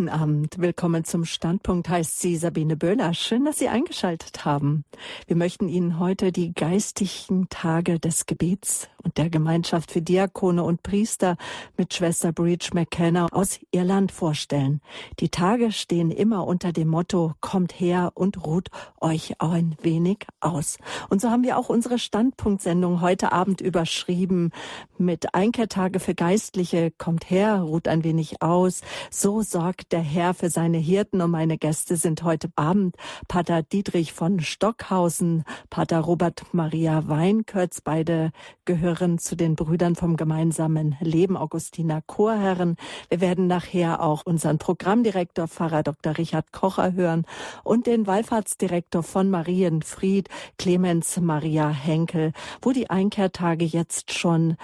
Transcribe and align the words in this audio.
Guten 0.00 0.08
Abend. 0.08 0.58
Willkommen 0.58 1.04
zum 1.04 1.26
Standpunkt 1.26 1.90
heißt 1.90 2.20
sie 2.20 2.38
Sabine 2.38 2.74
Böhler. 2.74 3.12
Schön, 3.12 3.44
dass 3.44 3.58
Sie 3.58 3.68
eingeschaltet 3.68 4.46
haben. 4.46 4.86
Wir 5.26 5.36
möchten 5.36 5.68
Ihnen 5.68 5.98
heute 5.98 6.32
die 6.32 6.54
geistigen 6.54 7.50
Tage 7.50 8.00
des 8.00 8.24
Gebets 8.24 8.88
und 9.02 9.18
der 9.18 9.28
Gemeinschaft 9.28 9.90
für 9.90 10.00
Diakone 10.00 10.62
und 10.62 10.82
Priester 10.82 11.36
mit 11.76 11.92
Schwester 11.92 12.32
Breach 12.32 12.72
McKenna 12.72 13.26
aus 13.30 13.58
Irland 13.72 14.10
vorstellen. 14.10 14.80
Die 15.20 15.28
Tage 15.28 15.70
stehen 15.70 16.10
immer 16.10 16.46
unter 16.46 16.72
dem 16.72 16.88
Motto, 16.88 17.34
kommt 17.40 17.78
her 17.78 18.12
und 18.14 18.46
ruht 18.46 18.68
euch 19.00 19.34
ein 19.38 19.76
wenig 19.82 20.26
aus. 20.40 20.78
Und 21.10 21.20
so 21.20 21.28
haben 21.28 21.44
wir 21.44 21.58
auch 21.58 21.68
unsere 21.68 21.98
Standpunktsendung 21.98 23.02
heute 23.02 23.32
Abend 23.32 23.60
überschrieben 23.60 24.50
mit 24.96 25.34
Einkehrtage 25.34 26.00
für 26.00 26.14
Geistliche, 26.14 26.90
kommt 26.90 27.28
her, 27.28 27.60
ruht 27.60 27.86
ein 27.86 28.02
wenig 28.02 28.40
aus. 28.40 28.80
So 29.10 29.42
sorgt 29.42 29.89
der 29.92 30.00
Herr 30.00 30.34
für 30.34 30.50
seine 30.50 30.78
Hirten 30.78 31.20
und 31.20 31.30
meine 31.30 31.58
Gäste 31.58 31.96
sind 31.96 32.22
heute 32.22 32.48
Abend 32.56 32.96
Pater 33.28 33.62
Dietrich 33.62 34.12
von 34.12 34.40
Stockhausen, 34.40 35.44
Pater 35.68 36.00
Robert 36.00 36.44
Maria 36.52 37.08
Weinkötz, 37.08 37.80
beide 37.80 38.30
gehören 38.64 39.18
zu 39.18 39.36
den 39.36 39.56
Brüdern 39.56 39.96
vom 39.96 40.16
gemeinsamen 40.16 40.96
Leben, 41.00 41.36
Augustiner 41.36 42.02
Chorherren. 42.02 42.76
Wir 43.08 43.20
werden 43.20 43.46
nachher 43.46 44.02
auch 44.02 44.24
unseren 44.24 44.58
Programmdirektor, 44.58 45.48
Pfarrer 45.48 45.82
Dr. 45.82 46.18
Richard 46.18 46.52
Kocher 46.52 46.92
hören 46.92 47.24
und 47.64 47.86
den 47.86 48.06
Wallfahrtsdirektor 48.06 49.02
von 49.02 49.30
Marienfried, 49.30 50.28
Clemens 50.58 51.18
Maria 51.20 51.68
Henkel, 51.68 52.32
wo 52.62 52.72
die 52.72 52.90
Einkehrtage 52.90 53.64
jetzt 53.64 54.12
schon 54.12 54.56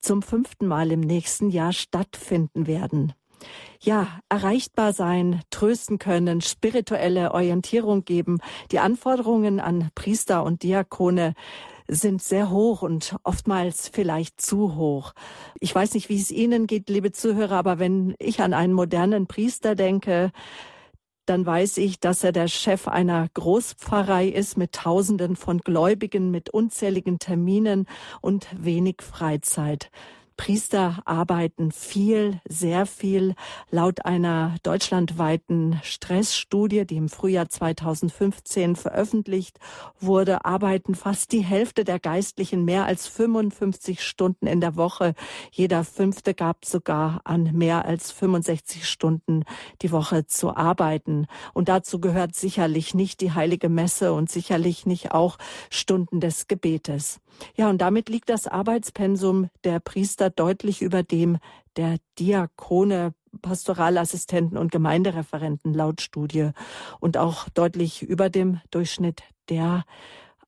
zum 0.00 0.22
fünften 0.22 0.66
Mal 0.66 0.90
im 0.90 1.00
nächsten 1.00 1.50
Jahr 1.50 1.72
stattfinden 1.72 2.66
werden 2.66 3.14
ja, 3.80 4.18
erreichbar 4.28 4.92
sein, 4.92 5.42
trösten 5.50 5.98
können, 5.98 6.40
spirituelle 6.40 7.32
Orientierung 7.32 8.04
geben. 8.04 8.38
Die 8.70 8.78
Anforderungen 8.78 9.60
an 9.60 9.90
Priester 9.94 10.44
und 10.44 10.62
Diakone 10.62 11.34
sind 11.86 12.22
sehr 12.22 12.50
hoch 12.50 12.82
und 12.82 13.16
oftmals 13.24 13.88
vielleicht 13.88 14.40
zu 14.40 14.74
hoch. 14.74 15.12
Ich 15.60 15.74
weiß 15.74 15.94
nicht, 15.94 16.08
wie 16.08 16.20
es 16.20 16.30
Ihnen 16.30 16.66
geht, 16.66 16.88
liebe 16.88 17.12
Zuhörer, 17.12 17.56
aber 17.56 17.78
wenn 17.78 18.14
ich 18.18 18.40
an 18.40 18.54
einen 18.54 18.72
modernen 18.72 19.26
Priester 19.26 19.74
denke, 19.74 20.32
dann 21.26 21.46
weiß 21.46 21.78
ich, 21.78 22.00
dass 22.00 22.22
er 22.22 22.32
der 22.32 22.48
Chef 22.48 22.86
einer 22.86 23.28
Großpfarrei 23.32 24.28
ist 24.28 24.58
mit 24.58 24.72
Tausenden 24.72 25.36
von 25.36 25.58
Gläubigen, 25.58 26.30
mit 26.30 26.50
unzähligen 26.50 27.18
Terminen 27.18 27.86
und 28.20 28.46
wenig 28.58 28.96
Freizeit. 29.00 29.90
Priester 30.36 31.00
arbeiten 31.04 31.70
viel, 31.70 32.40
sehr 32.48 32.86
viel. 32.86 33.34
Laut 33.70 34.04
einer 34.04 34.56
deutschlandweiten 34.62 35.80
Stressstudie, 35.82 36.86
die 36.86 36.96
im 36.96 37.08
Frühjahr 37.08 37.48
2015 37.48 38.76
veröffentlicht 38.76 39.58
wurde, 40.00 40.44
arbeiten 40.44 40.94
fast 40.94 41.32
die 41.32 41.42
Hälfte 41.42 41.84
der 41.84 42.00
Geistlichen 42.00 42.64
mehr 42.64 42.84
als 42.84 43.06
55 43.06 44.02
Stunden 44.02 44.46
in 44.46 44.60
der 44.60 44.76
Woche. 44.76 45.14
Jeder 45.52 45.84
Fünfte 45.84 46.34
gab 46.34 46.64
sogar 46.64 47.20
an, 47.24 47.50
mehr 47.52 47.84
als 47.84 48.10
65 48.10 48.88
Stunden 48.88 49.44
die 49.82 49.92
Woche 49.92 50.26
zu 50.26 50.56
arbeiten. 50.56 51.26
Und 51.52 51.68
dazu 51.68 52.00
gehört 52.00 52.34
sicherlich 52.34 52.94
nicht 52.94 53.20
die 53.20 53.32
heilige 53.32 53.68
Messe 53.68 54.12
und 54.12 54.30
sicherlich 54.30 54.84
nicht 54.84 55.12
auch 55.12 55.38
Stunden 55.70 56.20
des 56.20 56.48
Gebetes. 56.48 57.20
Ja, 57.56 57.68
und 57.70 57.78
damit 57.78 58.08
liegt 58.08 58.28
das 58.28 58.46
Arbeitspensum 58.46 59.50
der 59.64 59.80
Priester 59.80 60.30
deutlich 60.30 60.82
über 60.82 61.02
dem 61.02 61.38
der 61.76 61.98
Diakone, 62.18 63.14
Pastoralassistenten 63.42 64.56
und 64.56 64.70
Gemeindereferenten 64.70 65.74
laut 65.74 66.00
Studie 66.00 66.50
und 67.00 67.16
auch 67.16 67.48
deutlich 67.48 68.02
über 68.02 68.30
dem 68.30 68.60
Durchschnitt 68.70 69.22
der 69.48 69.84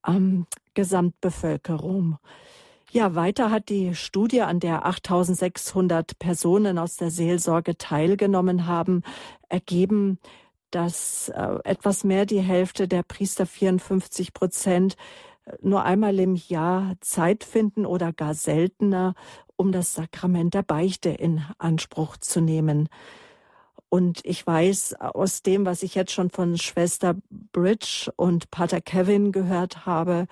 ähm, 0.07 0.47
Gesamtbevölkerung. 0.75 2.19
Ja, 2.93 3.15
weiter 3.15 3.51
hat 3.51 3.69
die 3.69 3.95
Studie, 3.95 4.43
an 4.43 4.61
der 4.61 4.87
8600 4.87 6.19
Personen 6.19 6.79
aus 6.79 6.97
der 6.97 7.11
Seelsorge 7.11 7.77
teilgenommen 7.77 8.67
haben, 8.67 9.03
ergeben, 9.49 10.19
dass 10.71 11.29
äh, 11.31 11.59
etwas 11.65 12.05
mehr 12.05 12.27
die 12.27 12.41
Hälfte 12.41 12.87
der 12.89 13.03
Priester 13.03 13.47
54 13.47 14.33
Prozent 14.33 14.97
nur 15.61 15.85
einmal 15.85 16.19
im 16.19 16.35
Jahr 16.35 16.95
Zeit 17.01 17.45
finden 17.45 17.87
oder 17.87 18.13
gar 18.13 18.35
seltener, 18.35 19.15
um 19.57 19.73
das 19.73 19.95
Sakrament 19.95 20.55
der 20.55 20.63
Beichte 20.63 21.11
in 21.11 21.43
Anspruch 21.59 22.17
zu 22.17 22.41
nehmen. 22.41 22.89
Und 23.89 24.21
ich 24.25 24.47
weiß 24.47 24.95
aus 25.01 25.43
dem, 25.43 25.65
was 25.65 25.83
ich 25.83 25.95
jetzt 25.95 26.13
schon 26.13 26.31
von 26.31 26.59
Schwester 26.59 27.15
Bridge 27.31 28.13
und 28.17 28.51
Pater 28.51 28.81
Kevin 28.81 29.33
gehört 29.33 29.87
habe, 29.87 30.27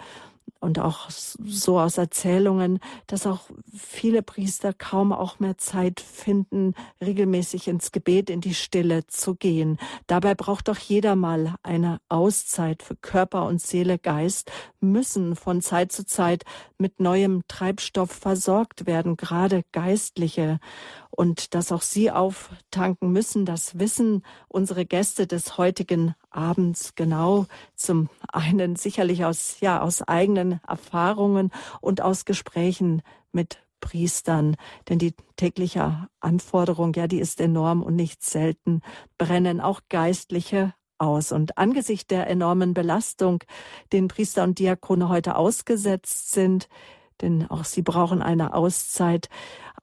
und 0.65 0.79
auch 0.79 1.11
so 1.11 1.79
aus 1.79 1.99
Erzählungen, 1.99 2.81
dass 3.07 3.27
auch 3.27 3.43
viele 3.77 4.23
Priester 4.23 4.73
kaum 4.73 5.13
auch 5.13 5.39
mehr 5.39 5.59
Zeit 5.59 6.01
finden, 6.01 6.75
regelmäßig 7.01 7.69
ins 7.69 7.93
Gebet, 7.93 8.31
in 8.31 8.41
die 8.41 8.55
Stille 8.55 9.07
zu 9.07 9.35
gehen. 9.35 9.79
Dabei 10.07 10.35
braucht 10.35 10.69
doch 10.69 10.79
jeder 10.79 11.15
mal 11.15 11.55
eine 11.63 12.01
Auszeit 12.09 12.83
für 12.83 12.97
Körper 12.97 13.47
und 13.47 13.61
Seele, 13.61 13.99
Geist, 13.99 14.51
müssen 14.81 15.37
von 15.37 15.61
Zeit 15.61 15.93
zu 15.93 16.07
Zeit 16.07 16.45
mit 16.85 17.01
neuem 17.01 17.41
Treibstoff 17.49 18.11
versorgt 18.11 18.85
werden, 18.85 19.17
gerade 19.17 19.63
Geistliche 19.73 20.59
und 21.09 21.55
dass 21.55 21.73
auch 21.73 21.81
Sie 21.81 22.11
auftanken 22.11 23.11
müssen. 23.11 23.47
Das 23.47 23.79
wissen 23.79 24.23
unsere 24.49 24.85
Gäste 24.85 25.27
des 25.27 25.57
heutigen 25.57 26.15
Abends 26.29 26.95
genau. 26.95 27.47
Zum 27.75 28.11
einen 28.31 28.77
sicherlich 28.77 29.25
aus, 29.25 29.61
ja, 29.61 29.81
aus 29.81 30.03
eigenen 30.03 30.61
Erfahrungen 30.69 31.53
und 31.81 32.03
aus 32.03 32.27
Gesprächen 32.27 33.01
mit 33.33 33.57
Priestern, 33.81 34.57
denn 34.91 34.99
die 34.99 35.15
tägliche 35.37 36.07
Anforderung, 36.21 36.93
ja, 36.93 37.07
die 37.07 37.19
ist 37.19 37.41
enorm 37.41 37.83
und 37.83 37.97
nicht 37.97 38.23
selten 38.23 38.83
brennen 39.17 39.63
auch 39.63 39.81
Geistliche 39.89 40.75
aus. 40.99 41.33
Und 41.33 41.59
angesichts 41.59 42.07
der 42.07 42.29
enormen 42.29 42.75
Belastung, 42.75 43.43
den 43.93 44.09
Priester 44.09 44.43
und 44.43 44.59
Diakone 44.59 45.09
heute 45.09 45.37
ausgesetzt 45.37 46.33
sind, 46.33 46.69
denn 47.21 47.49
auch 47.49 47.65
sie 47.65 47.83
brauchen 47.83 48.23
eine 48.23 48.55
Auszeit, 48.55 49.29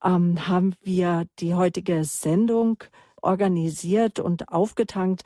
ähm, 0.04 0.48
haben 0.48 0.76
wir 0.82 1.26
die 1.40 1.54
heutige 1.54 2.04
Sendung 2.04 2.84
organisiert 3.22 4.20
und 4.20 4.50
aufgetankt. 4.50 5.24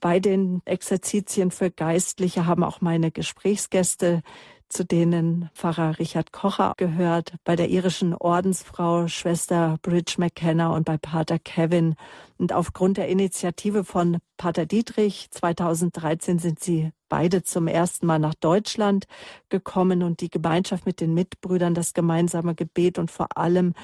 Bei 0.00 0.20
den 0.20 0.62
Exerzitien 0.64 1.50
für 1.50 1.70
Geistliche 1.70 2.46
haben 2.46 2.64
auch 2.64 2.80
meine 2.80 3.10
Gesprächsgäste 3.10 4.22
zu 4.68 4.84
denen 4.84 5.50
Pfarrer 5.54 5.98
Richard 5.98 6.32
Kocher 6.32 6.74
gehört, 6.76 7.34
bei 7.44 7.56
der 7.56 7.68
irischen 7.68 8.14
Ordensfrau 8.14 9.08
Schwester 9.08 9.78
Bridge 9.82 10.14
McKenna 10.18 10.68
und 10.74 10.84
bei 10.84 10.98
Pater 10.98 11.38
Kevin. 11.38 11.94
Und 12.38 12.52
aufgrund 12.52 12.96
der 12.96 13.08
Initiative 13.08 13.84
von 13.84 14.18
Pater 14.36 14.66
Dietrich 14.66 15.28
2013 15.30 16.38
sind 16.38 16.60
sie 16.60 16.90
beide 17.08 17.42
zum 17.42 17.68
ersten 17.68 18.06
Mal 18.06 18.18
nach 18.18 18.34
Deutschland 18.34 19.06
gekommen 19.48 20.02
und 20.02 20.20
die 20.20 20.30
Gemeinschaft 20.30 20.86
mit 20.86 21.00
den 21.00 21.14
Mitbrüdern, 21.14 21.74
das 21.74 21.94
gemeinsame 21.94 22.54
Gebet 22.54 22.98
und 22.98 23.10
vor 23.10 23.36
allem 23.36 23.74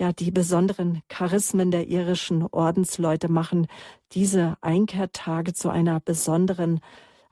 ja, 0.00 0.14
die 0.14 0.30
besonderen 0.30 1.02
Charismen 1.08 1.70
der 1.70 1.88
irischen 1.88 2.46
Ordensleute 2.50 3.28
machen 3.28 3.66
diese 4.12 4.56
Einkehrtage 4.62 5.52
zu 5.52 5.68
einer 5.68 6.00
besonderen 6.00 6.80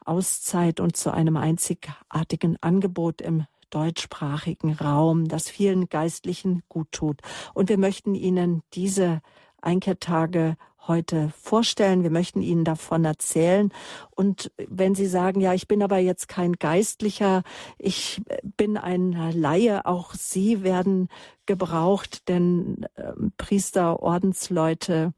Auszeit 0.09 0.81
und 0.81 0.97
zu 0.97 1.13
einem 1.13 1.37
einzigartigen 1.37 2.57
Angebot 2.61 3.21
im 3.21 3.45
deutschsprachigen 3.71 4.73
Raum, 4.73 5.29
das 5.29 5.49
vielen 5.49 5.89
Geistlichen 5.89 6.63
gut 6.69 6.91
tut. 6.93 7.21
Und 7.55 7.69
wir 7.69 7.79
möchten 7.79 8.15
Ihnen 8.15 8.63
diese 8.73 9.21
Einkehrtage 9.61 10.57
heute 10.87 11.31
vorstellen. 11.41 12.03
Wir 12.03 12.11
möchten 12.11 12.41
Ihnen 12.41 12.65
davon 12.65 13.05
erzählen. 13.05 13.71
Und 14.11 14.51
wenn 14.57 14.95
Sie 14.95 15.07
sagen, 15.07 15.41
ja, 15.41 15.53
ich 15.53 15.69
bin 15.69 15.83
aber 15.83 15.99
jetzt 15.99 16.29
kein 16.29 16.55
Geistlicher, 16.55 17.43
ich 17.77 18.23
bin 18.43 18.77
ein 18.77 19.13
Laie, 19.33 19.85
auch 19.85 20.15
Sie 20.15 20.63
werden 20.63 21.09
gebraucht, 21.47 22.29
denn 22.29 22.87
äh, 22.95 23.13
Priester, 23.37 24.03
Ordensleute, 24.03 25.13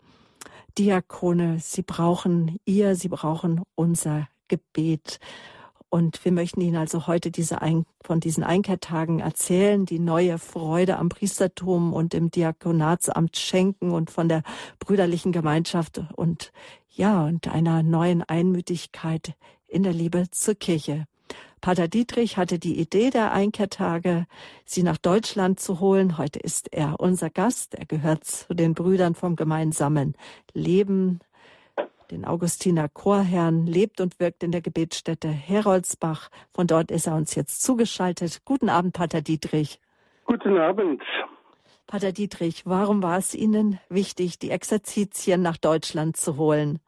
Diakone, 0.76 1.58
Sie 1.60 1.82
brauchen 1.82 2.58
ihr, 2.64 2.96
Sie 2.96 3.08
brauchen 3.08 3.62
unser 3.74 4.28
Gebet. 4.50 5.20
Und 5.88 6.24
wir 6.24 6.32
möchten 6.32 6.60
Ihnen 6.60 6.76
also 6.76 7.06
heute 7.06 7.30
diese 7.30 7.62
Ein 7.62 7.86
von 8.02 8.20
diesen 8.20 8.44
Einkehrtagen 8.44 9.20
erzählen, 9.20 9.86
die 9.86 9.98
neue 9.98 10.38
Freude 10.38 10.98
am 10.98 11.08
Priestertum 11.08 11.92
und 11.92 12.14
im 12.14 12.30
Diakonatsamt 12.30 13.36
schenken 13.36 13.92
und 13.92 14.10
von 14.10 14.28
der 14.28 14.42
brüderlichen 14.78 15.32
Gemeinschaft 15.32 16.02
und 16.14 16.52
ja, 16.90 17.24
und 17.24 17.48
einer 17.48 17.82
neuen 17.82 18.22
Einmütigkeit 18.22 19.34
in 19.66 19.82
der 19.82 19.92
Liebe 19.92 20.30
zur 20.30 20.54
Kirche. 20.54 21.06
Pater 21.60 21.88
Dietrich 21.88 22.36
hatte 22.36 22.58
die 22.58 22.80
Idee 22.80 23.10
der 23.10 23.32
Einkehrtage, 23.32 24.26
sie 24.64 24.82
nach 24.82 24.96
Deutschland 24.96 25.60
zu 25.60 25.80
holen. 25.80 26.16
Heute 26.18 26.38
ist 26.38 26.72
er 26.72 26.98
unser 27.00 27.30
Gast. 27.30 27.74
Er 27.74 27.84
gehört 27.84 28.24
zu 28.24 28.54
den 28.54 28.74
Brüdern 28.74 29.14
vom 29.14 29.36
gemeinsamen 29.36 30.14
Leben 30.54 31.20
den 32.10 32.24
Augustiner 32.24 32.88
Chorherrn, 32.88 33.66
lebt 33.66 34.00
und 34.00 34.18
wirkt 34.20 34.42
in 34.42 34.52
der 34.52 34.60
Gebetsstätte 34.60 35.28
Heroldsbach. 35.28 36.30
Von 36.52 36.66
dort 36.66 36.90
ist 36.90 37.06
er 37.06 37.14
uns 37.14 37.34
jetzt 37.34 37.62
zugeschaltet. 37.62 38.40
Guten 38.44 38.68
Abend, 38.68 38.92
Pater 38.92 39.20
Dietrich. 39.20 39.80
Guten 40.24 40.58
Abend. 40.58 41.02
Pater 41.86 42.12
Dietrich, 42.12 42.66
warum 42.66 43.02
war 43.02 43.18
es 43.18 43.34
Ihnen 43.34 43.80
wichtig, 43.88 44.38
die 44.38 44.50
Exerzitien 44.50 45.42
nach 45.42 45.56
Deutschland 45.56 46.16
zu 46.16 46.36
holen? 46.36 46.78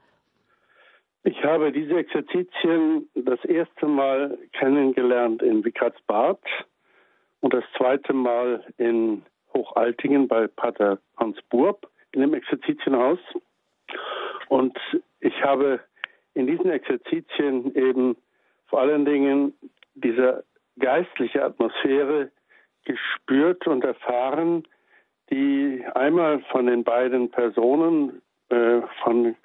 Ich 1.24 1.42
habe 1.44 1.72
diese 1.72 1.96
Exerzitien 1.96 3.08
das 3.14 3.44
erste 3.44 3.86
Mal 3.86 4.38
kennengelernt 4.52 5.42
in 5.42 5.64
Wickartsbad 5.64 6.40
und 7.40 7.52
das 7.54 7.64
zweite 7.76 8.12
Mal 8.12 8.64
in 8.78 9.22
Hochaltingen 9.54 10.28
bei 10.28 10.46
Pater 10.46 10.98
Hans 11.16 11.38
Burb 11.50 11.88
in 12.12 12.22
dem 12.22 12.34
Exerzitienhaus. 12.34 13.18
Und 14.48 14.76
ich 15.20 15.42
habe 15.42 15.80
in 16.34 16.46
diesen 16.46 16.70
Exerzitien 16.70 17.74
eben 17.74 18.16
vor 18.66 18.80
allen 18.80 19.04
Dingen 19.04 19.54
diese 19.94 20.44
geistliche 20.78 21.44
Atmosphäre 21.44 22.30
gespürt 22.84 23.66
und 23.66 23.84
erfahren, 23.84 24.66
die 25.30 25.84
einmal 25.94 26.40
von 26.50 26.66
den 26.66 26.84
beiden 26.84 27.30
Personen, 27.30 28.22
äh, 28.48 28.80
von 29.02 29.36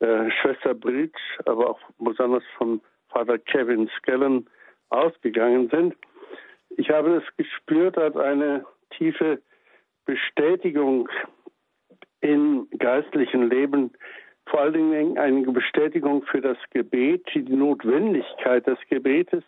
äh, 0.00 0.30
Schwester 0.30 0.74
Bridge, 0.74 1.20
aber 1.44 1.70
auch 1.70 1.80
besonders 1.98 2.44
von 2.56 2.80
Vater 3.08 3.38
Kevin 3.38 3.88
Skellen 3.98 4.48
ausgegangen 4.88 5.68
sind. 5.70 5.94
Ich 6.70 6.90
habe 6.90 7.16
es 7.16 7.36
gespürt 7.36 7.98
als 7.98 8.16
eine 8.16 8.64
tiefe 8.90 9.40
Bestätigung 10.04 11.08
im 12.20 12.68
geistlichen 12.78 13.48
Leben, 13.48 13.92
vor 14.50 14.60
allen 14.60 14.74
Dingen 14.74 15.18
eine 15.18 15.42
Bestätigung 15.52 16.22
für 16.24 16.40
das 16.40 16.58
Gebet, 16.70 17.24
die 17.34 17.42
Notwendigkeit 17.42 18.66
des 18.66 18.78
Gebetes, 18.88 19.44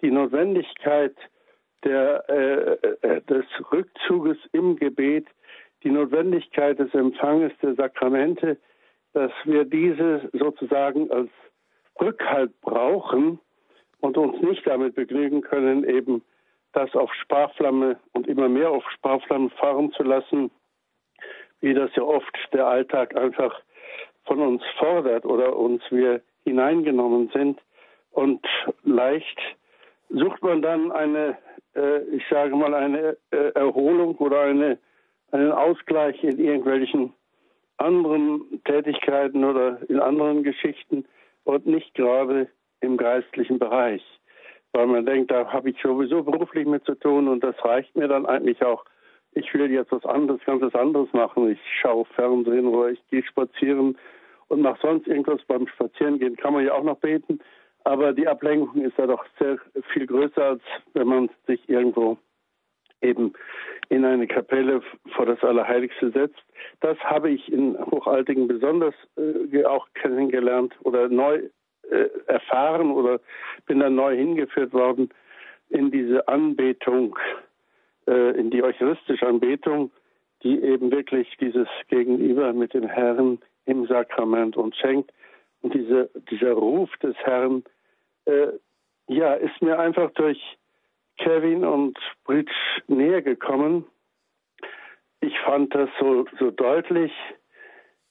die 0.00 0.10
Notwendigkeit 0.10 1.14
der, 1.84 2.24
äh, 2.28 3.06
äh, 3.06 3.20
des 3.22 3.44
Rückzuges 3.72 4.38
im 4.52 4.76
Gebet, 4.76 5.26
die 5.82 5.90
Notwendigkeit 5.90 6.78
des 6.78 6.94
Empfanges 6.94 7.52
der 7.60 7.74
Sakramente, 7.74 8.56
dass 9.12 9.32
wir 9.44 9.64
diese 9.64 10.28
sozusagen 10.32 11.10
als 11.10 11.30
Rückhalt 12.00 12.60
brauchen 12.60 13.40
und 14.00 14.16
uns 14.16 14.40
nicht 14.42 14.66
damit 14.66 14.94
begnügen 14.94 15.40
können, 15.40 15.84
eben 15.84 16.22
das 16.72 16.94
auf 16.94 17.12
Sparflamme 17.14 17.98
und 18.12 18.26
immer 18.28 18.48
mehr 18.48 18.70
auf 18.70 18.84
Sparflamme 18.90 19.50
fahren 19.50 19.90
zu 19.92 20.02
lassen, 20.02 20.50
wie 21.60 21.74
das 21.74 21.90
ja 21.96 22.02
oft 22.02 22.36
der 22.52 22.66
Alltag 22.66 23.16
einfach 23.16 23.60
von 24.26 24.40
uns 24.40 24.62
fordert 24.78 25.24
oder 25.24 25.56
uns 25.56 25.82
wir 25.90 26.20
hineingenommen 26.44 27.30
sind. 27.32 27.60
Und 28.12 28.44
leicht 28.84 29.38
sucht 30.08 30.42
man 30.42 30.62
dann 30.62 30.92
eine, 30.92 31.36
äh, 31.74 32.02
ich 32.04 32.24
sage 32.30 32.54
mal, 32.56 32.74
eine 32.74 33.16
äh, 33.30 33.50
Erholung 33.54 34.16
oder 34.16 34.42
eine, 34.42 34.78
einen 35.32 35.52
Ausgleich 35.52 36.22
in 36.22 36.38
irgendwelchen 36.38 37.12
anderen 37.78 38.62
Tätigkeiten 38.64 39.44
oder 39.44 39.78
in 39.88 40.00
anderen 40.00 40.42
Geschichten 40.42 41.04
und 41.44 41.66
nicht 41.66 41.94
gerade 41.94 42.48
im 42.80 42.96
geistlichen 42.96 43.58
Bereich. 43.58 44.02
Weil 44.72 44.86
man 44.86 45.06
denkt, 45.06 45.30
da 45.30 45.52
habe 45.52 45.70
ich 45.70 45.76
sowieso 45.82 46.22
beruflich 46.22 46.66
mit 46.66 46.84
zu 46.84 46.94
tun 46.94 47.28
und 47.28 47.42
das 47.44 47.54
reicht 47.64 47.94
mir 47.96 48.08
dann 48.08 48.26
eigentlich 48.26 48.62
auch. 48.62 48.84
Ich 49.36 49.52
will 49.52 49.70
jetzt 49.70 49.92
was 49.92 50.04
anderes, 50.06 50.40
ganz 50.46 50.62
was 50.62 50.74
anderes 50.74 51.12
machen. 51.12 51.50
Ich 51.50 51.60
schaue 51.82 52.06
Fernsehen 52.06 52.66
oder 52.66 52.88
ich 52.88 53.06
gehe 53.08 53.22
spazieren 53.22 53.98
und 54.48 54.62
mache 54.62 54.78
sonst 54.80 55.06
irgendwas. 55.06 55.42
Beim 55.46 55.66
Spazierengehen 55.68 56.36
kann 56.36 56.54
man 56.54 56.64
ja 56.64 56.72
auch 56.72 56.82
noch 56.82 56.96
beten. 56.96 57.40
Aber 57.84 58.14
die 58.14 58.26
Ablenkung 58.26 58.80
ist 58.80 58.96
ja 58.96 59.06
doch 59.06 59.26
sehr 59.38 59.58
viel 59.92 60.06
größer, 60.06 60.42
als 60.42 60.62
wenn 60.94 61.06
man 61.06 61.30
sich 61.46 61.68
irgendwo 61.68 62.16
eben 63.02 63.34
in 63.90 64.06
eine 64.06 64.26
Kapelle 64.26 64.80
vor 65.14 65.26
das 65.26 65.42
Allerheiligste 65.44 66.10
setzt. 66.12 66.42
Das 66.80 66.98
habe 67.00 67.28
ich 67.28 67.52
in 67.52 67.78
Hochaltigen 67.78 68.48
besonders 68.48 68.94
äh, 69.18 69.64
auch 69.66 69.86
kennengelernt 69.92 70.74
oder 70.82 71.10
neu 71.10 71.42
äh, 71.90 72.08
erfahren 72.26 72.90
oder 72.90 73.20
bin 73.66 73.80
dann 73.80 73.96
neu 73.96 74.16
hingeführt 74.16 74.72
worden 74.72 75.10
in 75.68 75.90
diese 75.90 76.26
Anbetung, 76.26 77.18
äh, 78.06 78.38
in 78.38 78.50
die 78.50 78.62
eucharistische 78.62 79.26
Anbetung, 79.26 79.90
die 80.42 80.60
eben 80.62 80.90
wirklich 80.90 81.28
dieses 81.40 81.68
Gegenüber 81.88 82.52
mit 82.52 82.74
dem 82.74 82.86
Herrn 82.86 83.38
im 83.64 83.86
Sakrament 83.86 84.56
uns 84.56 84.76
schenkt. 84.76 85.12
Und 85.62 85.74
diese, 85.74 86.10
dieser 86.30 86.52
Ruf 86.52 86.90
des 86.98 87.16
Herrn, 87.16 87.64
äh, 88.26 88.48
ja, 89.08 89.34
ist 89.34 89.60
mir 89.62 89.78
einfach 89.78 90.10
durch 90.12 90.40
Kevin 91.18 91.64
und 91.64 91.98
Bridge 92.24 92.52
näher 92.86 93.22
gekommen. 93.22 93.86
Ich 95.20 95.38
fand 95.40 95.74
das 95.74 95.88
so, 95.98 96.26
so 96.38 96.50
deutlich 96.50 97.12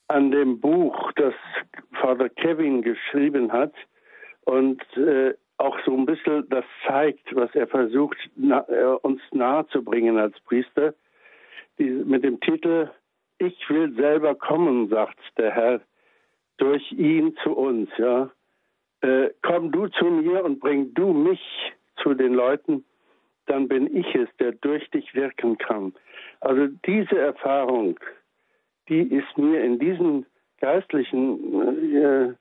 an 0.08 0.32
dem 0.32 0.60
Buch, 0.60 1.12
das 1.14 1.34
Vater 1.94 2.30
Kevin 2.30 2.82
geschrieben 2.82 3.52
hat 3.52 3.74
und 4.46 4.82
äh, 4.98 5.34
auch 5.58 5.78
so 5.86 5.96
ein 5.96 6.06
bisschen 6.06 6.48
das 6.50 6.66
zeigt, 6.86 7.36
was 7.36 7.54
er 7.56 7.68
versucht, 7.68 8.18
na, 8.36 8.66
äh, 8.68 8.98
uns 9.02 9.22
nahezubringen 9.32 10.18
als 10.18 10.40
Priester. 10.42 10.94
Die, 11.78 11.90
mit 11.90 12.24
dem 12.24 12.40
Titel 12.40 12.90
Ich 13.38 13.70
will 13.70 13.94
selber 13.96 14.36
kommen, 14.36 14.90
sagt 14.90 15.20
der 15.38 15.52
Herr, 15.52 15.82
durch 16.58 16.92
ihn 16.92 17.36
zu 17.44 17.52
uns. 17.52 17.90
Ja, 17.98 18.32
äh, 19.02 19.30
komm 19.42 19.72
du 19.72 19.88
zu 19.88 20.06
mir 20.06 20.44
und 20.44 20.60
bring 20.60 20.94
du 20.94 21.14
mich 21.14 21.42
zu 21.98 22.14
den 22.14 22.34
Leuten 22.34 22.86
dann 23.46 23.68
bin 23.68 23.96
ich 23.96 24.14
es, 24.16 24.30
der 24.40 24.54
durch 24.54 24.90
dich 24.92 25.14
wirken 25.14 25.58
kann. 25.58 25.94
Also 26.42 26.68
diese 26.86 27.18
Erfahrung, 27.18 28.00
die 28.90 29.02
ist 29.02 29.38
mir 29.38 29.64
in 29.64 29.80
diesen 29.80 30.26
geistlichen 30.60 31.96
äh, 31.96 32.34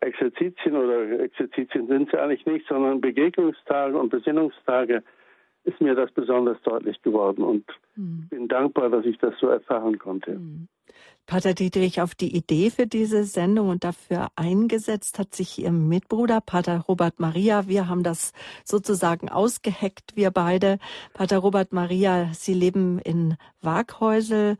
Exerzitien 0.00 0.76
oder 0.76 1.20
Exerzitien 1.20 1.86
sind 1.86 2.10
sie 2.10 2.18
eigentlich 2.18 2.46
nicht, 2.46 2.66
sondern 2.68 3.00
Begegnungstage 3.00 3.98
und 3.98 4.10
Besinnungstage 4.10 5.02
ist 5.64 5.80
mir 5.80 5.94
das 5.94 6.10
besonders 6.12 6.60
deutlich 6.62 7.02
geworden 7.02 7.42
und 7.42 7.64
mhm. 7.96 8.28
bin 8.28 8.48
dankbar, 8.48 8.88
dass 8.88 9.04
ich 9.04 9.18
das 9.18 9.34
so 9.40 9.48
erfahren 9.48 9.98
konnte. 9.98 10.32
Mhm. 10.32 10.68
Pater 11.26 11.54
Dietrich 11.54 12.00
auf 12.00 12.14
die 12.14 12.36
Idee 12.36 12.70
für 12.70 12.86
diese 12.86 13.24
Sendung 13.24 13.68
und 13.68 13.82
dafür 13.82 14.28
eingesetzt 14.36 15.18
hat 15.18 15.34
sich 15.34 15.58
Ihr 15.58 15.72
Mitbruder, 15.72 16.40
Pater 16.40 16.84
Robert 16.86 17.18
Maria. 17.18 17.66
Wir 17.66 17.88
haben 17.88 18.04
das 18.04 18.32
sozusagen 18.64 19.28
ausgeheckt, 19.28 20.14
wir 20.14 20.30
beide. 20.30 20.78
Pater 21.14 21.38
Robert 21.38 21.72
Maria, 21.72 22.30
Sie 22.32 22.54
leben 22.54 23.00
in 23.00 23.36
Waghäusel. 23.60 24.56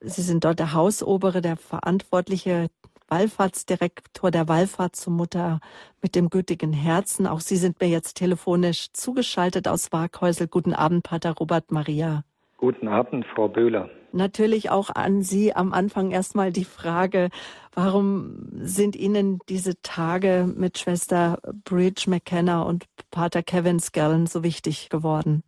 Sie 0.00 0.22
sind 0.22 0.44
dort 0.44 0.58
der 0.58 0.74
Hausobere, 0.74 1.40
der 1.40 1.56
verantwortliche 1.56 2.66
Wallfahrtsdirektor 3.10 4.30
der 4.30 4.48
Wallfahrt 4.48 4.96
zur 4.96 5.12
Mutter 5.12 5.60
mit 6.00 6.14
dem 6.14 6.30
gütigen 6.30 6.72
Herzen. 6.72 7.26
Auch 7.26 7.40
Sie 7.40 7.56
sind 7.56 7.80
mir 7.80 7.88
jetzt 7.88 8.14
telefonisch 8.14 8.92
zugeschaltet 8.92 9.68
aus 9.68 9.92
Waghäusel. 9.92 10.48
Guten 10.48 10.72
Abend, 10.72 11.02
Pater 11.02 11.32
Robert 11.32 11.72
Maria. 11.72 12.24
Guten 12.56 12.88
Abend, 12.88 13.26
Frau 13.34 13.48
Böhler. 13.48 13.90
Natürlich 14.12 14.70
auch 14.70 14.90
an 14.90 15.22
Sie 15.22 15.54
am 15.54 15.72
Anfang 15.72 16.10
erstmal 16.10 16.52
die 16.52 16.64
Frage, 16.64 17.28
warum 17.74 18.48
sind 18.52 18.96
Ihnen 18.96 19.38
diese 19.48 19.80
Tage 19.82 20.52
mit 20.56 20.78
Schwester 20.78 21.38
Bridge 21.64 22.04
McKenna 22.08 22.62
und 22.62 22.84
Pater 23.10 23.42
Kevin 23.42 23.78
Scallon 23.78 24.26
so 24.26 24.42
wichtig 24.42 24.88
geworden? 24.88 25.42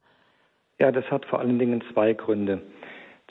Ja, 0.79 0.91
das 0.91 1.05
hat 1.11 1.27
vor 1.27 1.41
allen 1.41 1.59
Dingen 1.59 1.83
zwei 1.93 2.13
Gründe. 2.13 2.63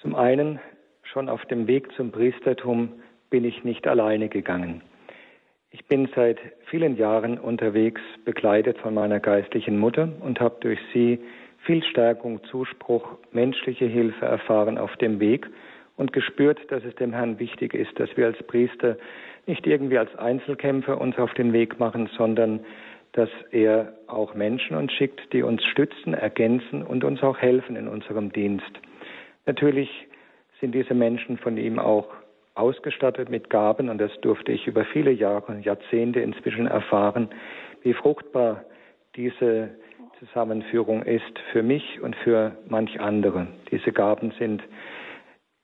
Zum 0.02 0.16
einen, 0.16 0.60
schon 1.04 1.30
auf 1.30 1.44
dem 1.46 1.68
Weg 1.68 1.90
zum 1.96 2.12
Priestertum 2.12 3.02
bin 3.32 3.46
ich 3.46 3.64
nicht 3.64 3.88
alleine 3.88 4.30
gegangen. 4.30 4.84
Ich 5.72 5.86
bin 5.86 6.10
seit 6.14 6.38
vielen 6.70 6.98
Jahren 6.98 7.40
unterwegs, 7.40 8.02
begleitet 8.26 8.78
von 8.78 8.94
meiner 8.94 9.20
geistlichen 9.20 9.80
Mutter 9.80 10.10
und 10.20 10.40
habe 10.40 10.58
durch 10.60 10.80
sie 10.94 11.20
viel 11.66 11.82
Stärkung, 11.84 12.44
Zuspruch, 12.44 13.18
menschliche 13.32 13.86
Hilfe 13.86 14.26
erfahren 14.26 14.78
auf 14.78 14.96
dem 14.98 15.20
Weg 15.20 15.48
und 15.96 16.12
gespürt, 16.12 16.60
dass 16.70 16.84
es 16.84 16.94
dem 16.96 17.14
Herrn 17.14 17.40
wichtig 17.40 17.74
ist, 17.74 17.98
dass 18.00 18.10
wir 18.18 18.26
als 18.26 18.44
Priester 18.44 18.98
nicht 19.48 19.66
irgendwie 19.66 19.98
als 19.98 20.14
Einzelkämpfer 20.18 21.00
uns 21.00 21.18
auf 21.18 21.34
den 21.34 21.54
Weg 21.54 21.80
machen, 21.80 22.10
sondern 22.18 22.60
dass 23.14 23.30
er 23.52 23.94
auch 24.08 24.34
Menschen 24.34 24.76
uns 24.76 24.92
schickt, 24.92 25.34
die 25.34 25.44
uns 25.44 25.64
stützen, 25.66 26.14
ergänzen 26.14 26.84
und 26.84 27.04
uns 27.04 27.24
auch 27.24 27.38
helfen 27.38 27.76
in 27.76 27.88
unserem 27.88 28.32
Dienst. 28.34 28.72
Natürlich 29.46 29.90
sind 30.60 30.76
diese 30.76 30.94
Menschen 30.94 31.38
von 31.38 31.58
ihm 31.58 31.80
auch 31.80 32.08
ausgestattet 32.56 33.30
mit 33.30 33.50
Gaben 33.50 33.90
und 33.90 33.98
das 33.98 34.12
durfte 34.22 34.52
ich 34.52 34.68
über 34.68 34.86
viele 34.86 35.12
Jahre, 35.12 35.60
Jahrzehnte 35.60 36.20
inzwischen 36.20 36.68
erfahren, 36.68 37.30
wie 37.82 37.94
fruchtbar 37.94 38.66
diese 39.16 39.70
Zusammenführung 40.20 41.04
ist 41.04 41.40
für 41.52 41.64
mich 41.64 42.02
und 42.02 42.16
für 42.18 42.58
manch 42.68 43.00
andere. 43.00 43.48
Diese 43.72 43.92
Gaben 43.92 44.34
sind 44.38 44.62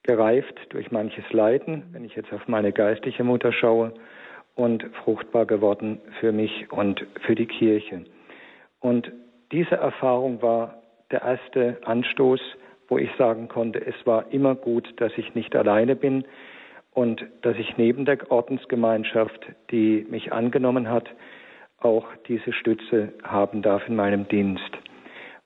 gereift 0.03 0.55
durch 0.69 0.89
manches 0.91 1.25
Leiden, 1.31 1.83
wenn 1.91 2.05
ich 2.05 2.15
jetzt 2.15 2.31
auf 2.33 2.47
meine 2.47 2.71
geistliche 2.71 3.23
Mutter 3.23 3.51
schaue, 3.51 3.93
und 4.57 4.83
fruchtbar 5.03 5.45
geworden 5.45 6.01
für 6.19 6.31
mich 6.31 6.71
und 6.71 7.05
für 7.21 7.35
die 7.35 7.45
Kirche. 7.45 8.05
Und 8.79 9.11
diese 9.51 9.75
Erfahrung 9.75 10.41
war 10.41 10.81
der 11.11 11.21
erste 11.21 11.77
Anstoß, 11.85 12.41
wo 12.87 12.97
ich 12.97 13.09
sagen 13.17 13.47
konnte, 13.47 13.85
es 13.85 13.95
war 14.05 14.31
immer 14.31 14.55
gut, 14.55 14.91
dass 14.97 15.11
ich 15.15 15.35
nicht 15.35 15.55
alleine 15.55 15.95
bin 15.95 16.25
und 16.97 17.23
dass 17.43 17.55
ich 17.57 17.77
neben 17.77 18.05
der 18.05 18.31
Ordensgemeinschaft, 18.31 19.45
die 19.69 20.07
mich 20.09 20.33
angenommen 20.33 20.89
hat, 20.89 21.07
auch 21.77 22.07
diese 22.27 22.51
Stütze 22.53 23.13
haben 23.21 23.61
darf 23.61 23.87
in 23.87 23.95
meinem 23.95 24.27
Dienst. 24.27 24.71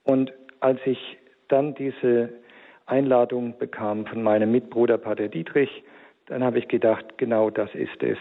Und 0.05 0.31
als 0.61 0.79
ich 0.85 1.17
dann 1.49 1.75
diese 1.75 2.29
Einladung 2.85 3.57
bekam 3.59 4.05
von 4.05 4.23
meinem 4.23 4.49
Mitbruder 4.53 4.97
Pater 4.97 5.27
Dietrich, 5.27 5.83
dann 6.27 6.41
habe 6.41 6.57
ich 6.57 6.69
gedacht, 6.69 7.17
genau 7.17 7.49
das 7.49 7.75
ist 7.75 8.01
es. 8.01 8.17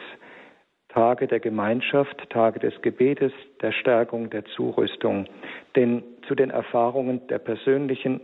Tage 0.89 1.29
der 1.29 1.39
Gemeinschaft, 1.39 2.29
Tage 2.31 2.59
des 2.59 2.83
Gebetes, 2.83 3.31
der 3.63 3.71
Stärkung, 3.71 4.31
der 4.31 4.45
Zurüstung. 4.57 5.27
Denn 5.77 6.03
zu 6.27 6.35
den 6.35 6.51
Erfahrungen 6.51 7.25
der 7.29 7.39
persönlichen 7.39 8.21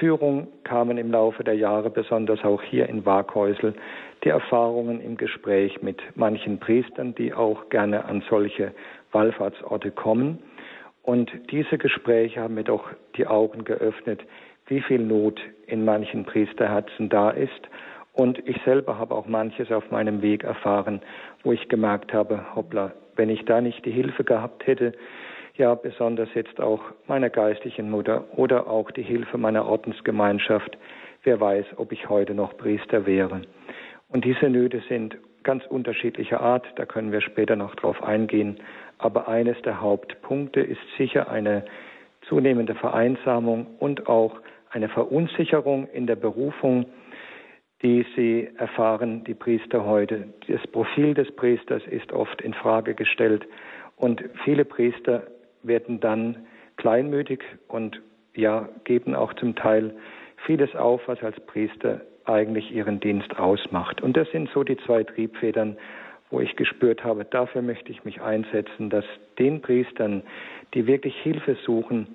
Führung 0.00 0.48
kamen 0.64 0.98
im 0.98 1.12
Laufe 1.12 1.44
der 1.44 1.54
Jahre, 1.54 1.90
besonders 1.90 2.42
auch 2.44 2.62
hier 2.62 2.88
in 2.88 3.06
Waghäusel, 3.06 3.74
die 4.24 4.28
Erfahrungen 4.28 5.00
im 5.00 5.16
Gespräch 5.16 5.82
mit 5.82 6.00
manchen 6.14 6.58
Priestern, 6.58 7.14
die 7.14 7.32
auch 7.32 7.68
gerne 7.68 8.04
an 8.04 8.22
solche 8.28 8.72
Wallfahrtsorte 9.12 9.90
kommen. 9.90 10.38
Und 11.02 11.30
diese 11.50 11.78
Gespräche 11.78 12.40
haben 12.40 12.54
mir 12.54 12.64
doch 12.64 12.90
die 13.16 13.26
Augen 13.26 13.64
geöffnet, 13.64 14.20
wie 14.66 14.80
viel 14.80 15.00
Not 15.00 15.40
in 15.66 15.84
manchen 15.84 16.24
Priesterherzen 16.24 17.08
da 17.08 17.30
ist. 17.30 17.68
Und 18.12 18.46
ich 18.46 18.60
selber 18.64 18.98
habe 18.98 19.14
auch 19.14 19.26
manches 19.26 19.72
auf 19.72 19.90
meinem 19.90 20.20
Weg 20.20 20.44
erfahren, 20.44 21.00
wo 21.42 21.52
ich 21.52 21.68
gemerkt 21.68 22.12
habe, 22.12 22.54
hoppla, 22.54 22.92
wenn 23.16 23.30
ich 23.30 23.44
da 23.44 23.60
nicht 23.60 23.84
die 23.84 23.90
Hilfe 23.90 24.24
gehabt 24.24 24.66
hätte, 24.66 24.92
ja 25.56 25.74
besonders 25.74 26.28
jetzt 26.34 26.60
auch 26.60 26.80
meiner 27.06 27.30
geistlichen 27.30 27.90
Mutter 27.90 28.24
oder 28.36 28.66
auch 28.68 28.90
die 28.90 29.02
Hilfe 29.02 29.38
meiner 29.38 29.66
Ordensgemeinschaft, 29.66 30.76
wer 31.22 31.40
weiß, 31.40 31.66
ob 31.76 31.92
ich 31.92 32.08
heute 32.08 32.34
noch 32.34 32.56
Priester 32.56 33.06
wäre. 33.06 33.42
Und 34.10 34.24
diese 34.24 34.50
Nöte 34.50 34.82
sind 34.88 35.16
ganz 35.42 35.64
unterschiedlicher 35.66 36.40
Art, 36.40 36.66
da 36.76 36.84
können 36.84 37.12
wir 37.12 37.20
später 37.20 37.56
noch 37.56 37.74
drauf 37.76 38.02
eingehen. 38.02 38.58
Aber 38.98 39.28
eines 39.28 39.60
der 39.62 39.80
Hauptpunkte 39.80 40.60
ist 40.60 40.80
sicher 40.98 41.30
eine 41.30 41.64
zunehmende 42.28 42.74
Vereinsamung 42.74 43.66
und 43.78 44.08
auch 44.08 44.40
eine 44.70 44.88
Verunsicherung 44.88 45.88
in 45.88 46.06
der 46.06 46.16
Berufung, 46.16 46.86
die 47.82 48.04
sie 48.14 48.50
erfahren, 48.56 49.24
die 49.24 49.34
Priester 49.34 49.86
heute. 49.86 50.28
Das 50.46 50.66
Profil 50.66 51.14
des 51.14 51.34
Priesters 51.34 51.82
ist 51.86 52.12
oft 52.12 52.42
in 52.42 52.52
Frage 52.52 52.94
gestellt 52.94 53.46
und 53.96 54.22
viele 54.44 54.64
Priester 54.64 55.22
werden 55.62 56.00
dann 56.00 56.46
kleinmütig 56.76 57.42
und 57.68 58.00
ja, 58.34 58.68
geben 58.84 59.14
auch 59.14 59.32
zum 59.34 59.56
Teil 59.56 59.94
vieles 60.46 60.74
auf, 60.76 61.00
was 61.06 61.22
als 61.22 61.38
Priester 61.46 62.02
eigentlich 62.24 62.70
ihren 62.72 63.00
Dienst 63.00 63.38
ausmacht. 63.38 64.00
Und 64.02 64.16
das 64.16 64.30
sind 64.30 64.50
so 64.50 64.62
die 64.64 64.76
zwei 64.78 65.04
Triebfedern, 65.04 65.76
wo 66.30 66.40
ich 66.40 66.54
gespürt 66.56 67.02
habe, 67.02 67.24
dafür 67.24 67.62
möchte 67.62 67.90
ich 67.90 68.04
mich 68.04 68.20
einsetzen, 68.20 68.88
dass 68.88 69.04
den 69.38 69.60
Priestern, 69.60 70.22
die 70.74 70.86
wirklich 70.86 71.16
Hilfe 71.16 71.56
suchen, 71.64 72.06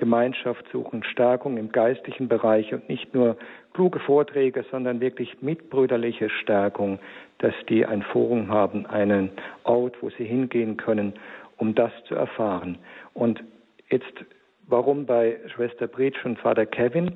Gemeinschaft 0.00 0.64
suchen, 0.72 1.04
Stärkung 1.04 1.58
im 1.58 1.72
geistlichen 1.72 2.26
Bereich 2.26 2.72
und 2.72 2.88
nicht 2.88 3.14
nur 3.14 3.36
kluge 3.74 4.00
Vorträge, 4.00 4.64
sondern 4.70 4.98
wirklich 5.00 5.42
mitbrüderliche 5.42 6.30
Stärkung, 6.30 6.98
dass 7.38 7.52
die 7.68 7.84
ein 7.84 8.02
Forum 8.02 8.48
haben, 8.48 8.86
einen 8.86 9.30
Ort, 9.64 9.96
wo 10.00 10.08
sie 10.08 10.24
hingehen 10.24 10.78
können, 10.78 11.12
um 11.58 11.74
das 11.74 11.92
zu 12.08 12.14
erfahren. 12.14 12.78
Und 13.12 13.44
jetzt, 13.90 14.24
warum 14.66 15.04
bei 15.04 15.36
Schwester 15.54 15.86
Bretsch 15.86 16.24
und 16.24 16.38
Vater 16.38 16.64
Kevin? 16.64 17.12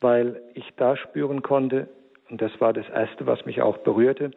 Weil 0.00 0.40
ich 0.54 0.68
da 0.76 0.96
spüren 0.96 1.42
konnte, 1.42 1.88
und 2.30 2.42
das 2.42 2.52
war 2.60 2.72
das 2.72 2.88
Erste, 2.88 3.26
was 3.26 3.44
mich 3.46 3.62
auch 3.62 3.78
berührte, 3.78 4.30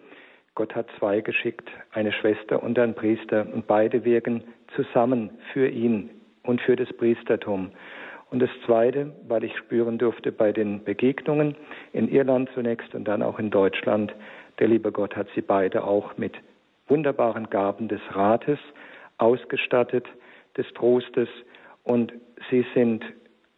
Gott 0.56 0.75
hat 0.75 0.88
zwei 0.98 1.22
geschickt, 1.22 1.70
eine 1.92 2.12
Schwester 2.12 2.62
und 2.62 2.78
ein 2.80 2.94
Priester, 2.94 3.48
und 3.54 3.68
beide 3.68 4.04
wirken 4.04 4.44
zusammen 4.75 5.32
für 5.54 5.68
ihn 5.68 6.10
und 6.44 6.62
für 6.62 6.75
das 6.75 6.92
Priestertum. 6.94 7.72
Und 8.32 8.42
das 8.42 8.50
Zweite, 8.66 9.12
weil 9.28 9.44
ich 9.44 9.58
spüren 9.58 9.98
durfte 9.98 10.32
bei 10.32 10.51
den 10.51 10.84
Begegnungen 10.84 11.56
in 11.94 12.10
Irland 12.10 12.50
zunächst 12.54 12.94
und 12.94 13.08
dann 13.08 13.24
auch 13.24 13.39
in 13.39 13.50
Deutschland, 13.50 14.13
der 14.60 14.68
liebe 14.68 14.92
Gott 14.92 15.16
hat 15.16 15.28
sie 15.34 15.42
beide 15.42 15.84
auch 15.84 16.18
mit 16.18 16.34
wunderbaren 16.88 17.50
Gaben 17.50 17.88
des 17.88 18.01
Rates 18.12 18.60
ausgestattet, 19.18 20.06
des 20.58 20.68
Trostes 20.74 21.30
und 21.84 22.13
sie 22.50 22.66
sind 22.74 23.04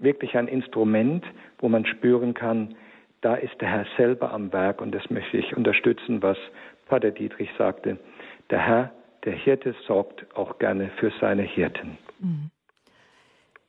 wirklich 0.02 0.36
ein 0.38 0.48
Instrument, 0.48 1.26
wo 1.60 1.70
man 1.70 1.86
spüren 1.86 2.34
kann, 2.34 2.76
da 3.22 3.36
ist 3.36 3.60
der 3.62 3.70
Herr 3.70 3.86
selber 3.98 4.34
am 4.34 4.52
Werk 4.52 4.82
und 4.82 4.94
das 4.94 5.10
möchte 5.10 5.38
ich 5.38 5.56
unterstützen, 5.56 6.22
was 6.22 6.38
Pater 6.88 7.12
Dietrich 7.12 7.50
sagte. 7.58 7.98
Der 8.50 8.60
Herr, 8.60 8.92
der 9.24 9.34
Hirte, 9.34 9.76
sorgt 9.88 10.26
auch 10.36 10.58
gerne 10.60 10.90
für 10.98 11.12
seine 11.22 11.44
Hirten. 11.44 11.98
Mhm. 12.20 12.52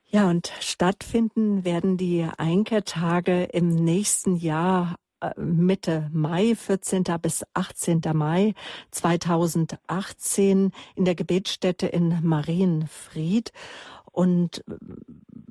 Ja, 0.09 0.29
und 0.29 0.53
stattfinden 0.61 1.65
werden 1.65 1.97
die 1.97 2.27
Einkehrtage 2.37 3.45
im 3.45 3.69
nächsten 3.71 4.37
Jahr 4.37 4.97
äh, 5.23 5.31
Mitte 5.41 6.11
Mai, 6.13 6.55
14. 6.55 7.05
bis 7.23 7.45
18. 7.55 8.03
Mai 8.13 8.53
2018 8.91 10.71
in 10.97 11.05
der 11.07 11.15
Gebetsstätte 11.15 11.87
in 11.87 12.19
Marienfried. 12.23 13.53
Und 14.13 14.65
äh, 14.69 14.77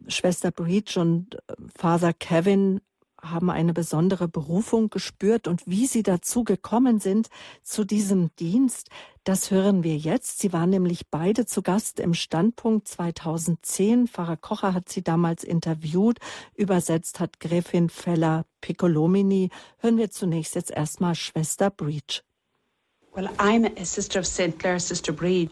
Schwester 0.09 0.51
Breach 0.51 0.97
und 0.97 1.35
äh, 1.35 1.39
Father 1.75 2.13
Kevin 2.13 2.79
haben 3.21 3.49
eine 3.49 3.73
besondere 3.73 4.27
Berufung 4.27 4.89
gespürt 4.89 5.47
und 5.47 5.61
wie 5.67 5.85
sie 5.85 6.03
dazu 6.03 6.43
gekommen 6.43 6.99
sind 6.99 7.29
zu 7.61 7.85
diesem 7.85 8.35
Dienst, 8.37 8.89
das 9.23 9.51
hören 9.51 9.83
wir 9.83 9.95
jetzt. 9.95 10.39
Sie 10.39 10.51
waren 10.51 10.71
nämlich 10.71 11.07
beide 11.09 11.45
zu 11.45 11.61
Gast 11.61 11.99
im 11.99 12.15
Standpunkt 12.15 12.87
2010. 12.87 14.07
Pfarrer 14.07 14.37
Kocher 14.37 14.73
hat 14.73 14.89
sie 14.89 15.03
damals 15.03 15.43
interviewt. 15.43 16.17
Übersetzt 16.55 17.19
hat 17.19 17.39
Gräfin 17.39 17.89
Feller 17.89 18.45
Piccolomini. 18.61 19.49
Hören 19.77 19.97
wir 19.97 20.09
zunächst 20.09 20.55
jetzt 20.55 20.71
erstmal 20.71 21.13
Schwester 21.13 21.69
Breach. 21.69 22.23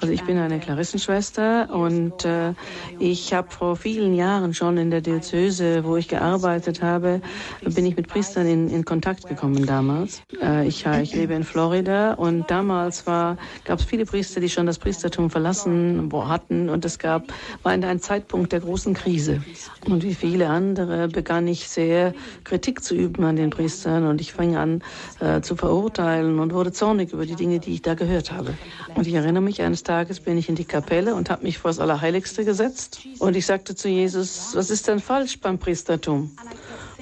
Also 0.01 0.13
ich 0.13 0.23
bin 0.23 0.37
eine 0.37 0.61
Klarissenschwester 0.61 1.69
und 1.69 2.23
äh, 2.23 2.53
ich 2.99 3.33
habe 3.33 3.51
vor 3.51 3.75
vielen 3.75 4.13
Jahren 4.13 4.53
schon 4.53 4.77
in 4.77 4.91
der 4.91 5.01
Diözese, 5.01 5.83
wo 5.83 5.97
ich 5.97 6.07
gearbeitet 6.07 6.81
habe, 6.81 7.19
bin 7.61 7.85
ich 7.85 7.97
mit 7.97 8.07
Priestern 8.07 8.47
in, 8.47 8.69
in 8.69 8.85
Kontakt 8.85 9.27
gekommen 9.27 9.65
damals. 9.65 10.21
Äh, 10.41 10.69
ich, 10.69 10.85
ich 10.85 11.13
lebe 11.13 11.33
in 11.33 11.43
Florida 11.43 12.13
und 12.13 12.49
damals 12.49 13.03
gab 13.03 13.37
es 13.67 13.83
viele 13.83 14.05
Priester, 14.05 14.39
die 14.39 14.47
schon 14.47 14.65
das 14.65 14.79
Priestertum 14.79 15.29
verlassen 15.29 16.09
hatten 16.13 16.69
und 16.69 16.85
es 16.85 16.97
gab 16.97 17.23
war 17.63 17.73
in 17.73 17.83
ein 17.83 17.99
Zeitpunkt 17.99 18.53
der 18.53 18.61
großen 18.61 18.93
Krise. 18.93 19.43
Und 19.85 20.03
wie 20.03 20.15
viele 20.15 20.47
andere 20.47 21.09
begann 21.09 21.45
ich 21.45 21.67
sehr 21.67 22.13
Kritik 22.45 22.85
zu 22.85 22.95
üben 22.95 23.25
an 23.25 23.35
den 23.35 23.49
Priestern 23.49 24.07
und 24.07 24.21
ich 24.21 24.31
fing 24.31 24.55
an 24.55 24.81
äh, 25.19 25.41
zu 25.41 25.57
verurteilen 25.57 26.39
und 26.39 26.53
wurde 26.53 26.71
zornig 26.71 27.11
über 27.11 27.25
die 27.25 27.35
Dinge, 27.35 27.48
Dinge, 27.49 27.59
die 27.59 27.73
ich 27.73 27.81
da 27.81 27.95
gehört 27.95 28.31
habe. 28.31 28.55
Und 28.95 29.07
ich 29.07 29.13
erinnere 29.13 29.41
mich, 29.41 29.61
eines 29.61 29.83
Tages 29.83 30.19
bin 30.19 30.37
ich 30.37 30.49
in 30.49 30.55
die 30.55 30.65
Kapelle 30.65 31.15
und 31.15 31.29
habe 31.29 31.43
mich 31.43 31.57
vor 31.57 31.69
das 31.69 31.79
Allerheiligste 31.79 32.45
gesetzt. 32.45 33.01
Und 33.17 33.35
ich 33.35 33.45
sagte 33.45 33.75
zu 33.75 33.89
Jesus, 33.89 34.51
was 34.53 34.69
ist 34.69 34.87
denn 34.87 34.99
falsch 34.99 35.39
beim 35.39 35.57
Priestertum? 35.57 36.31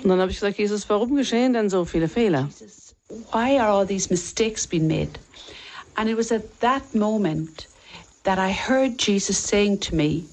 Und 0.01 0.09
dann 0.09 0.19
habe 0.19 0.31
ich 0.31 0.37
gesagt, 0.39 0.57
Jesus, 0.57 0.89
warum 0.89 1.15
geschehen 1.15 1.53
denn 1.53 1.69
so 1.69 1.83
viele 1.85 2.07
Fehler? 2.07 2.49
Why 3.31 3.59
are 3.59 3.69
all 3.69 3.85
these 3.85 4.09
mistakes 4.09 4.65
being 4.65 4.87
made? 4.87 5.11
And 5.95 6.09
it 6.09 6.17
was 6.17 6.31
at 6.31 6.43
that 6.61 6.83
moment 6.93 7.67
that 8.23 8.37
I 8.37 8.53
heard 8.53 8.97
Jesus 8.99 9.37
saying 9.37 9.79
to 9.81 9.95
me, 9.95 10.25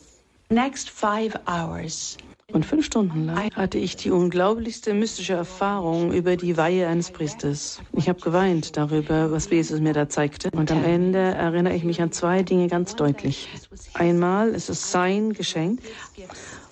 next 0.50 0.90
five 0.90 1.36
hours, 1.46 2.16
und 2.52 2.64
fünf 2.64 2.84
Stunden 2.84 3.26
lang 3.26 3.50
hatte 3.54 3.78
ich 3.78 3.96
die 3.96 4.10
unglaublichste 4.10 4.94
mystische 4.94 5.32
Erfahrung 5.32 6.12
über 6.12 6.36
die 6.36 6.56
Weihe 6.56 6.86
eines 6.86 7.10
Priesters. 7.10 7.80
Ich 7.92 8.08
habe 8.08 8.20
geweint 8.20 8.76
darüber, 8.76 9.32
was 9.32 9.50
Jesus 9.50 9.80
mir 9.80 9.92
da 9.92 10.08
zeigte. 10.08 10.50
Und 10.52 10.70
am 10.70 10.84
Ende 10.84 11.18
erinnere 11.18 11.74
ich 11.74 11.84
mich 11.84 12.00
an 12.02 12.12
zwei 12.12 12.42
Dinge 12.42 12.68
ganz 12.68 12.96
deutlich. 12.96 13.48
Einmal 13.94 14.50
ist 14.50 14.68
es 14.68 14.92
sein 14.92 15.32
Geschenk 15.32 15.80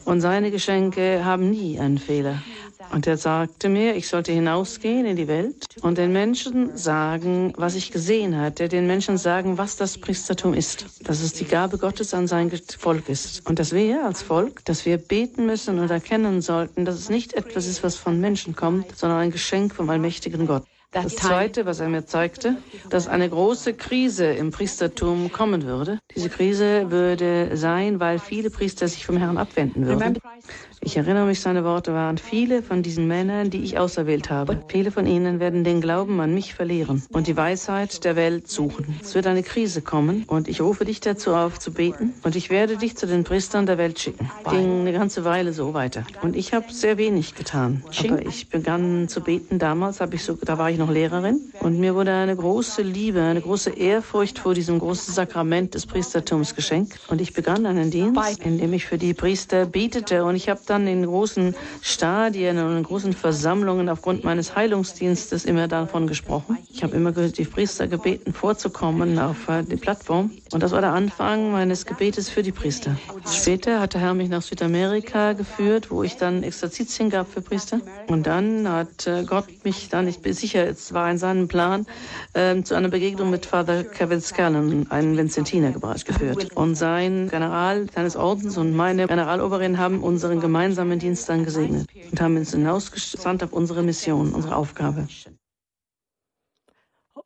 und 0.05 0.21
seine 0.21 0.51
Geschenke 0.51 1.25
haben 1.25 1.51
nie 1.51 1.79
einen 1.79 1.99
Fehler. 1.99 2.43
Und 2.91 3.07
er 3.07 3.17
sagte 3.17 3.69
mir, 3.69 3.95
ich 3.95 4.09
sollte 4.09 4.33
hinausgehen 4.33 5.07
in 5.07 5.17
die 5.17 5.29
Welt 5.29 5.67
und 5.83 5.99
den 5.99 6.13
Menschen 6.13 6.77
sagen, 6.77 7.53
was 7.57 7.75
ich 7.75 7.91
gesehen 7.91 8.39
hatte, 8.39 8.69
den 8.69 8.87
Menschen 8.87 9.19
sagen, 9.19 9.59
was 9.59 9.77
das 9.77 9.99
Priestertum 9.99 10.55
ist, 10.55 10.87
dass 11.07 11.21
es 11.21 11.33
die 11.33 11.45
Gabe 11.45 11.79
Gottes 11.79 12.15
an 12.15 12.27
sein 12.27 12.51
Volk 12.79 13.09
ist 13.09 13.47
und 13.49 13.59
dass 13.59 13.73
wir 13.73 14.05
als 14.05 14.23
Volk, 14.23 14.65
dass 14.65 14.85
wir 14.85 14.99
beten 14.99 15.47
müssen 15.47 15.79
und 15.79 15.91
erkennen 15.91 16.41
sollten, 16.41 16.85
dass 16.85 16.97
es 16.97 17.09
nicht 17.09 17.35
etwas 17.35 17.67
ist, 17.67 17.83
was 17.83 17.97
von 17.97 18.21
Menschen 18.21 18.57
kommt, 18.57 18.97
sondern 18.97 19.19
ein 19.19 19.31
Geschenk 19.31 19.75
vom 19.75 19.89
allmächtigen 19.91 20.47
Gott. 20.47 20.65
Das 20.93 21.17
Zweite, 21.17 21.65
was 21.65 21.81
er 21.81 21.89
mir 21.89 22.05
zeigte, 22.05 22.57
dass 22.91 23.09
eine 23.09 23.27
große 23.27 23.73
Krise 23.73 24.27
im 24.27 24.51
Priestertum 24.51 25.33
kommen 25.33 25.65
würde. 25.65 25.99
Diese 26.15 26.29
Krise 26.29 26.91
würde 26.91 27.57
sein, 27.57 27.99
weil 27.99 28.19
viele 28.19 28.51
Priester 28.51 28.87
sich 28.89 29.07
vom 29.07 29.17
Herrn 29.17 29.39
abwenden 29.39 29.87
würden. 29.87 30.19
Ich 30.85 30.97
erinnere 30.97 31.25
mich, 31.25 31.41
seine 31.41 31.65
Worte 31.65 31.95
waren, 31.95 32.19
viele 32.19 32.63
von 32.63 32.83
diesen 32.83 33.07
Männern, 33.07 33.49
die 33.49 33.63
ich 33.63 33.79
auserwählt 33.79 34.31
habe, 34.31 34.63
viele 34.69 34.91
von 34.91 35.07
ihnen 35.07 35.41
werden 35.41 35.65
den 35.65 35.81
Glauben 35.81 36.21
an 36.21 36.35
mich 36.35 36.55
verlieren 36.55 37.03
und 37.13 37.27
die 37.29 37.37
Weisheit 37.37 38.05
der 38.05 38.17
Welt 38.17 38.49
suchen. 38.49 38.99
Es 39.01 39.15
wird 39.15 39.29
eine 39.29 39.45
Krise 39.45 39.81
kommen 39.81 40.25
und 40.27 40.49
ich 40.49 40.61
rufe 40.61 40.85
dich 40.85 41.01
dazu 41.01 41.35
auf 41.35 41.59
zu 41.59 41.73
beten 41.73 42.13
und 42.25 42.37
ich 42.37 42.51
werde 42.51 42.77
dich 42.77 42.97
zu 42.97 43.07
den 43.07 43.25
Priestern 43.25 43.65
der 43.65 43.79
Welt 43.79 43.99
schicken. 43.99 44.31
Ging 44.51 44.81
eine 44.81 44.93
ganze 44.93 45.25
Weile 45.25 45.53
so 45.53 45.73
weiter. 45.73 46.05
Und 46.21 46.37
ich 46.37 46.53
habe 46.53 46.67
sehr 46.71 46.99
wenig 46.99 47.35
getan. 47.35 47.85
Aber 48.01 48.27
ich 48.27 48.49
begann 48.49 49.09
zu 49.09 49.21
beten 49.23 49.59
damals, 49.59 50.01
habe 50.01 50.17
ich 50.17 50.25
so, 50.25 50.37
da 50.43 50.59
war 50.59 50.69
ich 50.69 50.82
noch 50.83 50.91
Lehrerin 50.91 51.53
und 51.61 51.79
mir 51.79 51.95
wurde 51.95 52.13
eine 52.13 52.35
große 52.35 52.83
Liebe, 52.83 53.23
eine 53.23 53.41
große 53.41 53.71
Ehrfurcht 53.71 54.41
vor 54.41 54.53
diesem 54.53 54.81
großen 54.81 55.15
Sakrament 55.15 55.75
des 55.75 55.87
Priestertums 55.87 56.57
geschenkt. 56.57 56.99
Und 57.09 57.21
ich 57.21 57.35
begann 57.35 57.67
einen 57.67 57.93
Dienst, 57.93 58.45
in 58.45 58.59
dem 58.59 58.73
ich 58.73 58.85
für 58.85 58.99
die 58.99 59.15
Priester 59.15 59.65
betete 59.67 60.25
und 60.25 60.35
ich 60.35 60.49
habe 60.49 60.61
dann 60.67 60.89
in 60.89 61.07
großen 61.07 61.55
Stadien 61.83 62.59
und 62.59 62.77
in 62.77 62.83
großen 62.83 63.13
Versammlungen 63.13 63.89
aufgrund 63.89 64.25
meines 64.25 64.57
Heilungsdienstes 64.57 65.45
immer 65.45 65.69
davon 65.69 66.09
gesprochen. 66.09 66.59
Ich 66.73 66.83
habe 66.83 66.97
immer 66.97 67.13
die 67.13 67.45
Priester 67.45 67.87
gebeten, 67.87 68.33
vorzukommen 68.33 69.19
auf 69.21 69.49
äh, 69.49 69.63
die 69.63 69.77
Plattform. 69.77 70.33
Und 70.53 70.63
das 70.63 70.73
war 70.73 70.81
der 70.81 70.93
Anfang 70.93 71.53
meines 71.53 71.87
Gebetes 71.87 72.29
für 72.29 72.43
die 72.43 72.53
Priester. 72.53 72.97
Später 73.31 73.79
hat 73.79 73.95
der 73.95 74.01
Herr 74.01 74.15
mich 74.15 74.29
nach 74.29 74.43
Südamerika 74.43 75.33
geführt, 75.35 75.91
wo 75.91 76.03
ich 76.03 76.17
dann 76.17 76.43
Exerzitien 76.43 77.09
gab 77.09 77.29
für 77.33 77.41
Priester. 77.41 77.81
Und 78.09 78.27
dann 78.27 78.69
hat 78.69 79.07
äh, 79.07 79.23
Gott 79.25 79.47
mich 79.65 79.89
dann, 79.89 80.09
ich 80.09 80.19
bin 80.19 80.33
sicher, 80.33 80.72
es 80.79 80.93
war 80.93 81.11
in 81.11 81.19
seinem 81.19 81.49
Plan, 81.49 81.87
äh, 82.35 82.63
zu 82.63 82.75
einer 82.75 82.89
Begegnung 82.89 83.31
mit 83.31 83.47
Father 83.47 83.85
Kevin 83.85 84.21
Scallon, 84.21 84.91
einem 84.91 85.17
Vinzentiner, 85.17 85.73
geführt. 85.73 86.53
Und 86.55 86.75
sein 86.75 87.29
General 87.29 87.87
seines 87.95 88.17
Ordens 88.17 88.57
und 88.57 88.75
meine 88.75 89.07
Generaloberin 89.07 89.79
haben 89.79 90.03
unseren 90.03 90.41
gemeinsamen 90.41 90.99
Dienst 90.99 91.29
dann 91.29 91.45
gesegnet 91.45 91.87
und 92.11 92.21
haben 92.21 92.37
uns 92.37 92.53
hinausgesandt 92.53 93.45
auf 93.45 93.53
unsere 93.53 93.83
Mission, 93.83 94.33
unsere 94.33 94.57
Aufgabe. 94.57 95.07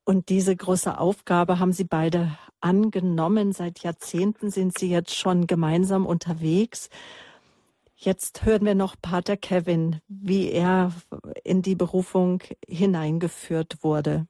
Und 0.05 0.29
diese 0.29 0.55
große 0.55 0.99
Aufgabe 0.99 1.59
haben 1.59 1.73
Sie 1.73 1.85
beide 1.85 2.39
angenommen. 2.61 3.53
Seit 3.53 3.81
Jahrzehnten 3.81 4.51
sind 4.51 4.79
Sie 4.79 4.89
jetzt 4.89 5.15
schon 5.15 5.47
gemeinsam 5.47 6.07
unterwegs. 6.07 6.91
Jetzt 7.99 8.45
hören 8.45 8.67
wir 8.67 8.75
noch 8.75 8.95
Pater 9.01 9.39
Kevin, 9.39 10.01
wie 10.07 10.51
er 10.51 10.93
in 11.45 11.63
die 11.63 11.75
Berufung 11.75 12.43
hineingeführt 12.69 13.83
wurde. 13.83 14.27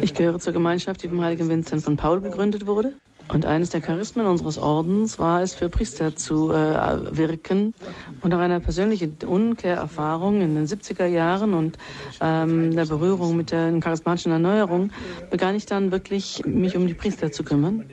Ich 0.00 0.14
gehöre 0.14 0.38
zur 0.38 0.52
Gemeinschaft, 0.52 1.02
die 1.02 1.08
vom 1.08 1.20
heiligen 1.20 1.48
Vincent 1.48 1.82
von 1.82 1.96
Paul 1.96 2.20
gegründet 2.20 2.66
wurde. 2.66 2.94
Und 3.28 3.44
eines 3.44 3.70
der 3.70 3.80
Charismen 3.80 4.26
unseres 4.26 4.58
Ordens 4.58 5.18
war 5.18 5.42
es, 5.42 5.54
für 5.54 5.68
Priester 5.68 6.14
zu 6.14 6.52
äh, 6.52 7.16
wirken. 7.16 7.74
Und 8.20 8.30
nach 8.30 8.38
einer 8.38 8.60
persönlichen 8.60 9.16
Umkehrerfahrung 9.26 10.42
in 10.42 10.54
den 10.54 10.66
70er 10.66 11.06
Jahren 11.06 11.54
und 11.54 11.78
ähm, 12.20 12.74
der 12.74 12.86
Berührung 12.86 13.36
mit 13.36 13.50
der 13.50 13.78
charismatischen 13.80 14.32
Erneuerung 14.32 14.90
begann 15.30 15.56
ich 15.56 15.66
dann 15.66 15.90
wirklich, 15.90 16.42
mich 16.44 16.76
um 16.76 16.86
die 16.86 16.94
Priester 16.94 17.32
zu 17.32 17.42
kümmern. 17.42 17.84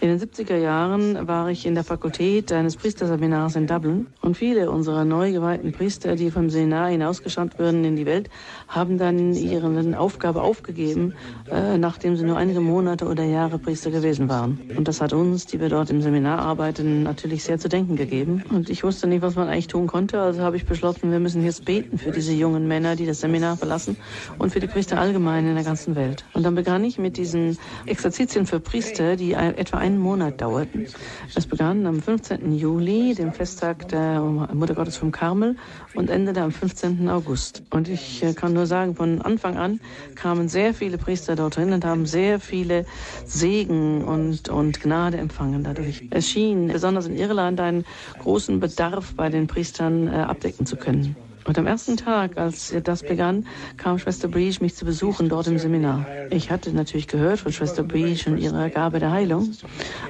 In 0.00 0.08
den 0.08 0.20
70er 0.20 0.56
Jahren 0.56 1.26
war 1.26 1.50
ich 1.50 1.66
in 1.66 1.74
der 1.74 1.82
Fakultät 1.82 2.52
eines 2.52 2.76
Priesterseminars 2.76 3.56
in 3.56 3.66
Dublin 3.66 4.06
und 4.20 4.36
viele 4.36 4.70
unserer 4.70 5.04
neu 5.04 5.32
geweihten 5.32 5.72
Priester, 5.72 6.14
die 6.14 6.30
vom 6.30 6.50
Seminar 6.50 6.90
hinausgeschanzt 6.90 7.58
würden 7.58 7.84
in 7.84 7.96
die 7.96 8.06
Welt, 8.06 8.30
haben 8.68 8.98
dann 8.98 9.34
ihre 9.34 9.98
Aufgabe 9.98 10.42
aufgegeben, 10.42 11.14
äh, 11.50 11.78
nachdem 11.78 12.16
sie 12.16 12.24
nur 12.24 12.36
einige 12.36 12.60
Monate 12.60 13.06
oder 13.06 13.24
Jahre 13.24 13.58
Priester 13.58 13.90
gewesen 13.90 14.28
waren. 14.28 14.60
Und 14.76 14.86
das 14.86 15.00
hat 15.00 15.12
uns, 15.12 15.46
die 15.46 15.60
wir 15.60 15.68
dort 15.68 15.90
im 15.90 16.00
Seminar 16.00 16.38
arbeiten, 16.38 17.02
natürlich 17.02 17.42
sehr 17.42 17.58
zu 17.58 17.68
denken 17.68 17.96
gegeben. 17.96 18.44
Und 18.50 18.70
ich 18.70 18.84
wusste 18.84 19.08
nicht, 19.08 19.22
was 19.22 19.34
man 19.34 19.48
eigentlich 19.48 19.66
tun 19.66 19.88
konnte, 19.88 20.20
also 20.20 20.42
habe 20.42 20.56
ich 20.56 20.64
beschlossen, 20.64 21.10
wir 21.10 21.18
müssen 21.18 21.44
jetzt 21.44 21.64
beten 21.64 21.98
für 21.98 22.12
diese 22.12 22.32
jungen 22.32 22.68
Männer, 22.68 22.94
die 22.94 23.06
das 23.06 23.20
Seminar 23.20 23.56
verlassen 23.56 23.96
und 24.38 24.52
für 24.52 24.60
die 24.60 24.68
Priester 24.68 25.00
allgemein 25.00 25.46
in 25.46 25.54
der 25.56 25.64
ganzen 25.64 25.96
Welt. 25.96 26.24
Und 26.34 26.44
dann 26.44 26.54
begann 26.54 26.84
ich 26.84 26.98
mit 26.98 27.16
diesen 27.16 27.58
Exerzitien 27.86 28.46
für 28.46 28.60
Priester, 28.60 29.16
die 29.16 29.34
etwa 29.56 29.78
einen 29.78 29.98
Monat 29.98 30.40
dauerten. 30.40 30.86
Es 31.34 31.46
begann 31.46 31.86
am 31.86 32.00
15. 32.00 32.52
Juli, 32.56 33.14
dem 33.14 33.32
Festtag 33.32 33.88
der 33.88 34.20
Mutter 34.20 34.74
Gottes 34.74 34.96
vom 34.96 35.12
Karmel, 35.12 35.56
und 35.94 36.10
endete 36.10 36.42
am 36.42 36.52
15. 36.52 37.08
August. 37.08 37.62
Und 37.70 37.88
ich 37.88 38.22
äh, 38.22 38.34
kann 38.34 38.52
nur 38.52 38.66
sagen, 38.66 38.94
von 38.94 39.22
Anfang 39.22 39.56
an 39.56 39.80
kamen 40.14 40.48
sehr 40.48 40.74
viele 40.74 40.98
Priester 40.98 41.36
dorthin 41.36 41.72
und 41.72 41.84
haben 41.84 42.06
sehr 42.06 42.40
viele 42.40 42.84
Segen 43.24 44.04
und, 44.04 44.48
und 44.48 44.80
Gnade 44.80 45.18
empfangen 45.18 45.64
dadurch. 45.64 46.06
Es 46.10 46.28
schien 46.28 46.68
besonders 46.68 47.06
in 47.06 47.16
Irland 47.16 47.60
einen 47.60 47.84
großen 48.20 48.60
Bedarf 48.60 49.14
bei 49.14 49.28
den 49.28 49.46
Priestern 49.46 50.08
äh, 50.08 50.16
abdecken 50.16 50.66
zu 50.66 50.76
können. 50.76 51.16
Und 51.48 51.56
am 51.56 51.66
ersten 51.66 51.96
Tag, 51.96 52.36
als 52.36 52.74
das 52.84 53.02
begann, 53.02 53.46
kam 53.78 53.98
Schwester 53.98 54.28
Breach 54.28 54.60
mich 54.60 54.74
zu 54.74 54.84
besuchen 54.84 55.30
dort 55.30 55.46
im 55.46 55.58
Seminar. 55.58 56.04
Ich 56.28 56.50
hatte 56.50 56.74
natürlich 56.74 57.08
gehört 57.08 57.40
von 57.40 57.52
Schwester 57.52 57.82
Breach 57.82 58.26
und 58.26 58.36
ihrer 58.36 58.68
Gabe 58.68 58.98
der 58.98 59.12
Heilung. 59.12 59.50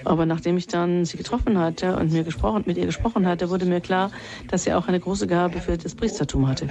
Aber 0.04 0.26
nachdem 0.26 0.56
ich 0.56 0.66
dann 0.66 1.04
sie 1.04 1.16
getroffen 1.16 1.56
hatte 1.56 1.96
und 1.96 2.10
mir 2.10 2.24
gesprochen, 2.24 2.64
mit 2.66 2.76
ihr 2.76 2.86
gesprochen 2.86 3.24
hatte, 3.24 3.50
wurde 3.50 3.66
mir 3.66 3.80
klar, 3.80 4.10
dass 4.48 4.64
sie 4.64 4.72
auch 4.72 4.88
eine 4.88 4.98
große 4.98 5.28
Gabe 5.28 5.60
für 5.60 5.78
das 5.78 5.94
Priestertum 5.94 6.48
hatte. 6.48 6.66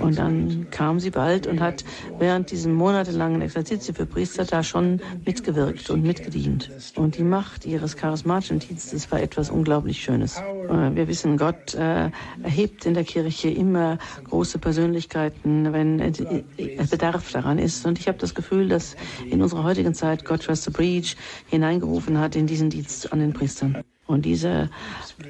Und 0.00 0.18
dann 0.18 0.66
kam 0.72 0.98
sie 0.98 1.10
bald 1.10 1.46
und 1.46 1.60
hat 1.60 1.84
während 2.18 2.50
diesem 2.50 2.74
monatelangen 2.74 3.40
Exerzitien 3.40 3.94
für 3.94 4.06
Priester 4.06 4.44
da 4.44 4.64
schon 4.64 5.00
mitgewirkt 5.24 5.90
und 5.90 6.02
mitgedient. 6.02 6.72
Und 6.96 7.18
die 7.18 7.22
Macht 7.22 7.66
ihres 7.66 7.96
charismatischen 7.96 8.58
Dienstes 8.58 9.12
war 9.12 9.22
etwas 9.22 9.48
unglaublich 9.48 10.02
Schönes. 10.02 10.38
Äh, 10.38 10.96
wir 10.96 11.06
wissen, 11.06 11.36
Gott 11.36 11.74
äh, 11.74 12.10
erhebt 12.42 12.84
in 12.84 12.94
der 12.94 13.04
Kirche 13.04 13.48
immer 13.48 13.91
große 14.24 14.58
Persönlichkeiten, 14.58 15.72
wenn 15.72 15.98
Bedarf 16.90 17.32
daran 17.32 17.58
ist. 17.58 17.86
Und 17.86 17.98
ich 17.98 18.08
habe 18.08 18.18
das 18.18 18.34
Gefühl, 18.34 18.68
dass 18.68 18.96
in 19.28 19.42
unserer 19.42 19.64
heutigen 19.64 19.94
Zeit 19.94 20.24
Gott 20.24 20.44
Trust 20.44 20.64
the 20.64 20.70
Breach 20.70 21.16
hineingerufen 21.48 22.18
hat 22.18 22.36
in 22.36 22.46
diesen 22.46 22.70
Dienst 22.70 23.12
an 23.12 23.20
den 23.20 23.32
Priestern. 23.32 23.82
Und 24.12 24.24
dieser 24.24 24.68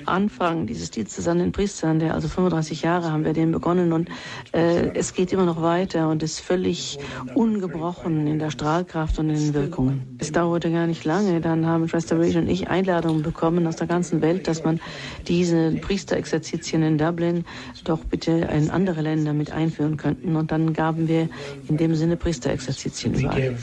Anfang 0.07 0.67
dieses 0.67 0.91
Dienstes 0.91 1.29
an 1.29 1.39
den 1.39 1.53
Priestern, 1.53 1.99
der 1.99 2.15
also 2.15 2.29
35 2.29 2.83
Jahre 2.83 3.13
haben 3.13 3.25
wir 3.25 3.33
den 3.33 3.53
begonnen 3.53 3.93
und 3.93 4.09
äh, 4.53 4.91
es 4.95 5.15
geht 5.15 5.33
immer 5.33 5.45
noch 5.45 5.63
weiter 5.63 6.09
und 6.09 6.23
ist 6.23 6.41
völlig 6.41 6.99
ungebrochen 7.35 8.27
in 8.27 8.39
der 8.39 8.51
Strahlkraft 8.51 9.19
und 9.19 9.31
in 9.31 9.37
den 9.37 9.55
Wirkungen. 9.55 10.17
Es 10.19 10.33
dauerte 10.33 10.71
gar 10.71 10.87
nicht 10.87 11.05
lange, 11.05 11.41
dann 11.41 11.67
haben 11.67 11.87
Rachel 11.87 12.43
und 12.43 12.49
ich 12.49 12.69
Einladungen 12.69 13.23
bekommen 13.23 13.67
aus 13.67 13.77
der 13.77 13.87
ganzen 13.87 14.21
Welt, 14.23 14.49
dass 14.49 14.65
man 14.65 14.81
diese 15.29 15.73
Priesterexerzitien 15.73 16.83
in 16.83 16.99
Dublin 16.99 17.45
doch 17.85 18.01
bitte 18.05 18.33
in 18.33 18.71
andere 18.71 19.03
Länder 19.03 19.33
mit 19.33 19.53
einführen 19.53 19.97
könnten. 19.97 20.37
Und 20.37 20.51
dann 20.51 20.73
gaben 20.73 21.09
wir 21.09 21.29
in 21.69 21.77
dem 21.77 21.95
Sinne 21.95 22.17
Priesterexerzitien 22.17 23.15
überall. 23.15 23.57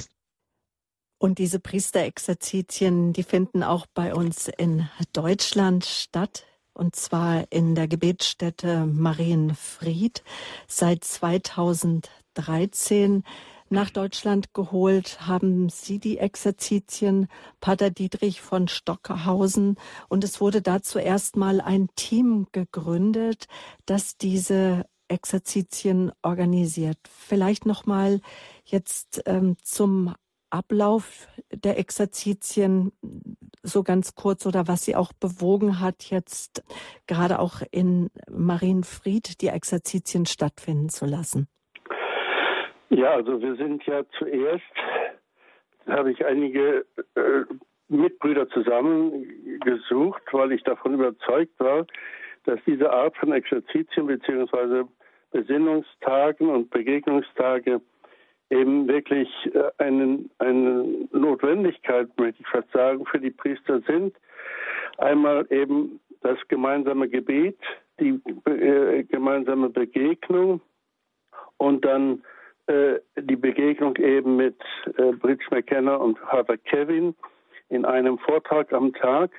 Und 1.19 1.37
diese 1.37 1.59
Priesterexerzitien, 1.59 3.13
die 3.13 3.23
finden 3.23 3.61
auch 3.61 3.85
bei 3.93 4.15
uns 4.15 4.47
in 4.47 4.89
Deutschland 5.13 5.85
statt. 5.85 6.47
Und 6.73 6.95
zwar 6.95 7.51
in 7.51 7.75
der 7.75 7.87
Gebetsstätte 7.89 8.85
Marienfried 8.85 10.23
seit 10.65 11.03
2013 11.03 13.23
nach 13.71 13.91
Deutschland 13.91 14.53
geholt 14.53 15.27
haben 15.27 15.69
Sie 15.69 15.99
die 15.99 16.17
Exerzitien 16.17 17.27
Pater 17.59 17.91
Dietrich 17.91 18.41
von 18.41 18.67
Stockhausen 18.67 19.75
und 20.07 20.23
es 20.23 20.41
wurde 20.41 20.63
da 20.63 20.81
zuerst 20.81 21.35
mal 21.35 21.61
ein 21.61 21.87
Team 21.95 22.47
gegründet, 22.51 23.45
das 23.85 24.17
diese 24.17 24.87
Exerzitien 25.07 26.11
organisiert. 26.23 26.97
Vielleicht 27.07 27.67
noch 27.67 27.85
mal 27.85 28.21
jetzt 28.65 29.21
ähm, 29.27 29.55
zum 29.61 30.15
Ablauf 30.49 31.27
der 31.51 31.77
Exerzitien 31.77 32.91
so 33.61 33.83
ganz 33.83 34.15
kurz 34.15 34.45
oder 34.45 34.67
was 34.67 34.85
sie 34.85 34.95
auch 34.95 35.11
bewogen 35.13 35.79
hat, 35.79 36.09
jetzt 36.09 36.63
gerade 37.07 37.39
auch 37.39 37.61
in 37.71 38.09
Marienfried 38.29 39.41
die 39.41 39.47
Exerzitien 39.47 40.25
stattfinden 40.25 40.89
zu 40.89 41.05
lassen? 41.05 41.47
Ja, 42.89 43.11
also 43.11 43.41
wir 43.41 43.55
sind 43.55 43.85
ja 43.85 44.03
zuerst, 44.17 44.63
habe 45.87 46.11
ich 46.11 46.25
einige 46.25 46.85
äh, 47.15 47.43
Mitbrüder 47.87 48.49
zusammengesucht, 48.49 50.21
weil 50.31 50.51
ich 50.53 50.63
davon 50.63 50.93
überzeugt 50.93 51.59
war, 51.59 51.85
dass 52.45 52.59
diese 52.65 52.91
Art 52.91 53.15
von 53.17 53.31
Exerzitien 53.31 54.07
bzw. 54.07 54.85
Besinnungstagen 55.31 56.49
und 56.49 56.71
Begegnungstage 56.71 57.81
eben 58.49 58.87
wirklich 58.87 59.29
äh, 59.53 59.71
eine, 59.77 60.25
eine 60.39 61.07
Notwendigkeit, 61.11 62.07
möchte 62.17 62.41
ich 62.41 62.47
fast 62.47 62.71
sagen, 62.71 63.05
für 63.05 63.19
die 63.19 63.31
Priester 63.31 63.81
sind. 63.81 64.15
Einmal 64.97 65.45
eben 65.49 65.99
das 66.21 66.37
gemeinsame 66.47 67.07
Gebet, 67.07 67.57
die 67.99 68.19
äh, 68.45 69.03
gemeinsame 69.03 69.69
Begegnung 69.69 70.61
und 71.57 71.85
dann 71.85 72.23
äh, 72.67 72.99
die 73.17 73.35
Begegnung 73.35 73.95
eben 73.97 74.35
mit 74.35 74.59
äh, 74.97 75.11
Bridge 75.13 75.45
McKenna 75.51 75.95
und 75.95 76.17
Father 76.19 76.57
Kevin 76.57 77.15
in 77.69 77.85
einem 77.85 78.17
Vortrag 78.19 78.73
am 78.73 78.93
Tag. 78.93 79.31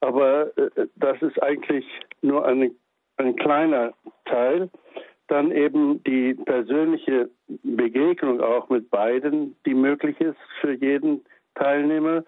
Aber 0.00 0.56
äh, 0.56 0.86
das 0.96 1.20
ist 1.22 1.42
eigentlich 1.42 1.86
nur 2.22 2.46
eine, 2.46 2.70
ein 3.16 3.36
kleiner 3.36 3.92
Teil 4.24 4.70
dann 5.28 5.50
eben 5.50 6.02
die 6.04 6.34
persönliche 6.34 7.30
Begegnung 7.62 8.40
auch 8.40 8.68
mit 8.68 8.90
beiden, 8.90 9.56
die 9.66 9.74
möglich 9.74 10.20
ist 10.20 10.38
für 10.60 10.72
jeden 10.72 11.24
Teilnehmer. 11.54 12.24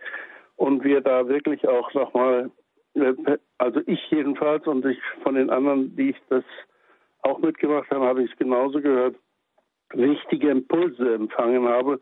Und 0.57 0.83
wir 0.83 1.01
da 1.01 1.29
wirklich 1.29 1.67
auch 1.69 1.93
nochmal, 1.95 2.51
äh, 2.95 3.39
also 3.59 3.81
ich 3.87 4.01
jedenfalls 4.11 4.67
und 4.67 4.85
ich 4.85 4.99
von 5.23 5.37
den 5.37 5.51
anderen, 5.51 5.95
die 5.97 6.11
ich 6.11 6.17
das 6.29 6.45
auch 7.23 7.39
mitgemacht 7.39 7.91
habe, 7.91 8.05
habe 8.05 8.23
ich 8.23 8.33
es 8.33 8.39
genauso 8.39 8.81
gehört, 8.81 9.15
wichtige 9.93 10.51
Impulse 10.51 11.15
empfangen 11.15 11.67
habe, 11.69 12.01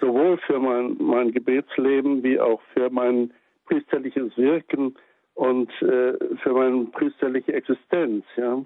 sowohl 0.00 0.38
für 0.38 0.58
mein, 0.58 0.96
mein 0.98 1.30
Gebetsleben 1.32 2.22
wie 2.22 2.40
auch 2.40 2.60
für 2.74 2.90
mein 2.90 3.32
priesterliches 3.66 4.36
Wirken 4.36 4.96
und 5.34 5.70
äh, 5.82 6.14
für 6.42 6.52
meine 6.52 6.86
priesterliche 6.86 7.52
Existenz. 7.52 8.24
Ja 8.36 8.64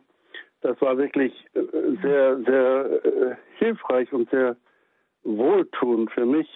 das 0.62 0.80
war 0.80 0.96
wirklich 0.98 1.32
äh, 1.54 1.60
sehr, 2.02 2.38
sehr 2.40 3.04
äh, 3.04 3.36
hilfreich 3.58 4.12
und 4.12 4.30
sehr 4.30 4.56
wohltuend 5.22 6.10
für 6.12 6.26
mich 6.26 6.48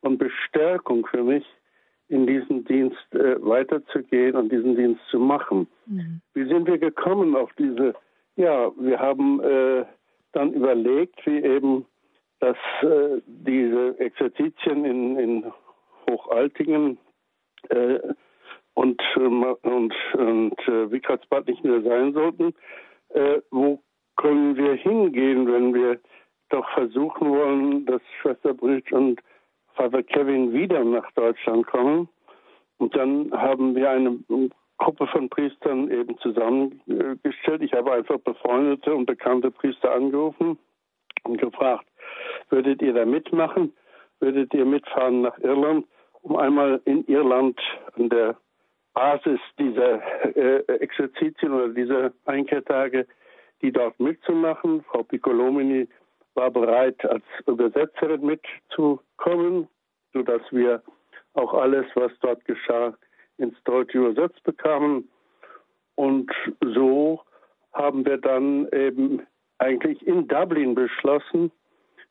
und 0.00 0.18
Bestärkung 0.18 1.06
für 1.06 1.22
mich, 1.22 1.44
in 2.08 2.26
diesen 2.26 2.64
Dienst 2.64 3.12
äh, 3.12 3.36
weiterzugehen 3.40 4.36
und 4.36 4.52
diesen 4.52 4.76
Dienst 4.76 5.00
zu 5.10 5.18
machen. 5.18 5.66
Mhm. 5.86 6.20
Wie 6.34 6.46
sind 6.46 6.66
wir 6.66 6.78
gekommen 6.78 7.34
auf 7.34 7.50
diese? 7.58 7.94
Ja, 8.36 8.70
wir 8.76 8.98
haben 8.98 9.40
äh, 9.40 9.84
dann 10.32 10.52
überlegt, 10.52 11.24
wie 11.24 11.42
eben, 11.42 11.86
dass 12.40 12.56
äh, 12.82 13.22
diese 13.26 13.98
Exerzitien 13.98 14.84
in, 14.84 15.18
in 15.18 15.52
Hochaltingen 16.10 16.98
äh, 17.70 18.00
und, 18.74 19.00
und, 19.16 19.94
und 20.12 20.56
Wikratsbad 20.66 21.46
nicht 21.46 21.64
mehr 21.64 21.80
sein 21.82 22.12
sollten 22.12 22.52
äh, 23.14 23.40
wo 23.50 23.80
können 24.16 24.56
wir 24.56 24.74
hingehen, 24.74 25.50
wenn 25.50 25.74
wir 25.74 25.98
doch 26.50 26.68
versuchen 26.70 27.30
wollen, 27.30 27.86
dass 27.86 28.02
Schwester 28.20 28.54
Bridge 28.54 28.94
und 28.94 29.20
Vater 29.74 30.02
Kevin 30.02 30.52
wieder 30.52 30.84
nach 30.84 31.10
Deutschland 31.12 31.66
kommen. 31.66 32.08
Und 32.78 32.94
dann 32.94 33.32
haben 33.32 33.74
wir 33.74 33.90
eine 33.90 34.18
Gruppe 34.78 35.06
von 35.08 35.28
Priestern 35.28 35.90
eben 35.90 36.18
zusammengestellt. 36.18 37.62
Ich 37.62 37.72
habe 37.72 37.92
einfach 37.92 38.18
befreundete 38.18 38.94
und 38.94 39.06
bekannte 39.06 39.50
Priester 39.50 39.92
angerufen 39.92 40.58
und 41.24 41.40
gefragt, 41.40 41.86
würdet 42.50 42.82
ihr 42.82 42.92
da 42.92 43.04
mitmachen? 43.04 43.72
Würdet 44.20 44.52
ihr 44.54 44.64
mitfahren 44.64 45.22
nach 45.22 45.38
Irland, 45.38 45.86
um 46.22 46.36
einmal 46.36 46.80
in 46.84 47.04
Irland 47.06 47.58
an 47.96 48.08
der 48.08 48.36
Basis 48.94 49.40
dieser 49.58 50.00
äh, 50.36 50.62
Exerzitien 50.78 51.52
oder 51.52 51.68
dieser 51.68 52.12
Einkehrtage, 52.24 53.06
die 53.60 53.72
dort 53.72 53.98
mitzumachen. 53.98 54.82
Frau 54.84 55.02
Piccolomini 55.02 55.88
war 56.34 56.50
bereit, 56.50 57.04
als 57.04 57.24
Übersetzerin 57.46 58.24
mitzukommen, 58.24 59.68
sodass 60.12 60.42
wir 60.50 60.82
auch 61.34 61.54
alles, 61.54 61.86
was 61.94 62.12
dort 62.20 62.44
geschah, 62.44 62.94
ins 63.38 63.56
Deutsche 63.64 63.98
übersetzt 63.98 64.42
bekamen. 64.44 65.08
Und 65.96 66.30
so 66.60 67.20
haben 67.72 68.06
wir 68.06 68.18
dann 68.18 68.68
eben 68.72 69.26
eigentlich 69.58 70.06
in 70.06 70.28
Dublin 70.28 70.74
beschlossen, 70.74 71.50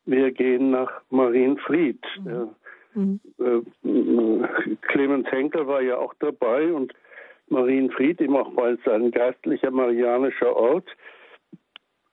wir 0.06 0.32
gehen 0.32 0.72
nach 0.72 1.02
Marienfried. 1.10 2.04
Mhm. 2.24 2.50
Mhm. 2.96 3.20
Äh, 3.40 4.78
Clemens 4.82 5.32
Henkel 5.32 5.68
war 5.68 5.82
ja 5.82 5.98
auch 5.98 6.14
dabei 6.20 6.72
und 6.72 6.94
Marienfried, 7.50 8.22
eben 8.22 8.36
auch 8.36 8.56
weil 8.56 8.76
es 8.76 8.92
ein 8.92 9.12
geistlicher 9.12 9.72
marianischer 9.72 10.56
Ort, 10.56 10.88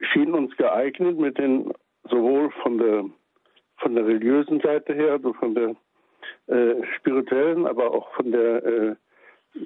schien 0.01 0.35
uns 0.35 0.57
geeignet 0.57 1.19
mit 1.19 1.39
den 1.39 1.73
sowohl 2.09 2.51
von 2.63 2.79
der 2.79 3.05
von 3.79 3.95
der 3.95 4.07
religiösen 4.07 4.61
Seite 4.61 4.93
her, 4.93 5.13
also 5.13 5.33
von 5.35 5.55
der 5.55 5.75
äh, 6.49 6.83
spirituellen, 6.97 7.67
aber 7.67 7.93
auch 7.93 8.13
von 8.15 8.31
der 8.31 8.65
äh, 8.65 8.95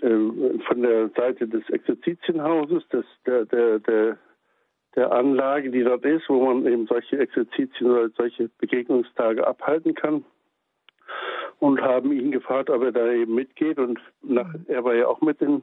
äh, 0.00 0.58
von 0.66 0.82
der 0.82 1.10
Seite 1.10 1.48
des 1.48 1.68
Exerzitienhauses, 1.68 2.86
des, 2.88 3.04
der, 3.26 3.44
der, 3.46 3.80
der, 3.80 4.18
der 4.94 5.12
Anlage, 5.12 5.70
die 5.70 5.82
dort 5.82 6.04
ist, 6.04 6.28
wo 6.28 6.44
man 6.44 6.66
eben 6.66 6.86
solche 6.86 7.18
Exerzitien 7.18 7.90
oder 7.90 8.08
solche 8.10 8.48
Begegnungstage 8.58 9.46
abhalten 9.46 9.94
kann 9.94 10.24
und 11.64 11.80
haben 11.80 12.12
ihn 12.12 12.30
gefragt, 12.30 12.68
ob 12.68 12.82
er 12.82 12.92
da 12.92 13.10
eben 13.10 13.34
mitgeht. 13.34 13.78
Und 13.78 13.98
nach, 14.20 14.54
er 14.68 14.84
war 14.84 14.94
ja 14.94 15.06
auch 15.06 15.22
mit 15.22 15.40
in, 15.40 15.62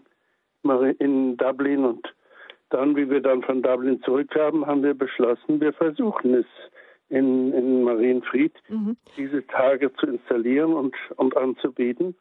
in 0.98 1.38
Dublin. 1.38 1.86
Und 1.86 2.12
dann, 2.72 2.96
wie 2.96 3.08
wir 3.08 3.22
dann 3.22 3.44
von 3.44 3.62
Dublin 3.62 4.02
zurückkamen, 4.02 4.66
haben 4.66 4.82
wir 4.82 4.96
beschlossen, 4.96 5.62
wir 5.62 5.74
versuchen 5.74 6.34
es 6.34 6.48
in, 7.10 7.54
in 7.54 7.84
Marienfried, 7.84 8.54
mhm. 8.68 8.98
diese 9.16 9.46
Tage 9.46 9.94
zu 9.94 10.08
installieren 10.08 10.74
und, 10.74 10.96
und 11.18 11.38
anzubieten. 11.38 12.16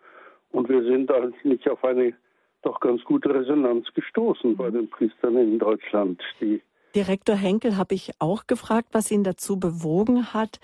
Und 0.52 0.68
wir 0.68 0.82
sind 0.82 1.10
eigentlich 1.10 1.66
auf 1.70 1.82
eine 1.82 2.12
doch 2.60 2.80
ganz 2.80 3.02
gute 3.04 3.32
Resonanz 3.34 3.86
gestoßen 3.94 4.50
mhm. 4.50 4.56
bei 4.58 4.68
den 4.68 4.90
Priestern 4.90 5.38
in 5.38 5.58
Deutschland. 5.58 6.20
Die 6.42 6.60
Direktor 6.94 7.36
Henkel 7.36 7.78
habe 7.78 7.94
ich 7.94 8.10
auch 8.18 8.46
gefragt, 8.46 8.88
was 8.92 9.10
ihn 9.10 9.24
dazu 9.24 9.58
bewogen 9.58 10.34
hat, 10.34 10.60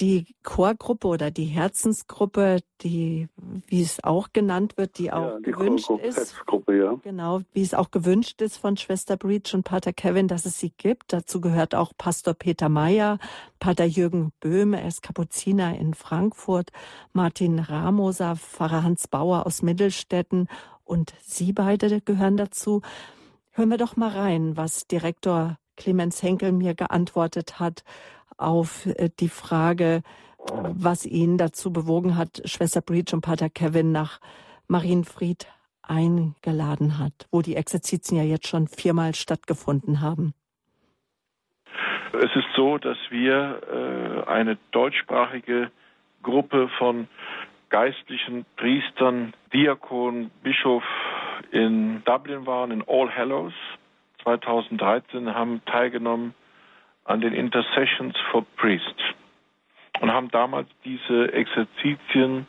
die 0.00 0.34
Chorgruppe 0.42 1.06
oder 1.06 1.30
die 1.30 1.44
Herzensgruppe, 1.44 2.60
die, 2.80 3.28
wie 3.66 3.82
es 3.82 4.02
auch 4.02 4.32
genannt 4.32 4.76
wird, 4.76 4.98
die 4.98 5.12
auch 5.12 5.34
ja, 5.34 5.38
die 5.38 5.52
gewünscht 5.52 5.90
ist. 6.02 6.34
Ja. 6.68 6.94
Genau, 7.02 7.42
wie 7.52 7.62
es 7.62 7.74
auch 7.74 7.90
gewünscht 7.90 8.42
ist 8.42 8.56
von 8.56 8.76
Schwester 8.76 9.16
Breach 9.16 9.54
und 9.54 9.62
Pater 9.62 9.92
Kevin, 9.92 10.26
dass 10.26 10.46
es 10.46 10.58
sie 10.58 10.72
gibt. 10.76 11.12
Dazu 11.12 11.40
gehört 11.40 11.74
auch 11.74 11.92
Pastor 11.96 12.34
Peter 12.34 12.68
Meyer, 12.68 13.18
Pater 13.60 13.84
Jürgen 13.84 14.32
Böhm, 14.40 14.74
er 14.74 14.88
ist 14.88 15.02
Kapuziner 15.02 15.78
in 15.78 15.94
Frankfurt, 15.94 16.70
Martin 17.12 17.60
Ramoser, 17.60 18.36
Pfarrer 18.36 18.82
Hans 18.82 19.06
Bauer 19.06 19.46
aus 19.46 19.62
Mittelstädten 19.62 20.48
und 20.82 21.14
Sie 21.22 21.52
beide 21.52 22.00
gehören 22.00 22.36
dazu. 22.36 22.82
Hören 23.52 23.68
wir 23.68 23.78
doch 23.78 23.96
mal 23.96 24.10
rein, 24.10 24.56
was 24.56 24.88
Direktor 24.88 25.58
Clemens 25.76 26.22
Henkel 26.22 26.52
mir 26.52 26.74
geantwortet 26.74 27.60
hat 27.60 27.84
auf 28.36 28.86
äh, 28.86 29.10
die 29.18 29.28
Frage, 29.28 30.02
was 30.48 31.06
ihn 31.06 31.38
dazu 31.38 31.72
bewogen 31.72 32.16
hat, 32.16 32.42
Schwester 32.44 32.82
Breach 32.82 33.12
und 33.12 33.22
Pater 33.22 33.48
Kevin 33.48 33.92
nach 33.92 34.20
Marienfried 34.68 35.46
eingeladen 35.82 36.98
hat, 36.98 37.12
wo 37.30 37.42
die 37.42 37.56
Exerzitien 37.56 38.18
ja 38.18 38.24
jetzt 38.24 38.48
schon 38.48 38.68
viermal 38.68 39.14
stattgefunden 39.14 40.00
haben. 40.00 40.34
Es 42.12 42.34
ist 42.36 42.46
so, 42.54 42.78
dass 42.78 42.96
wir 43.10 44.24
äh, 44.26 44.30
eine 44.30 44.56
deutschsprachige 44.70 45.70
Gruppe 46.22 46.68
von 46.78 47.08
geistlichen 47.70 48.46
Priestern, 48.56 49.34
Diakon, 49.52 50.30
Bischof 50.42 50.84
in 51.50 52.02
Dublin 52.04 52.46
waren, 52.46 52.70
in 52.70 52.84
All 52.86 53.10
Hallows. 53.14 53.52
2013 54.22 55.34
haben 55.34 55.60
teilgenommen 55.66 56.34
an 57.04 57.20
den 57.20 57.34
Intercessions 57.34 58.16
for 58.30 58.44
Priests 58.56 59.02
und 60.00 60.12
haben 60.12 60.30
damals 60.30 60.68
diese 60.84 61.32
Exerzitien 61.32 62.46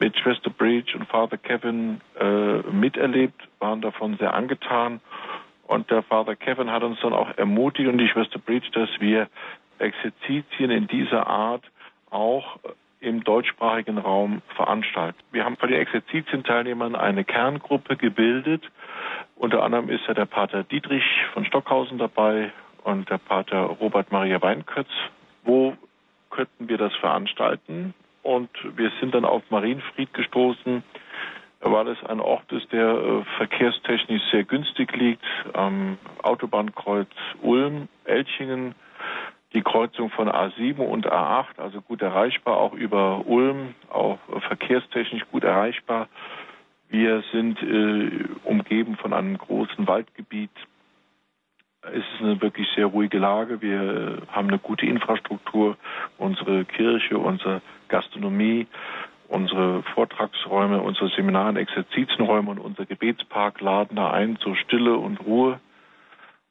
mit 0.00 0.18
Schwester 0.18 0.50
Bridge 0.50 0.96
und 0.96 1.06
Father 1.08 1.36
Kevin 1.36 2.00
äh, 2.18 2.58
miterlebt, 2.70 3.40
waren 3.60 3.80
davon 3.80 4.16
sehr 4.18 4.34
angetan. 4.34 5.00
Und 5.66 5.90
der 5.90 6.02
Father 6.02 6.34
Kevin 6.34 6.70
hat 6.70 6.82
uns 6.82 6.98
dann 7.00 7.12
auch 7.12 7.36
ermutigt 7.36 7.88
und 7.88 7.98
die 7.98 8.08
Schwester 8.08 8.38
Bridge, 8.38 8.68
dass 8.72 8.88
wir 9.00 9.28
Exerzitien 9.78 10.70
in 10.70 10.86
dieser 10.88 11.26
Art 11.26 11.62
auch 12.10 12.58
im 13.00 13.22
deutschsprachigen 13.22 13.98
Raum 13.98 14.42
veranstalten. 14.56 15.18
Wir 15.30 15.44
haben 15.44 15.56
von 15.56 15.68
den 15.68 15.80
Exerzitienteilnehmern 15.80 16.96
eine 16.96 17.22
Kerngruppe 17.24 17.96
gebildet. 17.96 18.64
Unter 19.36 19.62
anderem 19.62 19.88
ist 19.88 20.04
ja 20.08 20.14
der 20.14 20.24
Pater 20.26 20.64
Dietrich 20.64 21.04
von 21.32 21.44
Stockhausen 21.44 21.98
dabei 21.98 22.50
und 22.88 23.10
der 23.10 23.18
Pater 23.18 23.58
Robert 23.58 24.10
Maria 24.10 24.40
Weinkötz. 24.40 24.88
Wo 25.44 25.74
könnten 26.30 26.68
wir 26.68 26.78
das 26.78 26.94
veranstalten? 26.96 27.92
Und 28.22 28.48
wir 28.76 28.90
sind 28.98 29.14
dann 29.14 29.24
auf 29.26 29.42
Marienfried 29.50 30.12
gestoßen, 30.14 30.82
weil 31.60 31.88
es 31.88 32.02
ein 32.04 32.20
Ort 32.20 32.50
ist, 32.50 32.72
der 32.72 32.88
äh, 32.88 33.24
verkehrstechnisch 33.36 34.22
sehr 34.30 34.44
günstig 34.44 34.94
liegt, 34.96 35.24
am 35.52 35.98
Autobahnkreuz 36.22 37.10
Ulm, 37.42 37.88
Elchingen, 38.04 38.74
die 39.52 39.62
Kreuzung 39.62 40.10
von 40.10 40.28
A7 40.28 40.78
und 40.78 41.06
A8, 41.06 41.58
also 41.58 41.80
gut 41.82 42.00
erreichbar, 42.00 42.56
auch 42.56 42.72
über 42.72 43.26
Ulm, 43.26 43.74
auch 43.90 44.18
verkehrstechnisch 44.48 45.24
gut 45.30 45.44
erreichbar. 45.44 46.08
Wir 46.88 47.22
sind 47.32 47.62
äh, 47.62 48.24
umgeben 48.44 48.96
von 48.96 49.12
einem 49.12 49.36
großen 49.36 49.86
Waldgebiet. 49.86 50.50
Es 51.92 52.04
ist 52.14 52.20
eine 52.20 52.40
wirklich 52.40 52.68
sehr 52.74 52.86
ruhige 52.86 53.18
Lage. 53.18 53.62
Wir 53.62 54.22
haben 54.30 54.48
eine 54.48 54.58
gute 54.58 54.86
Infrastruktur. 54.86 55.76
Unsere 56.18 56.64
Kirche, 56.64 57.18
unsere 57.18 57.62
Gastronomie, 57.88 58.66
unsere 59.28 59.82
Vortragsräume, 59.94 60.80
unsere 60.82 61.08
Seminar- 61.10 61.50
und 61.50 61.56
Exerzitienräume 61.56 62.50
und 62.50 62.58
unser 62.58 62.86
Gebetspark 62.86 63.60
laden 63.60 63.96
da 63.96 64.10
ein 64.10 64.36
zur 64.38 64.56
Stille 64.56 64.96
und 64.96 65.20
Ruhe 65.20 65.60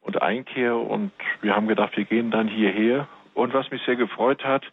und 0.00 0.22
Einkehr. 0.22 0.76
Und 0.76 1.12
wir 1.40 1.54
haben 1.54 1.68
gedacht, 1.68 1.96
wir 1.96 2.04
gehen 2.04 2.30
dann 2.30 2.48
hierher. 2.48 3.06
Und 3.34 3.54
was 3.54 3.70
mich 3.70 3.82
sehr 3.82 3.96
gefreut 3.96 4.44
hat, 4.44 4.64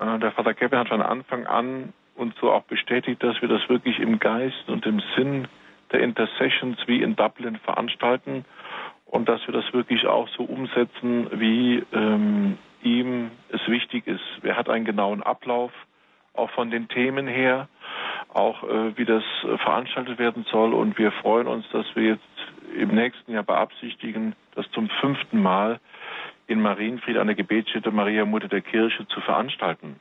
äh, 0.00 0.18
der 0.18 0.32
Vater 0.32 0.54
Kevin 0.54 0.78
hat 0.78 0.88
von 0.88 1.02
Anfang 1.02 1.46
an 1.46 1.92
uns 2.16 2.34
so 2.40 2.52
auch 2.52 2.64
bestätigt, 2.64 3.22
dass 3.22 3.40
wir 3.42 3.48
das 3.48 3.68
wirklich 3.68 3.98
im 3.98 4.18
Geist 4.18 4.68
und 4.68 4.86
im 4.86 5.02
Sinn 5.16 5.48
der 5.92 6.00
Intercessions 6.00 6.78
wie 6.86 7.02
in 7.02 7.16
Dublin 7.16 7.56
veranstalten 7.56 8.44
und 9.14 9.28
dass 9.28 9.46
wir 9.46 9.54
das 9.54 9.72
wirklich 9.72 10.08
auch 10.08 10.26
so 10.30 10.42
umsetzen, 10.42 11.28
wie 11.38 11.84
ähm, 11.92 12.58
ihm 12.82 13.30
es 13.50 13.60
wichtig 13.68 14.08
ist. 14.08 14.24
Er 14.42 14.56
hat 14.56 14.68
einen 14.68 14.84
genauen 14.84 15.22
Ablauf 15.22 15.70
auch 16.32 16.50
von 16.50 16.72
den 16.72 16.88
Themen 16.88 17.28
her, 17.28 17.68
auch 18.30 18.64
äh, 18.64 18.98
wie 18.98 19.04
das 19.04 19.22
veranstaltet 19.62 20.18
werden 20.18 20.44
soll. 20.50 20.74
Und 20.74 20.98
wir 20.98 21.12
freuen 21.12 21.46
uns, 21.46 21.64
dass 21.70 21.86
wir 21.94 22.02
jetzt 22.02 22.24
im 22.76 22.88
nächsten 22.88 23.30
Jahr 23.30 23.44
beabsichtigen, 23.44 24.34
das 24.56 24.68
zum 24.72 24.88
fünften 25.00 25.40
Mal 25.40 25.78
in 26.48 26.60
Marienfried 26.60 27.16
an 27.16 27.28
der 27.28 27.36
Gebetsstätte 27.36 27.92
Maria 27.92 28.24
Mutter 28.24 28.48
der 28.48 28.62
Kirche 28.62 29.06
zu 29.06 29.20
veranstalten. 29.20 29.94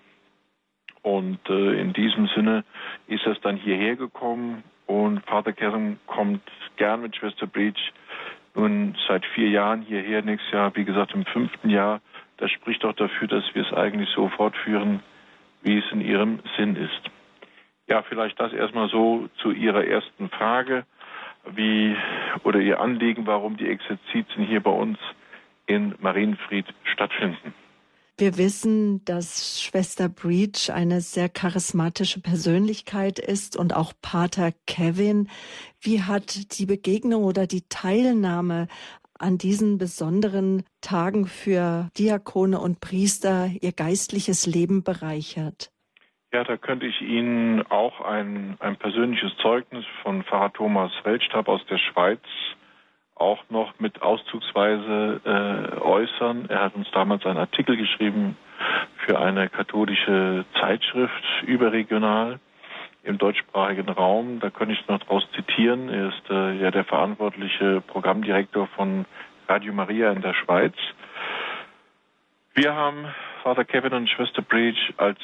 Und 1.03 1.37
äh, 1.51 1.79
in 1.79 1.93
diesem 1.93 2.25
Sinne 2.29 2.63
ist 3.05 3.27
es 3.27 3.39
dann 3.41 3.57
hierher 3.57 3.95
gekommen 3.95 4.63
und 4.87 5.23
Vater 5.27 5.53
Kern 5.53 5.99
kommt 6.07 6.41
gern 6.77 7.03
mit 7.03 7.15
Schwester 7.15 7.45
Breach 7.45 7.93
nun 8.55 8.95
seit 9.07 9.25
vier 9.25 9.49
Jahren 9.49 9.81
hierher, 9.81 10.21
nächstes 10.21 10.51
Jahr, 10.51 10.75
wie 10.75 10.85
gesagt, 10.85 11.13
im 11.13 11.25
fünften 11.25 11.69
Jahr. 11.69 12.01
Das 12.37 12.51
spricht 12.51 12.83
auch 12.85 12.93
dafür, 12.93 13.27
dass 13.27 13.43
wir 13.53 13.65
es 13.65 13.73
eigentlich 13.73 14.09
so 14.09 14.29
fortführen, 14.29 15.01
wie 15.61 15.77
es 15.77 15.91
in 15.91 16.01
Ihrem 16.01 16.39
Sinn 16.57 16.75
ist. 16.75 17.11
Ja, 17.87 18.01
vielleicht 18.03 18.39
das 18.39 18.53
erstmal 18.53 18.89
so 18.89 19.29
zu 19.37 19.51
Ihrer 19.51 19.85
ersten 19.85 20.29
Frage, 20.29 20.85
wie 21.45 21.95
oder 22.43 22.59
Ihr 22.59 22.79
Anliegen, 22.79 23.27
warum 23.27 23.57
die 23.57 23.67
Exerzitien 23.67 24.45
hier 24.45 24.61
bei 24.61 24.71
uns 24.71 24.97
in 25.65 25.95
Marienfried 25.99 26.65
stattfinden. 26.83 27.53
Wir 28.15 28.37
wissen, 28.37 29.03
dass 29.05 29.59
Schwester 29.59 30.07
Breach 30.07 30.71
eine 30.71 31.01
sehr 31.01 31.29
charismatische 31.29 32.21
Persönlichkeit 32.21 33.17
ist 33.17 33.57
und 33.57 33.75
auch 33.75 33.91
Pater 34.03 34.51
Kevin. 34.67 35.29
Wie 35.81 36.03
hat 36.03 36.59
die 36.59 36.67
Begegnung 36.67 37.23
oder 37.23 37.47
die 37.47 37.67
Teilnahme 37.69 38.67
an 39.17 39.39
diesen 39.39 39.79
besonderen 39.79 40.63
Tagen 40.81 41.25
für 41.25 41.89
Diakone 41.97 42.59
und 42.59 42.81
Priester 42.81 43.49
ihr 43.61 43.71
geistliches 43.71 44.45
Leben 44.45 44.83
bereichert? 44.83 45.71
Ja, 46.31 46.43
da 46.43 46.57
könnte 46.57 46.85
ich 46.85 47.01
Ihnen 47.01 47.63
auch 47.63 47.99
ein, 48.01 48.57
ein 48.59 48.75
persönliches 48.77 49.31
Zeugnis 49.41 49.85
von 50.03 50.23
Pfarrer 50.23 50.53
Thomas 50.53 50.91
Weltstab 51.03 51.47
aus 51.47 51.65
der 51.67 51.79
Schweiz 51.79 52.21
auch 53.23 53.43
noch 53.49 53.73
mit 53.79 54.01
auszugsweise 54.01 55.21
äh, 55.23 55.79
äußern. 55.79 56.49
Er 56.49 56.65
hat 56.65 56.75
uns 56.75 56.91
damals 56.91 57.25
einen 57.25 57.37
Artikel 57.37 57.77
geschrieben 57.77 58.37
für 58.97 59.19
eine 59.19 59.49
katholische 59.49 60.45
Zeitschrift 60.59 61.23
überregional 61.45 62.39
im 63.03 63.17
deutschsprachigen 63.17 63.89
Raum. 63.89 64.39
Da 64.41 64.49
könnte 64.49 64.73
ich 64.73 64.87
noch 64.87 64.99
daraus 64.99 65.23
zitieren. 65.35 65.89
Er 65.89 66.09
ist 66.09 66.29
äh, 66.29 66.61
ja 66.61 66.71
der 66.71 66.83
verantwortliche 66.83 67.81
Programmdirektor 67.87 68.67
von 68.75 69.05
Radio 69.47 69.73
Maria 69.73 70.11
in 70.11 70.21
der 70.21 70.33
Schweiz. 70.33 70.75
Wir 72.53 72.75
haben 72.75 73.05
Vater 73.41 73.65
Kevin 73.65 73.93
und 73.93 74.09
Schwester 74.09 74.41
Breach 74.41 74.93
als 74.97 75.19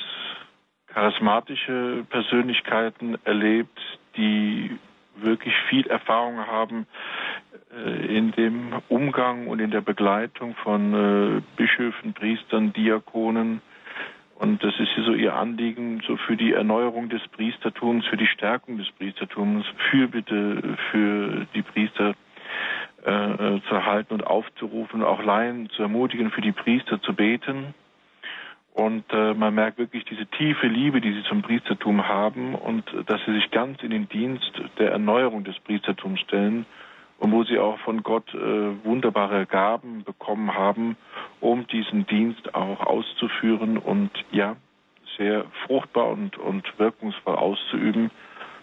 charismatische 0.87 2.05
Persönlichkeiten 2.09 3.17
erlebt, 3.25 3.79
die 4.15 4.77
wirklich 5.23 5.53
viel 5.69 5.87
Erfahrung 5.87 6.37
haben 6.45 6.87
äh, 7.73 8.17
in 8.17 8.31
dem 8.31 8.73
Umgang 8.89 9.47
und 9.47 9.59
in 9.59 9.71
der 9.71 9.81
Begleitung 9.81 10.55
von 10.55 10.93
äh, 10.93 11.41
Bischöfen, 11.55 12.13
Priestern, 12.13 12.73
Diakonen, 12.73 13.61
und 14.39 14.63
das 14.63 14.73
ist 14.79 14.89
so 15.05 15.13
ihr 15.13 15.35
Anliegen, 15.35 16.01
so 16.07 16.15
für 16.15 16.37
die 16.37 16.53
Erneuerung 16.53 17.09
des 17.09 17.21
Priestertums, 17.27 18.05
für 18.05 18.15
die 18.15 18.25
Stärkung 18.25 18.77
des 18.77 18.89
Priestertums, 18.91 19.65
Fürbitte 19.91 20.77
für 20.91 21.45
die 21.53 21.61
Priester 21.61 22.15
äh, 23.05 23.55
äh, 23.55 23.61
zu 23.67 23.75
erhalten 23.75 24.13
und 24.13 24.25
aufzurufen, 24.25 25.03
auch 25.03 25.21
Laien 25.23 25.69
zu 25.71 25.83
ermutigen, 25.83 26.31
für 26.31 26.39
die 26.39 26.53
Priester 26.53 27.01
zu 27.01 27.13
beten. 27.13 27.73
Und 28.79 29.03
äh, 29.11 29.33
man 29.33 29.55
merkt 29.55 29.77
wirklich 29.77 30.05
diese 30.05 30.25
tiefe 30.25 30.67
Liebe, 30.67 31.01
die 31.01 31.11
sie 31.11 31.23
zum 31.23 31.41
Priestertum 31.41 32.07
haben 32.07 32.55
und 32.55 32.85
dass 33.07 33.19
sie 33.25 33.33
sich 33.33 33.51
ganz 33.51 33.83
in 33.83 33.89
den 33.89 34.07
Dienst 34.07 34.53
der 34.77 34.93
Erneuerung 34.93 35.43
des 35.43 35.59
Priestertums 35.59 36.21
stellen 36.21 36.65
und 37.17 37.33
wo 37.33 37.43
sie 37.43 37.59
auch 37.59 37.77
von 37.79 38.03
Gott 38.03 38.33
äh, 38.33 38.85
wunderbare 38.85 39.45
Gaben 39.47 40.05
bekommen 40.05 40.53
haben, 40.53 40.95
um 41.41 41.67
diesen 41.67 42.07
Dienst 42.07 42.55
auch 42.55 42.79
auszuführen 42.79 43.77
und 43.77 44.11
ja, 44.31 44.55
sehr 45.17 45.43
fruchtbar 45.65 46.07
und, 46.07 46.37
und 46.37 46.63
wirkungsvoll 46.79 47.35
auszuüben. 47.35 48.11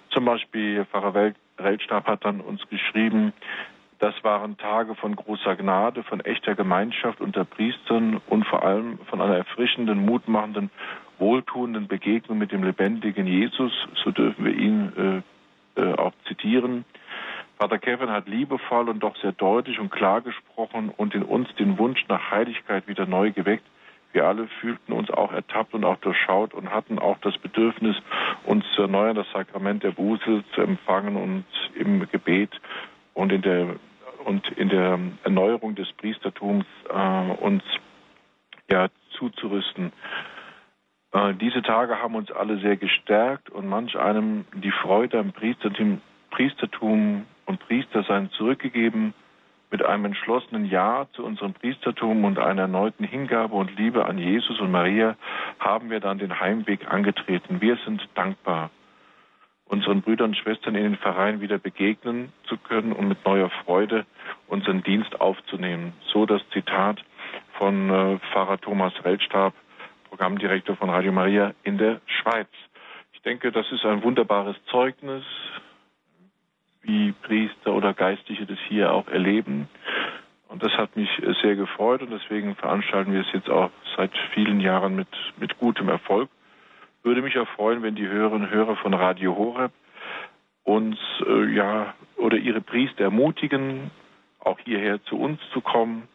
Zum 0.08 0.24
Beispiel 0.24 0.86
Pfarrer 0.86 1.34
Weltstab 1.58 2.06
hat 2.06 2.24
dann 2.24 2.40
uns 2.40 2.66
geschrieben, 2.70 3.34
das 3.98 4.14
waren 4.22 4.58
Tage 4.58 4.94
von 4.94 5.16
großer 5.16 5.56
Gnade, 5.56 6.02
von 6.02 6.20
echter 6.20 6.54
Gemeinschaft 6.54 7.20
unter 7.20 7.44
Priestern 7.44 8.20
und 8.28 8.46
vor 8.46 8.62
allem 8.62 8.98
von 9.06 9.20
einer 9.20 9.36
erfrischenden, 9.36 10.04
mutmachenden, 10.04 10.70
wohltuenden 11.18 11.88
Begegnung 11.88 12.38
mit 12.38 12.52
dem 12.52 12.62
lebendigen 12.62 13.26
Jesus. 13.26 13.72
So 14.04 14.10
dürfen 14.10 14.44
wir 14.44 14.52
ihn 14.52 15.24
äh, 15.76 15.80
äh, 15.80 15.94
auch 15.94 16.12
zitieren. 16.28 16.84
Vater 17.58 17.78
Kevin 17.78 18.10
hat 18.10 18.28
liebevoll 18.28 18.90
und 18.90 19.00
doch 19.00 19.16
sehr 19.16 19.32
deutlich 19.32 19.78
und 19.78 19.90
klar 19.90 20.20
gesprochen 20.20 20.92
und 20.94 21.14
in 21.14 21.22
uns 21.22 21.48
den 21.54 21.78
Wunsch 21.78 22.04
nach 22.08 22.30
Heiligkeit 22.30 22.86
wieder 22.86 23.06
neu 23.06 23.32
geweckt. 23.32 23.64
Wir 24.12 24.26
alle 24.26 24.46
fühlten 24.60 24.92
uns 24.92 25.10
auch 25.10 25.32
ertappt 25.32 25.74
und 25.74 25.84
auch 25.84 25.96
durchschaut 25.96 26.52
und 26.54 26.70
hatten 26.70 26.98
auch 26.98 27.18
das 27.22 27.36
Bedürfnis, 27.38 27.96
uns 28.44 28.64
zu 28.74 28.82
erneuern, 28.82 29.16
das 29.16 29.30
Sakrament 29.32 29.82
der 29.82 29.90
Buße 29.90 30.44
zu 30.54 30.60
empfangen 30.60 31.16
und 31.16 31.44
im 31.74 32.06
Gebet 32.10 32.50
und 33.16 33.32
in 33.32 33.42
der 33.42 33.76
und 34.24 34.48
in 34.52 34.68
der 34.68 34.98
Erneuerung 35.24 35.74
des 35.74 35.90
Priestertums 35.92 36.66
äh, 36.88 37.32
uns 37.40 37.62
ja 38.68 38.88
zuzurüsten. 39.12 39.92
Äh, 41.12 41.34
diese 41.34 41.62
Tage 41.62 42.02
haben 42.02 42.14
uns 42.16 42.30
alle 42.30 42.58
sehr 42.58 42.76
gestärkt 42.76 43.50
und 43.50 43.68
manch 43.68 43.96
einem 43.96 44.44
die 44.52 44.72
Freude 44.72 45.18
am 45.18 45.32
Priestertum, 45.32 46.00
Priestertum 46.30 47.24
und 47.46 47.60
Priestersein 47.60 48.30
zurückgegeben 48.32 49.14
mit 49.70 49.84
einem 49.84 50.06
entschlossenen 50.06 50.66
Ja 50.66 51.06
zu 51.12 51.24
unserem 51.24 51.54
Priestertum 51.54 52.24
und 52.24 52.38
einer 52.38 52.62
erneuten 52.62 53.04
Hingabe 53.04 53.54
und 53.54 53.76
Liebe 53.76 54.06
an 54.06 54.18
Jesus 54.18 54.60
und 54.60 54.70
Maria 54.70 55.16
haben 55.60 55.88
wir 55.88 56.00
dann 56.00 56.18
den 56.18 56.40
Heimweg 56.40 56.92
angetreten. 56.92 57.60
Wir 57.60 57.78
sind 57.84 58.06
dankbar, 58.14 58.70
unseren 59.68 60.02
Brüdern 60.02 60.30
und 60.30 60.36
Schwestern 60.36 60.74
in 60.74 60.84
den 60.84 60.96
Vereinen 60.96 61.40
wieder 61.40 61.58
begegnen 61.58 62.32
zu 62.44 62.56
können 62.56 62.92
und 62.92 63.08
mit 63.08 63.24
neuer 63.24 63.50
Freude 63.64 64.06
unseren 64.46 64.82
Dienst 64.82 65.20
aufzunehmen. 65.20 65.92
So 66.12 66.24
das 66.26 66.42
Zitat 66.52 67.02
von 67.58 67.90
äh, 67.90 68.18
Pfarrer 68.30 68.60
Thomas 68.60 68.92
Weltstab, 69.02 69.54
Programmdirektor 70.08 70.76
von 70.76 70.90
Radio 70.90 71.12
Maria 71.12 71.52
in 71.64 71.78
der 71.78 72.00
Schweiz. 72.06 72.48
Ich 73.12 73.22
denke, 73.22 73.50
das 73.50 73.70
ist 73.72 73.84
ein 73.84 74.02
wunderbares 74.02 74.56
Zeugnis 74.70 75.24
wie 76.82 77.12
Priester 77.22 77.74
oder 77.74 77.92
Geistliche 77.92 78.46
das 78.46 78.58
hier 78.68 78.92
auch 78.92 79.08
erleben. 79.08 79.68
Und 80.48 80.62
das 80.62 80.72
hat 80.72 80.96
mich 80.96 81.10
sehr 81.42 81.56
gefreut 81.56 82.02
und 82.02 82.10
deswegen 82.10 82.54
veranstalten 82.54 83.12
wir 83.12 83.20
es 83.22 83.32
jetzt 83.32 83.50
auch 83.50 83.70
seit 83.96 84.12
vielen 84.32 84.60
Jahren 84.60 84.94
mit, 84.94 85.08
mit 85.38 85.58
gutem 85.58 85.88
Erfolg. 85.88 86.30
Würde 87.06 87.22
mich 87.22 87.38
auch 87.38 87.46
freuen, 87.50 87.84
wenn 87.84 87.94
die 87.94 88.08
Hörerinnen 88.08 88.48
und 88.48 88.50
Hörer 88.52 88.74
von 88.78 88.92
Radio 88.92 89.36
Horeb 89.36 89.70
uns 90.64 90.98
äh, 91.24 91.54
ja 91.54 91.94
oder 92.16 92.36
ihre 92.36 92.60
Priester 92.60 93.04
ermutigen, 93.04 93.92
auch 94.40 94.58
hierher 94.58 95.00
zu 95.04 95.16
uns 95.16 95.38
zu 95.52 95.60
kommen 95.60 96.08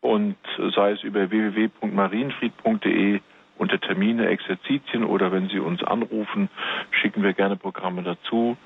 und 0.00 0.34
sei 0.74 0.90
es 0.90 1.04
über 1.04 1.30
www.marienfried.de 1.30 3.20
unter 3.58 3.78
Termine, 3.78 4.26
Exerzitien 4.26 5.04
oder 5.04 5.30
wenn 5.30 5.48
Sie 5.48 5.60
uns 5.60 5.84
anrufen, 5.84 6.48
schicken 6.90 7.22
wir 7.22 7.32
gerne 7.32 7.54
Programme 7.54 8.02
dazu. 8.02 8.56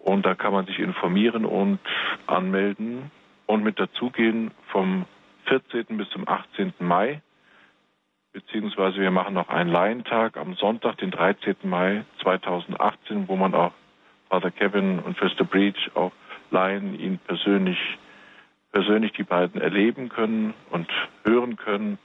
Und 0.00 0.26
da 0.26 0.34
kann 0.34 0.52
man 0.52 0.66
sich 0.66 0.78
informieren 0.80 1.46
und 1.46 1.78
anmelden 2.26 3.10
und 3.46 3.64
mit 3.64 3.80
dazugehen 3.80 4.50
vom 4.66 5.06
14. 5.46 5.96
bis 5.96 6.10
zum 6.10 6.28
18. 6.28 6.74
Mai. 6.78 7.22
Beziehungsweise 8.46 9.00
wir 9.00 9.10
machen 9.10 9.34
noch 9.34 9.48
einen 9.48 9.68
Laientag 9.68 10.36
am 10.36 10.54
Sonntag, 10.54 10.98
den 10.98 11.10
13. 11.10 11.56
Mai 11.64 12.04
2018, 12.22 13.26
wo 13.26 13.34
man 13.34 13.52
auch 13.52 13.72
Father 14.28 14.52
Kevin 14.52 15.00
und 15.00 15.18
Schwester 15.18 15.42
Breach 15.42 15.90
auch 15.94 16.12
Laien 16.52 16.98
ihn 16.98 17.18
persönlich, 17.18 17.78
persönlich 18.70 19.12
die 19.14 19.24
beiden 19.24 19.60
erleben 19.60 20.08
können 20.08 20.54
und 20.70 20.88
hören 21.24 21.56
können. 21.56 21.98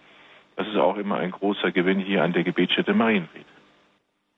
Das 0.56 0.68
ist 0.68 0.76
auch 0.76 0.98
immer 0.98 1.18
ein 1.18 1.30
großer 1.30 1.72
Gewinn 1.72 2.00
hier 2.00 2.24
an 2.24 2.34
der 2.34 2.44
Gebetsstätte 2.44 2.96
Marienfried. 2.96 3.46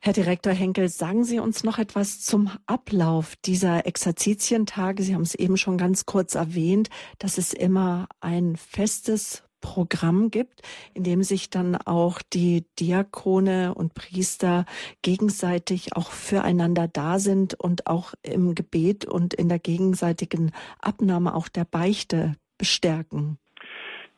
Herr 0.01 0.11
Direktor 0.11 0.51
Henkel, 0.51 0.89
sagen 0.89 1.23
Sie 1.23 1.39
uns 1.39 1.63
noch 1.63 1.77
etwas 1.77 2.19
zum 2.19 2.51
Ablauf 2.67 3.37
dieser 3.45 3.87
Exerzitientage. 3.87 5.01
Sie 5.01 5.15
haben 5.15 5.21
es 5.21 5.33
eben 5.33 5.55
schon 5.55 5.77
ganz 5.77 6.05
kurz 6.05 6.35
erwähnt, 6.35 6.89
dass 7.19 7.37
es 7.37 7.53
immer 7.53 8.07
ein 8.19 8.57
festes 8.57 9.44
Programm 9.65 10.29
gibt, 10.29 10.61
in 10.93 11.03
dem 11.03 11.23
sich 11.23 11.49
dann 11.49 11.75
auch 11.75 12.21
die 12.21 12.65
Diakone 12.79 13.73
und 13.73 13.95
Priester 13.95 14.65
gegenseitig 15.01 15.95
auch 15.95 16.11
füreinander 16.11 16.87
da 16.87 17.17
sind 17.17 17.55
und 17.55 17.87
auch 17.87 18.13
im 18.21 18.53
Gebet 18.53 19.05
und 19.05 19.33
in 19.33 19.49
der 19.49 19.57
gegenseitigen 19.57 20.51
Abnahme 20.79 21.33
auch 21.33 21.49
der 21.49 21.65
Beichte 21.65 22.35
bestärken. 22.59 23.39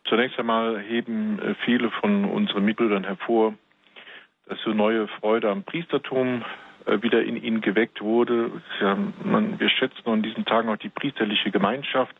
Zunächst 0.03 0.38
einmal 0.38 0.81
heben 0.81 1.39
äh, 1.39 1.55
viele 1.63 1.91
von 1.91 2.25
unseren 2.25 2.65
Mitbrüdern 2.65 3.05
hervor, 3.05 3.53
dass 4.49 4.60
so 4.65 4.71
neue 4.71 5.07
Freude 5.07 5.49
am 5.49 5.63
Priestertum 5.63 6.43
äh, 6.86 7.01
wieder 7.01 7.23
in 7.23 7.41
ihnen 7.41 7.62
geweckt 7.62 8.01
wurde. 8.01 8.51
Ja, 8.81 8.97
man, 9.23 9.62
wir 9.62 9.69
schätzen 9.69 10.10
an 10.10 10.23
diesen 10.23 10.43
Tagen 10.43 10.67
auch 10.67 10.77
die 10.77 10.89
priesterliche 10.89 11.51
Gemeinschaft 11.51 12.15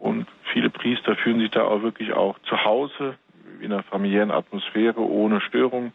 und 0.00 0.26
viele 0.52 0.70
Priester 0.70 1.16
fühlen 1.16 1.40
sich 1.40 1.50
da 1.50 1.64
auch 1.64 1.82
wirklich 1.82 2.12
auch 2.12 2.38
zu 2.40 2.64
Hause 2.64 3.16
in 3.60 3.72
einer 3.72 3.82
familiären 3.82 4.30
Atmosphäre 4.30 5.00
ohne 5.00 5.40
Störung. 5.40 5.92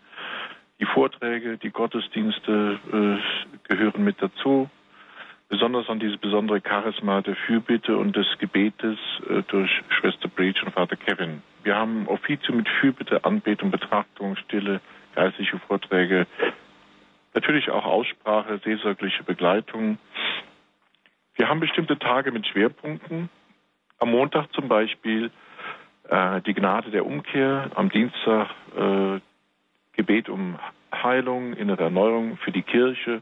Die 0.79 0.85
Vorträge, 0.85 1.57
die 1.57 1.69
Gottesdienste 1.69 2.79
äh, 2.91 3.69
gehören 3.69 4.03
mit 4.03 4.21
dazu 4.21 4.69
besonders 5.53 5.87
an 5.87 5.99
dieses 5.99 6.17
besondere 6.17 6.61
Charisma 6.67 7.21
der 7.21 7.35
Fürbitte 7.35 7.95
und 7.95 8.15
des 8.15 8.25
Gebetes 8.39 8.97
äh, 9.29 9.43
durch 9.47 9.69
Schwester 9.89 10.27
Breach 10.27 10.63
und 10.63 10.73
Vater 10.73 10.95
Kevin. 10.95 11.43
Wir 11.61 11.75
haben 11.75 12.07
Offizium 12.07 12.57
mit 12.57 12.67
Fürbitte, 12.67 13.23
Anbetung, 13.23 13.69
Betrachtung, 13.69 14.35
Stille, 14.37 14.81
geistliche 15.13 15.59
Vorträge, 15.59 16.25
natürlich 17.35 17.69
auch 17.69 17.85
Aussprache, 17.85 18.59
seelsorgliche 18.63 19.23
Begleitung. 19.23 19.99
Wir 21.35 21.49
haben 21.49 21.59
bestimmte 21.59 21.99
Tage 21.99 22.31
mit 22.31 22.47
Schwerpunkten. 22.47 23.29
Am 24.03 24.11
Montag 24.11 24.51
zum 24.51 24.67
Beispiel 24.67 25.31
äh, 26.09 26.41
die 26.41 26.53
Gnade 26.53 26.91
der 26.91 27.05
Umkehr, 27.05 27.71
am 27.75 27.87
Dienstag 27.87 28.49
äh, 28.75 29.21
Gebet 29.93 30.27
um 30.27 30.59
Heilung, 30.93 31.53
innere 31.53 31.85
Erneuerung 31.85 32.35
für 32.43 32.51
die 32.51 32.63
Kirche, 32.63 33.21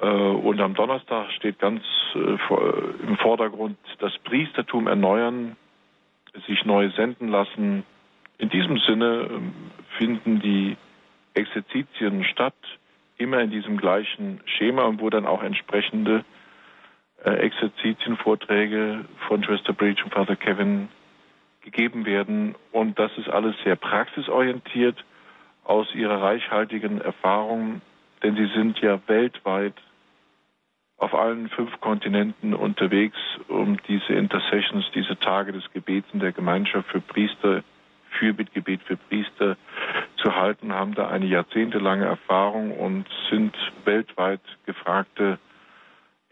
äh, 0.00 0.06
und 0.06 0.58
am 0.58 0.72
Donnerstag 0.72 1.30
steht 1.32 1.58
ganz 1.58 1.82
äh, 2.14 2.38
im 3.06 3.18
Vordergrund 3.18 3.76
das 3.98 4.16
Priestertum 4.24 4.86
erneuern, 4.86 5.58
sich 6.46 6.64
neu 6.64 6.88
senden 6.96 7.28
lassen. 7.28 7.84
In 8.38 8.48
diesem 8.48 8.78
Sinne 8.78 9.28
ähm, 9.30 9.52
finden 9.98 10.40
die 10.40 10.78
Exerzitien 11.34 12.24
statt, 12.24 12.56
immer 13.18 13.40
in 13.40 13.50
diesem 13.50 13.76
gleichen 13.76 14.40
Schema, 14.46 14.90
wo 14.96 15.10
dann 15.10 15.26
auch 15.26 15.42
entsprechende 15.42 16.20
äh, 16.20 16.41
Exerzitienvorträge 17.24 19.04
von 19.28 19.44
Schwester 19.44 19.72
Bridge 19.72 20.02
und 20.04 20.12
Father 20.12 20.36
Kevin 20.36 20.88
gegeben 21.62 22.04
werden. 22.04 22.54
Und 22.72 22.98
das 22.98 23.10
ist 23.16 23.28
alles 23.28 23.54
sehr 23.64 23.76
praxisorientiert 23.76 25.04
aus 25.64 25.94
ihrer 25.94 26.20
reichhaltigen 26.20 27.00
Erfahrung, 27.00 27.80
denn 28.22 28.36
sie 28.36 28.50
sind 28.54 28.80
ja 28.80 28.98
weltweit 29.06 29.74
auf 30.96 31.14
allen 31.14 31.48
fünf 31.48 31.80
Kontinenten 31.80 32.54
unterwegs, 32.54 33.16
um 33.48 33.76
diese 33.88 34.12
Intercessions, 34.12 34.84
diese 34.94 35.18
Tage 35.18 35.52
des 35.52 35.64
Gebets 35.72 36.06
in 36.12 36.20
der 36.20 36.32
Gemeinschaft 36.32 36.88
für 36.90 37.00
Priester, 37.00 37.62
Fürbittgebet 38.18 38.82
für 38.82 38.96
Priester 38.96 39.56
zu 40.16 40.34
halten, 40.36 40.72
haben 40.72 40.94
da 40.94 41.08
eine 41.08 41.26
jahrzehntelange 41.26 42.04
Erfahrung 42.04 42.72
und 42.72 43.06
sind 43.30 43.56
weltweit 43.84 44.42
gefragte 44.64 45.38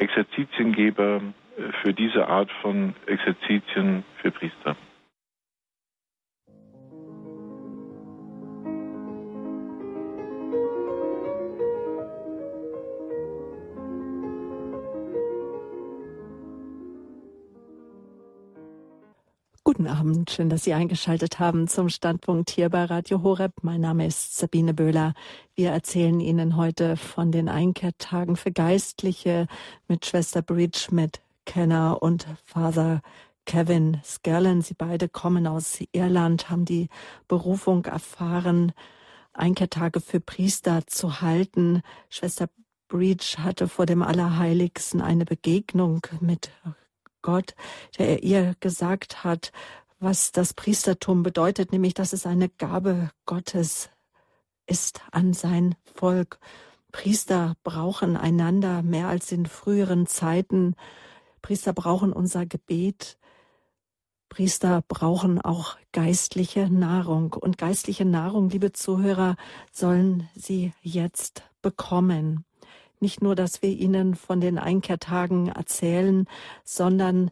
Exerzitiengeber 0.00 1.20
für 1.82 1.92
diese 1.92 2.26
Art 2.26 2.50
von 2.62 2.94
Exerzitien 3.06 4.04
für 4.20 4.30
Priester. 4.30 4.76
Guten 19.72 19.86
Abend, 19.86 20.32
schön, 20.32 20.50
dass 20.50 20.64
Sie 20.64 20.74
eingeschaltet 20.74 21.38
haben 21.38 21.68
zum 21.68 21.90
Standpunkt 21.90 22.50
hier 22.50 22.68
bei 22.70 22.86
Radio 22.86 23.22
Horeb. 23.22 23.52
Mein 23.62 23.80
Name 23.80 24.04
ist 24.04 24.36
Sabine 24.36 24.74
Böhler. 24.74 25.14
Wir 25.54 25.70
erzählen 25.70 26.18
Ihnen 26.18 26.56
heute 26.56 26.96
von 26.96 27.30
den 27.30 27.48
Einkehrtagen 27.48 28.34
für 28.34 28.50
Geistliche 28.50 29.46
mit 29.86 30.04
Schwester 30.04 30.42
Bridge, 30.42 30.88
mit 30.90 31.20
Kenner 31.46 32.02
und 32.02 32.26
Father 32.44 33.00
Kevin 33.46 34.00
Skerlin. 34.04 34.60
Sie 34.60 34.74
beide 34.74 35.08
kommen 35.08 35.46
aus 35.46 35.78
Irland, 35.92 36.50
haben 36.50 36.64
die 36.64 36.88
Berufung 37.28 37.84
erfahren, 37.84 38.72
Einkehrtage 39.32 40.00
für 40.00 40.18
Priester 40.18 40.84
zu 40.88 41.20
halten. 41.20 41.82
Schwester 42.08 42.48
Breach 42.88 43.38
hatte 43.38 43.68
vor 43.68 43.86
dem 43.86 44.02
Allerheiligsten 44.02 45.00
eine 45.00 45.26
Begegnung 45.26 46.04
mit 46.18 46.50
Gott, 47.22 47.54
der 47.98 48.22
ihr 48.22 48.54
gesagt 48.60 49.24
hat, 49.24 49.52
was 49.98 50.32
das 50.32 50.54
Priestertum 50.54 51.22
bedeutet, 51.22 51.72
nämlich 51.72 51.94
dass 51.94 52.12
es 52.12 52.26
eine 52.26 52.48
Gabe 52.48 53.10
Gottes 53.26 53.90
ist 54.66 55.02
an 55.12 55.34
sein 55.34 55.74
Volk. 55.94 56.38
Priester 56.92 57.54
brauchen 57.62 58.16
einander 58.16 58.82
mehr 58.82 59.08
als 59.08 59.30
in 59.32 59.46
früheren 59.46 60.06
Zeiten. 60.06 60.74
Priester 61.42 61.72
brauchen 61.72 62.12
unser 62.12 62.46
Gebet. 62.46 63.18
Priester 64.28 64.82
brauchen 64.88 65.40
auch 65.40 65.76
geistliche 65.92 66.70
Nahrung. 66.70 67.32
Und 67.32 67.58
geistliche 67.58 68.04
Nahrung, 68.04 68.48
liebe 68.50 68.72
Zuhörer, 68.72 69.36
sollen 69.72 70.28
sie 70.34 70.72
jetzt 70.82 71.42
bekommen. 71.62 72.44
Nicht 73.00 73.22
nur, 73.22 73.34
dass 73.34 73.62
wir 73.62 73.70
Ihnen 73.70 74.14
von 74.14 74.40
den 74.40 74.58
Einkehrtagen 74.58 75.48
erzählen, 75.48 76.26
sondern 76.64 77.30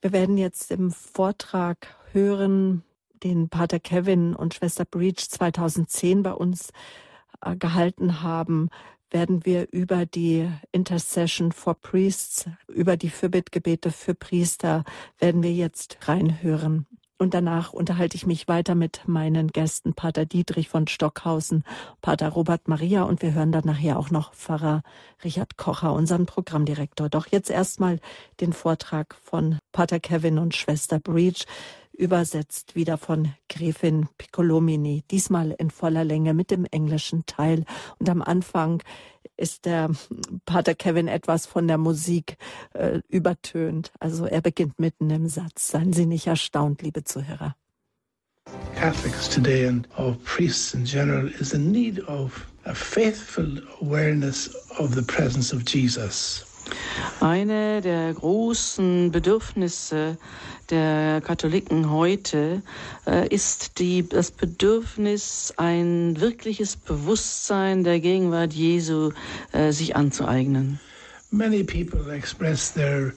wir 0.00 0.12
werden 0.12 0.36
jetzt 0.36 0.70
im 0.70 0.90
Vortrag 0.90 1.96
hören, 2.12 2.82
den 3.22 3.48
Pater 3.48 3.80
Kevin 3.80 4.34
und 4.34 4.54
Schwester 4.54 4.84
Breach 4.84 5.28
2010 5.28 6.22
bei 6.22 6.32
uns 6.32 6.70
äh, 7.40 7.56
gehalten 7.56 8.22
haben, 8.22 8.68
werden 9.10 9.44
wir 9.44 9.68
über 9.72 10.06
die 10.06 10.50
Intercession 10.72 11.52
for 11.52 11.74
Priests, 11.74 12.46
über 12.66 12.96
die 12.96 13.10
Fürbittgebete 13.10 13.90
für 13.90 14.14
Priester, 14.14 14.84
werden 15.18 15.42
wir 15.42 15.52
jetzt 15.52 16.08
reinhören. 16.08 16.86
Und 17.18 17.32
danach 17.32 17.72
unterhalte 17.72 18.14
ich 18.14 18.26
mich 18.26 18.46
weiter 18.46 18.74
mit 18.74 19.00
meinen 19.06 19.48
Gästen, 19.48 19.94
Pater 19.94 20.26
Dietrich 20.26 20.68
von 20.68 20.86
Stockhausen, 20.86 21.64
Pater 22.02 22.28
Robert 22.28 22.68
Maria 22.68 23.04
und 23.04 23.22
wir 23.22 23.32
hören 23.32 23.52
dann 23.52 23.64
nachher 23.64 23.98
auch 23.98 24.10
noch 24.10 24.34
Pfarrer 24.34 24.82
Richard 25.24 25.56
Kocher, 25.56 25.94
unseren 25.94 26.26
Programmdirektor. 26.26 27.08
Doch 27.08 27.26
jetzt 27.28 27.48
erstmal 27.48 28.00
den 28.40 28.52
Vortrag 28.52 29.16
von 29.22 29.58
Pater 29.72 29.98
Kevin 29.98 30.38
und 30.38 30.54
Schwester 30.54 30.98
Breach 30.98 31.46
übersetzt 31.96 32.74
wieder 32.74 32.98
von 32.98 33.32
Gräfin 33.48 34.08
Piccolomini, 34.18 35.04
diesmal 35.10 35.52
in 35.52 35.70
voller 35.70 36.04
Länge 36.04 36.34
mit 36.34 36.50
dem 36.50 36.64
englischen 36.70 37.26
Teil. 37.26 37.64
Und 37.98 38.08
am 38.08 38.22
Anfang 38.22 38.82
ist 39.36 39.64
der 39.64 39.90
Pater 40.44 40.74
Kevin 40.74 41.08
etwas 41.08 41.46
von 41.46 41.66
der 41.66 41.78
Musik 41.78 42.36
äh, 42.74 43.00
übertönt. 43.08 43.92
Also 44.00 44.26
er 44.26 44.40
beginnt 44.40 44.78
mitten 44.78 45.10
im 45.10 45.28
Satz. 45.28 45.68
Seien 45.68 45.92
Sie 45.92 46.06
nicht 46.06 46.26
erstaunt, 46.26 46.82
liebe 46.82 47.04
Zuhörer. 47.04 47.56
Catholics 48.76 49.28
today 49.28 49.66
and 49.66 49.88
of 49.96 50.22
priests 50.24 50.72
in 50.72 50.84
general 50.84 51.26
is 51.40 51.52
in 51.52 51.72
need 51.72 51.98
of 52.06 52.46
a 52.64 52.74
faithful 52.74 53.60
awareness 53.80 54.54
of 54.78 54.94
the 54.94 55.02
presence 55.02 55.52
of 55.52 55.64
Jesus. 55.64 56.45
Eine 57.20 57.80
der 57.80 58.12
großen 58.14 59.10
Bedürfnisse 59.10 60.16
der 60.70 61.20
Katholiken 61.20 61.90
heute 61.90 62.62
äh, 63.06 63.28
ist 63.28 63.78
die, 63.78 64.08
das 64.08 64.30
Bedürfnis, 64.30 65.54
ein 65.56 66.20
wirkliches 66.20 66.76
Bewusstsein 66.76 67.84
der 67.84 68.00
Gegenwart 68.00 68.52
Jesu 68.52 69.12
äh, 69.52 69.72
sich 69.72 69.96
anzueignen. 69.96 70.80
Many 71.30 71.64
people 71.64 72.12
express 72.12 72.72
their 72.72 73.12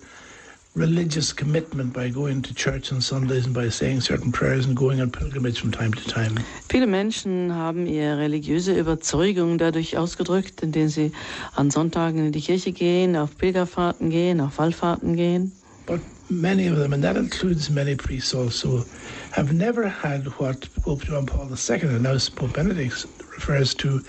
religious 0.79 1.33
commitment 1.35 1.91
by 1.93 2.09
going 2.09 2.41
to 2.41 2.53
church 2.53 2.91
on 2.93 3.01
Sundays 3.01 3.45
and 3.45 3.53
by 3.53 3.67
saying 3.69 3.99
certain 3.99 4.31
prayers 4.31 4.65
and 4.65 4.75
going 4.77 5.01
on 5.01 5.11
pilgrimage 5.11 5.59
from 5.59 5.71
time 5.71 5.93
to 5.93 6.07
time. 6.09 6.37
Viele 6.69 6.87
Menschen 6.87 7.53
haben 7.53 7.85
ihre 7.85 8.17
religiöse 8.17 8.73
Überzeugung 8.73 9.57
dadurch 9.57 9.97
ausgedrückt, 9.97 10.61
indem 10.61 10.87
sie 10.87 11.11
an 11.55 11.69
Sonntagen 11.69 12.25
in 12.25 12.31
die 12.31 12.41
Kirche 12.41 12.71
gehen, 12.71 13.17
auf 13.17 13.37
Pilgerfahrten 13.37 14.09
gehen, 14.09 14.39
auf 14.39 14.57
Wallfahrten 14.57 15.15
gehen. 15.17 15.51
But 15.85 15.99
many 16.29 16.69
of 16.69 16.77
them, 16.77 16.93
and 16.93 17.03
that 17.03 17.17
includes 17.17 17.69
many 17.69 17.95
priests 17.95 18.33
also, 18.33 18.85
have 19.31 19.51
never 19.51 19.89
had 19.89 20.27
what 20.39 20.69
Pope 20.83 21.03
John 21.03 21.25
Paul 21.25 21.49
II 21.49 21.81
and 21.89 22.03
now 22.03 22.17
Pope 22.35 22.53
Benedict 22.53 23.05
refers 23.39 23.73
to 23.75 24.01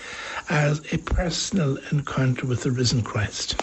as 0.49 0.81
a 0.91 0.97
personal 0.97 1.77
encounter 1.91 2.47
with 2.47 2.63
the 2.63 2.69
risen 2.69 3.03
Christ. 3.03 3.55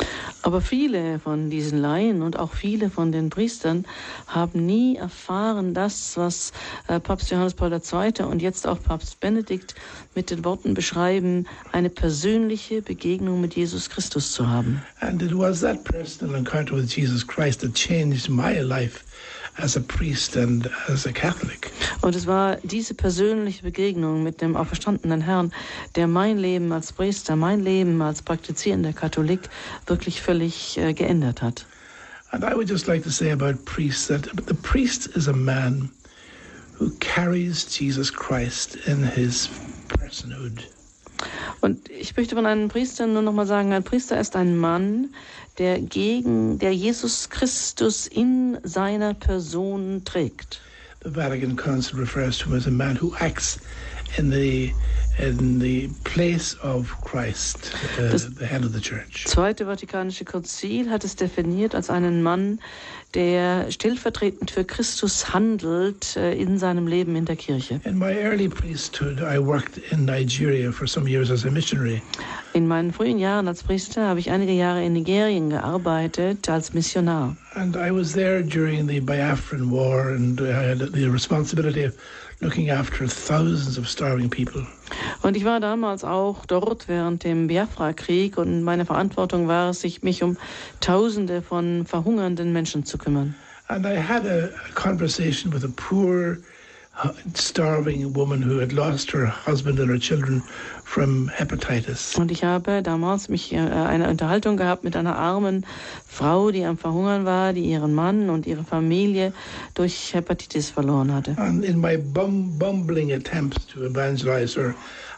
Aber 0.43 0.61
viele 0.61 1.19
von 1.19 1.51
diesen 1.51 1.79
Laien 1.79 2.23
und 2.23 2.39
auch 2.39 2.53
viele 2.53 2.91
von 2.91 3.13
den 3.13 3.29
Priestern 3.29 3.85
haben 4.27 4.65
nie 4.65 4.97
erfahren 4.97 5.75
das, 5.75 6.17
was 6.17 6.53
äh, 6.87 7.01
Papst 7.01 7.31
Johannes 7.31 7.55
Paul 7.55 7.73
II. 7.73 8.25
und 8.25 8.41
jetzt 8.41 8.67
auch 8.67 8.83
Papst 8.83 9.21
Benedikt 9.21 9.75
mit 10.15 10.31
den 10.31 10.45
Worten 10.45 10.75
beschreiben, 10.75 11.47
eine 11.73 11.91
persönliche 11.91 12.81
Begegnung 12.83 13.41
mit 13.41 13.57
Jesus 13.57 13.91
Christus 13.91 14.33
zu 14.33 14.49
haben. 14.49 14.81
And 15.01 15.21
it 15.23 15.37
was 15.37 15.61
that 15.61 15.85
personal 15.85 16.35
encounter 16.37 16.77
with 16.77 16.97
Jesus 16.97 17.27
Christ 17.27 17.61
that 17.61 17.75
changed 17.75 18.31
my 18.31 18.61
life 18.61 19.05
as 19.59 19.77
a 19.77 19.81
priest 19.81 20.37
and 20.37 20.71
as 20.89 21.07
a 21.07 21.13
Catholic. 21.13 21.71
Und 22.01 22.15
es 22.15 22.27
war 22.27 22.57
diese 22.63 22.95
persönliche 22.95 23.63
Begegnung 23.63 24.23
mit 24.23 24.41
dem 24.41 24.57
auferstandenen 24.57 25.21
Herrn, 25.21 25.53
der 25.95 26.07
mein 26.07 26.39
Leben 26.39 26.73
als 26.73 26.93
Priester, 26.93 27.37
mein 27.37 27.61
Leben 27.61 28.01
als 28.01 28.23
praktizierender 28.23 28.93
Katholik 28.93 29.49
wirklich 29.87 30.23
völlig 30.23 30.79
äh, 30.79 30.93
geändert 30.95 31.43
hat. 31.43 31.67
And 32.31 32.45
I 32.45 32.55
would 32.55 32.69
just 32.69 32.87
like 32.87 33.03
to 33.05 33.11
say 33.11 33.31
about 33.31 33.65
priests 33.65 34.07
that 34.09 34.29
the 34.47 34.55
priest 34.55 35.07
is 35.17 35.29
a 35.29 35.33
man 35.33 35.91
who 36.79 36.91
carries 37.01 37.65
Jesus 37.65 38.11
Christ 38.11 38.77
in 38.87 39.03
his 39.03 39.49
personhood. 39.89 40.69
Und 41.61 41.89
ich 41.91 42.17
möchte 42.17 42.35
von 42.37 42.47
einem 42.47 42.69
Priester 42.69 43.07
nur 43.07 43.23
noch 43.23 43.33
mal 43.33 43.47
sagen, 43.47 43.73
ein 43.73 43.83
Priester 43.85 44.19
ist 44.21 44.37
ein 44.37 44.57
Mann, 44.57 45.15
der 45.59 45.81
gegen, 45.81 46.59
der 46.59 46.73
Jesus 46.75 47.29
Christus 47.31 48.07
in 48.07 48.59
seiner 48.63 49.15
Person 49.15 50.03
trägt. 50.05 50.61
The 51.05 51.15
Vatican 51.15 51.55
Council 51.57 51.99
refers 51.99 52.39
to 52.39 52.47
him 52.49 52.57
as 52.57 52.67
a 52.67 52.71
man 52.71 53.01
who 53.01 53.15
acts 53.21 53.59
in 54.17 54.31
the 54.33 54.73
in 55.21 55.59
the 55.61 55.89
place 56.05 56.57
of 56.63 56.95
Christ, 57.03 57.73
uh, 57.99 58.11
Das- 58.13 58.31
the 58.39 58.45
head 58.47 58.65
of 58.65 58.73
the 58.73 58.81
church. 58.81 59.25
Zweite 59.27 59.67
Vatikanische 59.67 60.25
Konzil 60.25 60.91
hat 60.91 61.03
es 61.05 61.17
definiert 61.17 61.75
als 61.75 61.91
einen 61.91 62.23
Mann, 62.23 62.61
der 63.15 63.71
stellvertretend 63.71 64.51
für 64.51 64.65
Christus 64.65 65.33
handelt 65.33 66.17
äh, 66.17 66.35
in 66.35 66.59
seinem 66.59 66.87
Leben 66.87 67.17
in 67.17 67.25
der 67.25 67.37
Kirche. 67.37 67.81
In 67.85 67.99
my 67.99 68.13
early 68.13 68.49
priesthood, 68.49 69.21
I 69.21 69.39
worked 69.39 69.79
in 69.91 70.05
Nigeria 70.05 70.71
for 70.71 70.87
some 70.87 71.09
years 71.09 71.31
as 71.31 71.45
a 71.47 71.51
missionary. 71.51 72.03
In 72.53 72.67
meinen 72.67 72.93
frühen 72.93 73.19
Jahren 73.19 73.49
als 73.49 73.63
Priester 73.63 74.07
habe 74.07 74.21
ich 74.21 74.31
einige 74.31 74.53
Jahre 74.53 74.85
in 74.85 74.93
Nigerien 74.93 75.51
gearbeitet 75.51 76.49
als 76.49 76.75
Missionar. 76.75 77.37
And 77.55 77.77
I 77.77 77.91
was 77.91 78.13
there 78.13 78.43
during 78.43 78.87
the 78.87 79.01
Biafran 79.01 79.71
War, 79.71 80.09
and 80.09 80.41
I 80.41 80.53
had 80.53 80.79
the 80.93 81.07
responsibility 81.07 81.85
of 81.85 81.95
looking 82.41 82.71
after 82.71 83.07
thousands 83.09 83.79
of 83.79 83.89
starving 83.89 84.31
people. 84.31 84.67
Und 85.23 85.37
ich 85.37 85.45
war 85.45 85.61
damals 85.61 86.05
auch 86.05 86.47
dort 86.47 86.89
während 86.89 87.25
dem 87.25 87.49
Biafra-Krieg 87.49 88.39
und 88.39 88.63
meine 88.63 88.87
Verantwortung 88.87 89.49
war 89.49 89.71
es, 89.71 89.81
sich 89.81 90.03
mich 90.03 90.23
um 90.23 90.37
Tausende 90.81 91.43
von 91.43 91.85
verhungernden 91.87 92.53
Menschen 92.53 92.85
zu 92.85 92.99
kümmern. 92.99 93.35
And 93.69 93.85
I 93.85 93.97
had 94.01 94.25
a, 94.25 94.47
a 94.47 94.73
conversation 94.75 95.53
with 95.53 95.63
a 95.63 95.69
poor, 95.77 96.39
starving 97.35 98.13
woman 98.15 98.43
who 98.43 98.59
had 98.59 98.73
lost 98.73 99.13
her 99.13 99.27
husband 99.27 99.79
and 99.79 99.91
her 99.91 99.99
children 99.99 100.43
from 100.85 101.29
hepatitis. 101.29 102.17
Und 102.17 102.31
ich 102.31 102.45
habe 102.45 102.83
damals 102.83 103.29
mich 103.29 103.53
äh, 103.53 103.59
eine 103.59 104.09
Unterhaltung 104.09 104.57
gehabt 104.57 104.85
mit 104.85 104.97
einer 104.97 105.17
armen 105.17 105.65
Frau, 106.07 106.51
die 106.51 106.65
am 106.65 106.77
Verhungern 106.77 107.25
war, 107.25 107.53
die 107.53 107.65
ihren 107.65 107.95
Mann 107.95 108.31
und 108.31 108.47
ihre 108.47 108.65
Familie 108.65 109.33
durch 109.75 110.15
Hepatitis 110.15 110.71
verloren 110.71 111.15
hatte. 111.15 111.37
And 111.39 111.65
in 111.65 111.81
my 111.81 111.97
bum, 111.97 112.59
bumbling 112.59 113.13
attempts 113.13 113.67
to 113.67 113.85
evangelize 113.85 114.59
her, 114.59 114.75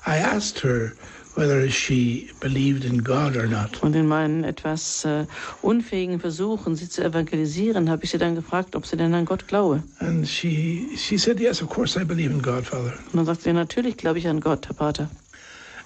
I 0.07 0.19
asked 0.19 0.63
her 0.63 0.93
whether 1.35 1.69
she 1.71 2.31
believed 2.41 2.85
in 2.85 3.03
God 3.03 3.37
or 3.37 3.47
not. 3.47 3.83
Und 3.83 3.95
in 3.95 4.07
meinen 4.07 4.45
etwas 4.45 5.05
äh, 5.05 5.27
unfähigen 5.63 6.21
Versuchen, 6.21 6.77
sie 6.77 6.89
zu 6.89 7.03
evangelisieren, 7.03 7.89
habe 7.89 8.05
ich 8.05 8.11
sie 8.11 8.19
dann 8.19 8.35
gefragt, 8.35 8.77
ob 8.77 8.87
sie 8.87 8.97
denn 8.97 9.15
an 9.15 9.25
Gott 9.25 9.47
glaube. 9.49 9.83
And 10.01 10.27
she, 10.27 10.91
she 10.97 11.17
said, 11.17 11.41
Yes, 11.41 11.63
of 11.63 11.69
course 11.69 12.01
I 12.01 12.05
believe 12.05 12.31
in 12.33 12.43
God, 12.43 12.67
Father. 12.67 12.93
Und 13.07 13.17
dann 13.17 13.27
sagte 13.27 13.45
sie, 13.45 13.53
natürlich 13.53 13.97
glaube 13.97 14.19
ich 14.19 14.29
an 14.29 14.41
Gott, 14.41 14.67
Herr 14.67 14.75
Pater. 14.75 15.11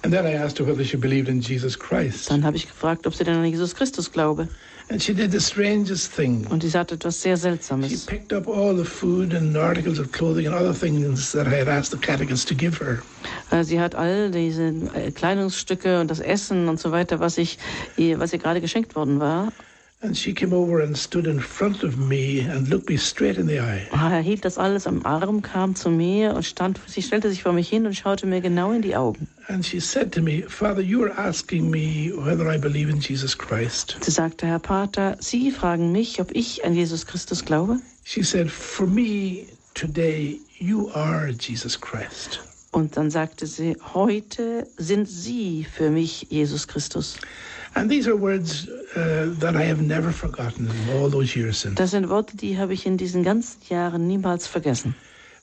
And 0.02 0.12
then 0.12 0.26
I 0.26 0.34
asked 0.34 0.58
her 0.58 0.66
whether 0.66 0.84
she 0.84 0.98
believed 0.98 1.28
in 1.28 1.40
Jesus 1.40 1.78
Christ. 1.78 2.30
Dann 2.30 2.44
habe 2.44 2.56
ich 2.56 2.66
gefragt, 2.66 3.06
ob 3.06 3.14
sie 3.14 3.24
denn 3.24 3.36
an 3.36 3.44
Jesus 3.44 3.74
Christus 3.74 4.12
glaube. 4.12 4.48
And 4.90 5.00
she 5.02 5.14
did 5.14 5.32
the 5.32 5.40
strangest 5.40 6.12
thing. 6.12 6.46
Und 6.50 6.62
sie 6.62 6.68
sagte 6.68 6.94
etwas 6.94 7.20
sehr 7.22 7.36
She 7.36 7.42
Seltsames. 7.42 8.06
picked 8.06 8.32
up 8.32 8.46
all 8.46 8.76
the 8.76 8.84
food 8.84 9.32
and 9.34 9.56
articles 9.56 9.98
of 9.98 10.12
clothing 10.12 10.46
and 10.46 10.54
other 10.54 10.74
things 10.74 11.32
that 11.32 11.46
I 11.46 11.58
had 11.60 11.68
asked 11.68 11.90
the 11.90 11.98
catechist 11.98 12.46
to 12.48 12.54
give 12.54 12.78
her. 12.80 13.02
Sie 13.64 13.80
hat 13.80 13.94
all 13.94 14.30
diese 14.30 14.72
äh, 14.94 15.10
Kleidungsstücke 15.10 16.00
und 16.00 16.10
das 16.10 16.20
Essen 16.20 16.68
und 16.68 16.78
so 16.78 16.92
weiter, 16.92 17.18
was 17.18 17.38
ich, 17.38 17.58
was 18.18 18.32
ihr 18.32 18.38
gerade 18.38 18.60
geschenkt 18.60 18.94
worden 18.94 19.20
war, 19.20 19.52
And 20.04 20.14
she 20.14 20.34
came 20.34 20.52
over 20.52 20.80
and 20.80 20.94
stood 20.94 21.26
in 21.26 21.40
front 21.40 21.82
of 21.82 21.96
me 21.96 22.40
and 22.40 22.68
looked 22.68 22.90
me 22.90 22.98
straight 22.98 23.38
in 23.38 23.46
the 23.46 23.58
eye. 23.58 23.88
er 23.90 24.20
hielt 24.20 24.44
das 24.44 24.58
alles 24.58 24.86
am 24.86 25.02
Arm, 25.06 25.40
kam 25.40 25.74
zu 25.74 25.88
mir 25.88 26.34
und 26.34 26.44
stand, 26.44 26.78
sie 26.86 27.00
stellte 27.00 27.30
sich 27.30 27.42
vor 27.42 27.54
mich 27.54 27.70
hin 27.70 27.86
und 27.86 27.94
schaute 27.94 28.26
mir 28.26 28.42
genau 28.42 28.72
in 28.72 28.82
die 28.82 28.96
Augen. 28.96 29.26
And 29.48 29.64
she 29.64 29.80
said 29.80 30.12
to 30.12 30.20
me, 30.20 30.42
Father, 30.42 30.82
you 30.82 31.02
are 31.04 31.18
asking 31.18 31.70
me 31.70 32.12
whether 32.14 32.46
I 32.54 32.58
believe 32.58 32.90
in 32.90 33.00
Jesus 33.00 33.38
Christ. 33.38 33.96
Sie 34.02 34.10
sagte, 34.10 34.46
Herr 34.46 34.58
Pater, 34.58 35.16
Sie 35.20 35.50
fragen 35.50 35.90
mich, 35.90 36.20
ob 36.20 36.30
ich 36.32 36.66
an 36.66 36.74
Jesus 36.74 37.06
Christus 37.06 37.42
glaube? 37.42 37.78
She 38.04 38.22
said, 38.22 38.50
For 38.50 38.86
me 38.86 39.46
today, 39.72 40.38
you 40.58 40.90
are 40.92 41.30
Jesus 41.30 41.80
Christ. 41.80 42.40
Und 42.72 42.96
dann 42.96 43.10
sagte 43.10 43.46
sie, 43.46 43.76
heute 43.94 44.66
sind 44.76 45.08
Sie 45.08 45.64
für 45.64 45.90
mich 45.90 46.26
Jesus 46.28 46.66
Christus. 46.66 47.16
And 47.74 47.90
these 47.90 48.08
are 48.08 48.20
words 48.20 48.68
uh, 48.96 49.26
that 49.40 49.56
I 49.56 49.64
have 49.68 49.82
never 49.82 50.12
forgotten 50.12 50.68
in 50.68 50.96
all 50.96 51.10
those 51.10 51.36
years 51.36 51.60
since. 51.60 51.74
Das 51.76 51.90
sind 51.90 52.08
Worte, 52.08 52.36
die 52.36 52.58
habe 52.58 52.72
ich 52.72 52.86
in 52.86 52.96
diesen 52.96 53.22
ganzen 53.22 53.60
Jahren 53.68 54.06
niemals 54.06 54.46
vergessen. 54.46 54.94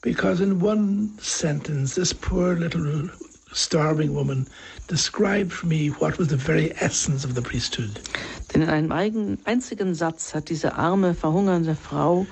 Because 0.01 0.41
in 0.41 0.61
one 0.61 1.09
sentence, 1.19 1.93
this 1.93 2.13
poor 2.13 2.55
little 2.55 3.09
starving 3.53 4.13
woman 4.13 4.47
described 4.87 5.51
for 5.51 5.67
me 5.67 5.89
what 5.89 6.17
was 6.17 6.29
the 6.29 6.37
very 6.37 6.71
essence 6.79 7.23
of 7.25 7.35
the 7.35 7.41
priesthood. 7.41 7.99
Denn 8.53 8.63
in 8.63 8.69
einem 8.69 8.91
eigen, 8.91 9.37
einzigen 9.45 9.95
Satz 9.95 10.33
hat 10.33 10.49
diese 10.49 10.75
arme, 10.75 11.13
verhungernde 11.13 11.75
Frau 11.75 12.25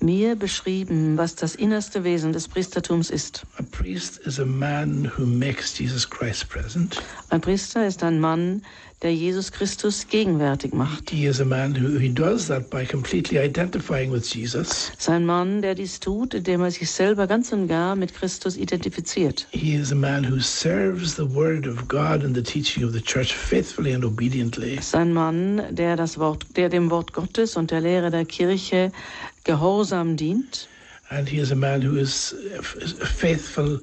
mir 0.00 0.36
beschrieben, 0.36 1.16
was 1.16 1.34
das 1.34 1.54
innerste 1.54 2.04
Wesen 2.04 2.32
des 2.32 2.46
Priestertums 2.46 3.10
ist. 3.10 3.44
A 3.58 3.62
priest 3.62 4.18
is 4.18 4.38
a 4.38 4.44
man 4.44 5.10
who 5.16 5.26
makes 5.26 5.76
Jesus 5.76 6.08
Christ 6.08 6.48
present. 6.48 7.02
Ein 7.30 7.40
Priester 7.40 7.86
ist 7.86 8.02
ein 8.04 8.20
Mann, 8.20 8.62
der 9.04 9.14
Jesus 9.14 9.52
Christus 9.52 10.08
gegenwärtig 10.08 10.72
macht. 10.72 11.10
He 11.10 11.26
is 11.26 11.38
a 11.38 11.44
man 11.44 11.76
who 11.76 11.98
he 11.98 12.08
does 12.08 12.48
that 12.48 12.70
by 12.70 12.86
completely 12.86 13.38
identifying 13.38 14.10
with 14.10 14.24
Jesus. 14.34 14.90
Es 14.94 15.00
ist 15.00 15.08
ein 15.10 15.26
Mann, 15.26 15.60
der 15.60 15.74
dies 15.74 16.00
tut, 16.00 16.32
indem 16.32 16.62
er 16.62 16.70
sich 16.70 16.90
selber 16.90 17.26
ganz 17.26 17.52
und 17.52 17.68
gar 17.68 17.94
mit 17.96 18.14
Christus 18.14 18.56
identifiziert. 18.56 19.46
He 19.50 19.74
is 19.74 19.92
a 19.92 19.94
man 19.94 20.24
who 20.24 20.40
serves 20.40 21.14
the 21.16 21.34
word 21.34 21.68
of 21.68 21.86
God 21.86 22.24
and 22.24 22.34
the 22.34 22.42
teaching 22.42 22.82
of 22.82 22.92
the 22.92 23.02
church 23.02 23.34
faithfully 23.34 23.94
and 23.94 24.04
obediently. 24.04 24.76
Es 24.78 24.86
ist 24.86 24.94
ein 24.94 25.12
Mann, 25.12 25.62
der, 25.70 25.96
das 25.96 26.18
Wort, 26.18 26.46
der 26.56 26.70
dem 26.70 26.90
Wort 26.90 27.12
Gottes 27.12 27.56
und 27.56 27.70
der 27.70 27.82
Lehre 27.82 28.10
der 28.10 28.24
Kirche 28.24 28.90
gehorsam 29.44 30.16
dient. 30.16 30.66
And 31.10 31.28
he 31.28 31.38
is 31.38 31.52
a 31.52 31.54
man 31.54 31.82
who 31.82 31.96
is 31.96 32.34
faithful 33.02 33.80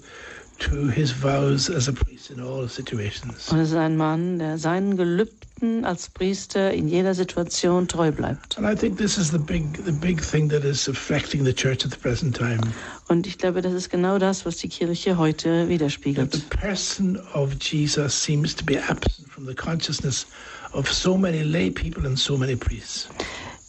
to 0.69 0.87
his 0.89 1.11
vows 1.11 1.69
as 1.69 1.87
a 1.87 1.93
priest 1.93 2.29
in 2.29 2.39
all 2.39 2.67
situations. 2.69 3.49
Und 3.51 3.59
es 3.59 3.69
ist 3.69 3.75
ein 3.75 3.97
Mann, 3.97 4.39
der 4.39 4.57
seinen 4.57 4.97
Gelübden 4.97 5.85
als 5.85 6.09
Priester 6.09 6.71
in 6.71 6.87
jeder 6.87 7.13
Situation 7.13 7.87
treu 7.87 8.11
bleibt. 8.11 8.57
And 8.57 8.67
I 8.67 8.75
think 8.75 8.97
this 8.97 9.17
is 9.17 9.31
the 9.31 9.37
big, 9.37 9.83
the 9.85 9.91
big 9.91 10.21
thing 10.21 10.49
that 10.49 10.63
is 10.63 10.87
affecting 10.87 11.43
the 11.45 11.53
church 11.53 11.83
at 11.85 11.91
the 11.91 11.97
present 11.97 12.35
time. 12.35 12.59
Und 13.07 13.27
ich 13.27 13.37
glaube, 13.37 13.61
das 13.61 13.73
ist 13.73 13.89
genau 13.89 14.17
das, 14.17 14.45
was 14.45 14.57
die 14.57 14.69
Kirche 14.69 15.17
heute 15.17 15.61
That 15.61 15.69
widerspiegelt. 15.69 16.31
the 16.33 16.39
person 16.57 17.19
of 17.33 17.53
Jesus 17.59 18.13
seems 18.23 18.55
to 18.55 18.63
be 18.63 18.77
absent 18.79 19.27
from 19.29 19.45
the 19.47 19.53
consciousness 19.55 20.25
of 20.73 20.91
so 20.91 21.17
many 21.17 21.43
lay 21.43 21.69
people 21.69 22.05
and 22.07 22.17
so 22.17 22.37
many 22.37 22.55
priests. 22.55 23.09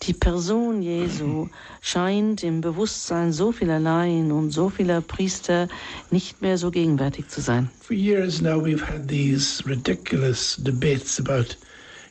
Die 0.02 0.12
Person 0.12 0.82
Jesu 0.82 1.48
scheint 1.80 2.42
im 2.42 2.60
Bewusstsein 2.60 3.32
so 3.32 3.52
vieler 3.52 3.78
Laien 3.78 4.32
und 4.32 4.50
so 4.50 4.68
vieler 4.68 5.00
Priester 5.00 5.68
nicht 6.10 6.42
mehr 6.42 6.58
so 6.58 6.72
gegenwärtig 6.72 7.28
zu 7.28 7.40
sein. 7.40 7.70
For 7.80 7.94
years 7.94 8.42
now, 8.42 8.58
we've 8.58 8.82
had 8.82 9.06
these 9.06 9.62
ridiculous 9.64 10.56
debates 10.56 11.20
about, 11.20 11.56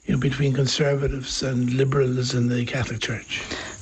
you 0.06 0.14
know, 0.14 0.20
between 0.20 0.54
conservatives 0.54 1.44
and 1.44 1.74
liberals 1.74 2.34
in 2.34 2.50
the 2.50 2.64
Catholic 2.64 3.02
Church. 3.02 3.42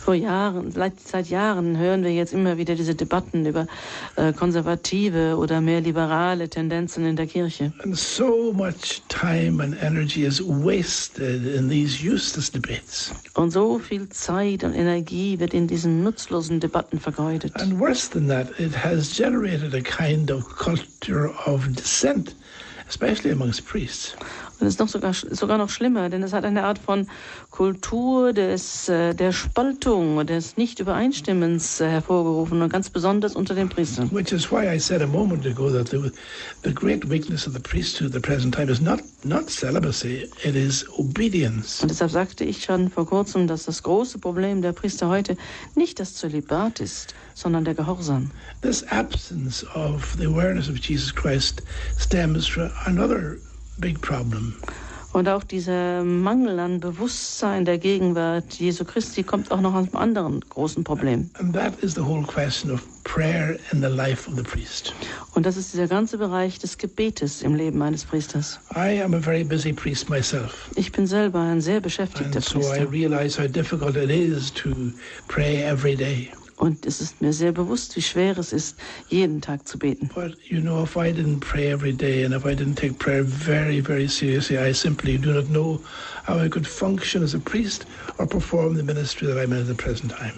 Vor 0.10 0.16
Jahren, 0.16 0.72
seit, 0.72 1.30
Jahren 1.30 1.78
hören 1.78 2.04
wir 2.04 2.12
jetzt 2.12 2.34
immer 2.34 2.58
wieder 2.58 2.74
diese 2.74 2.96
Debatten 2.96 3.46
über 3.46 3.68
äh, 4.16 4.34
konservative 4.34 5.38
oder 5.38 5.62
mehr 5.62 5.82
liberale 5.82 6.50
Tendenzen 6.50 7.06
in 7.06 7.16
der 7.16 7.28
Kirche. 7.28 7.72
And 7.84 7.96
so 7.96 8.52
much 8.52 9.04
time 9.08 9.62
and 9.62 9.76
energy 9.84 10.26
is 10.26 10.42
wasted 10.42 11.46
in 11.46 11.70
these 11.70 12.04
useless 12.04 12.52
debates. 12.52 13.12
Und 13.36 13.52
so 13.52 13.78
viel 13.78 14.10
Zeit 14.10 14.64
und 14.64 14.74
Energie 14.74 15.40
wird 15.40 15.54
in 15.54 15.68
diesen 15.68 16.02
nutzlosen 16.02 16.60
Debatten 16.60 17.00
vergeudet. 17.00 17.56
And 17.62 17.80
worse 17.80 18.10
than 18.10 18.28
that, 18.30 18.48
it 18.60 18.74
has 18.84 19.16
generated 19.16 19.76
a 19.76 19.82
kind 19.82 20.32
of 20.32 20.44
culture 20.58 21.30
of 21.46 21.68
dissent, 21.76 22.36
especially 22.88 23.30
amongst 23.30 23.64
priests. 23.68 24.16
Und 24.60 24.68
es 24.68 24.74
ist 24.74 24.80
noch 24.80 24.90
sogar, 24.90 25.14
sogar 25.14 25.58
noch 25.58 25.70
schlimmer, 25.70 26.10
denn 26.10 26.22
es 26.22 26.34
hat 26.34 26.44
eine 26.44 26.64
Art 26.64 26.80
von 26.80 27.08
Kultur 27.50 28.34
des, 28.34 28.90
äh, 28.90 29.14
der 29.16 29.32
Spaltung 29.32 30.26
des 30.26 30.58
Nicht-Übereinstimmens 30.58 31.80
äh, 31.80 31.88
hervorgerufen 31.90 32.62
und 32.62 32.70
ganz 32.70 32.90
besonders 32.90 33.36
unter 33.36 33.56
den 33.56 33.70
Priestern. 33.70 34.12
Which 34.12 34.34
is 34.34 34.52
why 34.52 34.68
I 34.68 34.78
said 34.78 35.02
a 35.02 35.08
moment 35.08 35.46
ago 35.46 35.72
that 35.72 35.88
the, 35.90 36.12
the 36.64 36.74
great 36.74 37.10
weakness 37.10 37.48
of 37.48 37.54
the 37.54 37.60
priesthood 37.60 38.08
at 38.08 38.14
the 38.14 38.20
present 38.20 38.54
time 38.54 38.70
is 38.70 38.82
not, 38.82 39.00
not 39.24 39.50
celibacy, 39.50 40.30
it 40.44 40.56
is 40.56 40.86
obedience. 40.98 41.82
Und 41.82 41.90
deshalb 41.90 42.12
sagte 42.12 42.44
ich 42.44 42.66
schon 42.66 42.90
vor 42.90 43.06
kurzem, 43.06 43.48
dass 43.48 43.64
das 43.64 43.82
große 43.84 44.20
Problem 44.20 44.62
der 44.62 44.74
Priester 44.74 45.08
heute 45.08 45.38
nicht 45.76 46.02
das 46.02 46.16
Zölibat 46.16 46.82
ist, 46.82 47.16
sondern 47.34 47.64
der 47.64 47.76
Gehorsam. 47.76 48.32
This 48.62 48.84
absence 48.92 49.66
of 49.74 50.16
the 50.18 50.26
awareness 50.26 50.70
of 50.70 50.78
Jesus 50.78 51.16
Christ 51.16 51.64
stems 51.98 52.46
from 52.46 52.70
another 52.86 53.38
big 53.80 54.02
problem. 54.02 54.54
Und 55.12 55.28
auch 55.28 55.44
dieser 55.44 56.04
Mangel 56.04 56.60
an 56.60 56.80
Bewusstsein 56.80 57.66
der 57.66 57.80
Gegenwart 57.80 58.54
Jesu 58.60 58.86
Christi 58.86 59.24
kommt 59.24 59.52
auch 59.52 59.60
noch 59.60 59.74
aus 59.74 59.88
einem 59.88 59.96
anderen 59.96 60.42
großen 60.50 60.84
Problem. 60.84 61.32
And 61.40 61.52
that 61.54 61.74
is 61.82 61.96
the 61.96 62.02
whole 62.02 62.24
question 62.24 62.72
of 62.72 62.84
prayer 63.06 63.58
in 63.72 63.82
the 63.82 63.88
life 63.88 64.30
of 64.30 64.38
the 64.38 64.44
priest. 64.44 64.94
Und 65.34 65.48
das 65.48 65.58
ist 65.58 65.74
dieser 65.74 65.88
ganze 65.88 66.20
Bereich 66.20 66.60
des 66.60 66.78
Gebetes 66.78 67.42
im 67.42 67.56
Leben 67.56 67.82
eines 67.82 68.06
Priesters. 68.06 68.60
I 68.76 69.02
am 69.02 69.16
a 69.16 69.20
very 69.20 69.44
busy 69.44 69.74
priest 69.74 70.12
myself. 70.12 70.70
Ich 70.76 70.92
bin 70.92 71.08
selber 71.08 71.40
ein 71.40 71.60
sehr 71.60 71.80
beschäftigter 71.80 72.36
And 72.36 72.46
so 72.46 72.60
Priester. 72.60 72.92
realize 72.92 73.40
Und 76.60 76.86
es 76.86 77.00
ist 77.00 77.22
mir 77.22 77.32
sehr 77.32 77.54
bewusst, 77.54 77.96
wie 77.96 78.02
schwer 78.02 78.38
es 78.38 78.52
ist, 78.52 78.78
jeden 79.08 79.40
Tag 79.40 79.66
zu 79.66 79.80
beten. 79.80 80.10
But 80.14 80.36
you 80.50 80.60
know, 80.60 80.84
if 80.84 80.98
I 80.98 81.10
didn't 81.10 81.40
pray 81.40 81.72
every 81.72 81.94
day 81.94 82.26
and 82.26 82.36
if 82.36 82.46
I 82.46 82.54
didn't 82.54 82.76
take 82.76 83.00
prayer 83.00 83.24
very, 83.24 83.80
very 83.80 84.10
seriously, 84.10 84.58
I 84.58 84.74
simply 84.74 85.18
do 85.18 85.34
not 85.34 85.46
know 85.46 85.80
how 86.28 86.38
I 86.38 86.50
could 86.50 86.68
function 86.68 87.24
as 87.24 87.34
a 87.34 87.40
priest 87.40 87.88
or 88.18 88.28
perform 88.28 88.76
the 88.76 88.84
ministry 88.84 89.26
that 89.28 89.38
I'm 89.38 89.54
in 89.54 89.62
at 89.62 89.68
the 89.68 89.74
present 89.74 90.12
time. 90.12 90.34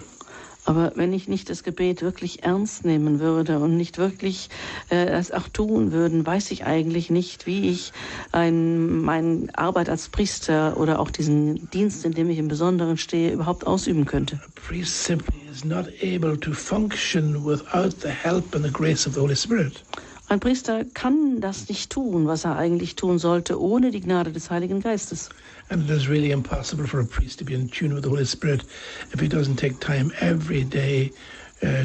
Aber 0.64 0.92
wenn 0.94 1.12
ich 1.12 1.26
nicht 1.26 1.50
das 1.50 1.64
Gebet 1.64 2.02
wirklich 2.02 2.44
ernst 2.44 2.84
nehmen 2.84 3.18
würde 3.18 3.58
und 3.58 3.76
nicht 3.76 3.98
wirklich 3.98 4.48
äh, 4.90 5.06
es 5.06 5.32
auch 5.32 5.48
tun 5.48 5.90
würden, 5.90 6.24
weiß 6.24 6.52
ich 6.52 6.64
eigentlich 6.64 7.10
nicht, 7.10 7.48
wie 7.48 7.68
ich 7.68 7.92
ein, 8.30 9.00
meine 9.00 9.48
Arbeit 9.54 9.88
als 9.88 10.08
Priester 10.08 10.76
oder 10.76 11.00
auch 11.00 11.10
diesen 11.10 11.68
Dienst, 11.70 12.04
in 12.04 12.12
dem 12.12 12.30
ich 12.30 12.38
im 12.38 12.46
Besonderen 12.46 12.96
stehe, 12.96 13.32
überhaupt 13.32 13.66
ausüben 13.66 14.04
könnte. 14.04 14.36
A 14.36 14.60
priest 14.68 15.02
simply 15.02 15.41
is 15.52 15.64
not 15.64 15.86
able 16.00 16.34
to 16.34 16.54
function 16.54 17.44
without 17.44 18.00
the 18.00 18.10
help 18.10 18.54
and 18.54 18.64
the 18.64 18.70
grace 18.70 19.04
of 19.06 19.12
the 19.12 19.20
Holy 19.20 19.34
Spirit. 19.34 19.82
Ein 20.30 20.40
Priester 20.40 20.86
kann 20.94 21.40
das 21.42 21.68
nicht 21.68 21.90
tun, 21.90 22.26
was 22.26 22.46
er 22.46 22.56
eigentlich 22.56 22.96
tun 22.96 23.18
sollte, 23.18 23.60
ohne 23.60 23.90
die 23.90 24.00
Gnade 24.00 24.32
des 24.32 24.50
Heiligen 24.50 24.80
Geistes. 24.80 25.28
And 25.68 25.84
it 25.84 25.90
is 25.90 26.08
really 26.08 26.30
impossible 26.30 26.86
for 26.86 27.00
a 27.00 27.04
priest 27.04 27.38
to 27.40 27.44
be 27.44 27.52
in 27.52 27.68
tune 27.68 27.94
with 27.94 28.02
the 28.04 28.08
Holy 28.08 28.24
Spirit 28.24 28.64
if 29.12 29.20
he 29.20 29.28
doesn't 29.28 29.56
take 29.56 29.78
time 29.78 30.10
every 30.20 30.64
day 30.64 31.12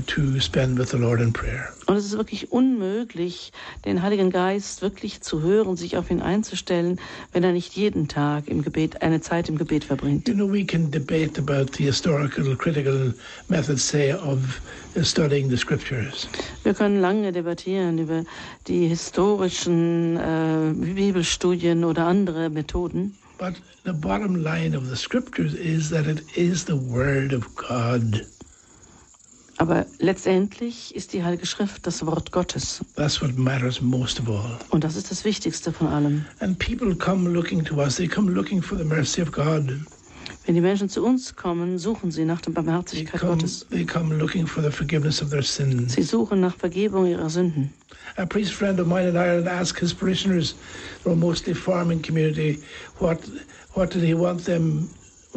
to 0.07 0.39
spend 0.39 0.80
with 0.80 0.89
the 0.89 0.97
Lord 0.97 1.21
in 1.21 1.32
prayer. 1.32 1.69
Und 1.86 1.95
es 1.95 2.05
ist 2.05 2.17
wirklich 2.17 2.51
unmöglich, 2.51 3.51
den 3.86 4.01
Heiligen 4.01 4.32
Geist 4.32 4.82
wirklich 4.82 5.21
zu 5.21 5.41
hören, 5.41 5.78
sich 5.78 5.97
auf 5.97 6.09
ihn 6.09 6.21
einzustellen, 6.21 6.99
wenn 7.32 7.43
er 7.43 7.53
nicht 7.53 7.75
jeden 7.75 8.07
Tag 8.07 8.47
im 8.47 8.63
Gebet 8.63 9.01
eine 9.01 9.21
Zeit 9.21 9.49
im 9.49 9.57
Gebet 9.57 9.84
verbringt. 9.84 10.28
You 10.28 10.34
know, 10.34 10.51
we 10.51 10.65
can 10.65 10.89
debate 10.89 11.39
about 11.39 11.71
the 11.78 11.86
historical, 11.86 12.55
critical 12.55 13.13
methods, 13.49 13.88
say, 13.88 14.13
of 14.13 14.39
uh, 14.95 15.03
studying 15.03 15.49
the 15.49 15.57
scriptures. 15.57 16.28
Wir 16.63 16.73
können 16.73 16.99
lange 16.99 17.32
debattieren 17.32 17.99
über 17.99 18.23
die 18.67 18.88
historischen 18.88 20.17
äh, 20.17 20.73
Bibelstudien 20.73 21.86
oder 21.86 22.07
andere 22.07 22.49
Methoden. 22.49 23.15
But 23.38 23.53
the 23.86 23.93
bottom 23.93 24.36
line 24.36 24.75
of 24.75 24.88
the 24.88 24.95
scriptures 24.95 25.53
is 25.53 25.91
that 25.91 26.07
it 26.07 26.23
is 26.36 26.65
the 26.65 26.73
Word 26.73 27.34
of 27.34 27.55
God. 27.55 28.25
Aber 29.58 29.86
letztendlich 29.99 30.95
ist 30.95 31.14
die 31.14 31.24
Heilige 31.24 31.45
Schrift 31.47 31.88
das 31.88 32.05
Wort 32.05 32.32
Gottes. 32.32 32.80
That's 32.95 33.22
what 33.22 33.38
matters 33.38 33.82
most 33.82 34.20
of 34.20 34.30
all. 34.30 34.58
Und 34.70 34.84
das 34.84 34.95
ist 34.95 35.10
das 35.10 35.26
Wichtigste 35.26 35.74
von 35.74 35.88
allem. 35.88 36.26
And 36.39 36.58
people 36.60 36.95
come 36.95 37.30
looking 37.30 37.64
to 37.66 37.76
us, 37.78 37.95
they 37.95 38.08
come 38.08 38.32
looking 38.32 38.62
for 38.62 38.78
the 38.78 38.84
mercy 38.84 39.22
of 39.22 39.32
God. 39.32 39.74
Wenn 40.45 40.55
die 40.55 40.62
Menschen 40.62 40.88
zu 40.89 41.03
uns 41.03 41.36
kommen, 41.36 41.78
suchen 41.78 42.12
sie 42.12 42.24
nach 42.24 42.39
der 42.41 42.53
They 42.53 42.64
Barmherzigkeit 42.64 43.20
come, 43.20 43.34
Gottes. 43.34 43.66
they 43.70 43.84
come 43.86 44.16
looking 44.16 44.45
for 44.45 44.64
the 44.64 44.72
forgiveness 44.72 45.22
of 45.22 45.30
their 45.30 45.43
sins. 45.43 45.93
Sie 45.93 46.03
suchen 46.03 46.39
nach 46.39 46.55
Vergebung 46.55 47.05
ihrer 47.08 47.30
Sünden. 47.30 47.74
A 48.16 48.26
priest 48.26 48.53
friend 48.53 48.80
of 48.80 48.88
mine 48.88 49.10
in 49.10 49.16
Ireland 49.16 49.47
asked 49.47 49.80
his 49.80 49.93
parishioners, 49.93 50.55
they 51.03 51.10
were 51.10 51.18
mostly 51.18 51.53
farming 51.53 52.01
community, 52.01 52.60
what 52.99 53.20
what 53.74 53.93
did 53.93 54.03
he 54.03 54.14
want 54.14 54.45
them, 54.45 54.88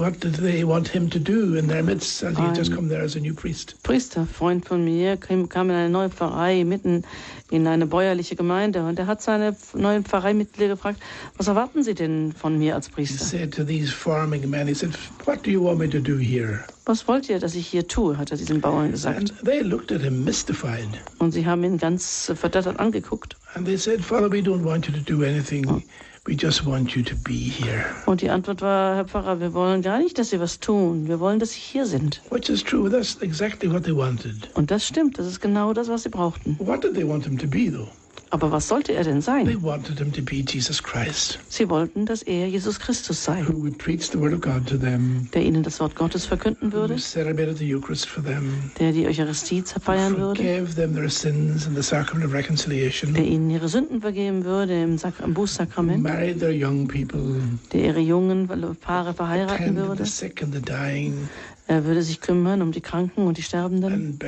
what 0.01 0.19
did 0.21 0.35
they 0.37 0.65
want 0.65 0.89
him 0.89 1.11
to 1.11 1.19
do 1.19 1.55
in 1.57 1.69
their 1.69 1.83
midst 1.83 2.23
as 2.23 2.35
he 2.37 2.43
had 2.43 2.57
just 2.57 2.73
come 2.75 2.89
there 2.89 3.03
as 3.03 3.17
a 3.17 3.21
new 3.21 3.35
priest? 3.35 3.77
Priesterfreund 3.83 4.65
von 4.67 4.83
mir 4.85 5.17
kam, 5.19 5.47
in 5.69 5.77
eine 5.77 5.91
neue 5.91 6.09
Pfarrei 6.09 6.65
mitten 6.65 7.05
in 7.51 7.67
eine 7.67 7.87
bäuerliche 7.87 8.35
Gemeinde 8.37 8.83
und 8.85 8.99
er 8.99 9.07
hat 9.07 9.21
seine 9.21 9.55
neuen 9.75 10.05
Pfarreimitglieder 10.05 10.75
gefragt, 10.75 11.01
was 11.37 11.49
erwarten 11.49 11.83
Sie 11.83 11.95
denn 11.95 12.33
von 12.33 12.59
mir 12.59 12.75
als 12.77 12.87
He 12.87 12.93
Priester? 12.95 13.25
said 13.25 13.53
to 13.55 13.63
these 13.65 13.93
farming 13.93 14.49
men, 14.49 14.67
he 14.69 14.75
said, 14.75 14.91
"What 15.27 15.45
do 15.45 15.51
you 15.51 15.63
want 15.63 15.79
me 15.79 15.89
to 15.91 15.99
do 15.99 16.17
here?" 16.17 16.65
Was 16.87 17.07
wollt 17.07 17.29
ihr, 17.29 17.39
dass 17.39 17.55
ich 17.55 17.67
hier 17.67 17.87
tue, 17.87 18.17
hat 18.17 18.31
er 18.31 18.37
diesen 18.39 18.61
Bauern 18.61 18.91
gesagt. 18.91 19.19
And 19.33 19.45
they 19.45 19.61
looked 19.61 19.93
at 19.93 20.01
him 20.01 20.25
mystified, 20.25 20.89
Und 21.19 21.33
sie 21.33 21.45
haben 21.47 21.63
ihn 21.63 21.77
ganz 21.79 22.33
verdattert 22.35 22.81
angeguckt. 22.81 23.37
and 23.55 23.67
they 23.67 23.77
said, 23.77 24.01
"Father, 24.03 24.31
we 24.31 24.39
don't 24.41 24.65
want 24.65 24.87
you 24.87 24.93
to 24.95 25.01
do 25.01 25.23
anything. 25.25 25.83
We 26.27 26.37
just 26.39 26.67
want 26.67 26.95
you 26.95 27.03
to 27.03 27.15
be 27.25 27.33
here." 27.33 27.85
Und 28.07 28.21
die 28.21 28.31
Antwort 28.31 28.61
war, 28.61 28.95
Herr 28.95 29.07
Pfarrer, 29.07 29.41
wir 29.41 29.55
wollen 29.55 29.81
gar 29.83 29.99
nicht, 29.99 30.19
dass 30.19 30.31
Sie 30.31 30.39
was 30.41 30.61
tun. 30.61 31.09
Wir 31.09 31.19
wollen, 31.19 31.39
dass 31.39 31.53
Sie 31.53 31.61
hier 31.61 31.87
sind. 31.87 32.21
Which 32.31 32.49
is 32.51 32.63
true. 32.63 32.91
That's 32.91 33.17
exactly 33.23 33.71
what 33.73 33.85
they 33.85 33.97
wanted. 33.97 34.51
Und 34.55 34.71
das 34.71 34.87
stimmt, 34.87 35.19
das 35.19 35.27
ist 35.27 35.41
genau 35.41 35.73
das, 35.73 35.89
was 35.89 36.03
sie 36.03 36.11
brauchten. 36.11 36.57
What 36.59 36.85
did 36.85 36.95
they 36.95 37.09
want 37.09 37.25
him 37.25 37.39
to 37.39 37.47
be, 37.47 37.71
though? 37.71 37.89
Aber 38.33 38.53
was 38.53 38.69
sollte 38.69 38.93
er 38.93 39.03
denn 39.03 39.21
They 39.21 39.23
sein? 39.23 39.63
wanted 39.63 39.99
him 39.99 40.13
to 40.13 40.23
be 40.23 40.45
Jesus 40.49 40.81
Christ, 40.83 41.41
Sie 41.49 41.69
wollten, 41.69 42.07
dass 42.07 42.23
er 42.23 42.47
Jesus 42.49 42.79
Christus 42.79 43.25
sei, 43.25 43.43
who 43.43 43.61
would 43.61 43.77
preach 43.79 44.09
the 44.13 44.19
Word 44.21 44.33
of 44.33 44.41
God 44.41 44.67
to 44.69 44.77
them, 44.79 45.29
der 45.35 45.43
ihnen 45.43 45.65
das 45.65 45.81
Wort 45.81 45.97
Gottes 45.97 46.27
verkünden 46.27 46.69
who 46.73 46.77
würde, 46.77 46.97
celebrated 46.99 47.59
the 47.59 47.75
Eucharist 47.75 48.09
for 48.09 48.23
them, 48.23 48.71
der 48.79 48.93
die 48.93 49.05
Eucharistie 49.07 49.63
feiern 49.63 50.17
würde, 50.17 50.43
forgave 50.43 50.75
them 50.77 50.95
their 50.95 51.11
sins 51.11 51.67
in 51.67 51.75
the 51.75 51.83
sacrament 51.83 52.25
of 52.25 52.33
reconciliation, 52.33 53.15
der 53.15 53.25
ihnen 53.25 53.51
ihre 53.51 53.69
Sünden 53.69 54.01
vergeben 54.01 54.45
würde 54.45 54.81
im, 54.81 54.97
Sak 54.97 55.15
im 55.25 55.35
Bußsakrament, 55.35 56.01
married 56.03 56.39
their 56.39 56.53
young 56.53 56.87
people, 56.87 57.41
der 57.73 57.85
ihre 57.87 58.01
jungen 58.01 58.49
Paare 58.81 59.13
verheiraten 59.13 59.75
würde. 59.75 60.05
the 60.05 60.11
sick 60.11 60.41
and 60.41 60.55
the 60.55 60.61
dying, 60.61 61.29
Er 61.71 61.85
würde 61.85 62.03
sich 62.03 62.21
kümmern 62.21 62.63
um 62.63 62.73
die 62.73 62.81
Kranken 62.81 63.29
und 63.29 63.39
die 63.39 63.45
Sterbenden 63.45 64.19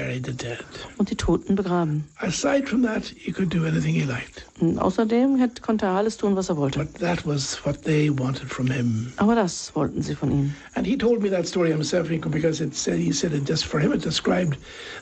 und 0.97 1.11
die 1.11 1.17
Toten 1.17 1.57
begraben. 1.57 2.05
Aside 2.19 2.69
from 2.69 2.85
that, 2.85 3.03
he 3.17 3.33
could 3.33 3.53
do 3.53 3.65
anything 3.65 3.97
he 3.97 4.05
liked. 4.05 4.47
Und 4.61 4.79
außerdem 4.79 5.41
konnte 5.61 5.87
er 5.87 5.91
alles 5.97 6.17
tun, 6.17 6.37
was 6.37 6.51
er 6.51 6.57
wollte. 6.57 6.79
But 6.79 7.01
that 7.01 7.27
was 7.27 7.59
what 7.65 7.83
they 7.83 8.17
wanted 8.17 8.49
from 8.49 8.69
him. 8.71 9.13
Aber 9.17 9.35
das 9.35 9.75
wollten 9.75 10.03
sie 10.03 10.15
von 10.15 10.31
ihm. 10.31 10.55
And 10.77 10.87
he 10.87 10.97
told 10.97 11.21
me 11.21 11.29
that 11.31 11.49
story 11.49 11.73
himself 11.73 12.09
because 12.31 12.63
it 12.63 12.77
said 12.77 13.01
he 13.01 13.11
said 13.13 13.33
it 13.35 13.49
just 13.49 13.65
for 13.65 13.81
him 13.81 13.93
it 13.93 14.05
described 14.05 14.57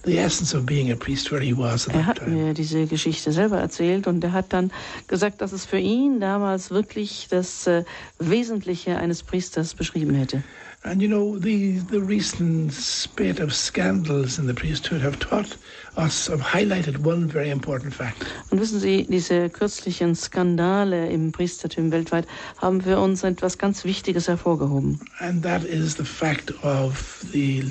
the 0.06 0.16
essence 0.16 0.56
of 0.56 0.64
being 0.64 0.90
a 0.90 0.96
priest 0.96 1.30
where 1.30 1.44
he 1.44 1.54
was 1.54 1.86
at 1.88 1.94
Er 1.94 1.98
that 2.00 2.06
hat 2.08 2.18
time. 2.20 2.30
mir 2.30 2.54
diese 2.54 2.86
Geschichte 2.86 3.32
selber 3.32 3.58
erzählt 3.58 4.06
und 4.06 4.24
er 4.24 4.32
hat 4.32 4.54
dann 4.54 4.70
gesagt, 5.08 5.42
dass 5.42 5.52
es 5.52 5.66
für 5.66 5.78
ihn 5.78 6.20
damals 6.20 6.70
wirklich 6.70 7.26
das 7.28 7.66
äh, 7.66 7.84
Wesentliche 8.18 8.96
eines 8.96 9.22
Priesters 9.22 9.74
beschrieben 9.74 10.14
hätte. 10.14 10.42
And 10.82 11.02
you 11.02 11.08
know, 11.08 11.38
the, 11.38 11.78
the 11.90 12.00
recent 12.00 12.72
spate 12.72 13.38
of 13.38 13.54
scandals 13.54 14.38
in 14.38 14.46
the 14.46 14.54
priesthood 14.54 15.02
have 15.02 15.18
taught 15.18 15.58
us, 15.98 16.28
have 16.28 16.40
highlighted 16.40 17.04
one 17.04 17.28
very 17.28 17.50
important 17.50 17.92
fact. 17.92 18.24
Und 18.50 18.60
wissen 18.60 18.80
Sie, 18.80 19.04
diese 19.04 19.50
kürzlichen 19.50 20.14
Skandale 20.14 21.10
im 21.10 21.32
Priestertum 21.32 21.92
weltweit 21.92 22.26
haben 22.56 22.80
für 22.80 22.98
uns 22.98 23.22
etwas 23.24 23.58
ganz 23.58 23.84
Wichtiges 23.84 24.26
hervorgehoben. 24.28 24.98
And 25.18 25.42
that 25.42 25.64
is 25.64 25.96
the 25.96 26.04
fact 26.04 26.50
of 26.64 27.26
the, 27.30 27.70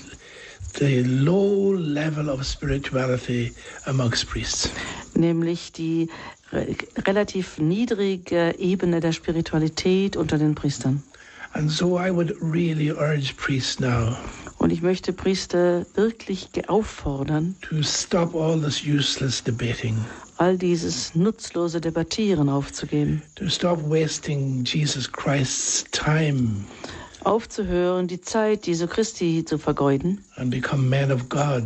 the 0.78 1.02
low 1.02 1.74
level 1.74 2.30
of 2.30 2.46
spirituality 2.46 3.52
amongst 3.86 4.30
priests. 4.30 4.70
Nämlich 5.16 5.72
die 5.72 6.10
re 6.52 6.76
relativ 7.08 7.58
niedrige 7.58 8.54
Ebene 8.60 9.00
der 9.00 9.14
Spiritualität 9.14 10.16
unter 10.16 10.38
den 10.38 10.54
Priestern. 10.54 11.02
And 11.54 11.70
so 11.72 11.98
I 11.98 12.12
would 12.12 12.36
really 12.42 12.92
urge 12.92 13.36
priests 13.38 13.80
now 13.80 14.16
Und 14.60 14.72
ich 14.74 14.82
möchte 14.82 15.14
Priester 15.14 15.86
wirklich 15.96 16.50
auffordern, 16.68 17.56
to 17.62 17.82
stop 17.82 18.36
all 18.36 18.60
this 18.60 18.84
useless 18.86 19.42
debating, 19.42 19.96
all 20.38 20.58
dieses 20.58 21.16
nutzlose 21.16 21.80
Debattieren 21.80 22.50
aufzugeben, 22.50 23.22
to 23.36 23.48
stop 23.48 23.80
wasting 23.90 24.66
Jesus 24.66 25.10
Christ's 25.10 25.86
time 25.92 26.66
aufzuhören, 27.24 28.08
die 28.08 28.20
Zeit 28.20 28.68
Jesu 28.68 28.88
Christi 28.88 29.46
zu 29.46 29.58
vergeuden 29.58 30.24
and 30.36 30.52
become 30.52 30.84
men 30.90 31.10
of 31.10 31.30
God, 31.30 31.64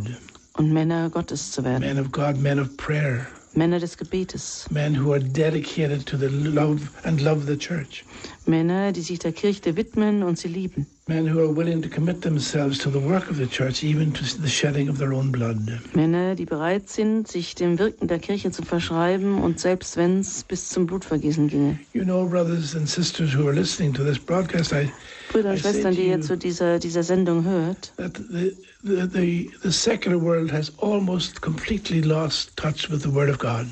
und 0.56 0.72
Männer 0.72 1.10
Gottes 1.10 1.50
zu 1.50 1.64
werden, 1.64 1.80
men 1.80 1.98
of 1.98 2.12
God, 2.12 2.40
men 2.40 2.60
of 2.60 2.76
prayer, 2.76 3.26
Männer 3.54 3.80
des 3.80 3.96
Gebetes, 3.96 4.66
men 4.70 4.94
who 4.94 5.12
are 5.12 5.20
dedicated 5.20 6.06
to 6.06 6.16
the 6.16 6.28
love 6.28 6.90
and 7.02 7.20
love 7.20 7.46
the 7.46 7.56
church, 7.56 8.04
Männer, 8.46 8.92
die 8.92 9.00
sich 9.00 9.18
der 9.18 9.32
Kirche 9.32 9.76
widmen 9.76 10.22
und 10.22 10.38
sie 10.38 10.48
lieben, 10.48 10.86
men 11.06 11.26
who 11.26 11.38
are 11.40 11.54
willing 11.54 11.82
to 11.82 11.88
commit 11.88 12.22
themselves 12.22 12.78
to 12.78 12.90
the 12.90 13.00
work 13.00 13.30
of 13.30 13.36
the 13.36 13.46
church, 13.46 13.82
even 13.82 14.12
to 14.12 14.24
the 14.24 14.48
shedding 14.48 14.88
of 14.88 14.98
their 14.98 15.12
own 15.12 15.30
blood. 15.30 15.58
Männer, 15.94 16.34
die 16.34 16.46
bereit 16.46 16.88
sind, 16.88 17.28
sich 17.28 17.54
dem 17.54 17.78
Wirken 17.78 18.08
der 18.08 18.18
Kirche 18.18 18.50
zu 18.50 18.62
verschreiben 18.62 19.42
und 19.42 19.60
selbst 19.60 19.96
wenn 19.96 20.20
es 20.20 20.44
bis 20.44 20.68
zum 20.68 20.86
Blutvergießen 20.86 21.48
ginge. 21.48 21.78
You 21.92 22.04
know, 22.04 22.26
brothers 22.26 22.74
and 22.74 22.88
sisters 22.88 23.34
who 23.34 23.46
are 23.46 23.54
listening 23.54 23.92
to 23.94 24.02
this 24.02 24.18
broadcast, 24.18 24.72
I, 24.72 24.90
Brüder 25.30 25.50
und 25.50 25.56
I 25.56 25.60
Schwestern, 25.60 25.94
die 25.94 26.08
ihr 26.08 26.20
zu 26.20 26.36
dieser, 26.36 26.78
dieser 26.78 27.02
Sendung 27.02 27.44
hört, 27.44 27.92
that 27.96 28.16
the, 28.30 28.56
the, 28.82 29.08
the, 29.12 29.50
the 29.62 29.70
secular 29.70 30.20
world 30.20 30.50
has 30.50 30.72
almost 30.80 31.40
completely 31.42 32.00
lost 32.00 32.56
touch 32.56 32.90
with 32.90 33.02
the 33.02 33.12
Word 33.12 33.28
of 33.28 33.38
God. 33.38 33.66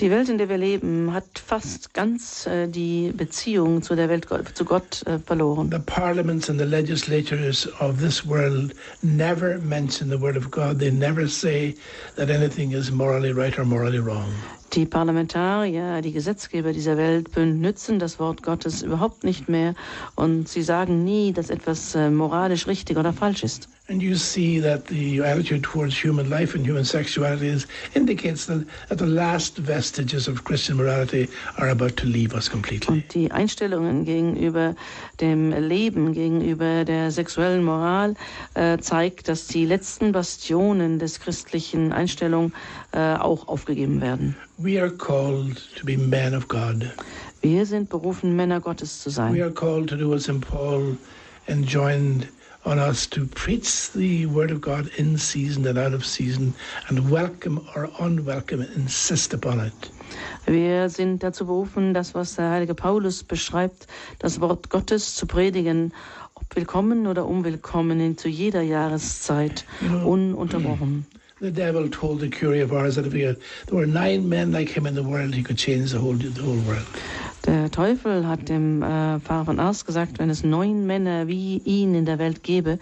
Die 0.00 0.10
Welt, 0.10 0.28
in 0.28 0.38
der 0.38 0.48
wir 0.48 0.58
leben, 0.58 1.12
hat 1.12 1.38
fast 1.38 1.92
ganz 1.92 2.46
äh, 2.46 2.68
die 2.68 3.12
Beziehung 3.12 3.82
zu 3.82 3.96
der 3.96 4.08
Welt, 4.08 4.26
zu 4.54 4.64
Gott 4.64 5.04
äh, 5.06 5.18
verloren. 5.18 5.70
The 5.70 5.78
parliaments 5.78 6.48
and 6.48 6.60
the 6.60 6.66
legislatures 6.66 7.68
of 7.80 7.98
this 7.98 8.26
world 8.26 8.72
never 9.02 9.58
mention 9.58 10.08
the 10.08 10.20
Word 10.20 10.36
of 10.36 10.50
God. 10.50 10.78
They 10.78 10.90
never 10.90 11.26
say 11.28 11.74
that 12.16 12.30
anything 12.30 12.72
is 12.72 12.90
morally 12.90 13.32
right 13.32 13.58
or 13.58 13.64
morally 13.64 13.98
wrong. 13.98 14.28
Die 14.74 14.84
Parlamentarier, 14.84 16.02
die 16.02 16.12
Gesetzgeber 16.12 16.72
dieser 16.72 16.96
Welt 16.96 17.32
benützen 17.32 17.98
das 17.98 18.20
Wort 18.20 18.42
Gottes 18.42 18.82
überhaupt 18.82 19.24
nicht 19.24 19.48
mehr 19.48 19.74
und 20.14 20.48
sie 20.48 20.62
sagen 20.62 21.04
nie, 21.04 21.32
dass 21.32 21.48
etwas 21.50 21.94
äh, 21.94 22.10
moralisch 22.10 22.66
richtig 22.66 22.98
oder 22.98 23.12
falsch 23.12 23.42
ist. 23.42 23.68
And 23.90 24.02
you 24.02 24.16
see 24.16 24.60
that 24.60 24.84
the 24.84 25.22
attitude 25.22 25.62
towards 25.62 25.96
human 25.96 26.28
life 26.28 26.54
and 26.54 26.62
human 26.62 26.84
sexuality 26.84 27.48
is, 27.48 27.66
indicates 27.94 28.44
that, 28.44 28.66
that 28.90 28.98
the 28.98 29.06
last 29.06 29.56
vestiges 29.56 30.28
of 30.28 30.44
Christian 30.44 30.76
morality 30.76 31.26
are 31.56 31.70
about 31.70 31.96
to 31.96 32.06
leave 32.06 32.34
us 32.34 32.50
completely. 32.50 32.96
Und 32.96 33.14
die 33.14 33.30
Einstellungen 33.30 34.04
gegenüber 34.04 34.76
dem 35.22 35.52
Leben, 35.52 36.12
gegenüber 36.12 36.84
der 36.84 37.10
sexuellen 37.10 37.64
Moral 37.64 38.14
äh, 38.52 38.76
zeigt, 38.76 39.26
dass 39.26 39.46
die 39.46 39.64
letzten 39.64 40.12
Bastionen 40.12 40.98
des 40.98 41.18
christlichen 41.18 41.90
Einstellung 41.90 42.52
äh, 42.92 43.14
auch 43.14 43.48
aufgegeben 43.48 44.02
werden. 44.02 44.36
We 44.58 44.78
are 44.78 44.90
called 44.90 45.62
to 45.76 45.86
be 45.86 45.96
men 45.96 46.34
of 46.34 46.46
God. 46.46 46.90
Wir 47.40 47.64
sind 47.64 47.88
berufen, 47.88 48.36
Männer 48.36 48.60
Gottes 48.60 49.02
zu 49.02 49.08
sein. 49.08 49.32
We 49.34 49.42
are 49.42 49.50
called 49.50 49.88
to 49.88 49.96
do 49.96 50.12
as 50.12 50.24
St. 50.24 50.42
Paul 50.42 50.98
enjoined 51.46 52.28
on 52.68 52.78
us 52.78 53.06
to 53.06 53.24
preach 53.24 53.90
the 53.92 54.26
word 54.26 54.50
of 54.50 54.60
God 54.60 54.90
in 54.98 55.16
season 55.16 55.66
and 55.66 55.78
out 55.78 55.94
of 55.94 56.04
season 56.04 56.52
and 56.88 57.10
welcome 57.10 57.66
or 57.74 57.88
unwelcome, 57.98 58.60
insist 58.76 59.32
upon 59.32 59.60
it. 59.60 59.90
Wir 60.44 60.90
sind 60.90 61.22
dazu 61.22 61.46
berufen, 61.46 61.94
das, 61.94 62.14
was 62.14 62.36
der 62.36 62.50
heilige 62.50 62.74
Paulus 62.74 63.24
beschreibt, 63.24 63.86
das 64.18 64.40
Wort 64.40 64.68
Gottes 64.68 65.14
zu 65.14 65.26
predigen, 65.26 65.94
ob 66.34 66.44
willkommen 66.56 67.06
oder 67.06 67.26
unwillkommen, 67.26 68.00
in 68.00 68.18
zu 68.18 68.28
jeder 68.28 68.60
Jahreszeit, 68.60 69.64
ununterbrochen. 70.04 71.06
The 71.40 71.50
devil 71.52 71.88
told 71.88 72.20
the 72.20 72.28
curie 72.28 72.62
of 72.62 72.72
ours 72.72 72.96
that 72.96 73.06
if 73.06 73.12
there 73.12 73.36
were 73.78 73.86
nine 73.86 74.28
men 74.28 74.50
like 74.50 74.68
him 74.68 74.86
in 74.86 74.94
the 74.94 75.04
world, 75.04 75.34
he 75.34 75.42
could 75.42 75.56
change 75.58 75.92
the 75.92 75.98
whole, 75.98 76.14
the 76.14 76.42
whole 76.42 76.58
world. 76.66 76.84
Der 77.46 77.70
Teufel 77.70 78.26
hat 78.26 78.48
dem 78.48 78.82
äh, 78.82 79.20
Pfarrer 79.20 79.44
von 79.44 79.60
Ars 79.60 79.84
gesagt, 79.86 80.18
wenn 80.18 80.28
es 80.28 80.42
neun 80.42 80.84
Männer 80.86 81.28
wie 81.28 81.62
ihn 81.64 81.94
in 81.94 82.04
der 82.04 82.18
Welt 82.18 82.42
gäbe, 82.42 82.78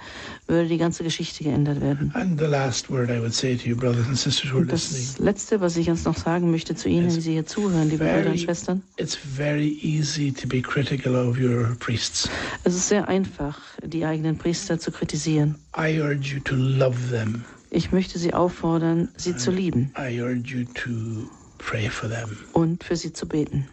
würde 0.48 0.66
die 0.68 0.78
ganze 0.78 1.04
Geschichte 1.04 1.44
geändert 1.44 1.80
werden. 1.82 2.10
And 2.14 2.40
the 2.40 2.46
last 2.46 2.90
word 2.90 3.10
I 3.10 3.20
would 3.20 3.34
say 3.34 3.54
to 3.54 3.68
you, 3.68 3.76
brothers 3.76 4.06
and 4.06 4.16
sisters 4.18 4.50
who 4.50 4.56
are 4.56 4.62
Und 4.62 4.72
das 4.72 4.90
listening, 4.90 5.26
Letzte, 5.26 5.60
was 5.60 5.76
ich 5.76 5.86
jetzt 5.86 6.06
noch 6.06 6.16
sagen 6.16 6.50
möchte 6.50 6.74
zu 6.74 6.88
Ihnen, 6.88 7.10
die 7.10 7.20
Sie 7.20 7.32
hier 7.32 7.46
zuhören, 7.46 7.90
liebe 7.90 8.04
Brüder 8.04 8.30
und 8.30 8.40
Schwestern, 8.40 8.82
it's 8.96 9.14
very 9.14 9.78
easy 9.82 10.32
to 10.32 10.48
be 10.48 10.62
critical 10.62 11.14
of 11.14 11.38
your 11.38 11.76
priests. 11.78 12.28
es 12.64 12.74
ist 12.74 12.88
sehr 12.88 13.06
einfach, 13.06 13.60
die 13.84 14.04
eigenen 14.06 14.38
Priester 14.38 14.80
zu 14.80 14.90
kritisieren. 14.90 15.56
I 15.78 16.00
urge 16.00 16.34
you 16.34 16.40
to 16.40 16.56
love 16.56 16.96
them. 17.10 17.44
Ich 17.70 17.92
möchte 17.92 18.18
Sie 18.18 18.32
auffordern, 18.34 19.08
sie 19.16 19.36
zu 19.36 19.50
lieben 19.50 19.92
I 19.98 20.20
urge 20.20 20.48
you 20.56 20.64
to 20.74 21.28
pray 21.58 21.88
for 21.88 22.08
them. 22.08 22.36
und 22.52 22.84
für 22.84 22.96
sie 22.96 23.12
zu 23.12 23.26
beten. 23.26 23.68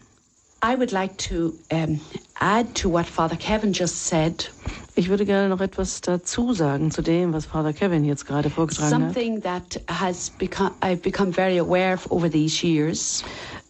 I 0.66 0.78
would 0.78 0.92
like 0.92 1.18
to 1.30 1.54
um, 1.72 2.00
add 2.36 2.74
to 2.82 2.90
what 2.92 3.06
Father 3.06 3.36
Kevin 3.36 3.74
just 3.74 4.08
said 4.08 4.50
Ich 4.96 5.10
würde 5.10 5.26
gerne 5.26 5.50
noch 5.50 5.60
etwas 5.60 6.00
dazu 6.02 6.54
sagen 6.54 6.90
zu 6.92 7.02
dem, 7.02 7.34
was 7.34 7.46
Father 7.46 7.74
Kevin 7.74 8.06
jetzt 8.06 8.26
gerade 8.26 8.50
vorgetragen 8.50 8.94
hat. 9.04 9.14
something 9.14 9.42
that 9.42 9.82
has 9.90 10.30
become 10.30 10.72
I've 10.82 11.02
become 11.02 11.32
very 11.34 11.58
aware 11.60 11.94
of 11.94 12.10
over 12.12 12.30
these 12.32 12.66
years 12.66 13.24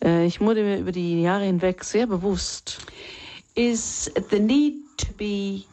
Äh, 0.04 0.26
Ich 0.28 0.40
wurde 0.42 0.64
mir 0.64 0.78
über 0.80 0.92
die 0.92 1.22
Jahre 1.22 1.46
hinweg 1.46 1.84
sehr 1.84 2.06
bewusst, 2.08 2.80
is 3.56 4.12
the 4.30 4.40
need 4.40 4.74
to 4.98 5.08
be 5.18 5.64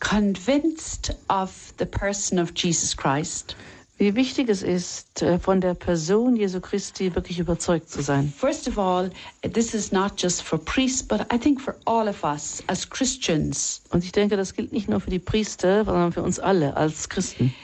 convinced 0.00 1.10
of 1.28 1.72
the 1.78 1.86
person 1.86 2.38
of 2.38 2.52
Jesus 2.54 2.96
Christ. 2.96 3.56
wie 3.96 4.14
wichtig 4.16 4.48
es 4.48 4.62
ist, 4.62 5.22
äh, 5.22 5.38
von 5.38 5.60
der 5.60 5.74
Person 5.74 6.36
Jesu 6.36 6.60
Christi 6.60 7.14
wirklich 7.14 7.38
überzeugt 7.38 7.88
zu 7.88 8.02
sein. 8.02 8.32
First 8.36 8.66
of 8.66 8.78
all, 8.78 9.10
this 9.42 9.72
is 9.72 9.92
not 9.92 10.20
just 10.20 10.42
for 10.42 10.58
priests, 10.58 11.02
but 11.02 11.20
I 11.32 11.38
think 11.38 11.60
for 11.60 11.76
all 11.84 12.08
of 12.08 12.24
us 12.24 12.62
as 12.66 12.88
Christians. 12.88 13.82
Und 13.90 14.04
ich 14.04 14.12
denke, 14.12 14.36
das 14.36 14.54
gilt 14.54 14.72
nicht 14.72 14.88
nur 14.88 15.00
für 15.00 15.10
die 15.10 15.20
Priester, 15.20 15.84
sondern 15.84 16.12
für 16.12 16.22
uns 16.22 16.40
alle 16.40 16.76
als 16.76 17.08
Christen. 17.08 17.54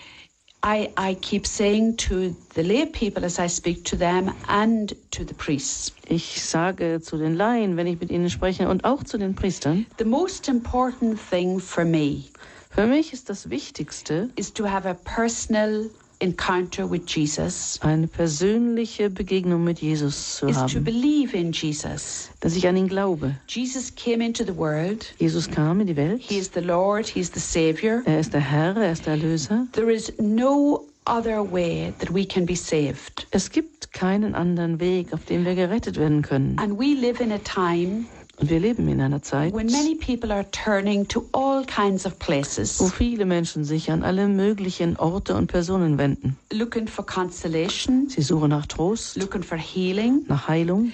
I, 0.63 0.93
I 0.97 1.15
keep 1.15 1.47
saying 1.47 1.97
to 2.09 2.37
the 2.55 2.63
lay 2.63 2.85
people 2.87 3.25
as 3.25 3.39
I 3.39 3.47
speak 3.49 3.85
to 3.87 3.97
them 3.97 4.31
and 4.47 4.93
to 5.13 5.25
the 5.25 5.33
priests, 5.35 5.93
Ich 6.07 6.43
sage 6.45 7.01
zu 7.01 7.17
den 7.17 7.35
Laien, 7.37 7.77
wenn 7.77 7.87
ich 7.87 7.99
mit 7.99 8.11
ihnen 8.11 8.29
spreche, 8.29 8.69
und 8.69 8.85
auch 8.85 9.03
zu 9.03 9.17
den 9.17 9.35
Priestern, 9.35 9.87
the 9.99 10.05
most 10.05 10.49
important 10.49 11.19
thing 11.31 11.61
for 11.61 11.85
me 11.85 12.25
für 12.71 12.87
mich 12.87 13.13
ist 13.13 13.29
das 13.31 13.51
Wichtigste, 13.51 14.31
is 14.37 14.53
to 14.53 14.65
have 14.69 14.87
a 14.89 14.95
personal 14.95 15.91
encounter 16.21 16.89
with 16.91 17.03
Jesus, 17.07 17.79
eine 17.83 18.07
persönliche 18.07 19.11
Begegnung 19.11 19.65
mit 19.65 19.81
Jesus 19.81 20.37
zu 20.37 20.47
is 20.47 20.57
to 20.57 20.63
haben, 20.63 20.85
believe 20.85 21.37
in 21.37 21.53
Jesus. 21.53 22.31
dass 22.41 22.55
ich 22.57 22.67
an 22.69 22.77
ihn 22.77 22.89
glaube. 22.89 23.35
Jesus 23.49 23.95
came 23.95 24.25
into 24.25 24.45
the 24.45 24.57
world. 24.57 25.13
Jesus 25.19 25.51
kam 25.51 25.81
in 25.81 25.87
die 25.87 25.97
Welt. 25.97 26.21
He 26.23 26.39
is 26.39 26.51
the 26.55 26.61
Lord, 26.61 27.07
He's 27.07 27.31
the 27.33 27.41
Savior. 27.41 28.03
Er 28.05 28.21
ist 28.21 28.33
der 28.33 28.41
Herr, 28.41 28.77
er 28.77 28.93
ist 28.93 29.07
der 29.07 29.15
Erlöser. 29.15 29.67
There 29.73 29.91
is 29.93 30.13
no 30.19 30.87
other 31.07 31.43
way 31.43 31.93
that 31.99 32.13
we 32.15 32.25
can 32.25 32.47
be 32.47 32.55
saved. 32.55 33.27
Es 33.31 33.51
gibt 33.51 33.93
keinen 33.93 34.35
anderen 34.35 34.79
Weg, 34.81 35.13
auf 35.13 35.25
dem 35.25 35.45
wir 35.45 35.55
gerettet 35.55 35.99
werden 35.99 36.23
können. 36.23 36.59
And 36.59 36.79
we 36.79 36.95
live 36.95 37.21
in 37.21 37.33
a 37.33 37.39
time 37.39 38.05
Und 38.41 38.49
wir 38.49 38.59
leben 38.59 38.89
in 38.89 39.01
einer 39.03 39.21
Zeit, 39.21 39.53
when 39.53 39.67
many 39.67 39.95
people 39.95 40.33
are 40.33 40.51
turning 40.51 41.07
to 41.09 41.27
all 41.33 41.63
kinds 41.67 42.07
of 42.07 42.19
places, 42.19 42.81
wo 42.81 42.87
viele 42.87 43.27
Menschen 43.27 43.65
sich 43.65 43.91
an 43.91 44.03
alle 44.03 44.29
möglichen 44.29 44.97
Orte 44.97 45.35
und 45.35 45.49
Personen 45.49 45.99
wenden. 45.99 46.39
looking 46.53 46.89
for 46.89 47.05
consolation, 47.05 48.09
Sie 48.09 48.23
suchen 48.23 48.49
nach 48.49 48.65
Trost, 48.67 49.17
looking 49.17 49.43
for 49.43 49.59
healing, 49.59 50.25
nach 50.29 50.49
Heilung 50.49 50.93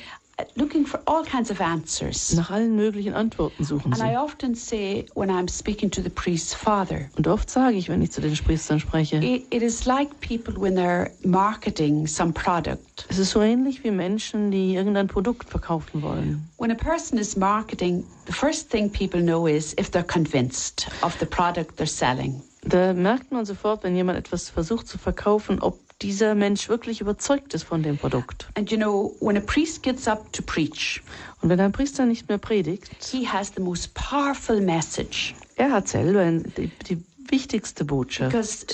looking 0.56 0.84
for 0.86 1.00
all 1.06 1.24
kinds 1.24 1.50
of 1.50 1.60
answers. 1.60 2.34
Nach 2.34 2.50
allen 2.50 2.76
möglichen 2.76 3.14
Antworten 3.14 3.64
suchen 3.64 3.92
And 3.92 4.02
I 4.02 4.10
sie. 4.10 4.16
often 4.16 4.54
say 4.54 5.06
when 5.14 5.30
I'm 5.30 5.48
speaking 5.48 5.90
to 5.92 6.02
the 6.02 6.10
priest's 6.10 6.54
father, 6.54 7.08
Und 7.16 7.26
oft 7.26 7.48
sage 7.50 7.76
ich, 7.76 7.88
wenn 7.88 8.02
ich 8.02 8.12
zu 8.12 8.20
den 8.20 8.34
Priestern 8.36 8.78
spreche, 8.80 9.16
it, 9.16 9.46
it 9.50 9.62
is 9.62 9.86
like 9.86 10.08
people 10.20 10.54
when 10.60 10.74
they're 10.74 11.10
marketing 11.24 12.06
some 12.06 12.32
product. 12.32 13.06
es 13.08 13.18
ist 13.18 13.30
so 13.30 13.40
ähnlich 13.40 13.82
wie 13.84 13.90
Menschen, 13.90 14.50
die 14.50 14.74
irgendein 14.74 15.06
Produkt 15.08 15.48
verkaufen 15.48 16.02
wollen. 16.02 16.48
When 16.58 16.70
a 16.70 16.74
person 16.74 17.18
is 17.18 17.36
marketing, 17.36 18.04
the 18.26 18.32
first 18.32 18.70
thing 18.70 18.90
people 18.90 19.20
know 19.22 19.46
is 19.46 19.72
if 19.78 19.90
they're 19.90 20.02
convinced 20.06 20.86
of 21.02 21.16
the 21.18 21.26
product 21.26 21.76
they're 21.78 21.86
selling. 21.86 22.42
Da 22.68 22.92
merkt 22.92 23.30
man 23.30 23.46
sofort, 23.46 23.84
wenn 23.84 23.94
jemand 23.94 24.18
etwas 24.18 24.50
versucht 24.50 24.88
zu 24.88 24.98
verkaufen, 24.98 25.62
ob 25.62 25.78
dieser 26.02 26.34
Mensch 26.34 26.68
wirklich 26.68 27.00
überzeugt 27.00 27.54
ist 27.54 27.64
von 27.64 27.82
dem 27.82 27.96
Produkt. 27.96 28.48
And 28.54 28.70
you 28.70 28.76
know, 28.76 29.14
when 29.20 29.36
a 29.36 29.40
priest 29.40 29.82
gets 29.82 30.06
up 30.06 30.32
to 30.32 30.42
preach, 30.42 31.02
Und 31.40 31.48
wenn 31.48 31.60
ein 31.60 31.72
Priester 31.72 32.04
nicht 32.06 32.28
mehr 32.28 32.38
predigt, 32.38 32.90
he 33.02 33.26
has 33.26 33.52
the 33.54 33.62
most 33.62 33.94
powerful 33.94 34.60
message 34.60 35.34
er 35.56 35.70
hat 35.72 35.88
selber 35.88 36.30
die, 36.56 36.70
die 36.88 37.02
wichtigste 37.30 37.84
Botschaft. 37.84 38.30
because 38.30 38.66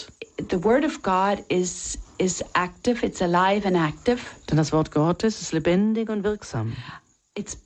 the 0.51 0.63
word 0.65 0.85
of 0.85 1.01
God 1.03 1.43
is 1.49 1.99
is 2.19 2.45
active, 2.55 3.05
it's 3.05 3.23
alive 3.23 3.67
and 3.67 3.77
active. 3.77 4.19
Denn 4.51 4.57
das 4.57 4.73
Wort 4.73 4.91
Gottes 4.91 5.41
ist 5.41 5.53
lebendig 5.53 6.09
und 6.09 6.25
wirksam. 6.25 6.77
It's 7.35 7.57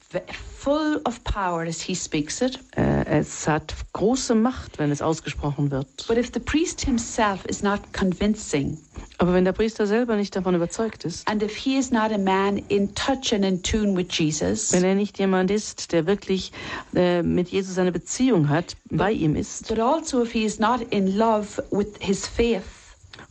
full 0.67 1.01
of 1.05 1.23
power 1.25 1.63
as 1.63 1.81
he 1.81 1.95
speaks 1.95 2.41
it. 2.41 2.59
Äh, 2.77 3.05
es 3.21 3.47
hat 3.47 3.75
große 3.93 4.35
Macht, 4.35 4.79
wenn 4.79 4.91
es 4.91 5.03
ausgesprochen 5.03 5.71
wird. 5.71 6.07
But 6.09 6.19
if 6.19 6.31
the 6.33 6.41
priest 6.41 6.81
himself 6.85 7.45
is 7.47 7.63
not 7.63 7.81
convincing, 7.93 8.79
Aber 9.19 9.33
wenn 9.33 9.45
der 9.45 9.53
Priester 9.53 9.87
selber 9.87 10.17
nicht 10.17 10.35
davon 10.37 10.55
überzeugt 10.55 11.05
ist, 11.05 11.27
and 11.29 11.43
if 11.43 11.57
he 11.57 11.77
is 11.77 11.91
not 11.91 12.13
a 12.13 12.19
man 12.19 12.59
in 12.69 12.95
touch 12.95 13.33
and 13.33 13.45
in 13.45 13.63
tune 13.63 13.97
with 13.97 14.09
Jesus, 14.11 14.73
wenn 14.73 14.85
er 14.85 14.95
nicht 14.95 15.19
jemand 15.19 15.51
ist, 15.51 15.93
der 15.93 16.07
wirklich 16.07 16.53
äh, 16.95 17.23
mit 17.23 17.49
Jesus 17.49 17.79
eine 17.79 17.93
Beziehung 17.93 18.49
hat, 18.49 18.77
bei 18.91 19.13
ihm 19.13 19.37
ist, 19.37 19.69
but 19.69 19.79
also 19.79 20.23
if 20.23 20.33
he 20.33 20.45
is 20.45 20.59
not 20.59 20.81
in 20.91 21.17
love 21.17 21.63
with 21.71 21.95
his 22.01 22.27
faith 22.27 22.63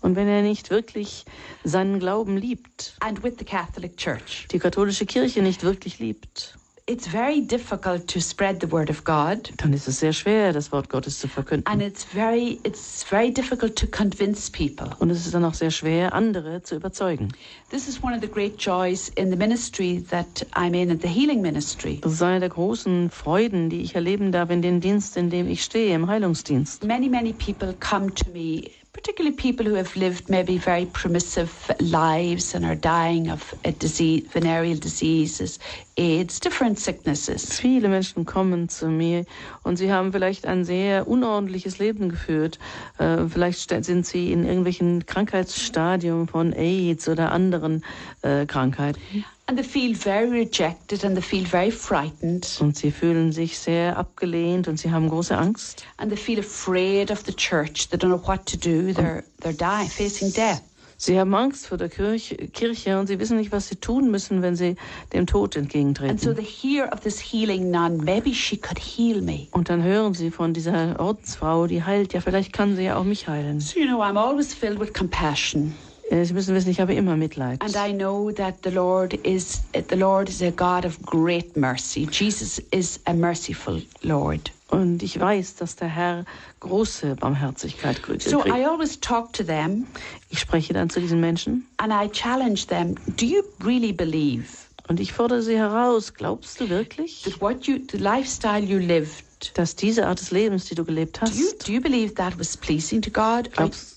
und 0.02 0.16
wenn 0.16 0.28
er 0.28 0.42
nicht 0.42 0.70
wirklich 0.72 1.26
seinen 1.64 2.00
Glauben 2.00 2.38
liebt, 2.38 2.96
and 3.02 3.24
with 3.24 3.34
the 3.40 3.46
Catholic 3.46 3.98
Church, 3.98 4.48
die 4.52 4.60
katholische 4.60 5.06
Kirche 5.06 5.42
nicht 5.42 5.64
wirklich 5.64 6.00
liebt, 6.00 6.58
it's 6.88 7.08
very 7.08 7.42
difficult 7.42 8.08
to 8.08 8.20
spread 8.22 8.60
the 8.62 8.72
word 8.72 8.92
of 8.92 9.04
God. 9.04 9.52
dann 9.58 9.74
ist 9.74 9.88
es 9.88 10.00
sehr 10.02 10.14
schwer, 10.14 10.54
das 10.54 10.72
Wort 10.72 10.88
Gottes 10.90 11.18
zu 11.20 11.26
And 11.26 11.34
verkünden. 11.34 11.82
it's 11.82 12.04
very 12.04 12.60
it's 12.64 13.04
very 13.04 13.32
difficult 13.32 13.76
to 13.76 13.88
convince 13.88 14.52
people. 14.52 14.90
Und 15.00 15.10
es 15.10 15.26
ist 15.26 15.34
dann 15.34 15.44
auch 15.46 15.56
sehr 15.56 15.72
schwer, 15.72 16.14
andere 16.14 16.62
zu 16.62 16.76
überzeugen. 16.76 17.30
This 17.72 17.88
is 17.88 18.04
one 18.04 18.14
of 18.16 18.22
the 18.22 18.28
great 18.28 18.62
joys 18.62 19.10
in 19.16 19.32
the 19.32 19.36
ministry 19.36 20.04
that 20.12 20.46
I'm 20.54 20.76
in, 20.76 20.92
in 20.92 21.00
the 21.02 21.08
healing 21.08 21.42
ministry. 21.42 22.00
Das 22.02 22.14
ist 22.14 22.22
eine 22.22 22.40
der 22.40 22.50
großen 22.50 23.10
Freuden, 23.10 23.70
die 23.72 23.82
ich 23.82 23.96
erleben 23.96 24.32
darf 24.32 24.52
in 24.52 24.62
dem 24.62 24.80
Dienst, 24.80 25.18
in 25.18 25.32
dem 25.32 25.48
ich 25.48 25.64
stehe, 25.64 25.96
im 25.96 26.08
Heilungsdienst. 26.08 26.84
Many, 26.84 27.10
many 27.10 27.34
people 27.34 27.74
come 27.80 28.14
to 28.14 28.30
me, 28.32 28.70
particularly 28.96 29.36
people 29.36 29.66
who 29.66 29.76
have 29.76 29.94
lived 29.98 30.30
maybe 30.30 30.58
very 30.58 30.86
permissive 30.86 31.52
lives 31.82 32.56
and 32.56 32.64
are 32.64 32.78
dying 32.78 33.30
of 33.30 33.54
a 33.66 33.74
disease, 33.74 34.26
venereal 34.32 34.78
diseases, 34.78 35.60
AIDS, 35.98 36.40
different 36.40 36.80
sicknesses. 36.80 37.60
Viele 37.60 37.90
Menschen 37.90 38.24
kommen 38.24 38.70
zu 38.70 38.88
mir 38.88 39.26
und 39.64 39.76
sie 39.76 39.92
haben 39.92 40.14
vielleicht 40.14 40.46
ein 40.46 40.64
sehr 40.64 41.10
unordentliches 41.10 41.78
Leben 41.78 42.08
geführt. 42.08 42.58
Äh, 42.98 43.28
vielleicht 43.28 43.70
sind 43.84 44.06
sie 44.06 44.32
in 44.32 44.46
irgendwelchen 44.46 45.06
Krankheitsstadien 45.06 46.30
von 46.30 46.54
AIDS 46.54 47.10
oder 47.10 47.34
anderen 47.34 47.84
äh, 48.22 48.46
Krankheiten. 48.46 49.02
And 49.48 49.58
they 49.60 49.64
feel 49.64 49.94
very 49.96 50.28
rejected 50.30 51.04
and 51.04 51.16
they 51.16 51.22
feel 51.22 51.46
very 51.46 51.70
frightened 51.72 52.48
Und 52.60 52.76
sie 52.76 52.90
fühlen 52.92 53.32
sich 53.32 53.60
sehr 53.60 53.96
abgelehnt 53.96 54.68
und 54.68 54.80
sie 54.80 54.90
haben 54.92 55.08
große 55.08 55.38
Angst. 55.38 55.84
and 55.98 56.10
they 56.12 56.18
feel 56.18 56.40
afraid 56.40 57.12
of 57.12 57.24
the 57.28 57.34
church. 57.34 57.90
They 57.90 57.98
don't 58.00 58.10
know 58.10 58.28
what 58.28 58.46
to 58.48 58.58
do. 58.58 58.92
They're, 58.92 59.24
they're 59.42 59.54
dying, 59.56 59.88
facing 59.90 60.34
death. 60.34 60.62
Sie 60.98 61.20
haben 61.20 61.36
Angst 61.36 61.68
vor 61.68 61.78
der 61.78 61.90
Kirche, 61.90 62.36
Kirche 62.54 62.98
und 62.98 63.08
sie 63.08 63.20
wissen 63.20 63.36
nicht, 63.38 63.52
was 63.52 63.68
sie 63.68 63.76
tun 63.76 64.10
müssen, 64.10 64.42
wenn 64.42 64.56
sie 64.56 64.78
dem 65.14 65.28
Tod 65.28 65.56
And 65.58 65.70
so 65.70 65.78
entgegentreten. 65.80 66.36
they 66.36 66.44
hear 66.46 66.90
of 66.94 67.02
this 67.02 67.20
healing 67.20 67.70
nun. 67.70 67.98
Maybe 67.98 68.34
she 68.34 68.56
could 68.58 68.80
heal 68.80 69.22
me. 69.22 69.48
Und 69.52 69.70
dann 69.70 69.84
hören 69.84 70.14
sie 70.14 70.32
von 70.32 70.54
dieser 70.54 70.98
Ordensfrau, 71.00 71.68
die 71.68 71.84
heilt. 71.84 72.14
Ja, 72.14 72.22
vielleicht 72.22 72.54
kann 72.54 72.78
sie 72.78 72.84
ja 72.84 72.96
auch 72.96 73.04
mich 73.04 73.28
heilen. 73.28 73.60
So, 73.60 73.78
you 73.78 73.86
know, 73.88 74.02
I'm 74.02 74.18
always 74.18 74.54
filled 74.54 74.80
with 74.80 74.94
compassion. 74.94 75.76
Äh, 76.10 76.24
Sie 76.24 76.34
müssen 76.34 76.54
wissen, 76.54 76.70
ich 76.70 76.80
habe 76.80 76.94
immer 76.94 77.16
Mitleid. 77.16 77.62
And 77.62 77.76
I 77.76 77.94
know 77.94 78.32
that 78.32 78.56
the 78.64 78.70
Lord 78.70 79.14
is 79.26 79.64
the 79.90 79.96
Lord 79.96 80.30
is 80.30 80.42
a 80.42 80.52
God 80.52 80.86
of 80.86 81.02
great 81.02 81.56
mercy. 81.58 82.08
Jesus 82.12 82.60
is 82.72 83.00
a 83.06 83.14
merciful 83.14 83.82
Lord. 84.02 84.52
Und 84.70 85.04
ich 85.04 85.20
weiß, 85.20 85.56
dass 85.56 85.76
der 85.76 85.88
Herr 85.88 86.26
große 86.60 87.16
Barmherzigkeit 87.16 88.02
kriegt. 88.02 88.24
So 88.24 88.44
I 88.46 88.66
always 88.66 89.00
talk 89.00 89.32
to 89.34 89.44
them 89.44 89.88
Ich 90.30 90.40
spreche 90.40 90.74
dann 90.74 90.90
zu 90.90 91.00
diesen 91.00 91.20
Menschen 91.20 91.68
and 91.78 91.94
I 91.94 92.10
challenge 92.10 92.66
them. 92.68 92.96
Do 93.18 93.26
you 93.26 93.42
really 93.64 93.94
believe 93.94 94.46
und 94.88 95.00
ich 95.00 95.14
fordere 95.14 95.42
sie 95.42 95.58
heraus. 95.58 96.14
Glaubst 96.14 96.60
du 96.60 96.70
wirklich, 96.70 97.24
that 97.24 97.42
what 97.42 97.66
you 97.66 97.80
the 97.92 97.98
lifestyle 97.98 98.64
you 98.64 98.78
lived 98.78 99.24
dass 99.54 99.76
diese 99.76 100.08
Art 100.08 100.20
des 100.20 100.32
Lebens, 100.32 100.66
die 100.66 100.76
du 100.76 100.84
gelebt 100.84 101.22
do 101.22 101.28
you 101.28 101.46
hast, 101.46 101.68
do 101.68 101.72
you 101.72 101.82
believe 101.82 102.14
that 102.16 102.38
was 102.40 102.56
pleasing 102.58 103.02
to 103.02 103.12
God? 103.12 103.52
Glaubst, 103.52 103.95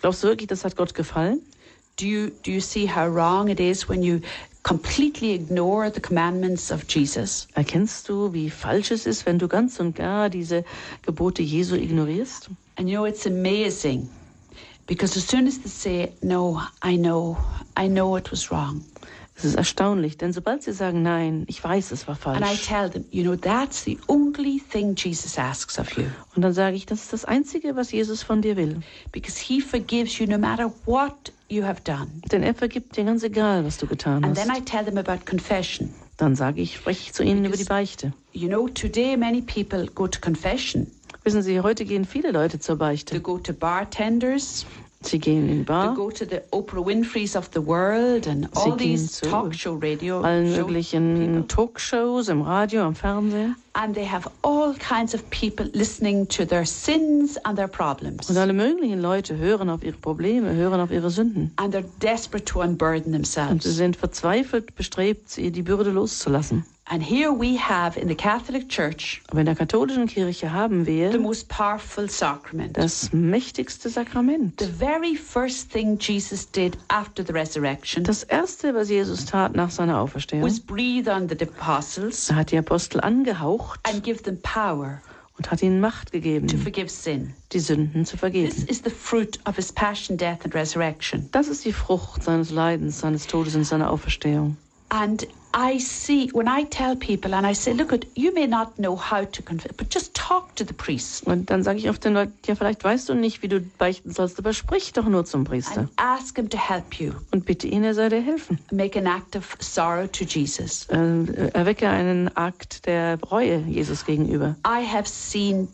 glaubst 0.00 0.22
du 0.24 0.28
wirklich, 0.28 0.48
das 0.48 0.64
hat 0.64 0.76
Gott 0.76 0.94
gefallen? 0.94 1.40
do 2.00 2.06
you 2.06 2.30
do 2.42 2.50
you 2.50 2.60
see 2.60 2.86
how 2.86 3.06
wrong 3.06 3.48
it 3.50 3.60
is 3.60 3.88
when 3.88 4.02
you 4.02 4.22
completely 4.62 5.32
ignore 5.32 5.90
the 5.90 6.00
commandments 6.00 6.70
of 6.70 6.86
Jesus? 6.88 7.46
Erkennst 7.54 8.08
du, 8.08 8.32
wie 8.32 8.48
falsch 8.48 8.90
es 8.90 9.06
ist, 9.06 9.26
wenn 9.26 9.38
du 9.38 9.48
ganz 9.48 9.78
und 9.80 9.94
gar 9.96 10.30
diese 10.30 10.64
Gebote 11.02 11.42
Jesu 11.42 11.76
ignorierst? 11.76 12.48
And 12.76 12.88
you 12.88 12.96
know, 12.96 13.04
it's 13.04 13.26
amazing 13.26 14.08
because 14.86 15.16
as 15.16 15.26
soon 15.26 15.46
as 15.46 15.58
they 15.58 15.68
say, 15.68 16.12
No, 16.22 16.62
I 16.82 16.96
know, 16.96 17.36
I 17.76 17.88
know 17.88 18.16
it 18.16 18.30
was 18.30 18.50
wrong. 18.50 18.82
Es 19.40 19.44
ist 19.46 19.54
erstaunlich, 19.54 20.18
denn 20.18 20.34
sobald 20.34 20.62
sie 20.62 20.72
sagen, 20.74 21.00
nein, 21.00 21.44
ich 21.46 21.64
weiß, 21.64 21.92
es 21.92 22.06
war 22.06 22.14
falsch, 22.14 22.66
them, 22.92 23.06
You 23.10 23.22
know, 23.22 23.32
und 26.34 26.42
dann 26.42 26.52
sage 26.52 26.76
ich, 26.76 26.84
das 26.84 27.00
ist 27.04 27.12
das 27.14 27.24
Einzige, 27.24 27.74
was 27.74 27.90
Jesus 27.90 28.22
von 28.22 28.42
dir 28.42 28.56
will. 28.56 28.80
because 29.12 29.38
he 29.42 29.62
forgives 29.62 30.18
you 30.18 30.26
no 30.26 30.36
matter 30.36 30.70
what 30.84 31.32
you 31.48 31.64
have 31.64 31.80
done. 31.84 32.08
Denn 32.30 32.42
er 32.42 32.54
vergibt 32.54 32.98
dir 32.98 33.04
ganz 33.04 33.22
egal, 33.22 33.64
was 33.64 33.78
du 33.78 33.86
getan 33.86 34.22
And 34.24 34.36
then 34.36 34.48
I 34.48 34.56
hast. 34.58 34.66
tell 34.66 34.84
them 34.84 34.98
about 34.98 35.24
confession. 35.24 35.88
Dann 36.18 36.36
sage 36.36 36.60
ich, 36.60 36.76
spreche 36.76 37.00
ich 37.04 37.12
zu 37.14 37.22
ihnen 37.22 37.42
über 37.46 37.56
die 37.56 37.64
Beichte. 37.64 38.12
You 38.32 38.48
know, 38.48 38.68
today 38.68 39.16
many 39.16 39.40
people 39.40 39.86
go 39.94 40.06
to 40.06 40.20
confession. 40.20 40.86
Wissen 41.24 41.42
Sie, 41.42 41.60
heute 41.60 41.86
gehen 41.86 42.04
viele 42.04 42.30
Leute 42.30 42.58
zur 42.58 42.76
They 42.76 42.86
Beichte. 42.86 43.20
go 43.22 43.38
to 43.38 43.54
bartenders, 43.54 44.66
Sie 45.02 45.18
gehen 45.18 45.48
in 45.48 45.64
Bar, 45.64 45.94
go 45.94 46.10
to 46.10 46.26
the 46.26 46.42
Oprah 46.52 46.84
Winfrey's 46.84 47.34
of 47.34 47.48
the 47.54 47.60
world 47.62 48.26
and 48.26 48.48
all 48.54 48.76
gehen 48.76 48.78
these 48.98 49.12
zu 49.12 49.26
talk 49.30 49.54
show 49.54 49.72
radio 49.74 50.20
allen 50.22 50.52
möglichen 50.52 51.48
Talkshows, 51.48 52.28
im 52.28 52.42
Radio, 52.42 52.82
am 52.82 52.94
Fernsehen. 52.94 53.56
and 53.74 53.94
they 53.94 54.04
have 54.04 54.28
all 54.42 54.74
kinds 54.74 55.14
of 55.14 55.22
people 55.30 55.64
listening 55.72 56.26
to 56.26 56.44
their 56.44 56.66
sins 56.66 57.38
and 57.46 57.56
their 57.56 57.66
problems. 57.68 58.28
Und 58.28 58.36
alle 58.36 58.52
möglichen 58.52 59.00
Leute 59.00 59.38
hören 59.38 59.70
auf 59.70 59.82
ihre 59.82 59.96
Probleme, 59.96 60.54
hören 60.54 60.80
auf 60.80 60.90
ihre 60.90 61.08
Sünden. 61.08 61.50
And 61.56 61.74
they're 61.74 61.88
desperate 62.02 62.44
to 62.44 62.60
unburden 62.60 63.14
Und 63.14 63.24
sie 63.24 63.32
themselves. 63.38 63.64
sind 63.76 63.96
verzweifelt 63.96 64.74
bestrebt, 64.76 65.30
sie 65.30 65.50
die 65.50 65.62
Bürde 65.62 65.92
loszulassen. 65.92 66.66
And 66.92 67.00
here 67.04 67.30
we 67.30 67.56
have 67.56 67.96
in 67.96 68.08
the 68.08 68.16
Catholic 68.16 68.68
Church 68.68 69.22
Aber 69.30 69.38
in 69.38 69.46
der 69.46 69.54
katholischen 69.54 70.08
Kirche 70.08 70.50
haben 70.52 70.84
the 70.84 70.90
wir 71.12 71.20
most 71.20 71.48
powerful 71.48 72.08
sacrament. 72.10 72.76
das 72.76 73.12
mächtigste 73.12 73.88
Sakrament. 73.88 74.58
The 74.58 74.66
very 74.66 75.14
first 75.14 75.70
thing 75.70 75.98
Jesus 76.00 76.50
did 76.50 76.76
after 76.88 77.24
the 77.24 77.32
resurrection 77.32 78.02
Das 78.02 78.24
erste, 78.24 78.74
was 78.74 78.88
Jesus 78.90 79.24
tat 79.24 79.54
nach 79.54 79.70
seiner 79.70 80.00
Auferstehung, 80.00 80.42
was 80.42 80.58
breathe 80.58 81.08
on 81.08 81.28
the 81.28 81.36
apostles 81.40 82.28
er 82.28 82.34
hat 82.36 82.50
die 82.50 82.58
Apostel 82.58 83.00
angehaucht 83.00 83.78
and 83.84 84.02
give 84.02 84.24
them 84.24 84.40
power 84.42 85.00
und 85.38 85.48
hat 85.52 85.62
ihnen 85.62 85.78
Macht 85.80 86.08
to 86.08 86.12
gegeben, 86.18 86.48
forgive 86.58 86.88
sin. 86.88 87.34
die 87.52 87.60
Sünden 87.60 88.04
zu 88.04 88.16
This 88.16 88.20
vergeben. 88.20 88.66
is 88.66 88.82
the 88.82 88.90
fruit 88.90 89.38
of 89.46 89.54
his 89.54 89.70
passion, 89.70 90.16
death, 90.16 90.44
and 90.44 90.56
resurrection. 90.56 91.28
Das 91.30 91.46
ist 91.46 91.64
die 91.64 91.72
Frucht 91.72 92.24
seines 92.24 92.50
Leidens, 92.50 92.98
seines 92.98 93.28
Todes 93.28 93.54
und 93.54 93.62
seiner 93.62 93.92
Auferstehung. 93.92 94.56
And 94.88 95.24
I 95.52 95.78
see 95.78 96.30
when 96.32 96.46
I 96.46 96.64
tell 96.64 96.94
people 96.96 97.34
and 97.34 97.44
I 97.46 97.54
say, 97.54 97.72
look, 97.72 97.92
at 97.92 98.06
you 98.14 98.32
may 98.32 98.46
not 98.46 98.76
know 98.76 98.96
how 98.96 99.24
to 99.24 99.42
confess, 99.42 99.72
but 99.76 99.92
just 99.92 100.14
talk 100.14 100.54
to 100.56 100.64
the 100.64 100.72
priest 100.72 101.26
Und 101.26 101.50
dann 101.50 101.62
sage 101.64 101.78
ich 101.78 101.88
oft 101.90 102.04
den 102.04 102.14
Leuten, 102.14 102.32
ja, 102.46 102.54
vielleicht 102.54 102.84
weißt 102.84 103.08
du 103.08 103.14
nicht, 103.14 103.42
wie 103.42 103.48
du 103.48 103.60
beichten 103.60 104.12
sollst, 104.12 104.38
aber 104.38 104.52
sprich 104.52 104.92
doch 104.92 105.06
nur 105.06 105.24
zum 105.24 105.44
Priester 105.44 105.80
and 105.80 105.90
ask 105.96 106.36
him 106.36 106.48
to 106.48 106.56
help 106.56 106.94
you. 107.00 107.12
und 107.32 107.46
bitte 107.46 107.66
ihn, 107.66 107.82
er 107.82 107.94
soll 107.94 108.10
dir 108.10 108.20
helfen. 108.22 108.58
Make 108.70 108.96
an 108.98 109.06
act 109.06 109.34
of 109.34 109.56
sorrow 109.58 110.06
to 110.06 110.24
Jesus. 110.24 110.86
Äh, 110.88 111.48
erwecke 111.52 111.88
einen 111.88 112.34
Akt 112.36 112.86
der 112.86 113.18
Reue 113.20 113.58
Jesus 113.66 114.04
gegenüber. 114.04 114.54
I 114.64 114.86
have 114.86 115.08
seen 115.08 115.66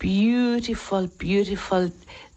beautiful, 0.00 1.08
beautiful 1.18 1.90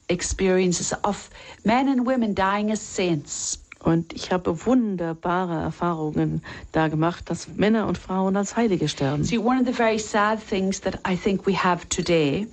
experiences 0.09 0.93
of 1.03 1.29
men 1.63 1.89
and 1.89 2.05
women 2.05 2.33
dying 2.35 2.71
as 2.71 2.79
saints. 2.79 3.59
Und 3.83 4.13
ich 4.13 4.31
habe 4.31 4.65
wunderbare 4.65 5.61
Erfahrungen 5.61 6.41
da 6.71 6.87
gemacht, 6.87 7.29
dass 7.29 7.47
Männer 7.55 7.87
und 7.87 7.97
Frauen 7.97 8.35
als 8.35 8.55
Heilige 8.55 8.87
sterben. 8.89 9.23
See, 9.23 9.37
one 9.37 9.59
of 9.59 9.67
the 9.67 9.73
very 9.73 9.99
sad 9.99 10.39
things 10.47 10.81
that 10.81 10.99
I 11.07 11.15
think 11.15 11.45
we 11.45 11.55
have 11.55 11.87
today 11.89 12.47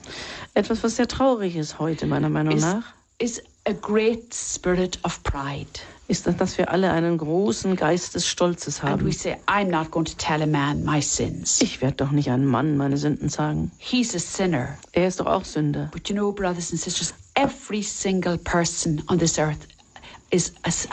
Etwas, 0.55 0.83
was 0.85 0.97
sehr 0.97 1.09
traurig 1.09 1.57
ist 1.57 1.79
heute, 1.79 2.07
meiner 2.07 2.29
Meinung 2.29 2.57
is, 2.57 2.63
nach, 2.63 2.85
is 3.19 3.43
a 3.67 3.73
great 3.73 4.33
spirit 4.33 4.99
of 5.05 5.21
pride. 5.25 5.67
ist, 6.07 6.27
das, 6.27 6.37
dass 6.37 6.59
wir 6.59 6.71
alle 6.71 6.93
einen 6.93 7.19
großen 7.19 7.75
Geist 7.77 8.15
des 8.15 8.29
Stolzes 8.29 8.81
And 8.83 9.01
we 9.01 9.07
haben. 9.07 9.13
say, 9.13 9.37
I'm 9.47 9.71
not 9.71 9.91
going 9.91 10.05
to 10.05 10.15
tell 10.17 10.43
a 10.43 10.47
man 10.47 10.85
my 10.85 11.01
sins. 11.01 11.61
Ich 11.63 11.81
werde 11.81 11.97
doch 11.97 12.11
nicht 12.11 12.31
einem 12.31 12.45
Mann 12.45 12.77
meine 12.77 12.99
Sünden 12.99 13.31
sagen. 13.31 13.73
He's 13.79 14.15
a 14.15 14.19
sinner. 14.19 14.77
Er 14.93 15.09
ist 15.09 15.19
doch 15.19 15.27
auch 15.27 15.45
Sünder. 15.45 15.89
But 15.93 16.09
you 16.09 16.15
know, 16.15 16.31
brothers 16.31 16.71
and 16.71 16.81
sisters, 16.81 17.15
every 17.35 17.83
single 17.83 18.37
person 18.39 19.03
on 19.09 19.19
this 19.19 19.39
earth 19.39 19.67
is 20.35 20.53
has, 20.65 20.89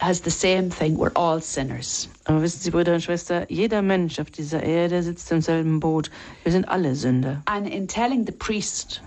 has, 0.00 0.20
the 0.20 0.30
same 0.30 0.68
thing. 0.68 0.98
We're 0.98 1.12
all 1.14 1.40
sinners. 1.40 2.08
Aber 2.24 2.42
wissen 2.42 2.60
Sie, 2.60 2.70
Brüder 2.70 2.94
und 2.94 3.02
Schwestern, 3.02 3.46
jeder 3.48 3.82
Mensch 3.82 4.18
auf 4.18 4.30
dieser 4.30 4.62
Erde 4.62 5.02
sitzt 5.02 5.30
im 5.30 5.40
selben 5.40 5.78
Boot. 5.78 6.10
Wir 6.42 6.52
sind 6.52 6.68
alle 6.68 6.94
Sünder. 6.96 7.40
And 7.46 7.68
in 7.68 7.86
telling 7.86 8.26
the 8.26 8.32
priest, 8.32 9.00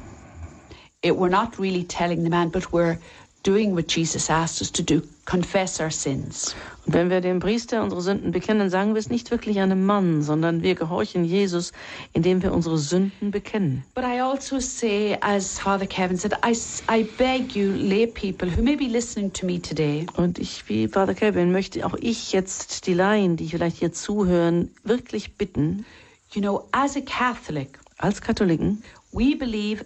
it, 1.01 1.13
we're 1.13 1.29
not 1.29 1.59
really 1.59 1.83
telling 1.83 2.23
the 2.23 2.29
man, 2.29 2.49
but 2.49 2.71
we're 2.71 2.97
doing 3.43 3.75
what 3.75 3.87
Jesus 3.87 4.29
asked 4.29 4.61
us 4.61 4.71
to 4.71 4.81
do 4.81 5.01
confess 5.25 5.79
our 5.79 5.91
sins. 5.91 6.55
Und 6.85 6.93
wenn 6.93 7.09
wir 7.09 7.21
dem 7.21 7.39
Priester 7.39 7.81
unsere 7.81 8.01
Sünden 8.01 8.31
bekennen, 8.31 8.69
sagen 8.69 8.93
wir 8.93 8.99
es 8.99 9.09
nicht 9.09 9.31
wirklich 9.31 9.59
einem 9.59 9.85
Mann, 9.85 10.21
sondern 10.21 10.63
wir 10.63 10.75
gehorchen 10.75 11.23
Jesus, 11.23 11.71
indem 12.11 12.43
wir 12.43 12.53
unsere 12.53 12.77
Sünden 12.77 13.31
bekennen. 13.31 13.83
But 13.95 14.03
I 14.03 14.19
also 14.19 14.59
say, 14.59 15.17
as 15.21 15.59
Father 15.59 15.87
Kevin 15.87 16.17
said, 16.17 16.33
I, 16.45 16.57
I 16.91 17.03
beg 17.03 17.55
you, 17.55 17.71
lay 17.71 18.07
people 18.07 18.49
who 18.49 18.61
may 18.61 18.75
be 18.75 18.87
listening 18.87 19.31
to 19.33 19.45
me 19.45 19.61
today, 19.61 20.05
Und 20.15 20.39
ich, 20.39 20.67
wie 20.67 20.87
Vater 20.87 21.13
Kevin, 21.13 21.51
möchte 21.51 21.85
auch 21.85 21.95
ich 21.99 22.33
jetzt 22.33 22.85
die 22.87 22.93
Laien, 22.93 23.37
die 23.37 23.47
vielleicht 23.47 23.77
hier 23.77 23.93
zuhören, 23.93 24.71
wirklich 24.83 25.37
bitten, 25.37 25.85
you 26.33 26.41
know, 26.41 26.67
as 26.71 26.97
a 26.97 27.01
Catholic, 27.01 27.79
als 27.97 28.21
Katholiken, 28.21 28.83
we 29.13 29.35
believe 29.35 29.85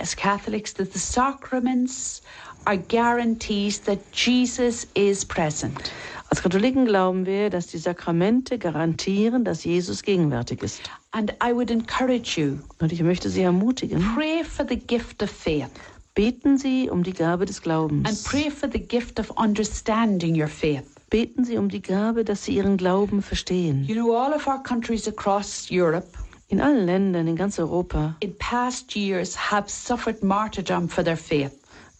as 0.00 0.16
Catholics 0.16 0.72
that 0.74 0.92
the 0.92 0.98
sacraments 0.98 2.22
are 2.64 2.76
guarantees 2.78 3.80
that 3.82 3.98
Jesus 4.12 4.86
is 4.94 5.24
present. 5.24 5.90
als 6.30 6.42
Katholiken 6.42 6.86
glauben 6.86 7.26
wir, 7.26 7.50
dass 7.50 7.66
die 7.66 7.78
Sakramente 7.78 8.58
garantieren, 8.58 9.44
dass 9.44 9.64
Jesus 9.64 10.02
gegenwärtig 10.02 10.62
ist. 10.62 10.80
And 11.10 11.32
I 11.44 11.52
would 11.52 11.70
encourage 11.70 12.40
you, 12.40 12.58
Und 12.80 12.90
ich 12.92 13.02
möchte 13.02 13.28
Sie 13.28 13.42
ermutigen, 13.42 14.02
pray 14.14 14.42
for 14.44 14.66
the 14.66 14.76
gift 14.76 15.22
of 15.22 15.30
faith 15.30 15.68
beten 16.14 16.58
Sie 16.58 16.90
um 16.90 17.02
die 17.02 17.12
Gabe 17.12 17.46
des 17.46 17.56
and 17.58 17.64
Glaubens. 17.64 18.22
pray 18.24 18.50
for 18.50 18.68
the 18.70 18.78
gift 18.80 19.18
of 19.18 19.30
understanding 19.38 20.34
your 20.40 20.48
faith. 20.48 20.84
Beten 21.10 21.44
Sie 21.44 21.56
um 21.58 21.68
die 21.68 21.82
Gabe, 21.82 22.24
dass 22.24 22.44
Sie 22.44 22.54
Ihren 22.54 22.76
Glauben 22.76 23.22
verstehen. 23.22 23.84
You 23.84 23.94
know, 23.94 24.14
all 24.16 24.32
of 24.34 24.46
our 24.46 24.62
countries 24.62 25.06
across 25.08 25.68
Europe 25.70 26.06
In 26.48 26.60
allen 26.60 26.84
Ländern, 26.84 27.28
in 27.28 27.36
ganz 27.36 27.58
Europa, 27.58 28.14
in 28.20 28.34
past 28.38 28.94
years 28.94 29.34
have 29.50 29.70
suffered 29.70 30.22
martyrdom 30.22 30.86
for 30.88 31.02
their 31.02 31.16
faith. 31.16 31.52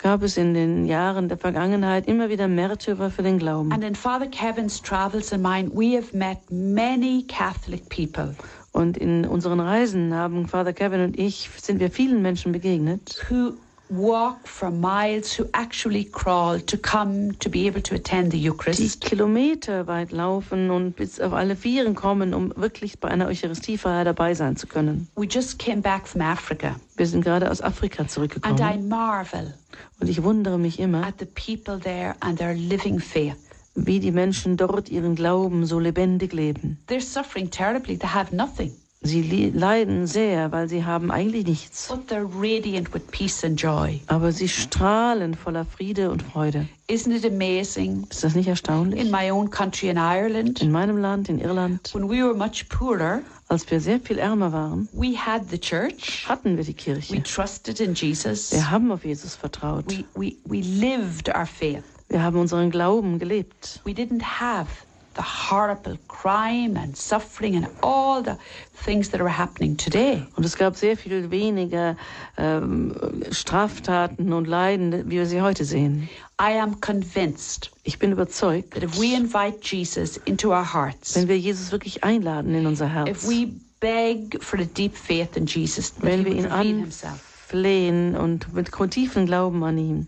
Gab 0.03 0.23
es 0.23 0.37
in 0.37 0.55
den 0.55 0.85
Jahren 0.85 1.29
der 1.29 1.39
Vergangenheit 1.39 2.07
immer 2.09 2.29
wieder 2.29 2.49
Märtyrer 2.49 3.11
für 3.11 3.23
den 3.23 3.39
Glauben. 3.39 3.73
And 3.73 3.85
in 3.85 3.95
Father 3.95 4.27
Kevin's 4.27 4.83
travels 4.83 5.33
and 5.33 5.43
mine, 5.43 5.71
we 5.73 5.97
have 5.97 6.17
met 6.17 6.39
many 6.51 7.25
Catholic 7.29 7.89
people 7.89 8.35
Und 8.73 8.97
in 8.97 9.27
unseren 9.27 9.61
Reisen 9.61 10.15
haben 10.15 10.49
Father 10.49 10.73
Kevin 10.73 11.01
und 11.03 11.19
ich, 11.19 11.51
sind 11.59 11.79
wir 11.79 11.91
vielen 11.91 12.23
Menschen 12.23 12.53
begegnet, 12.53 13.25
who 13.29 13.53
walk 13.97 14.47
for 14.49 14.71
miles, 14.71 15.39
who 15.39 15.47
actually 15.53 16.05
crawl 16.05 16.59
to 16.61 16.77
come 16.77 17.39
to 17.39 17.49
be 17.49 17.67
able 17.67 17.83
to 17.83 17.95
attend 17.95 18.33
the 18.33 18.39
die 18.39 18.49
Eucharist. 18.49 19.01
Kilometer 19.01 19.87
weit 19.87 20.13
laufen 20.13 20.71
und 20.71 20.97
bis 20.97 21.21
auf 21.21 21.33
alle 21.33 21.57
Vieren 21.57 21.95
kommen, 21.95 22.35
um 22.35 22.53
wirklich 22.57 22.99
bei 22.99 23.09
einer 23.09 23.27
Eucharistiefeier 23.27 24.05
dabei 24.05 24.35
sein 24.35 24.57
zu 24.57 24.67
können. 24.67 25.09
We 25.17 25.27
just 25.27 25.59
came 25.59 25.83
back 25.83 26.07
from 26.09 26.23
Africa, 26.23 26.77
Wir 26.97 27.07
sind 27.07 27.23
gerade 27.25 27.51
aus 27.51 27.61
Afrika 27.61 28.03
and 28.03 28.11
I 28.11 28.15
zurückgekommen 28.15 28.89
marvel 28.89 29.55
und 30.01 30.09
ich 30.09 30.23
wundere 30.23 30.59
mich 30.59 30.79
immer, 30.79 31.07
at 31.07 31.15
the 31.19 31.27
people 31.27 31.79
there 31.79 32.15
and 32.21 32.39
their 32.39 32.55
living 32.55 32.99
faith. 32.99 33.37
wie 33.75 34.01
die 34.01 34.11
Menschen 34.11 34.57
dort 34.57 34.91
ihren 34.91 35.15
Glauben 35.15 35.65
so 35.65 35.79
lebendig 35.79 36.33
leben. 36.33 36.79
They're 36.89 37.01
suffering 37.01 37.51
terribly, 37.51 37.99
they 37.99 38.09
have 38.09 38.35
nothing, 38.35 38.73
Sie 39.05 39.51
leiden 39.51 40.07
sehr, 40.07 40.53
weil 40.53 40.69
sie 40.69 40.85
haben 40.85 41.11
eigentlich 41.11 41.47
nichts. 41.47 41.89
but 41.89 42.07
they're 42.09 42.25
radiant 42.33 42.95
with 42.95 43.03
peace 43.11 43.43
and 43.45 43.61
joy. 43.61 44.01
Aber 44.07 44.31
sie 44.33 44.49
strahlen 44.49 45.35
voller 45.35 45.65
Friede 45.65 46.11
und 46.11 46.23
Freude. 46.23 46.69
Isn't 46.89 47.11
it 47.13 47.25
amazing? 47.25 48.07
Ist 48.11 48.23
das 48.23 48.35
nicht 48.35 48.47
erstaunlich? 48.49 49.01
In 49.01 49.11
my 49.11 49.31
own 49.33 49.51
country 49.51 49.89
in 49.89 49.97
Ireland, 49.97 50.61
In 50.63 50.71
meinem 50.71 50.99
Land, 50.99 51.29
in 51.29 51.41
Irland, 51.41 51.93
when 51.95 52.09
we 52.09 52.23
were 52.23 52.35
much 52.35 52.69
poorer, 52.69 53.23
als 53.49 53.69
wir 53.71 53.81
sehr 53.81 53.99
viel 53.99 54.19
ärmer 54.19 54.53
waren, 54.53 54.89
we 54.93 55.17
had 55.17 55.43
the 55.51 55.59
church. 55.59 56.25
hatten 56.29 56.57
wir 56.57 56.63
die 56.65 56.71
We 56.71 56.75
Kirche. 56.75 57.23
trusted 57.25 57.81
in 57.81 57.95
Jesus. 57.95 58.53
Wir 58.53 58.71
haben 58.71 58.93
auf 58.93 59.05
Jesus 59.05 59.35
vertraut. 59.35 59.85
We, 59.89 60.05
we, 60.15 60.37
we 60.45 60.61
lived 60.61 61.29
our 61.29 61.47
faith. 61.47 61.83
Wir 62.09 62.23
haben 62.23 62.37
unseren 62.39 62.71
Glauben 62.71 63.19
gelebt. 63.19 63.81
We 63.85 63.93
didn't 63.93 64.23
have 64.23 64.69
the 65.15 65.23
horrible 65.23 65.99
crime 66.09 66.77
and 66.77 66.97
suffering 66.97 67.57
and 67.57 67.67
all 67.83 68.23
the 68.23 68.37
things 68.85 69.11
that 69.11 69.21
are 69.21 69.29
happening 69.29 69.77
today. 69.77 70.27
Und 70.37 70.45
es 70.45 70.57
gab 70.57 70.77
sehr 70.77 70.97
viel 70.97 71.31
weniger 71.31 71.97
ähm, 72.37 72.95
Straftaten 73.31 74.33
und 74.33 74.47
Leiden, 74.47 75.11
wie 75.11 75.17
wir 75.17 75.27
sie 75.27 75.41
heute 75.41 75.65
sehen. 75.65 76.09
I 76.41 76.59
am 76.59 76.81
convinced 76.81 77.71
Ich 77.85 77.99
bin 77.99 78.13
überzeugt, 78.13 78.75
that 78.75 78.83
if 78.83 78.99
we 78.99 79.15
invite 79.15 79.59
Jesus 79.63 80.17
into 80.25 80.51
our 80.51 80.65
hearts, 80.65 81.15
wenn 81.15 81.29
wir 81.29 81.39
Jesus 81.39 81.73
wirklich 81.73 82.05
einladen 82.05 82.55
in 82.55 82.67
unser 82.67 82.89
Herz, 82.89 83.09
if 83.09 83.29
we 83.29 83.49
beg 83.81 84.43
for 84.43 84.59
a 84.61 84.65
deep 84.65 84.97
faith 84.97 85.37
in 85.37 85.47
Jesus, 85.47 85.95
wenn 86.01 86.25
wir 86.25 86.33
ihn 86.33 86.47
anflehen 86.47 88.17
und 88.17 88.53
mit 88.55 88.71
tiefen 88.91 89.27
Glauben 89.27 89.63
an 89.65 89.79
ihn, 89.79 90.07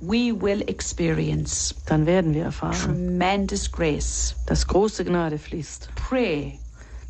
we 0.00 0.32
will 0.32 0.62
experience 0.68 1.74
dann 1.86 2.06
werden 2.06 2.34
wir 2.34 2.44
erfahren, 2.44 2.76
tremendous 2.76 3.70
grace. 3.70 4.34
dass 4.46 4.66
große 4.66 5.04
Gnade 5.04 5.38
fließt. 5.38 5.88
Pray. 6.08 6.58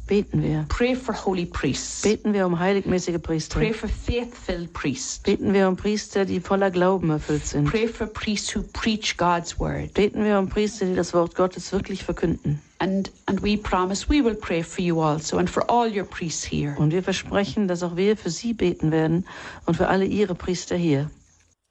Beten 0.08 0.42
wir. 0.42 0.64
Pray 0.70 0.96
for 0.96 1.14
holy 1.14 1.44
priests. 1.44 2.00
Beten 2.00 2.32
wir 2.32 2.46
um 2.46 2.58
heiligmäßige 2.58 3.18
Priester. 3.22 3.58
Pray 3.60 3.74
for 3.74 3.90
faith-filled 3.90 4.72
priests. 4.72 5.18
Beten 5.18 5.52
wir 5.52 5.68
um 5.68 5.76
Priester, 5.76 6.24
die 6.24 6.40
voller 6.40 6.70
Glauben 6.70 7.10
erfüllt 7.10 7.46
sind. 7.46 7.66
Pray 7.70 7.86
for 7.86 8.06
priests 8.06 8.56
who 8.56 8.62
preach 8.72 9.18
God's 9.18 9.60
word. 9.60 9.92
Beten 9.92 10.24
wir 10.24 10.38
um 10.38 10.48
Priester, 10.48 10.86
die 10.86 10.94
das 10.94 11.12
Wort 11.12 11.34
Gottes 11.34 11.70
wirklich 11.72 12.04
verkünden. 12.04 12.62
And 12.78 13.10
and 13.26 13.42
we 13.42 13.58
promise 13.58 14.08
we 14.08 14.24
will 14.24 14.36
pray 14.36 14.62
for 14.62 14.82
you 14.82 15.02
also 15.02 15.36
and 15.36 15.50
for 15.50 15.68
all 15.68 15.94
your 15.94 16.06
priests 16.06 16.42
here. 16.42 16.74
Und 16.78 16.90
wir 16.90 17.02
versprechen, 17.02 17.68
dass 17.68 17.82
auch 17.82 17.96
wir 17.96 18.16
für 18.16 18.30
sie 18.30 18.54
beten 18.54 18.90
werden 18.90 19.26
und 19.66 19.76
für 19.76 19.88
alle 19.88 20.06
ihre 20.06 20.34
Priester 20.34 20.76
hier. 20.76 21.10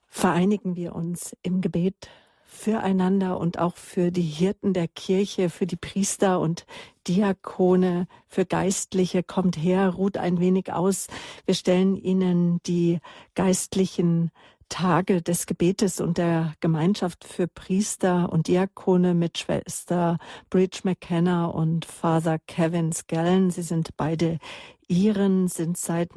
Vereinigen 0.07 0.75
wir 0.75 0.95
uns 0.95 1.35
im 1.43 1.61
Gebet 1.61 2.09
füreinander 2.47 3.39
und 3.39 3.59
auch 3.59 3.75
für 3.75 4.11
die 4.11 4.21
Hirten 4.21 4.73
der 4.73 4.87
Kirche, 4.87 5.49
für 5.49 5.67
die 5.67 5.75
Priester 5.75 6.39
und 6.39 6.65
Diakone, 7.07 8.07
für 8.27 8.45
Geistliche. 8.45 9.21
Kommt 9.21 9.57
her, 9.57 9.89
ruht 9.89 10.17
ein 10.17 10.39
wenig 10.39 10.73
aus. 10.73 11.07
Wir 11.45 11.55
stellen 11.55 11.95
Ihnen 11.95 12.59
die 12.65 12.99
geistlichen 13.35 14.31
Tage 14.69 15.21
des 15.21 15.45
Gebetes 15.45 16.01
und 16.01 16.17
der 16.17 16.53
Gemeinschaft 16.59 17.23
für 17.23 17.47
Priester 17.47 18.31
und 18.31 18.47
Diakone 18.47 19.13
mit 19.13 19.37
Schwester 19.37 20.17
Bridge 20.49 20.81
McKenna 20.83 21.45
und 21.45 21.85
Father 21.85 22.37
Kevin 22.47 22.91
Scallen. 22.91 23.49
Sie 23.49 23.61
sind 23.61 23.95
beide 23.95 24.39
Iren, 24.87 25.47
sind 25.47 25.77
seit 25.77 26.15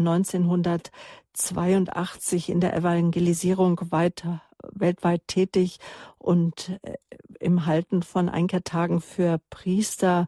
1982 1.35 2.51
in 2.51 2.61
der 2.61 2.77
Evangelisierung 2.77 3.81
weiter 3.91 4.43
weltweit 4.73 5.27
tätig 5.27 5.79
und 6.19 6.79
äh, 6.83 6.95
im 7.39 7.67
Halten 7.67 8.03
von 8.03 8.29
Einkehrtagen 8.29 9.01
für 9.01 9.41
Priester. 9.51 10.27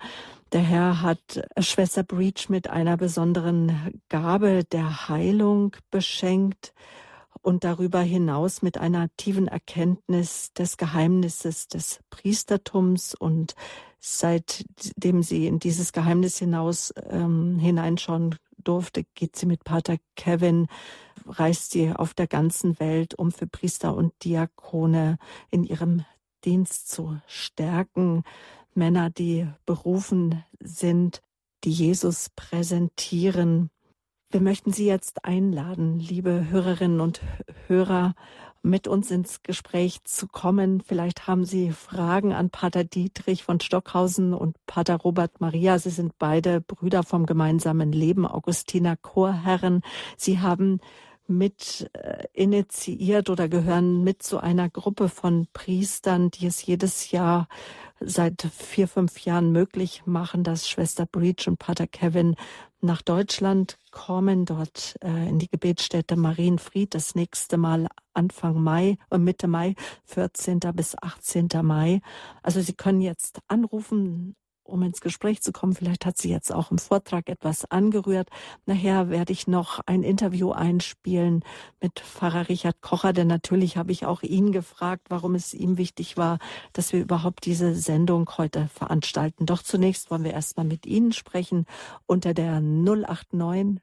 Der 0.53 0.62
Herr 0.62 1.03
hat 1.03 1.42
Schwester 1.59 2.03
Breach 2.03 2.48
mit 2.48 2.70
einer 2.70 2.96
besonderen 2.96 4.00
Gabe 4.09 4.64
der 4.64 5.09
Heilung 5.09 5.76
beschenkt 5.90 6.72
und 7.42 7.64
darüber 7.64 8.00
hinaus 8.00 8.62
mit 8.62 8.78
einer 8.78 9.09
tiefen 9.16 9.48
Erkenntnis 9.48 10.53
des 10.53 10.76
Geheimnisses 10.76 11.68
des 11.68 12.00
Priestertums 12.11 13.14
und 13.14 13.55
seitdem 13.98 15.22
sie 15.22 15.46
in 15.46 15.59
dieses 15.59 15.92
Geheimnis 15.92 16.38
hinaus 16.38 16.92
ähm, 17.11 17.59
hineinschauen 17.59 18.36
durfte, 18.63 19.05
geht 19.15 19.37
sie 19.37 19.47
mit 19.47 19.65
Pater 19.65 19.97
Kevin, 20.17 20.67
reist 21.27 21.73
sie 21.73 21.93
auf 21.93 22.15
der 22.15 22.27
ganzen 22.27 22.79
Welt, 22.81 23.15
um 23.15 23.33
für 23.33 23.47
Priester 23.47 23.95
und 23.95 24.13
Diakone 24.25 25.19
in 25.51 25.65
ihrem 25.65 26.05
Dienst 26.45 26.91
zu 26.91 27.21
stärken. 27.27 28.25
Männer, 28.75 29.11
die 29.11 29.47
berufen 29.67 30.45
sind, 30.61 31.23
die 31.65 31.71
Jesus 31.71 32.31
präsentieren. 32.35 33.71
Wir 34.31 34.41
möchten 34.41 34.73
Sie 34.73 34.87
jetzt 34.87 35.25
einladen, 35.25 35.99
liebe 35.99 36.49
Hörerinnen 36.49 37.01
und 37.01 37.21
Hörer, 37.67 38.15
mit 38.63 38.87
uns 38.87 39.11
ins 39.11 39.43
Gespräch 39.43 40.05
zu 40.05 40.29
kommen. 40.29 40.81
Vielleicht 40.81 41.27
haben 41.27 41.45
Sie 41.45 41.73
Fragen 41.73 42.33
an 42.33 42.51
Pater 42.51 42.85
Dietrich 42.85 43.43
von 43.43 43.61
Stockhausen 43.61 44.35
und 44.35 44.57
Pater 44.67 44.97
Robert 44.97 45.41
Maria. 45.41 45.79
Sie 45.79 45.91
sind 45.91 46.19
beide 46.19 46.61
Brüder 46.61 47.03
vom 47.03 47.27
gemeinsamen 47.27 47.93
Leben, 47.93 48.27
Augustiner 48.27 48.97
Chorherren. 48.97 49.83
Sie 50.17 50.41
haben 50.41 50.81
mit 51.37 51.91
äh, 51.95 52.24
initiiert 52.33 53.30
oder 53.30 53.49
gehören 53.49 54.05
mit 54.05 54.22
zu 54.22 54.39
einer 54.39 54.70
Gruppe 54.70 55.09
von 55.09 55.49
Priestern, 55.53 56.30
die 56.30 56.47
es 56.47 56.64
jedes 56.64 57.11
Jahr 57.11 57.49
seit 58.01 58.43
vier, 58.43 58.89
fünf 58.89 59.20
Jahren 59.24 59.53
möglich 59.53 60.03
machen, 60.07 60.45
dass 60.45 60.68
Schwester 60.68 61.07
Breach 61.07 61.47
und 61.47 61.59
Pater 61.59 61.87
Kevin 61.87 62.37
nach 62.80 63.01
Deutschland 63.01 63.78
kommen, 63.93 64.45
dort 64.45 64.97
äh, 65.03 65.28
in 65.28 65.39
die 65.39 65.49
Gebetsstätte 65.49 66.16
Marienfried 66.16 66.95
das 66.95 67.14
nächste 67.14 67.57
Mal 67.57 67.87
Anfang 68.12 68.61
Mai, 68.61 68.99
äh, 69.11 69.18
Mitte 69.18 69.47
Mai, 69.47 69.74
14. 70.07 70.59
bis 70.74 70.97
18. 71.01 71.49
Mai. 71.62 72.01
Also 72.43 72.61
Sie 72.61 72.74
können 72.74 73.01
jetzt 73.01 73.39
anrufen 73.47 74.35
um 74.73 74.83
ins 74.83 75.01
Gespräch 75.01 75.43
zu 75.43 75.53
kommen. 75.53 75.75
Vielleicht 75.75 76.07
hat 76.07 76.18
sie 76.18 76.31
jetzt 76.31 76.53
auch 76.53 76.70
im 76.70 76.79
Vortrag 76.79 77.29
etwas 77.29 77.70
angerührt. 77.70 78.31
Nachher 78.66 79.11
werde 79.11 79.33
ich 79.33 79.47
noch 79.47 79.81
ein 79.87 80.03
Interview 80.03 80.51
einspielen 80.51 81.45
mit 81.81 82.01
Pfarrer 82.01 82.49
Richard 82.49 82.81
Kocher, 82.81 83.12
denn 83.12 83.29
natürlich 83.29 83.77
habe 83.77 83.93
ich 83.93 84.07
auch 84.07 84.23
ihn 84.23 84.51
gefragt, 84.51 85.07
warum 85.11 85.35
es 85.35 85.55
ihm 85.55 85.77
wichtig 85.77 86.16
war, 86.16 86.39
dass 86.73 86.93
wir 86.93 87.01
überhaupt 87.01 87.45
diese 87.45 87.75
Sendung 87.75 88.29
heute 88.39 88.68
veranstalten. 88.68 89.47
Doch 89.47 89.62
zunächst 89.62 90.11
wollen 90.11 90.25
wir 90.25 90.33
erstmal 90.33 90.66
mit 90.66 90.87
Ihnen 90.87 91.12
sprechen 91.12 91.66
unter 92.07 92.33
der 92.35 92.61
089 92.61 93.81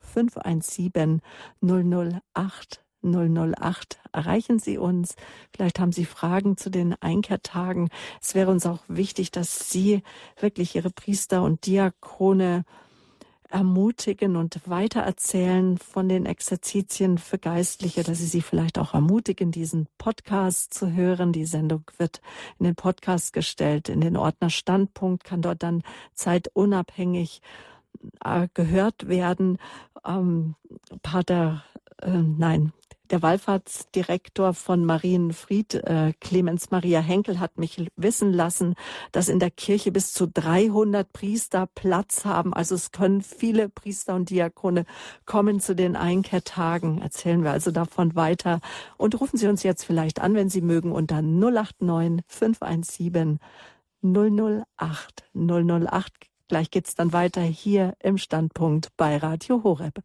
517 0.00 1.20
008 1.60 2.82
008 3.02 3.98
erreichen 4.12 4.58
Sie 4.58 4.78
uns. 4.78 5.16
Vielleicht 5.54 5.78
haben 5.78 5.92
Sie 5.92 6.04
Fragen 6.04 6.56
zu 6.56 6.70
den 6.70 6.94
Einkehrtagen. 7.00 7.90
Es 8.20 8.34
wäre 8.34 8.50
uns 8.50 8.66
auch 8.66 8.80
wichtig, 8.88 9.30
dass 9.30 9.70
Sie 9.70 10.02
wirklich 10.38 10.74
Ihre 10.74 10.90
Priester 10.90 11.42
und 11.42 11.66
Diakone 11.66 12.64
ermutigen 13.50 14.36
und 14.36 14.60
weitererzählen 14.66 15.76
von 15.78 16.08
den 16.08 16.24
Exerzitien 16.24 17.18
für 17.18 17.38
Geistliche, 17.38 18.02
dass 18.02 18.18
Sie 18.18 18.26
sie 18.26 18.42
vielleicht 18.42 18.78
auch 18.78 18.94
ermutigen, 18.94 19.50
diesen 19.50 19.88
Podcast 19.98 20.72
zu 20.72 20.92
hören. 20.92 21.32
Die 21.32 21.44
Sendung 21.44 21.82
wird 21.98 22.20
in 22.58 22.64
den 22.64 22.76
Podcast 22.76 23.32
gestellt, 23.32 23.88
in 23.88 24.00
den 24.00 24.16
Ordner 24.16 24.50
Standpunkt, 24.50 25.24
kann 25.24 25.42
dort 25.42 25.62
dann 25.62 25.82
zeitunabhängig 26.14 27.42
äh, 28.24 28.48
gehört 28.54 29.08
werden. 29.08 29.58
Ähm, 30.06 30.54
Pater, 31.02 31.64
äh, 32.00 32.10
nein, 32.10 32.72
der 33.10 33.22
Wallfahrtsdirektor 33.22 34.54
von 34.54 34.84
Marienfried, 34.84 35.74
äh, 35.74 36.12
Clemens 36.20 36.70
Maria 36.70 37.00
Henkel, 37.00 37.40
hat 37.40 37.58
mich 37.58 37.86
wissen 37.96 38.32
lassen, 38.32 38.74
dass 39.12 39.28
in 39.28 39.38
der 39.38 39.50
Kirche 39.50 39.92
bis 39.92 40.12
zu 40.12 40.26
300 40.26 41.12
Priester 41.12 41.68
Platz 41.74 42.24
haben. 42.24 42.54
Also 42.54 42.74
es 42.74 42.92
können 42.92 43.22
viele 43.22 43.68
Priester 43.68 44.14
und 44.14 44.30
Diakone 44.30 44.84
kommen 45.26 45.60
zu 45.60 45.74
den 45.74 45.96
Einkehrtagen. 45.96 47.00
Erzählen 47.02 47.42
wir 47.42 47.50
also 47.50 47.70
davon 47.70 48.14
weiter. 48.14 48.60
Und 48.96 49.20
rufen 49.20 49.36
Sie 49.36 49.48
uns 49.48 49.62
jetzt 49.62 49.84
vielleicht 49.84 50.20
an, 50.20 50.34
wenn 50.34 50.48
Sie 50.48 50.60
mögen, 50.60 50.92
unter 50.92 51.22
089 51.22 52.24
517 52.28 53.38
008 54.02 55.24
008. 55.34 56.12
Gleich 56.48 56.70
geht's 56.70 56.94
dann 56.94 57.12
weiter 57.12 57.42
hier 57.42 57.94
im 58.00 58.18
Standpunkt 58.18 58.88
bei 58.96 59.16
Radio 59.16 59.62
Horeb. 59.62 60.00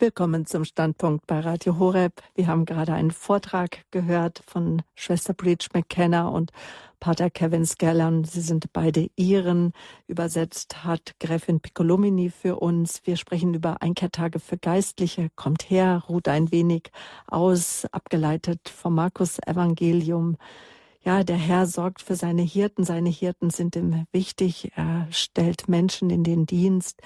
Willkommen 0.00 0.46
zum 0.46 0.64
Standpunkt 0.64 1.26
bei 1.26 1.40
Radio 1.40 1.80
Horeb. 1.80 2.22
Wir 2.36 2.46
haben 2.46 2.66
gerade 2.66 2.92
einen 2.92 3.10
Vortrag 3.10 3.84
gehört 3.90 4.44
von 4.46 4.82
Schwester 4.94 5.34
Breach 5.34 5.70
McKenna 5.74 6.28
und 6.28 6.52
Pater 7.00 7.30
Kevin 7.30 7.66
Scallon. 7.66 8.22
Sie 8.22 8.42
sind 8.42 8.72
beide 8.72 9.10
Iren. 9.16 9.72
Übersetzt 10.06 10.84
hat 10.84 11.16
Gräfin 11.18 11.58
Piccolomini 11.58 12.30
für 12.30 12.60
uns. 12.60 13.00
Wir 13.06 13.16
sprechen 13.16 13.54
über 13.54 13.82
Einkehrtage 13.82 14.38
für 14.38 14.56
Geistliche. 14.56 15.30
Kommt 15.34 15.68
her, 15.68 16.04
ruht 16.08 16.28
ein 16.28 16.52
wenig 16.52 16.92
aus, 17.26 17.84
abgeleitet 17.90 18.68
vom 18.68 18.94
Markus 18.94 19.40
Evangelium. 19.48 20.36
Ja, 21.02 21.24
der 21.24 21.38
Herr 21.38 21.66
sorgt 21.66 22.02
für 22.02 22.14
seine 22.14 22.42
Hirten. 22.42 22.84
Seine 22.84 23.10
Hirten 23.10 23.50
sind 23.50 23.74
ihm 23.74 24.06
wichtig. 24.12 24.70
Er 24.76 25.08
stellt 25.10 25.68
Menschen 25.68 26.08
in 26.10 26.22
den 26.22 26.46
Dienst. 26.46 27.02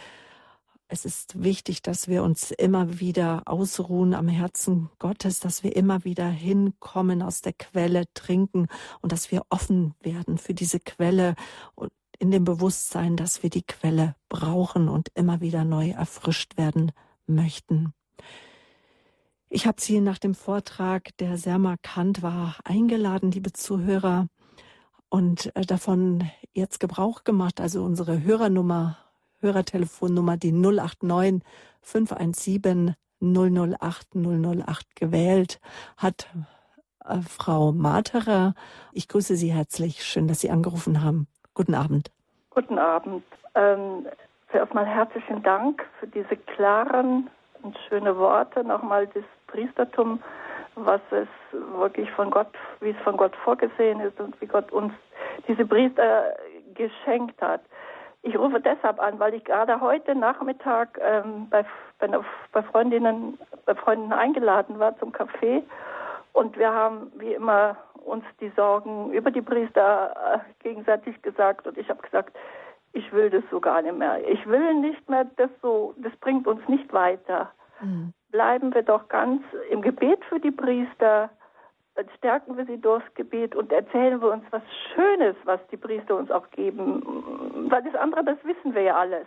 Es 0.93 1.07
ist 1.07 1.43
wichtig, 1.43 1.80
dass 1.80 2.07
wir 2.07 2.22
uns 2.22 2.51
immer 2.51 3.01
wieder 3.01 3.45
ausruhen 3.47 4.12
am 4.12 4.28
Herzen 4.28 4.90
Gottes, 4.99 5.40
dass 5.40 5.62
wir 5.62 5.74
immer 5.74 6.05
wieder 6.05 6.28
hinkommen, 6.28 7.22
aus 7.22 7.40
der 7.40 7.55
Quelle 7.55 8.05
trinken 8.12 8.66
und 9.01 9.11
dass 9.11 9.32
wir 9.32 9.40
offen 9.49 9.95
werden 10.03 10.36
für 10.36 10.53
diese 10.53 10.80
Quelle 10.80 11.34
und 11.74 11.90
in 12.18 12.30
dem 12.30 12.45
Bewusstsein, 12.45 13.16
dass 13.16 13.43
wir 13.43 13.49
die 13.49 13.62
Quelle 13.62 14.16
brauchen 14.28 14.90
und 14.90 15.09
immer 15.14 15.40
wieder 15.40 15.64
neu 15.64 15.93
erfrischt 15.93 16.59
werden 16.59 16.93
möchten. 17.26 17.95
Ich 19.49 19.66
habe 19.66 19.80
Sie 19.80 19.99
nach 19.99 20.18
dem 20.18 20.34
Vortrag, 20.34 21.16
der 21.16 21.38
sehr 21.38 21.59
markant 21.59 22.20
war, 22.20 22.57
eingeladen, 22.64 23.30
liebe 23.30 23.55
Zuhörer, 23.55 24.26
und 25.09 25.57
äh, 25.57 25.62
davon 25.62 26.30
jetzt 26.53 26.80
Gebrauch 26.80 27.24
gemacht. 27.24 27.62
Also 27.62 27.82
unsere 27.82 28.22
Hörernummer 28.22 28.99
Hörertelefonnummer 29.43 30.36
die 30.36 30.53
089 30.53 31.43
517 31.82 32.95
008 33.20 34.14
008 34.14 34.97
gewählt 34.97 35.61
hat. 35.97 36.28
Äh, 37.05 37.20
Frau 37.20 37.72
Materer, 37.72 38.55
ich 38.93 39.09
grüße 39.09 39.36
Sie 39.36 39.53
herzlich. 39.53 40.05
Schön, 40.05 40.28
dass 40.28 40.40
Sie 40.40 40.51
angerufen 40.51 41.03
haben. 41.03 41.26
Guten 41.55 41.74
Abend. 41.74 42.11
Guten 42.51 42.78
Abend. 42.78 43.24
Ähm, 43.55 44.07
zuerst 44.51 44.74
mal 44.74 44.86
herzlichen 44.86 45.43
Dank 45.43 45.84
für 46.01 46.07
diese 46.07 46.36
klaren 46.36 47.28
und 47.62 47.76
schönen 47.88 48.16
Worte. 48.16 48.64
Nochmal 48.64 49.07
das 49.09 49.24
Priestertum, 49.47 50.20
was 50.74 51.01
es 51.11 51.28
wirklich 51.76 52.11
von 52.12 52.30
Gott, 52.30 52.53
wie 52.80 52.90
es 52.90 52.99
von 53.05 53.16
Gott 53.16 53.36
vorgesehen 53.45 54.01
ist 54.01 54.18
und 54.20 54.40
wie 54.40 54.47
Gott 54.47 54.72
uns 54.72 54.93
diese 55.47 55.66
Priester 55.66 56.34
geschenkt 56.74 57.40
hat. 57.40 57.62
Ich 58.22 58.38
rufe 58.38 58.60
deshalb 58.60 59.00
an, 59.00 59.18
weil 59.18 59.34
ich 59.34 59.44
gerade 59.44 59.80
heute 59.80 60.14
Nachmittag 60.14 60.98
ähm, 61.02 61.48
bei, 61.50 61.64
bei, 61.98 62.08
bei, 62.52 62.62
Freundinnen, 62.62 63.38
bei 63.66 63.74
Freunden 63.74 64.12
eingeladen 64.12 64.78
war 64.78 64.96
zum 64.98 65.12
Café 65.12 65.62
und 66.32 66.56
wir 66.56 66.72
haben 66.72 67.10
wie 67.16 67.34
immer 67.34 67.76
uns 68.04 68.24
die 68.40 68.50
Sorgen 68.56 69.12
über 69.12 69.30
die 69.30 69.42
Priester 69.42 70.14
äh, 70.34 70.62
gegenseitig 70.62 71.20
gesagt 71.22 71.66
und 71.66 71.76
ich 71.76 71.88
habe 71.88 72.02
gesagt, 72.02 72.36
ich 72.92 73.12
will 73.12 73.30
das 73.30 73.42
so 73.50 73.60
gar 73.60 73.82
nicht 73.82 73.96
mehr. 73.96 74.26
Ich 74.28 74.46
will 74.46 74.74
nicht 74.74 75.08
mehr 75.08 75.24
das 75.36 75.50
so, 75.60 75.94
das 75.96 76.14
bringt 76.16 76.46
uns 76.46 76.66
nicht 76.68 76.92
weiter. 76.92 77.50
Mhm. 77.80 78.12
Bleiben 78.30 78.74
wir 78.74 78.82
doch 78.82 79.08
ganz 79.08 79.42
im 79.70 79.82
Gebet 79.82 80.24
für 80.26 80.38
die 80.38 80.50
Priester, 80.50 81.30
stärken 82.16 82.57
wir 82.57 82.64
sie 82.66 82.78
durchs 82.78 83.12
Gebet 83.14 83.55
und 83.55 83.72
erzählen 83.72 84.20
wir 84.20 84.32
uns 84.32 84.45
was 84.51 84.62
Schönes, 84.95 85.36
was 85.45 85.61
die 85.70 85.76
Priester 85.76 86.16
uns 86.16 86.30
auch 86.30 86.49
geben. 86.51 87.03
Weil 87.68 87.82
das 87.82 87.95
andere, 87.95 88.24
das 88.24 88.38
wissen 88.45 88.74
wir 88.74 88.82
ja 88.82 88.97
alles. 88.97 89.26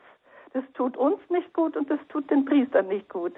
Das 0.53 0.63
tut 0.74 0.95
uns 0.97 1.20
nicht 1.30 1.53
gut 1.53 1.76
und 1.76 1.89
das 1.89 1.99
tut 2.09 2.30
den 2.32 2.45
Priestern 2.45 2.88
nicht 2.88 3.09
gut. 3.09 3.34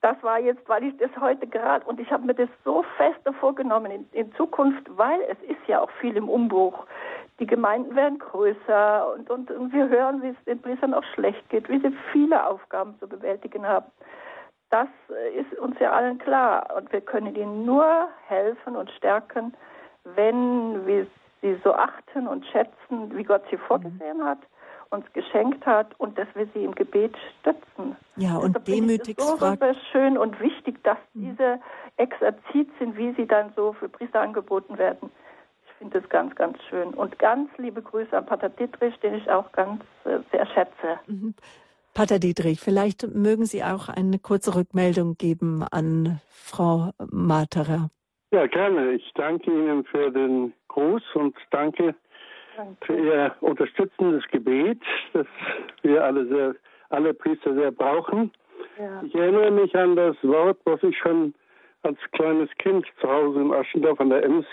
Das 0.00 0.20
war 0.22 0.40
jetzt, 0.40 0.68
weil 0.68 0.82
ich 0.82 0.96
das 0.96 1.10
heute 1.20 1.46
gerade, 1.46 1.86
und 1.86 2.00
ich 2.00 2.10
habe 2.10 2.26
mir 2.26 2.34
das 2.34 2.48
so 2.64 2.84
fest 2.96 3.20
vorgenommen 3.38 3.92
in, 3.92 4.08
in, 4.12 4.34
Zukunft, 4.34 4.84
weil 4.96 5.20
es 5.22 5.38
ist 5.48 5.60
ja 5.68 5.80
auch 5.80 5.90
viel 6.00 6.16
im 6.16 6.28
Umbruch. 6.28 6.86
Die 7.38 7.46
Gemeinden 7.46 7.94
werden 7.94 8.18
größer 8.18 9.14
und, 9.14 9.30
und, 9.30 9.50
und 9.52 9.72
wir 9.72 9.88
hören, 9.88 10.20
wie 10.22 10.28
es 10.28 10.44
den 10.44 10.60
Priestern 10.60 10.92
auch 10.92 11.04
schlecht 11.14 11.48
geht, 11.50 11.68
wie 11.68 11.78
sie 11.78 11.96
viele 12.10 12.44
Aufgaben 12.44 12.96
zu 12.98 13.06
bewältigen 13.06 13.64
haben. 13.66 13.86
Das 14.72 14.88
äh, 15.10 15.38
ist 15.38 15.52
uns 15.58 15.78
ja 15.80 15.92
allen 15.92 16.18
klar. 16.18 16.74
Und 16.74 16.90
wir 16.92 17.02
können 17.02 17.36
ihnen 17.36 17.66
nur 17.66 18.08
helfen 18.26 18.74
und 18.74 18.90
stärken, 18.92 19.54
wenn 20.16 20.86
wir 20.86 21.06
sie 21.42 21.60
so 21.62 21.74
achten 21.74 22.26
und 22.26 22.46
schätzen, 22.46 23.14
wie 23.14 23.22
Gott 23.22 23.42
sie 23.50 23.58
vorgesehen 23.58 24.18
mhm. 24.18 24.24
hat, 24.24 24.38
uns 24.88 25.04
geschenkt 25.12 25.66
hat 25.66 25.88
und 25.98 26.16
dass 26.16 26.28
wir 26.34 26.46
sie 26.54 26.64
im 26.64 26.74
Gebet 26.74 27.14
stützen. 27.40 27.96
Ja, 28.16 28.36
und 28.36 28.56
Deshalb 28.56 28.64
demütig 28.64 29.20
so 29.20 29.36
fragt. 29.36 29.62
schön 29.90 30.16
und 30.16 30.40
wichtig, 30.40 30.82
dass 30.84 30.98
mhm. 31.12 31.30
diese 31.30 31.60
Exerzitien, 31.98 32.96
wie 32.96 33.12
sie 33.12 33.26
dann 33.26 33.52
so 33.54 33.74
für 33.74 33.90
Priester 33.90 34.20
angeboten 34.22 34.78
werden, 34.78 35.10
ich 35.66 35.72
finde 35.74 36.00
das 36.00 36.08
ganz, 36.08 36.34
ganz 36.34 36.56
schön. 36.70 36.94
Und 36.94 37.18
ganz 37.18 37.50
liebe 37.58 37.82
Grüße 37.82 38.16
an 38.16 38.24
Pater 38.24 38.48
Dietrich, 38.48 38.98
den 39.00 39.14
ich 39.14 39.30
auch 39.30 39.52
ganz 39.52 39.82
äh, 40.04 40.20
sehr 40.30 40.46
schätze. 40.46 40.98
Pater 41.94 42.18
Dietrich, 42.18 42.58
vielleicht 42.58 43.14
mögen 43.14 43.44
Sie 43.44 43.62
auch 43.62 43.90
eine 43.90 44.18
kurze 44.18 44.56
Rückmeldung 44.56 45.16
geben 45.18 45.62
an 45.70 46.20
Frau 46.30 46.92
Materer. 47.10 47.90
Ja, 48.30 48.46
gerne. 48.46 48.92
Ich 48.92 49.12
danke 49.14 49.50
Ihnen 49.50 49.84
für 49.84 50.10
den 50.10 50.54
Gruß 50.68 51.02
und 51.14 51.36
danke, 51.50 51.94
danke. 52.56 52.86
für 52.86 52.98
Ihr 52.98 53.36
unterstützendes 53.42 54.24
Gebet, 54.30 54.80
das 55.12 55.26
wir 55.82 56.02
alle 56.02 56.26
sehr, 56.28 56.54
alle 56.88 57.12
Priester 57.12 57.54
sehr 57.54 57.70
brauchen. 57.70 58.32
Ja. 58.78 59.02
Ich 59.02 59.14
erinnere 59.14 59.50
mich 59.50 59.76
an 59.76 59.94
das 59.94 60.16
Wort, 60.22 60.58
was 60.64 60.82
ich 60.82 60.96
schon 60.96 61.34
als 61.82 61.98
kleines 62.12 62.48
Kind 62.56 62.86
zu 63.02 63.06
Hause 63.06 63.38
in 63.40 63.52
Aschendorf 63.52 64.00
an 64.00 64.08
der 64.08 64.24
Ems, 64.24 64.46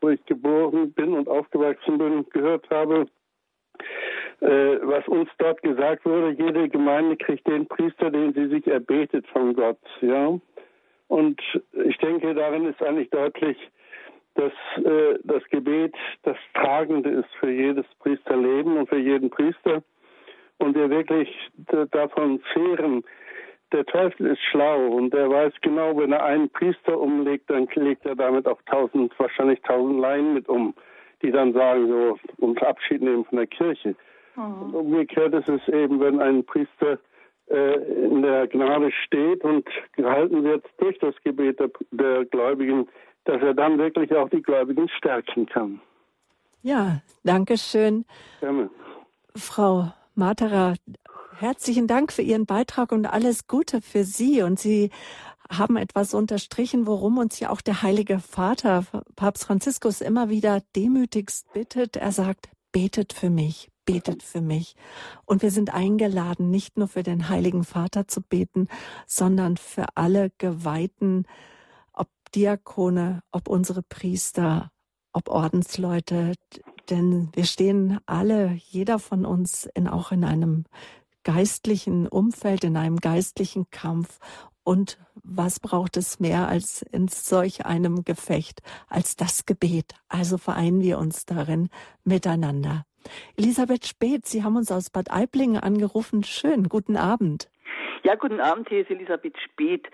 wo 0.00 0.10
ich 0.10 0.24
geboren 0.26 0.92
bin 0.92 1.14
und 1.14 1.28
aufgewachsen 1.28 1.98
bin, 1.98 2.24
gehört 2.30 2.70
habe. 2.70 3.06
Äh, 4.40 4.78
was 4.82 5.06
uns 5.08 5.28
dort 5.38 5.62
gesagt 5.62 6.04
wurde, 6.04 6.30
jede 6.30 6.68
Gemeinde 6.68 7.16
kriegt 7.16 7.46
den 7.46 7.66
Priester, 7.66 8.10
den 8.10 8.32
sie 8.34 8.48
sich 8.48 8.66
erbetet 8.66 9.26
von 9.28 9.54
Gott. 9.54 9.78
Ja, 10.00 10.38
und 11.08 11.40
ich 11.84 11.98
denke, 11.98 12.34
darin 12.34 12.66
ist 12.66 12.82
eigentlich 12.82 13.10
deutlich, 13.10 13.56
dass 14.34 14.52
äh, 14.84 15.18
das 15.22 15.44
Gebet 15.50 15.94
das 16.22 16.36
Tragende 16.54 17.10
ist 17.10 17.32
für 17.38 17.50
jedes 17.50 17.86
Priesterleben 18.00 18.76
und 18.76 18.88
für 18.88 18.98
jeden 18.98 19.30
Priester. 19.30 19.82
Und 20.58 20.74
wir 20.76 20.88
wirklich 20.90 21.28
davon 21.90 22.40
zehren, 22.52 23.04
der 23.72 23.84
Teufel 23.86 24.26
ist 24.26 24.42
schlau 24.50 24.86
und 24.86 25.12
er 25.14 25.28
weiß 25.28 25.52
genau, 25.60 25.96
wenn 25.98 26.12
er 26.12 26.24
einen 26.24 26.48
Priester 26.48 26.98
umlegt, 26.98 27.50
dann 27.50 27.66
legt 27.74 28.06
er 28.06 28.14
damit 28.14 28.46
auch 28.46 28.60
tausend, 28.66 29.12
wahrscheinlich 29.18 29.60
tausend 29.62 30.00
Laien 30.00 30.34
mit 30.34 30.48
um, 30.48 30.74
die 31.22 31.30
dann 31.30 31.52
sagen 31.52 31.88
so 31.88 32.18
und 32.38 32.62
Abschied 32.62 33.02
nehmen 33.02 33.24
von 33.24 33.38
der 33.38 33.46
Kirche. 33.46 33.94
Mhm. 34.36 34.62
Und 34.62 34.74
umgekehrt 34.74 35.34
ist 35.34 35.48
es 35.48 35.66
eben, 35.68 36.00
wenn 36.00 36.20
ein 36.20 36.44
Priester 36.44 36.98
äh, 37.48 37.74
in 38.04 38.22
der 38.22 38.46
Gnade 38.46 38.90
steht 39.04 39.44
und 39.44 39.68
gehalten 39.92 40.44
wird 40.44 40.64
durch 40.78 40.98
das 40.98 41.14
Gebet 41.24 41.60
der, 41.60 41.70
der 41.90 42.24
Gläubigen, 42.24 42.88
dass 43.24 43.40
er 43.42 43.54
dann 43.54 43.78
wirklich 43.78 44.14
auch 44.14 44.28
die 44.28 44.42
Gläubigen 44.42 44.88
stärken 44.88 45.46
kann. 45.46 45.80
Ja, 46.62 47.02
danke 47.24 47.58
schön. 47.58 48.04
Gerne. 48.40 48.70
Frau 49.36 49.92
Matera, 50.14 50.74
herzlichen 51.38 51.86
Dank 51.86 52.12
für 52.12 52.22
Ihren 52.22 52.46
Beitrag 52.46 52.92
und 52.92 53.06
alles 53.06 53.46
Gute 53.46 53.82
für 53.82 54.04
Sie. 54.04 54.42
Und 54.42 54.58
Sie 54.58 54.90
haben 55.50 55.76
etwas 55.76 56.14
unterstrichen, 56.14 56.86
worum 56.86 57.18
uns 57.18 57.38
ja 57.40 57.50
auch 57.50 57.60
der 57.60 57.82
Heilige 57.82 58.18
Vater, 58.18 58.84
Papst 59.16 59.44
Franziskus, 59.44 60.00
immer 60.00 60.28
wieder 60.28 60.62
demütigst 60.74 61.52
bittet. 61.52 61.96
Er 61.96 62.12
sagt, 62.12 62.48
betet 62.72 63.12
für 63.12 63.30
mich, 63.30 63.70
betet 63.84 64.22
für 64.22 64.40
mich. 64.40 64.74
Und 65.24 65.42
wir 65.42 65.50
sind 65.50 65.72
eingeladen, 65.72 66.50
nicht 66.50 66.76
nur 66.76 66.88
für 66.88 67.02
den 67.02 67.28
Heiligen 67.28 67.64
Vater 67.64 68.08
zu 68.08 68.20
beten, 68.20 68.68
sondern 69.06 69.56
für 69.56 69.96
alle 69.96 70.30
Geweihten, 70.38 71.26
ob 71.92 72.08
Diakone, 72.34 73.22
ob 73.30 73.48
unsere 73.48 73.82
Priester, 73.82 74.70
ob 75.12 75.28
Ordensleute, 75.28 76.34
denn 76.90 77.30
wir 77.34 77.44
stehen 77.44 77.98
alle, 78.06 78.52
jeder 78.52 78.98
von 78.98 79.24
uns, 79.24 79.66
in, 79.74 79.88
auch 79.88 80.12
in 80.12 80.24
einem 80.24 80.64
geistlichen 81.22 82.06
Umfeld, 82.06 82.64
in 82.64 82.76
einem 82.76 82.98
geistlichen 82.98 83.70
Kampf. 83.70 84.18
Und 84.64 84.98
was 85.22 85.60
braucht 85.60 85.96
es 85.96 86.20
mehr 86.20 86.48
als 86.48 86.82
in 86.90 87.08
solch 87.08 87.66
einem 87.66 88.04
Gefecht, 88.04 88.62
als 88.88 89.14
das 89.14 89.46
Gebet? 89.46 89.94
Also 90.08 90.38
vereinen 90.38 90.80
wir 90.80 90.98
uns 90.98 91.26
darin 91.26 91.68
miteinander. 92.02 92.86
Elisabeth 93.36 93.86
Speth, 93.86 94.26
Sie 94.26 94.42
haben 94.42 94.56
uns 94.56 94.72
aus 94.72 94.88
Bad 94.88 95.10
Aiblingen 95.10 95.58
angerufen. 95.58 96.24
Schön, 96.24 96.70
guten 96.70 96.96
Abend. 96.96 97.50
Ja, 98.02 98.14
guten 98.16 98.40
Abend, 98.40 98.68
hier 98.68 98.82
ist 98.82 98.90
Elisabeth 98.90 99.36
Speth. 99.40 99.88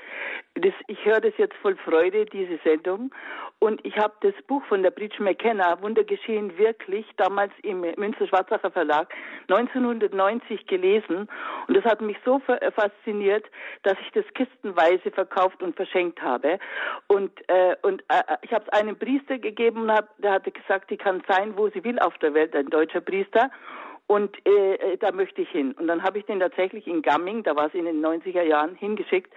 Das, 0.55 0.73
ich 0.89 1.05
höre 1.05 1.21
das 1.21 1.33
jetzt 1.39 1.55
voll 1.63 1.77
Freude, 1.77 2.27
diese 2.27 2.59
Sendung. 2.65 3.13
Und 3.61 3.85
ich 3.85 3.97
habe 3.99 4.15
das 4.23 4.35
Buch 4.47 4.65
von 4.65 4.83
der 4.83 4.91
Bridge 4.91 5.23
McKenna, 5.23 5.81
Wundergeschehen 5.83 6.57
wirklich, 6.59 7.07
damals 7.19 7.53
im 7.63 7.83
Münster-Schwarzacher 7.83 8.71
Verlag, 8.71 9.15
1990 9.49 10.67
gelesen. 10.67 11.29
Und 11.69 11.77
das 11.77 11.85
hat 11.85 12.01
mich 12.01 12.17
so 12.25 12.41
fasziniert, 12.41 13.45
dass 13.83 13.97
ich 14.01 14.11
das 14.13 14.25
kistenweise 14.35 15.11
verkauft 15.11 15.63
und 15.63 15.77
verschenkt 15.77 16.21
habe. 16.23 16.59
Und, 17.07 17.31
äh, 17.49 17.77
und 17.83 18.03
äh, 18.09 18.23
ich 18.43 18.53
habe 18.53 18.65
es 18.67 18.73
einem 18.81 18.99
Priester 18.99 19.39
gegeben 19.39 19.91
hab, 19.91 20.17
der 20.19 20.33
hatte 20.33 20.51
gesagt, 20.51 20.91
die 20.91 20.97
kann 20.97 21.23
sein, 21.29 21.57
wo 21.57 21.69
sie 21.69 21.85
will 21.85 21.99
auf 21.99 22.17
der 22.19 22.35
Welt, 22.35 22.57
ein 22.57 22.71
deutscher 22.71 23.01
Priester. 23.01 23.51
Und 24.11 24.37
äh, 24.45 24.75
äh, 24.75 24.97
da 24.97 25.13
möchte 25.13 25.41
ich 25.41 25.49
hin. 25.51 25.71
Und 25.79 25.87
dann 25.87 26.03
habe 26.03 26.19
ich 26.19 26.25
den 26.25 26.41
tatsächlich 26.41 26.89
in 26.89 27.01
Gamming, 27.01 27.45
da 27.45 27.55
war 27.55 27.69
es 27.69 27.75
in 27.75 27.85
den 27.85 28.05
90er 28.05 28.43
Jahren, 28.43 28.75
hingeschickt 28.75 29.33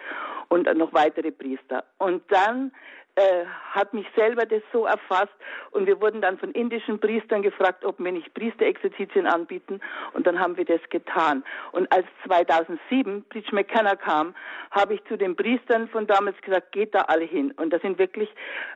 und 0.49 0.65
noch 0.75 0.91
weitere 0.93 1.29
Priester. 1.29 1.83
Und 1.99 2.23
dann 2.29 2.71
äh, 3.15 3.45
hat 3.45 3.93
mich 3.93 4.07
selber 4.15 4.47
das 4.47 4.63
so 4.71 4.87
erfasst 4.87 5.35
und 5.69 5.85
wir 5.85 6.01
wurden 6.01 6.21
dann 6.21 6.39
von 6.39 6.51
indischen 6.53 6.99
Priestern 6.99 7.43
gefragt, 7.43 7.85
ob 7.85 7.99
wir 7.99 8.11
nicht 8.11 8.33
Priesterexerzitien 8.33 9.27
anbieten 9.27 9.79
und 10.13 10.25
dann 10.25 10.39
haben 10.39 10.57
wir 10.57 10.65
das 10.65 10.81
getan. 10.89 11.43
Und 11.73 11.91
als 11.91 12.07
2007 12.25 13.25
Bridge 13.29 13.53
McKenna 13.53 13.95
kam, 13.95 14.33
habe 14.71 14.95
ich 14.95 15.03
zu 15.03 15.19
den 15.19 15.35
Priestern 15.35 15.87
von 15.89 16.07
damals 16.07 16.41
gesagt, 16.41 16.71
geht 16.71 16.95
da 16.95 17.01
alle 17.01 17.25
hin. 17.25 17.51
Und 17.57 17.71
da 17.71 17.77
sind 17.77 17.99
wirklich 17.99 18.29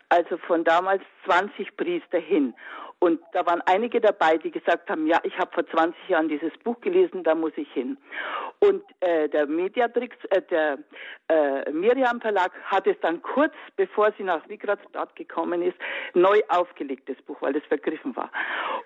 also 0.10 0.38
von 0.38 0.64
damals 0.64 1.02
20 1.26 1.76
Priester 1.76 2.20
hin. 2.20 2.54
Und 3.00 3.20
da 3.32 3.46
waren 3.46 3.62
einige 3.68 4.02
dabei, 4.02 4.38
die 4.38 4.50
gesagt 4.50 4.90
haben, 4.90 5.06
ja, 5.06 5.20
ich 5.24 5.38
habe 5.38 5.52
vor 5.54 5.68
20 5.68 6.10
Jahren 6.10 6.30
dieses 6.30 6.52
Buch 6.64 6.82
gelesen, 6.82 7.24
da 7.24 7.36
muss 7.36 7.52
ich 7.56 7.72
hin. 7.72 7.96
Und 8.60 8.82
äh, 9.02 9.30
der 9.30 9.46
Mediatrix, 9.46 10.16
äh, 10.32 10.42
der 10.42 10.80
äh, 11.28 11.72
Miriam 11.72 12.20
Verlag 12.20 12.52
hat 12.66 12.88
es 12.88 13.00
dann 13.02 13.22
kurz, 13.22 13.54
bevor 13.76 14.12
sie 14.18 14.24
nach 14.24 14.50
Wigradstadt 14.50 15.16
gekommen 15.16 15.62
ist, 15.62 15.78
neu 16.16 16.42
aufgelegt, 16.48 17.08
das 17.08 17.18
Buch, 17.22 17.38
weil 17.42 17.56
es 17.56 17.64
vergriffen 17.66 18.16
war. 18.16 18.32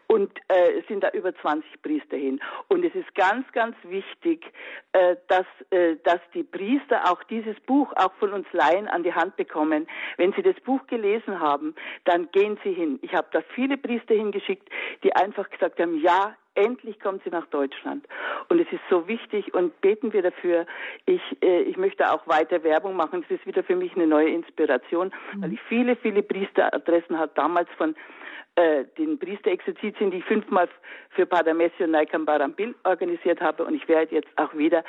Und 0.07 0.38
äh, 0.49 0.82
sind 0.89 1.05
da 1.05 1.09
über 1.12 1.34
20 1.34 1.82
Priester 1.82 2.18
hin. 2.18 2.41
Und 2.68 2.84
es 2.84 2.93
ist 2.93 3.16
ganz, 3.16 3.49
ganz 3.53 3.78
wichtig, 3.84 4.45
äh, 4.91 5.16
dass, 5.30 5.45
äh, 5.70 5.95
dass 6.03 6.20
die 6.34 6.43
Priester 6.43 7.09
auch 7.09 7.24
dieses 7.24 7.57
Buch 7.62 7.93
auch 7.95 8.12
von 8.16 8.34
uns 8.34 8.47
Laien 8.51 8.89
an 8.89 9.03
die 9.03 9.14
Hand 9.14 9.38
bekommen. 9.38 9.88
Wenn 10.18 10.34
sie 10.34 10.41
das 10.41 10.59
Buch 10.66 10.86
gelesen 10.88 11.39
haben, 11.39 11.76
dann 12.03 12.30
gehen 12.32 12.59
sie 12.62 12.74
hin. 12.74 12.99
Ich 13.03 13.14
habe 13.14 13.28
da 13.32 13.41
viele 13.55 13.78
Priester 13.78 14.01
Liste 14.02 14.14
hingeschickt, 14.14 14.68
die 15.04 15.16
einfach 15.16 15.49
gesagt 15.49 15.80
haben, 15.80 16.02
ja, 16.02 16.36
endlich 16.56 16.99
kommt 16.99 17.24
sie 17.24 17.30
nach 17.30 17.47
Deutschland. 17.47 18.08
Und 18.49 18.60
es 18.60 18.72
ist 18.72 18.82
so 18.89 19.08
wichtig 19.08 19.54
und 19.54 19.80
beten 19.82 20.14
wir 20.14 20.22
dafür. 20.22 20.66
Ich, 21.06 21.22
äh, 21.41 21.62
ich 21.64 21.78
möchte 21.78 22.12
auch 22.12 22.28
weiter 22.28 22.64
Werbung 22.64 22.95
machen. 22.95 23.24
Es 23.28 23.38
ist 23.38 23.45
wieder 23.45 23.64
für 23.64 23.76
mich 23.76 23.95
eine 23.95 24.08
neue 24.08 24.30
Inspiration, 24.30 25.12
mhm. 25.34 25.41
weil 25.41 25.54
ich 25.54 25.62
viele, 25.68 25.95
viele 25.95 26.24
Priesteradressen 26.24 27.18
habe, 27.18 27.32
damals 27.36 27.70
von 27.78 27.95
äh, 28.56 28.84
den 28.97 29.18
Priesterexerzitien, 29.18 30.12
die 30.12 30.18
ich 30.18 30.26
fünfmal 30.26 30.68
für 31.12 31.26
Pater 31.26 31.54
Messi 31.54 31.84
und 31.84 31.91
Naikam 31.91 32.26
Barambil 32.26 32.76
organisiert 32.84 33.39
habe. 33.39 33.64
Und 33.64 33.76
ich 33.76 33.88
werde 33.88 34.14
jetzt 34.14 34.30
auch 34.36 34.54
wieder 34.54 34.84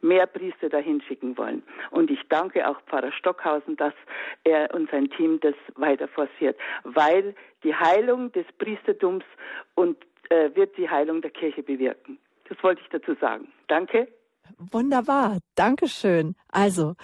mehr 0.00 0.26
Priester 0.26 0.68
dahin 0.68 1.00
schicken 1.02 1.36
wollen. 1.36 1.62
Und 1.90 2.10
ich 2.10 2.20
danke 2.28 2.68
auch 2.68 2.80
Pfarrer 2.82 3.10
Stockhausen, 3.10 3.76
dass 3.76 3.94
er 4.44 4.72
und 4.72 4.88
sein 4.90 5.10
Team 5.10 5.40
das 5.40 5.54
weiter 5.74 6.06
forciert, 6.06 6.56
weil 6.84 7.34
die 7.64 7.74
Heilung 7.74 8.30
des 8.32 8.46
Priestertums 8.58 9.24
und 9.74 9.96
äh, 10.30 10.54
wird 10.54 10.76
die 10.76 10.88
Heilung 10.88 11.22
der 11.22 11.30
Kirche 11.30 11.62
bewirken. 11.62 12.18
Das 12.48 12.62
wollte 12.62 12.80
ich 12.82 12.88
dazu 12.88 13.14
sagen. 13.20 13.48
Danke. 13.66 14.08
Wunderbar. 14.58 15.38
Dankeschön. 15.54 16.34
Also, 16.48 16.94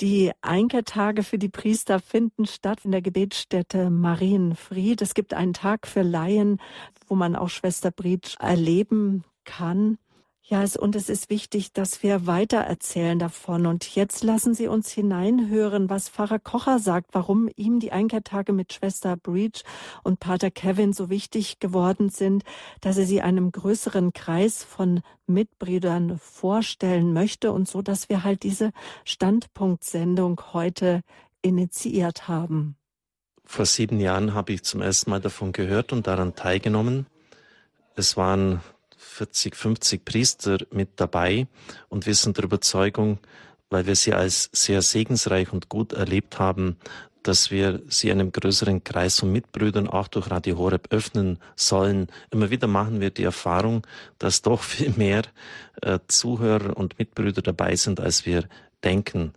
die 0.00 0.32
Einkehrtage 0.40 1.22
für 1.22 1.38
die 1.38 1.48
Priester 1.48 2.00
finden 2.00 2.46
statt 2.46 2.84
in 2.84 2.92
der 2.92 3.02
Gebetsstätte 3.02 3.90
Marienfried. 3.90 5.02
Es 5.02 5.14
gibt 5.14 5.34
einen 5.34 5.52
Tag 5.52 5.86
für 5.86 6.02
Laien, 6.02 6.60
wo 7.08 7.14
man 7.14 7.36
auch 7.36 7.50
Schwester 7.50 7.90
Britsch 7.90 8.36
erleben 8.40 9.24
kann. 9.44 9.98
Ja, 10.52 10.62
es, 10.62 10.76
und 10.76 10.96
es 10.96 11.08
ist 11.08 11.30
wichtig, 11.30 11.72
dass 11.72 12.02
wir 12.02 12.26
weitererzählen 12.26 13.18
davon. 13.18 13.64
Und 13.64 13.94
jetzt 13.94 14.22
lassen 14.22 14.52
Sie 14.52 14.68
uns 14.68 14.90
hineinhören, 14.90 15.88
was 15.88 16.10
Pfarrer 16.10 16.38
Kocher 16.38 16.78
sagt, 16.78 17.14
warum 17.14 17.48
ihm 17.56 17.80
die 17.80 17.90
Einkehrtage 17.90 18.52
mit 18.52 18.74
Schwester 18.74 19.16
Breach 19.16 19.64
und 20.02 20.20
Pater 20.20 20.50
Kevin 20.50 20.92
so 20.92 21.08
wichtig 21.08 21.58
geworden 21.58 22.10
sind, 22.10 22.44
dass 22.82 22.98
er 22.98 23.06
sie 23.06 23.22
einem 23.22 23.50
größeren 23.50 24.12
Kreis 24.12 24.62
von 24.62 25.00
Mitbrüdern 25.26 26.18
vorstellen 26.18 27.14
möchte 27.14 27.50
und 27.50 27.66
so, 27.66 27.80
dass 27.80 28.10
wir 28.10 28.22
halt 28.22 28.42
diese 28.42 28.72
Standpunktsendung 29.06 30.38
heute 30.52 31.00
initiiert 31.40 32.28
haben. 32.28 32.76
Vor 33.46 33.64
sieben 33.64 34.00
Jahren 34.00 34.34
habe 34.34 34.52
ich 34.52 34.64
zum 34.64 34.82
ersten 34.82 35.08
Mal 35.08 35.20
davon 35.22 35.52
gehört 35.52 35.94
und 35.94 36.06
daran 36.06 36.34
teilgenommen. 36.34 37.06
Es 37.96 38.18
waren 38.18 38.60
40, 39.12 39.56
50 39.56 40.04
Priester 40.04 40.58
mit 40.70 40.90
dabei 40.96 41.46
und 41.88 42.06
wir 42.06 42.14
sind 42.14 42.36
der 42.38 42.44
Überzeugung, 42.44 43.18
weil 43.70 43.86
wir 43.86 43.96
sie 43.96 44.12
als 44.12 44.50
sehr 44.52 44.82
segensreich 44.82 45.52
und 45.52 45.68
gut 45.68 45.92
erlebt 45.92 46.38
haben, 46.38 46.76
dass 47.22 47.50
wir 47.50 47.80
sie 47.88 48.10
einem 48.10 48.32
größeren 48.32 48.84
Kreis 48.84 49.20
von 49.20 49.32
Mitbrüdern 49.32 49.88
auch 49.88 50.08
durch 50.08 50.30
Radio 50.30 50.58
Horeb 50.58 50.88
öffnen 50.90 51.38
sollen. 51.56 52.08
Immer 52.30 52.50
wieder 52.50 52.66
machen 52.66 53.00
wir 53.00 53.10
die 53.10 53.24
Erfahrung, 53.24 53.86
dass 54.18 54.42
doch 54.42 54.62
viel 54.62 54.92
mehr 54.96 55.22
äh, 55.82 55.98
Zuhörer 56.08 56.76
und 56.76 56.98
Mitbrüder 56.98 57.42
dabei 57.42 57.76
sind, 57.76 58.00
als 58.00 58.26
wir 58.26 58.48
denken. 58.82 59.32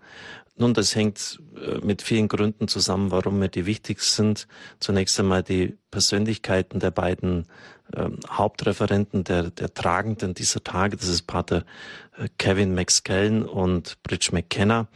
Nun, 0.58 0.74
das 0.74 0.96
hängt 0.96 1.40
äh, 1.58 1.86
mit 1.86 2.02
vielen 2.02 2.28
Gründen 2.28 2.68
zusammen, 2.68 3.12
warum 3.12 3.40
mir 3.40 3.50
die 3.50 3.66
wichtig 3.66 4.02
sind. 4.02 4.48
Zunächst 4.80 5.20
einmal 5.20 5.44
die 5.44 5.78
Persönlichkeiten 5.92 6.80
der 6.80 6.92
beiden 6.92 7.46
ähm, 7.96 8.20
Hauptreferenten, 8.30 9.24
der, 9.24 9.52
der 9.52 9.74
Tragenden 9.74 10.34
dieser 10.34 10.64
Tage. 10.64 10.98
Das 10.98 11.08
ist 11.08 11.24
Pater 11.24 11.66
äh, 12.18 12.28
Kevin 12.38 12.74
McSkellen 12.74 13.46
und 13.46 14.02
Bridge 14.04 14.30
McKenna. 14.32 14.88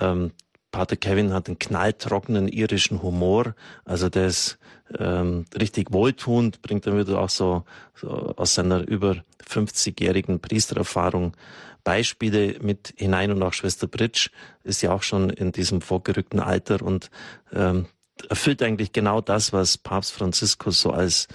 Ähm, 0.00 0.32
Pater 0.70 0.96
Kevin 0.96 1.32
hat 1.32 1.46
einen 1.46 1.58
knalltrockenen 1.58 2.48
irischen 2.48 3.02
Humor, 3.02 3.54
also 3.84 4.10
der 4.10 4.26
ist 4.26 4.58
ähm, 4.98 5.46
richtig 5.58 5.90
wohltuend, 5.90 6.60
bringt 6.60 6.86
dann 6.86 6.98
wieder 6.98 7.18
auch 7.18 7.30
so, 7.30 7.64
so 7.94 8.10
aus 8.36 8.54
seiner 8.54 8.86
über 8.86 9.24
50-jährigen 9.48 10.40
Priestererfahrung 10.40 11.34
Beispiele 11.82 12.58
mit 12.60 12.92
hinein 12.96 13.30
und 13.30 13.42
auch 13.42 13.52
Schwester 13.52 13.86
Britsch 13.86 14.30
ist 14.64 14.82
ja 14.82 14.92
auch 14.92 15.02
schon 15.02 15.30
in 15.30 15.52
diesem 15.52 15.80
vorgerückten 15.80 16.40
Alter 16.40 16.82
und 16.82 17.10
ähm, 17.52 17.86
erfüllt 18.28 18.62
eigentlich 18.62 18.92
genau 18.92 19.20
das, 19.20 19.52
was 19.52 19.78
Papst 19.78 20.12
Franziskus 20.12 20.80
so 20.80 20.90
als 20.90 21.28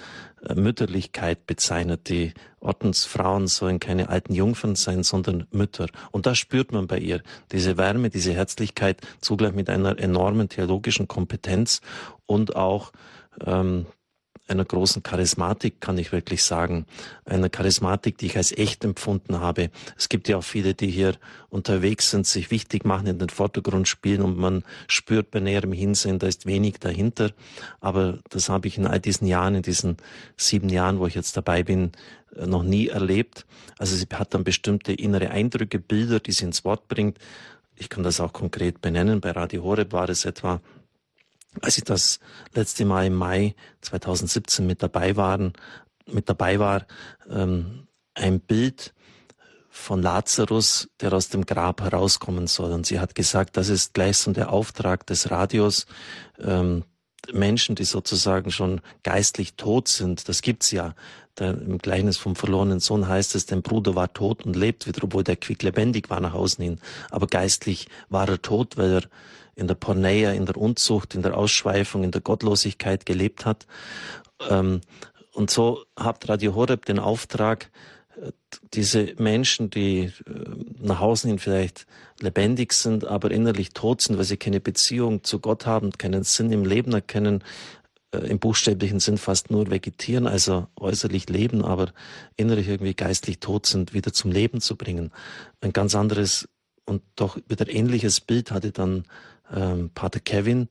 Mütterlichkeit 0.56 1.46
bezeichnet. 1.46 2.10
Die 2.10 2.34
Ordensfrauen 2.60 3.48
sollen 3.48 3.80
keine 3.80 4.10
alten 4.10 4.34
Jungfern 4.34 4.76
sein, 4.76 5.04
sondern 5.04 5.48
Mütter. 5.52 5.88
Und 6.12 6.26
das 6.26 6.38
spürt 6.38 6.72
man 6.72 6.88
bei 6.88 6.98
ihr. 6.98 7.22
Diese 7.52 7.78
Wärme, 7.78 8.10
diese 8.10 8.34
Herzlichkeit, 8.34 9.02
zugleich 9.20 9.54
mit 9.54 9.70
einer 9.70 10.00
enormen 10.00 10.50
theologischen 10.50 11.08
Kompetenz 11.08 11.82
und 12.26 12.56
auch 12.56 12.92
ähm, 13.46 13.86
einer 14.52 14.66
großen 14.66 15.02
Charismatik, 15.02 15.82
kann 15.82 15.98
ich 15.98 16.12
wirklich 16.12 16.44
sagen. 16.44 16.86
Einer 17.26 17.50
Charismatik, 17.50 18.18
die 18.18 18.28
ich 18.28 18.38
als 18.38 18.52
echt 18.52 18.84
empfunden 18.84 19.40
habe. 19.40 19.72
Es 19.98 20.10
gibt 20.10 20.28
ja 20.28 20.38
auch 20.38 20.44
viele, 20.44 20.74
die 20.74 20.92
hier 20.92 21.16
unterwegs 21.50 22.12
sind, 22.12 22.28
sich 22.28 22.52
wichtig 22.52 22.86
machen, 22.86 23.08
in 23.08 23.18
den 23.18 23.30
Vordergrund 23.30 23.88
spielen 23.88 24.22
und 24.22 24.38
man 24.38 24.64
spürt 24.88 25.32
bei 25.32 25.40
näherem 25.40 25.72
Hinsehen, 25.72 26.20
da 26.20 26.28
ist 26.28 26.46
wenig 26.46 26.80
dahinter. 26.80 27.32
Aber 27.80 28.20
das 28.30 28.50
habe 28.50 28.68
ich 28.68 28.78
in 28.78 28.86
all 28.86 29.00
diesen 29.00 29.26
Jahren, 29.26 29.56
in 29.56 29.64
diesen 29.64 29.98
sieben 30.38 30.70
Jahren, 30.70 31.00
wo 31.00 31.08
ich 31.08 31.16
jetzt 31.16 31.36
dabei 31.38 31.64
bin, 31.64 31.92
noch 32.36 32.64
nie 32.64 32.88
erlebt. 32.88 33.46
Also 33.78 33.96
sie 33.96 34.06
hat 34.14 34.34
dann 34.34 34.44
bestimmte 34.44 34.94
innere 34.94 35.32
Eindrücke, 35.32 35.80
Bilder, 35.80 36.20
die 36.20 36.32
sie 36.32 36.46
ins 36.46 36.64
Wort 36.64 36.88
bringt. 36.88 37.18
Ich 37.76 37.90
kann 37.90 38.04
das 38.04 38.20
auch 38.20 38.34
konkret 38.34 38.82
benennen. 38.82 39.22
Bei 39.22 39.32
Radio 39.32 39.64
Horeb 39.64 39.92
war 39.92 40.10
es 40.10 40.26
etwa 40.26 40.62
als 41.60 41.78
ich 41.78 41.84
das 41.84 42.20
letzte 42.54 42.86
Mal 42.86 43.08
im 43.08 43.16
Mai 43.16 43.56
2017 43.82 44.66
mit 44.66 44.82
dabei 44.82 45.16
waren, 45.18 45.54
mit 46.06 46.30
dabei 46.30 46.60
war, 46.60 46.86
ähm, 47.30 47.88
ein 48.14 48.40
Bild 48.40 48.94
von 49.70 50.02
Lazarus, 50.02 50.90
der 51.00 51.14
aus 51.14 51.30
dem 51.30 51.46
Grab 51.46 51.82
herauskommen 51.82 52.48
soll. 52.48 52.72
Und 52.72 52.86
sie 52.86 53.00
hat 53.00 53.16
gesagt, 53.16 53.58
das 53.58 53.70
ist 53.70 53.94
gleich 53.94 54.18
so 54.18 54.32
der 54.32 54.52
Auftrag 54.52 55.08
des 55.08 55.32
Radios. 55.32 55.86
Ähm, 56.40 56.84
Menschen, 57.32 57.76
die 57.76 57.86
sozusagen 57.86 58.52
schon 58.52 58.82
geistlich 59.04 59.56
tot 59.56 59.88
sind, 59.88 60.28
das 60.28 60.42
gibt's 60.42 60.72
ja. 60.72 60.96
Der, 61.38 61.52
Im 61.52 61.78
Gleichnis 61.78 62.18
vom 62.18 62.36
verlorenen 62.36 62.82
Sohn 62.82 63.08
heißt 63.08 63.36
es, 63.36 63.46
dein 63.46 63.62
Bruder 63.62 63.96
war 63.96 64.12
tot 64.12 64.46
und 64.46 64.56
lebt 64.56 64.86
wieder, 64.86 65.04
obwohl 65.04 65.24
der 65.24 65.38
quick 65.38 65.64
lebendig 65.64 66.10
war 66.10 66.20
nach 66.20 66.34
Hause 66.34 66.64
hin. 66.64 66.80
Aber 67.10 67.28
geistlich 67.28 67.88
war 68.10 68.28
er 68.28 68.42
tot, 68.42 68.76
weil 68.76 68.92
er 68.92 69.04
in 69.56 69.68
der 69.68 69.76
Porneia, 69.76 70.32
in 70.32 70.46
der 70.46 70.58
Unzucht, 70.58 71.16
in 71.16 71.22
der 71.22 71.38
Ausschweifung, 71.38 72.04
in 72.04 72.12
der 72.12 72.22
Gottlosigkeit 72.22 73.06
gelebt 73.06 73.46
hat. 73.46 73.68
Ähm, 74.50 74.82
und 75.34 75.50
so 75.50 75.84
hat 75.98 76.28
Radio 76.30 76.56
Horeb 76.56 76.86
den 76.86 77.00
Auftrag, 77.00 77.70
äh, 78.22 78.32
diese 78.74 79.14
Menschen, 79.18 79.70
die 79.70 80.04
äh, 80.04 80.12
nach 80.80 81.00
außen 81.00 81.30
hin 81.30 81.40
vielleicht 81.40 81.86
lebendig 82.20 82.74
sind, 82.74 83.06
aber 83.06 83.32
innerlich 83.32 83.72
tot 83.72 84.02
sind, 84.02 84.18
weil 84.18 84.26
sie 84.26 84.38
keine 84.38 84.60
Beziehung 84.60 85.24
zu 85.24 85.40
Gott 85.40 85.66
haben, 85.66 85.92
keinen 85.92 86.24
Sinn 86.24 86.52
im 86.52 86.66
Leben 86.66 86.94
erkennen, 86.94 87.44
äh, 88.12 88.20
im 88.20 88.40
buchstäblichen 88.40 89.00
Sinn 89.00 89.18
fast 89.18 89.52
nur 89.52 89.70
vegetieren, 89.72 90.28
also 90.28 90.68
äußerlich 90.76 91.30
leben, 91.30 91.64
aber 91.64 91.94
innerlich 92.36 92.68
irgendwie 92.68 92.94
geistlich 92.94 93.40
tot 93.40 93.66
sind, 93.66 93.94
wieder 93.94 94.12
zum 94.14 94.32
Leben 94.32 94.60
zu 94.62 94.76
bringen. 94.76 95.12
Ein 95.62 95.74
ganz 95.74 95.96
anderes 95.96 96.50
und 96.86 97.04
doch 97.16 97.38
wieder 97.48 97.70
ähnliches 97.70 98.20
Bild 98.20 98.52
hatte 98.52 98.72
dann 98.72 99.06
ähm, 99.54 99.92
Pater 99.94 100.20
Kevin. 100.20 100.70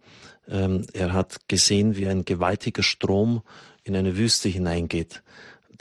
Ähm, 0.49 0.87
er 0.93 1.13
hat 1.13 1.49
gesehen, 1.49 1.97
wie 1.97 2.09
ein 2.09 2.25
gewaltiger 2.25 2.83
Strom 2.83 3.43
in 3.85 3.97
eine 3.97 4.17
Wüste 4.17 4.49
hineingeht. 4.49 5.23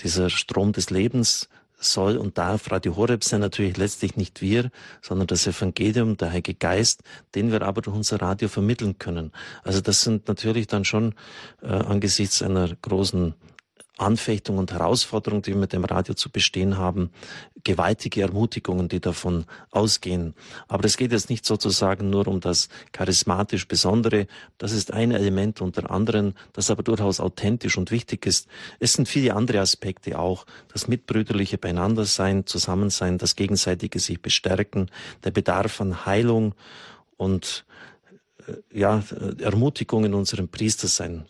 Dieser 0.01 0.29
Strom 0.29 0.71
des 0.71 0.89
Lebens 0.89 1.49
soll 1.79 2.17
und 2.17 2.37
darf 2.37 2.71
Radio 2.71 2.95
Horeb 2.95 3.23
sein, 3.23 3.39
natürlich 3.39 3.77
letztlich 3.77 4.17
nicht 4.17 4.41
wir, 4.41 4.69
sondern 5.01 5.27
das 5.27 5.47
Evangelium, 5.47 6.17
der 6.17 6.31
Heilige 6.31 6.53
Geist, 6.53 7.03
den 7.35 7.51
wir 7.51 7.61
aber 7.61 7.81
durch 7.81 7.95
unser 7.95 8.21
Radio 8.21 8.49
vermitteln 8.49 8.97
können. 8.97 9.31
Also 9.63 9.81
das 9.81 10.01
sind 10.01 10.27
natürlich 10.27 10.67
dann 10.67 10.85
schon 10.85 11.15
äh, 11.61 11.67
angesichts 11.67 12.41
einer 12.41 12.69
großen 12.81 13.33
Anfechtung 13.99 14.57
und 14.57 14.71
Herausforderung, 14.71 15.41
die 15.41 15.51
wir 15.51 15.59
mit 15.59 15.73
dem 15.73 15.83
Radio 15.83 16.13
zu 16.13 16.29
bestehen 16.29 16.77
haben, 16.77 17.11
gewaltige 17.63 18.21
Ermutigungen, 18.21 18.87
die 18.87 18.99
davon 18.99 19.45
ausgehen. 19.71 20.33
Aber 20.67 20.85
es 20.85 20.97
geht 20.97 21.11
jetzt 21.11 21.29
nicht 21.29 21.45
sozusagen 21.45 22.09
nur 22.09 22.27
um 22.27 22.39
das 22.39 22.69
charismatisch 22.91 23.67
Besondere. 23.67 24.27
Das 24.57 24.71
ist 24.71 24.93
ein 24.93 25.11
Element 25.11 25.61
unter 25.61 25.91
anderem, 25.91 26.33
das 26.53 26.71
aber 26.71 26.83
durchaus 26.83 27.19
authentisch 27.19 27.77
und 27.77 27.91
wichtig 27.91 28.25
ist. 28.25 28.47
Es 28.79 28.93
sind 28.93 29.07
viele 29.07 29.35
andere 29.35 29.59
Aspekte 29.59 30.17
auch. 30.17 30.45
Das 30.71 30.87
mitbrüderliche 30.87 31.57
Beieinandersein, 31.57 32.45
Zusammensein, 32.45 33.17
das 33.17 33.35
gegenseitige 33.35 33.99
sich 33.99 34.21
bestärken, 34.21 34.89
der 35.23 35.31
Bedarf 35.31 35.81
an 35.81 36.05
Heilung 36.05 36.55
und 37.17 37.65
äh, 38.47 38.53
ja, 38.77 39.03
Ermutigung 39.39 40.05
in 40.05 40.13
unserem 40.13 40.47
Priestersein. 40.47 41.25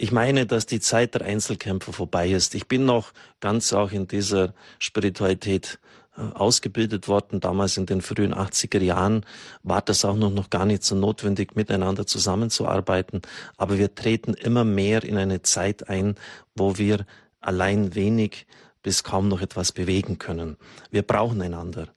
Ich 0.00 0.12
meine, 0.12 0.46
dass 0.46 0.64
die 0.64 0.78
Zeit 0.78 1.14
der 1.14 1.22
Einzelkämpfer 1.22 1.92
vorbei 1.92 2.30
ist. 2.30 2.54
Ich 2.54 2.68
bin 2.68 2.84
noch 2.84 3.12
ganz 3.40 3.72
auch 3.72 3.90
in 3.90 4.06
dieser 4.06 4.54
Spiritualität 4.78 5.80
äh, 6.16 6.20
ausgebildet 6.20 7.08
worden. 7.08 7.40
Damals 7.40 7.76
in 7.76 7.86
den 7.86 8.00
frühen 8.00 8.32
80er 8.32 8.80
Jahren 8.80 9.26
war 9.64 9.82
das 9.82 10.04
auch 10.04 10.14
noch, 10.14 10.30
noch 10.30 10.50
gar 10.50 10.66
nicht 10.66 10.84
so 10.84 10.94
notwendig, 10.94 11.56
miteinander 11.56 12.06
zusammenzuarbeiten. 12.06 13.22
Aber 13.56 13.76
wir 13.76 13.92
treten 13.92 14.34
immer 14.34 14.62
mehr 14.62 15.02
in 15.02 15.18
eine 15.18 15.42
Zeit 15.42 15.88
ein, 15.88 16.14
wo 16.54 16.78
wir 16.78 17.04
allein 17.40 17.96
wenig 17.96 18.46
bis 18.84 19.02
kaum 19.02 19.26
noch 19.26 19.40
etwas 19.40 19.72
bewegen 19.72 20.18
können. 20.18 20.58
Wir 20.92 21.02
brauchen 21.02 21.42
einander. 21.42 21.88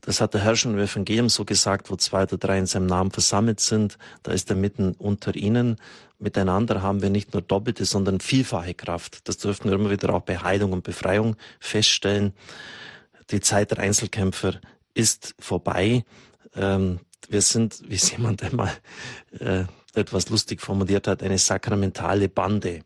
Das 0.00 0.20
hat 0.20 0.34
der 0.34 0.42
Herr 0.42 0.56
schon 0.56 0.74
im 0.74 0.78
Evangelium 0.78 1.28
so 1.28 1.44
gesagt, 1.44 1.90
wo 1.90 1.96
zwei 1.96 2.24
oder 2.24 2.36
drei 2.36 2.58
in 2.58 2.66
seinem 2.66 2.86
Namen 2.86 3.10
versammelt 3.10 3.60
sind, 3.60 3.98
da 4.22 4.32
ist 4.32 4.50
er 4.50 4.56
mitten 4.56 4.92
unter 4.92 5.34
ihnen. 5.34 5.76
Miteinander 6.18 6.82
haben 6.82 7.02
wir 7.02 7.10
nicht 7.10 7.32
nur 7.32 7.42
doppelte, 7.42 7.84
sondern 7.84 8.20
vielfache 8.20 8.74
Kraft. 8.74 9.28
Das 9.28 9.38
dürften 9.38 9.68
wir 9.68 9.76
immer 9.76 9.90
wieder 9.90 10.14
auch 10.14 10.22
bei 10.22 10.38
Heilung 10.38 10.72
und 10.72 10.84
Befreiung 10.84 11.36
feststellen. 11.60 12.32
Die 13.30 13.40
Zeit 13.40 13.70
der 13.70 13.80
Einzelkämpfer 13.80 14.60
ist 14.94 15.34
vorbei. 15.38 16.04
Ähm, 16.54 17.00
wir 17.28 17.42
sind, 17.42 17.82
wie 17.88 17.96
es 17.96 18.10
jemand 18.16 18.42
einmal 18.42 18.72
äh, 19.38 19.64
etwas 19.94 20.28
lustig 20.28 20.60
formuliert 20.60 21.06
hat, 21.08 21.22
eine 21.22 21.38
sakramentale 21.38 22.28
Bande. 22.28 22.80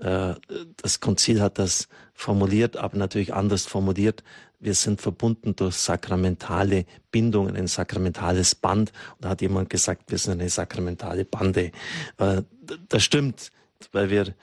Äh, 0.00 0.34
das 0.76 1.00
Konzil 1.00 1.40
hat 1.40 1.58
das 1.58 1.88
formuliert, 2.14 2.76
aber 2.76 2.96
natürlich 2.96 3.34
anders 3.34 3.66
formuliert. 3.66 4.22
Wir 4.58 4.74
sind 4.74 5.00
verbunden 5.00 5.54
durch 5.54 5.76
sakramentale 5.76 6.86
Bindungen, 7.10 7.56
ein 7.56 7.66
sakramentales 7.66 8.54
Band. 8.54 8.92
Und 9.16 9.24
da 9.24 9.28
hat 9.30 9.42
jemand 9.42 9.70
gesagt, 9.70 10.10
wir 10.10 10.18
sind 10.18 10.40
eine 10.40 10.48
sakramentale 10.48 11.24
Bande. 11.24 11.72
Äh, 12.18 12.42
das 12.88 13.04
stimmt, 13.04 13.50
weil 13.92 14.10
wir 14.10 14.34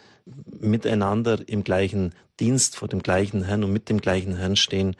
miteinander 0.46 1.40
im 1.48 1.64
gleichen 1.64 2.14
Dienst 2.40 2.76
vor 2.76 2.88
dem 2.88 3.04
gleichen 3.04 3.44
Herrn 3.44 3.64
und 3.64 3.74
mit 3.74 3.90
dem 3.90 4.00
gleichen 4.00 4.38
Herrn 4.38 4.56
stehen. 4.56 4.96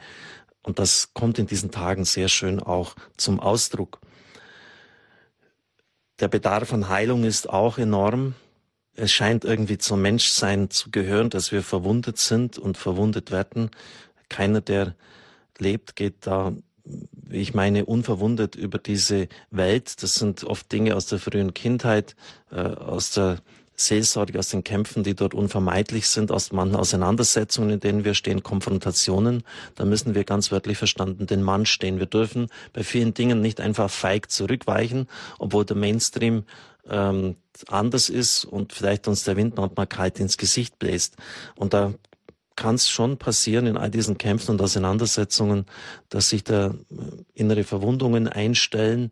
Und 0.62 0.78
das 0.78 1.12
kommt 1.14 1.38
in 1.38 1.46
diesen 1.46 1.70
Tagen 1.70 2.04
sehr 2.04 2.28
schön 2.28 2.60
auch 2.60 2.94
zum 3.16 3.40
Ausdruck. 3.40 4.00
Der 6.20 6.28
Bedarf 6.28 6.72
an 6.72 6.88
Heilung 6.88 7.24
ist 7.24 7.50
auch 7.50 7.78
enorm 7.78 8.34
es 8.96 9.12
scheint 9.12 9.44
irgendwie 9.44 9.78
zum 9.78 10.02
Menschsein 10.02 10.70
zu 10.70 10.90
gehören, 10.90 11.30
dass 11.30 11.52
wir 11.52 11.62
verwundet 11.62 12.18
sind 12.18 12.58
und 12.58 12.78
verwundet 12.78 13.30
werden. 13.30 13.70
Keiner, 14.28 14.60
der 14.60 14.94
lebt, 15.58 15.96
geht 15.96 16.26
da, 16.26 16.52
ich 17.30 17.54
meine, 17.54 17.86
unverwundet 17.86 18.54
über 18.54 18.78
diese 18.78 19.28
Welt. 19.50 20.02
Das 20.02 20.14
sind 20.14 20.44
oft 20.44 20.70
Dinge 20.70 20.96
aus 20.96 21.06
der 21.06 21.18
frühen 21.18 21.54
Kindheit, 21.54 22.14
äh, 22.50 22.60
aus 22.60 23.12
der 23.12 23.38
Seelsorge, 23.76 24.38
aus 24.38 24.50
den 24.50 24.62
Kämpfen, 24.62 25.02
die 25.02 25.14
dort 25.14 25.34
unvermeidlich 25.34 26.06
sind, 26.08 26.30
aus 26.30 26.52
manchen 26.52 26.76
Auseinandersetzungen, 26.76 27.70
in 27.70 27.80
denen 27.80 28.04
wir 28.04 28.14
stehen, 28.14 28.44
Konfrontationen. 28.44 29.42
Da 29.74 29.84
müssen 29.84 30.14
wir 30.14 30.22
ganz 30.22 30.52
wörtlich 30.52 30.78
verstanden 30.78 31.26
den 31.26 31.42
Mann 31.42 31.66
stehen. 31.66 31.98
Wir 31.98 32.06
dürfen 32.06 32.48
bei 32.72 32.84
vielen 32.84 33.14
Dingen 33.14 33.40
nicht 33.40 33.60
einfach 33.60 33.90
feig 33.90 34.30
zurückweichen, 34.30 35.08
obwohl 35.38 35.64
der 35.64 35.76
Mainstream 35.76 36.44
ähm, 36.88 37.36
anders 37.68 38.08
ist 38.08 38.44
und 38.44 38.72
vielleicht 38.72 39.08
uns 39.08 39.24
der 39.24 39.36
Wind 39.36 39.56
manchmal 39.56 39.86
kalt 39.86 40.20
ins 40.20 40.36
Gesicht 40.36 40.78
bläst. 40.78 41.16
Und 41.56 41.74
da 41.74 41.94
kann 42.56 42.76
es 42.76 42.88
schon 42.88 43.18
passieren 43.18 43.66
in 43.66 43.76
all 43.76 43.90
diesen 43.90 44.18
Kämpfen 44.18 44.52
und 44.52 44.62
Auseinandersetzungen, 44.62 45.66
dass 46.08 46.28
sich 46.28 46.44
da 46.44 46.68
äh, 46.68 46.74
innere 47.34 47.64
Verwundungen 47.64 48.28
einstellen, 48.28 49.10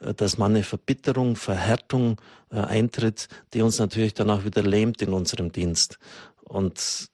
äh, 0.00 0.14
dass 0.14 0.38
man 0.38 0.52
eine 0.52 0.64
Verbitterung, 0.64 1.36
Verhärtung 1.36 2.20
äh, 2.50 2.56
eintritt, 2.56 3.28
die 3.54 3.62
uns 3.62 3.78
natürlich 3.78 4.14
dann 4.14 4.30
auch 4.30 4.44
wieder 4.44 4.62
lähmt 4.62 5.00
in 5.02 5.12
unserem 5.12 5.52
Dienst 5.52 5.98
und 6.44 7.08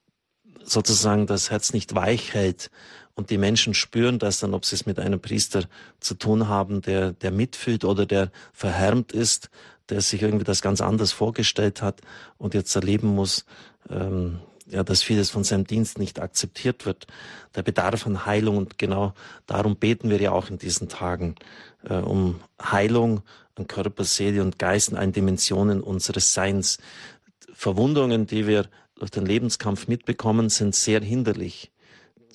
sozusagen 0.64 1.26
das 1.26 1.50
Herz 1.50 1.72
nicht 1.72 1.94
weich 1.94 2.34
hält 2.34 2.70
und 3.18 3.30
die 3.30 3.38
Menschen 3.38 3.74
spüren 3.74 4.20
das 4.20 4.38
dann, 4.38 4.54
ob 4.54 4.64
sie 4.64 4.76
es 4.76 4.86
mit 4.86 5.00
einem 5.00 5.18
Priester 5.18 5.64
zu 5.98 6.14
tun 6.14 6.46
haben, 6.46 6.82
der, 6.82 7.12
der 7.12 7.32
mitfühlt 7.32 7.84
oder 7.84 8.06
der 8.06 8.30
verhärmt 8.52 9.10
ist, 9.10 9.50
der 9.90 10.00
sich 10.00 10.22
irgendwie 10.22 10.44
das 10.44 10.62
ganz 10.62 10.80
anders 10.80 11.12
vorgestellt 11.12 11.82
hat 11.82 12.00
und 12.36 12.54
jetzt 12.54 12.74
erleben 12.74 13.08
muss, 13.08 13.44
ähm, 13.90 14.40
ja, 14.66 14.82
dass 14.82 15.02
vieles 15.02 15.30
von 15.30 15.44
seinem 15.44 15.66
Dienst 15.66 15.98
nicht 15.98 16.20
akzeptiert 16.20 16.84
wird. 16.84 17.06
Der 17.54 17.62
Bedarf 17.62 18.06
an 18.06 18.26
Heilung 18.26 18.58
und 18.58 18.78
genau 18.78 19.14
darum 19.46 19.76
beten 19.76 20.10
wir 20.10 20.20
ja 20.20 20.32
auch 20.32 20.50
in 20.50 20.58
diesen 20.58 20.88
Tagen 20.88 21.36
äh, 21.88 21.94
um 21.94 22.40
Heilung 22.62 23.22
an 23.54 23.66
Körper, 23.66 24.04
Seele 24.04 24.42
und 24.42 24.58
Geist 24.58 24.90
in 24.90 24.96
allen 24.96 25.12
Dimensionen 25.12 25.80
unseres 25.80 26.32
Seins. 26.32 26.78
Verwundungen, 27.52 28.26
die 28.26 28.46
wir 28.46 28.66
durch 28.94 29.10
den 29.10 29.26
Lebenskampf 29.26 29.88
mitbekommen, 29.88 30.48
sind 30.48 30.74
sehr 30.74 31.00
hinderlich. 31.00 31.72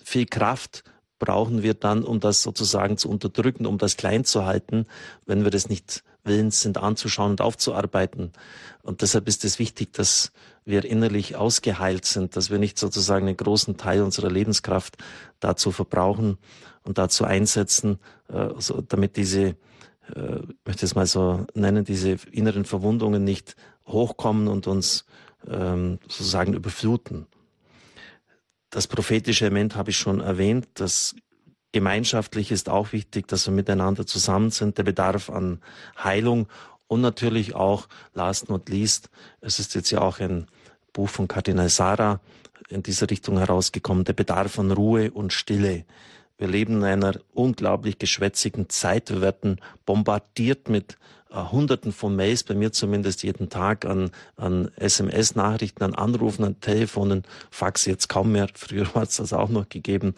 Viel 0.04 0.26
Kraft 0.26 0.84
brauchen 1.24 1.64
wir 1.64 1.74
dann, 1.74 2.04
um 2.04 2.20
das 2.20 2.44
sozusagen 2.44 2.98
zu 2.98 3.10
unterdrücken, 3.10 3.66
um 3.66 3.78
das 3.78 3.96
klein 3.96 4.26
zu 4.26 4.44
halten, 4.44 4.86
wenn 5.26 5.46
wir 5.46 5.52
das 5.52 5.70
nicht 5.70 6.04
willens 6.26 6.62
sind 6.62 6.78
anzuschauen 6.78 7.32
und 7.32 7.42
aufzuarbeiten. 7.42 8.34
Und 8.82 9.02
deshalb 9.02 9.30
ist 9.30 9.46
es 9.46 9.58
wichtig, 9.58 9.94
dass 9.94 10.34
wir 10.66 10.84
innerlich 10.84 11.38
ausgeheilt 11.38 12.04
sind, 12.04 12.36
dass 12.36 12.50
wir 12.50 12.60
nicht 12.60 12.78
sozusagen 12.78 13.28
einen 13.28 13.38
großen 13.38 13.78
Teil 13.78 14.02
unserer 14.02 14.30
Lebenskraft 14.30 14.98
dazu 15.40 15.72
verbrauchen 15.72 16.38
und 16.84 16.98
dazu 16.98 17.24
einsetzen, 17.24 18.00
äh, 18.28 18.50
so, 18.58 18.82
damit 18.82 19.16
diese, 19.16 19.56
äh, 20.14 20.40
möchte 20.66 20.86
es 20.86 20.96
mal 20.96 21.06
so 21.06 21.46
nennen, 21.54 21.86
diese 21.86 22.18
inneren 22.32 22.66
Verwundungen 22.66 23.24
nicht 23.24 23.56
hochkommen 23.88 24.50
und 24.50 24.68
uns 24.68 25.06
ähm, 25.50 26.00
sozusagen 26.10 26.54
überfluten. 26.54 27.28
Das 28.74 28.88
prophetische 28.88 29.46
Element 29.46 29.76
habe 29.76 29.92
ich 29.92 29.98
schon 29.98 30.20
erwähnt. 30.20 30.68
Das 30.74 31.16
gemeinschaftlich 31.74 32.52
ist 32.52 32.70
auch 32.70 32.92
wichtig, 32.92 33.28
dass 33.28 33.46
wir 33.46 33.54
miteinander 33.54 34.08
zusammen 34.08 34.50
sind. 34.50 34.80
Der 34.80 34.84
Bedarf 34.84 35.30
an 35.30 35.60
Heilung 36.04 36.48
und 36.88 37.00
natürlich 37.02 37.54
auch, 37.54 37.88
last 38.16 38.50
not 38.50 38.70
least, 38.70 39.12
es 39.42 39.60
ist 39.60 39.76
jetzt 39.76 39.92
ja 39.92 40.02
auch 40.02 40.20
ein 40.20 40.48
Buch 40.92 41.08
von 41.08 41.28
Kardinal 41.28 41.70
Sarah 41.70 42.20
in 42.68 42.82
dieser 42.82 43.12
Richtung 43.12 43.38
herausgekommen, 43.38 44.06
der 44.06 44.14
Bedarf 44.14 44.58
an 44.58 44.72
Ruhe 44.72 45.12
und 45.12 45.34
Stille. 45.34 45.86
Wir 46.40 46.48
leben 46.48 46.78
in 46.78 46.84
einer 46.84 47.20
unglaublich 47.32 48.00
geschwätzigen 48.00 48.70
Zeit. 48.70 49.12
Wir 49.12 49.22
werden 49.22 49.62
bombardiert 49.86 50.68
mit 50.68 50.98
äh, 51.34 51.52
Hunderten 51.52 51.92
von 51.92 52.16
Mails, 52.16 52.44
bei 52.44 52.54
mir 52.54 52.72
zumindest 52.72 53.24
jeden 53.24 53.50
Tag, 53.50 53.86
an, 53.86 54.12
an 54.36 54.72
SMS-Nachrichten, 54.76 55.84
an 55.84 55.96
Anrufen, 55.96 56.46
an 56.46 56.60
Telefonen, 56.62 57.24
Fax 57.50 57.86
jetzt 57.86 58.08
kaum 58.08 58.32
mehr. 58.32 58.48
Früher 58.54 58.94
hat 58.94 59.10
es 59.10 59.18
das 59.18 59.34
auch 59.34 59.50
noch 59.50 59.68
gegeben. 59.68 60.16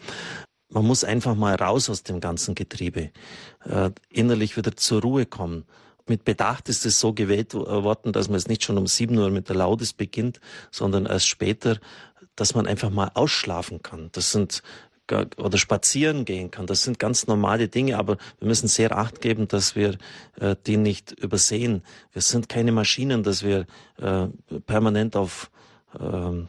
Man 0.68 0.84
muss 0.84 1.04
einfach 1.04 1.34
mal 1.34 1.54
raus 1.54 1.88
aus 1.88 2.02
dem 2.02 2.20
ganzen 2.20 2.54
Getriebe, 2.54 3.10
äh, 3.64 3.90
innerlich 4.10 4.56
wieder 4.56 4.76
zur 4.76 5.02
Ruhe 5.02 5.26
kommen 5.26 5.64
mit 6.08 6.24
Bedacht 6.24 6.68
ist 6.68 6.86
es 6.86 7.00
so 7.00 7.12
gewählt 7.12 7.54
worden, 7.54 8.12
dass 8.12 8.28
man 8.28 8.36
es 8.36 8.46
nicht 8.46 8.62
schon 8.62 8.78
um 8.78 8.86
sieben 8.86 9.18
Uhr 9.18 9.30
mit 9.30 9.48
der 9.48 9.56
Laudes 9.56 9.92
beginnt, 9.92 10.40
sondern 10.70 11.06
erst 11.06 11.26
später, 11.26 11.78
dass 12.36 12.54
man 12.54 12.66
einfach 12.66 12.90
mal 12.90 13.10
ausschlafen 13.14 13.82
kann. 13.82 14.10
Das 14.12 14.30
sind 14.30 14.62
oder 15.12 15.58
spazieren 15.58 16.24
gehen 16.24 16.50
kann. 16.50 16.66
Das 16.66 16.82
sind 16.82 16.98
ganz 16.98 17.26
normale 17.26 17.68
Dinge, 17.68 17.98
aber 17.98 18.16
wir 18.38 18.48
müssen 18.48 18.68
sehr 18.68 18.96
acht 18.96 19.20
geben, 19.20 19.48
dass 19.48 19.76
wir 19.76 19.98
äh, 20.40 20.56
die 20.66 20.76
nicht 20.76 21.12
übersehen. 21.12 21.82
Wir 22.12 22.22
sind 22.22 22.48
keine 22.48 22.72
Maschinen, 22.72 23.22
dass 23.22 23.42
wir 23.42 23.66
äh, 23.98 24.26
permanent 24.66 25.16
auf 25.16 25.50
äh, 25.98 26.46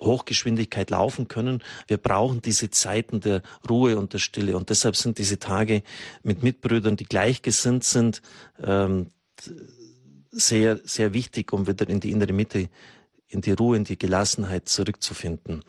Hochgeschwindigkeit 0.00 0.90
laufen 0.90 1.28
können. 1.28 1.62
Wir 1.86 1.98
brauchen 1.98 2.40
diese 2.40 2.70
Zeiten 2.70 3.20
der 3.20 3.42
Ruhe 3.68 3.98
und 3.98 4.12
der 4.12 4.18
Stille. 4.18 4.56
Und 4.56 4.70
deshalb 4.70 4.96
sind 4.96 5.18
diese 5.18 5.38
Tage 5.38 5.82
mit 6.22 6.42
Mitbrüdern, 6.42 6.96
die 6.96 7.04
gleichgesinnt 7.04 7.84
sind, 7.84 8.22
ähm, 8.62 9.08
sehr, 10.30 10.78
sehr 10.84 11.14
wichtig, 11.14 11.52
um 11.52 11.66
wieder 11.66 11.88
in 11.88 12.00
die 12.00 12.10
innere 12.10 12.32
Mitte, 12.32 12.68
in 13.28 13.40
die 13.42 13.52
Ruhe, 13.52 13.76
in 13.76 13.84
die 13.84 13.98
Gelassenheit 13.98 14.68
zurückzufinden. 14.68 15.62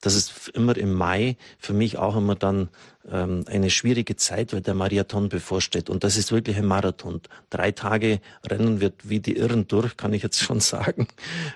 Das 0.00 0.14
ist 0.14 0.48
immer 0.54 0.76
im 0.76 0.92
Mai 0.92 1.36
für 1.58 1.72
mich 1.72 1.98
auch 1.98 2.16
immer 2.16 2.34
dann 2.34 2.68
ähm, 3.08 3.44
eine 3.46 3.70
schwierige 3.70 4.16
Zeit, 4.16 4.52
weil 4.52 4.60
der 4.60 4.74
Marathon 4.74 5.28
bevorsteht. 5.28 5.88
Und 5.88 6.02
das 6.02 6.16
ist 6.16 6.32
wirklich 6.32 6.56
ein 6.56 6.66
Marathon. 6.66 7.20
Drei 7.50 7.70
Tage 7.70 8.20
rennen 8.44 8.80
wird 8.80 9.08
wie 9.08 9.20
die 9.20 9.36
Irren 9.36 9.68
durch, 9.68 9.96
kann 9.96 10.12
ich 10.12 10.22
jetzt 10.22 10.40
schon 10.42 10.60
sagen. 10.60 11.06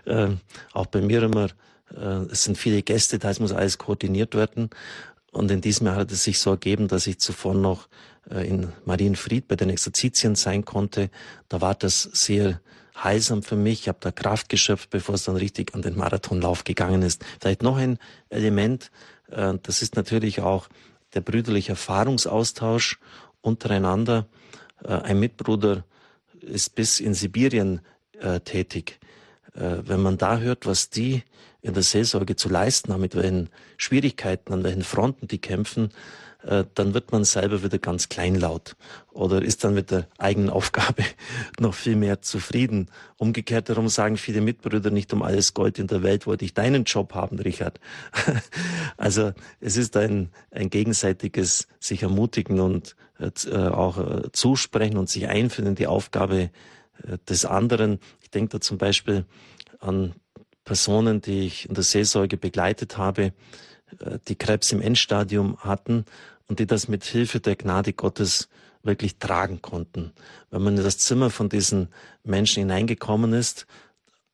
Ähm, 0.06 0.40
auch 0.72 0.86
bei 0.86 1.00
mir 1.00 1.22
immer 1.22 1.48
äh, 1.94 2.26
es 2.30 2.44
sind 2.44 2.56
viele 2.56 2.82
Gäste, 2.82 3.18
da 3.18 3.32
muss 3.38 3.52
alles 3.52 3.78
koordiniert 3.78 4.34
werden. 4.34 4.70
Und 5.32 5.50
in 5.50 5.60
diesem 5.60 5.86
Jahr 5.86 5.96
hat 5.96 6.12
es 6.12 6.24
sich 6.24 6.38
so 6.38 6.50
ergeben, 6.50 6.88
dass 6.88 7.06
ich 7.06 7.18
zuvor 7.18 7.54
noch 7.54 7.88
äh, 8.30 8.46
in 8.46 8.72
Marienfried 8.84 9.48
bei 9.48 9.56
den 9.56 9.70
Exerzitien 9.70 10.34
sein 10.34 10.64
konnte. 10.64 11.10
Da 11.48 11.60
war 11.60 11.74
das 11.74 12.02
sehr 12.02 12.60
heilsam 13.02 13.42
für 13.42 13.56
mich. 13.56 13.82
Ich 13.82 13.88
habe 13.88 13.98
da 14.00 14.10
Kraft 14.10 14.48
geschöpft, 14.48 14.90
bevor 14.90 15.14
es 15.14 15.24
dann 15.24 15.36
richtig 15.36 15.74
an 15.74 15.82
den 15.82 15.96
Marathonlauf 15.96 16.64
gegangen 16.64 17.02
ist. 17.02 17.24
Vielleicht 17.40 17.62
noch 17.62 17.76
ein 17.76 17.98
Element, 18.28 18.90
äh, 19.30 19.54
das 19.62 19.82
ist 19.82 19.96
natürlich 19.96 20.40
auch 20.40 20.68
der 21.14 21.20
brüderliche 21.20 21.72
Erfahrungsaustausch 21.72 22.98
untereinander. 23.40 24.26
Ein 24.84 25.18
Mitbruder 25.18 25.84
ist 26.40 26.76
bis 26.76 27.00
in 27.00 27.14
Sibirien 27.14 27.80
tätig. 28.44 29.00
Wenn 29.54 30.00
man 30.00 30.18
da 30.18 30.38
hört, 30.38 30.66
was 30.66 30.90
die 30.90 31.24
in 31.62 31.74
der 31.74 31.82
Seelsorge 31.82 32.36
zu 32.36 32.48
leisten 32.48 32.92
haben, 32.92 33.00
mit 33.00 33.16
welchen 33.16 33.48
Schwierigkeiten, 33.76 34.52
an 34.52 34.62
welchen 34.62 34.84
Fronten 34.84 35.26
die 35.26 35.40
kämpfen, 35.40 35.90
äh, 36.42 36.64
dann 36.74 36.94
wird 36.94 37.12
man 37.12 37.24
selber 37.24 37.62
wieder 37.62 37.78
ganz 37.78 38.08
kleinlaut 38.08 38.76
oder 39.10 39.42
ist 39.42 39.64
dann 39.64 39.74
mit 39.74 39.90
der 39.90 40.06
eigenen 40.18 40.50
Aufgabe 40.50 41.04
noch 41.58 41.74
viel 41.74 41.96
mehr 41.96 42.22
zufrieden. 42.22 42.90
Umgekehrt 43.16 43.68
darum 43.68 43.88
sagen 43.88 44.16
viele 44.16 44.40
Mitbrüder 44.40 44.90
nicht 44.90 45.12
um 45.12 45.22
alles 45.22 45.54
Gold 45.54 45.78
in 45.78 45.86
der 45.86 46.02
Welt 46.02 46.26
wollte 46.26 46.44
ich 46.44 46.54
deinen 46.54 46.84
Job 46.84 47.14
haben, 47.14 47.38
Richard. 47.38 47.80
also 48.96 49.32
es 49.60 49.76
ist 49.76 49.96
ein, 49.96 50.30
ein 50.50 50.70
gegenseitiges 50.70 51.68
sich 51.78 52.02
ermutigen 52.02 52.60
und 52.60 52.96
äh, 53.18 53.56
auch 53.56 53.98
äh, 53.98 54.32
zusprechen 54.32 54.96
und 54.96 55.08
sich 55.08 55.28
einführen 55.28 55.68
in 55.68 55.74
die 55.74 55.86
Aufgabe 55.86 56.50
des 57.28 57.46
anderen. 57.46 57.98
Ich 58.20 58.30
denke 58.30 58.58
da 58.58 58.60
zum 58.60 58.76
Beispiel 58.76 59.24
an 59.78 60.14
Personen, 60.64 61.20
die 61.20 61.46
ich 61.46 61.68
in 61.68 61.74
der 61.74 61.82
Seelsorge 61.82 62.36
begleitet 62.36 62.98
habe, 62.98 63.32
die 64.28 64.36
Krebs 64.36 64.72
im 64.72 64.80
Endstadium 64.80 65.58
hatten 65.58 66.04
und 66.48 66.58
die 66.58 66.66
das 66.66 66.88
mit 66.88 67.04
Hilfe 67.04 67.40
der 67.40 67.56
Gnade 67.56 67.92
Gottes 67.92 68.48
wirklich 68.82 69.18
tragen 69.18 69.60
konnten. 69.62 70.12
Wenn 70.50 70.62
man 70.62 70.76
in 70.76 70.82
das 70.82 70.98
Zimmer 70.98 71.30
von 71.30 71.48
diesen 71.48 71.88
Menschen 72.24 72.60
hineingekommen 72.60 73.32
ist, 73.32 73.66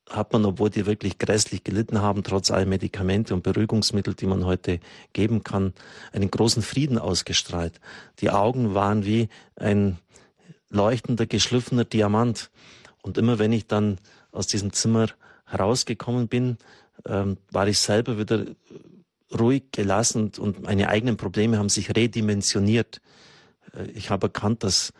hat 0.08 0.32
man, 0.32 0.44
obwohl 0.44 0.70
die 0.70 0.86
wirklich 0.86 1.18
grässlich 1.18 1.64
gelitten 1.64 2.00
haben, 2.00 2.22
trotz 2.22 2.50
aller 2.52 2.66
Medikamente 2.66 3.34
und 3.34 3.42
Beruhigungsmittel, 3.42 4.14
die 4.14 4.26
man 4.26 4.44
heute 4.44 4.78
geben 5.12 5.42
kann, 5.42 5.74
einen 6.12 6.30
großen 6.30 6.62
Frieden 6.62 6.98
ausgestrahlt. 6.98 7.80
Die 8.20 8.30
Augen 8.30 8.74
waren 8.74 9.04
wie 9.04 9.28
ein 9.56 9.98
leuchtender, 10.70 11.26
geschliffener 11.26 11.84
Diamant. 11.84 12.50
Und 13.02 13.18
immer 13.18 13.38
wenn 13.38 13.52
ich 13.52 13.66
dann 13.66 13.98
aus 14.30 14.46
diesem 14.46 14.72
Zimmer 14.72 15.08
herausgekommen 15.44 16.28
bin, 16.28 16.58
ähm, 17.04 17.36
war 17.50 17.66
ich 17.66 17.78
selber 17.78 18.18
wieder 18.18 18.46
ruhig 19.32 19.64
gelassen 19.72 20.32
und 20.38 20.62
meine 20.62 20.88
eigenen 20.88 21.16
Probleme 21.16 21.58
haben 21.58 21.68
sich 21.68 21.94
redimensioniert. 21.94 23.00
Äh, 23.74 23.90
ich 23.90 24.10
habe 24.10 24.26
erkannt, 24.26 24.64
dass 24.64 24.92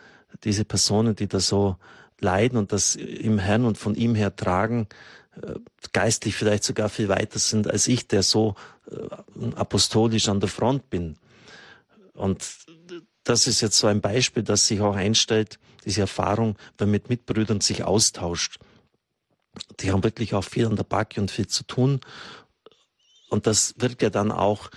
diese 0.43 0.65
Personen, 0.65 1.15
die 1.15 1.27
da 1.27 1.39
so 1.39 1.77
leiden 2.19 2.57
und 2.57 2.71
das 2.71 2.95
im 2.95 3.39
Herrn 3.39 3.65
und 3.65 3.77
von 3.77 3.95
ihm 3.95 4.15
her 4.15 4.35
tragen, 4.35 4.87
äh, 5.41 5.53
geistlich 5.93 6.35
vielleicht 6.35 6.63
sogar 6.63 6.89
viel 6.89 7.09
weiter 7.09 7.39
sind 7.39 7.69
als 7.69 7.87
ich, 7.87 8.07
der 8.07 8.23
so 8.23 8.55
äh, 8.91 9.55
apostolisch 9.55 10.27
an 10.29 10.39
der 10.39 10.49
Front 10.49 10.89
bin. 10.89 11.17
Und 12.13 12.43
das 13.23 13.47
ist 13.47 13.61
jetzt 13.61 13.77
so 13.77 13.87
ein 13.87 14.01
Beispiel, 14.01 14.43
das 14.43 14.67
sich 14.67 14.81
auch 14.81 14.95
einstellt, 14.95 15.59
diese 15.85 16.01
Erfahrung, 16.01 16.57
wenn 16.77 16.87
man 16.87 16.93
mit 16.93 17.09
Mitbrüdern 17.09 17.61
sich 17.61 17.83
austauscht 17.83 18.59
die 19.79 19.91
haben 19.91 20.03
wirklich 20.03 20.33
auch 20.33 20.43
viel 20.43 20.65
an 20.65 20.75
der 20.75 20.83
Backe 20.83 21.19
und 21.21 21.31
viel 21.31 21.47
zu 21.47 21.63
tun. 21.63 22.01
Und 23.29 23.47
das 23.47 23.75
wird 23.77 24.01
ja 24.01 24.09
dann 24.09 24.31
auch 24.31 24.69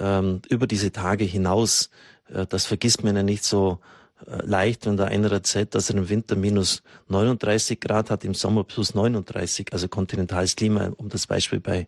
ähm, 0.00 0.42
über 0.48 0.66
diese 0.66 0.92
Tage 0.92 1.24
hinaus, 1.24 1.90
äh, 2.28 2.46
das 2.46 2.66
vergisst 2.66 3.04
man 3.04 3.16
ja 3.16 3.22
nicht 3.22 3.44
so 3.44 3.80
äh, 4.26 4.44
leicht, 4.44 4.86
wenn 4.86 4.98
einer 5.00 5.30
erzählt, 5.30 5.74
dass 5.74 5.90
er 5.90 5.96
im 5.96 6.08
Winter 6.08 6.36
minus 6.36 6.82
39 7.08 7.80
Grad 7.80 8.10
hat, 8.10 8.24
im 8.24 8.34
Sommer 8.34 8.64
plus 8.64 8.94
39, 8.94 9.72
also 9.72 9.88
kontinentales 9.88 10.56
Klima, 10.56 10.92
um 10.96 11.08
das 11.08 11.26
Beispiel 11.26 11.60
bei 11.60 11.86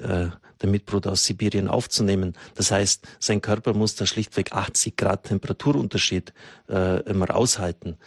äh, 0.00 0.28
der 0.62 0.68
Mitbruder 0.70 1.12
aus 1.12 1.24
Sibirien 1.24 1.68
aufzunehmen. 1.68 2.34
Das 2.54 2.70
heißt, 2.70 3.06
sein 3.18 3.40
Körper 3.42 3.74
muss 3.74 3.94
da 3.94 4.06
schlichtweg 4.06 4.52
80 4.52 4.96
Grad 4.96 5.24
Temperaturunterschied 5.24 6.32
äh, 6.68 7.02
immer 7.02 7.34
aushalten. 7.34 7.98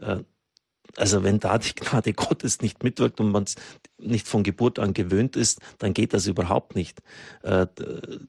Äh, 0.00 0.18
also 0.96 1.24
wenn 1.24 1.40
da 1.40 1.58
die 1.58 1.74
Gnade 1.74 2.12
Gottes 2.12 2.60
nicht 2.60 2.82
mitwirkt 2.82 3.20
und 3.20 3.30
man 3.30 3.44
es 3.44 3.56
nicht 3.98 4.28
von 4.28 4.42
Geburt 4.42 4.78
an 4.78 4.94
gewöhnt 4.94 5.36
ist, 5.36 5.60
dann 5.78 5.94
geht 5.94 6.12
das 6.12 6.26
überhaupt 6.26 6.74
nicht. 6.74 7.02
Äh, 7.42 7.66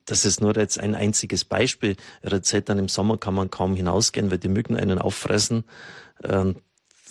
das 0.06 0.26
ist 0.26 0.42
nur 0.42 0.56
jetzt 0.56 0.80
ein 0.80 0.96
einziges 0.96 1.46
Beispiel. 1.46 1.96
Erzählt 2.22 2.70
dann, 2.70 2.80
im 2.80 2.88
Sommer 2.88 3.18
kann 3.18 3.34
man 3.34 3.50
kaum 3.50 3.76
hinausgehen, 3.76 4.32
weil 4.32 4.38
die 4.38 4.50
Mücken 4.50 4.76
einen 4.76 5.00
auffressen. 5.00 5.66
Ähm, 6.24 6.56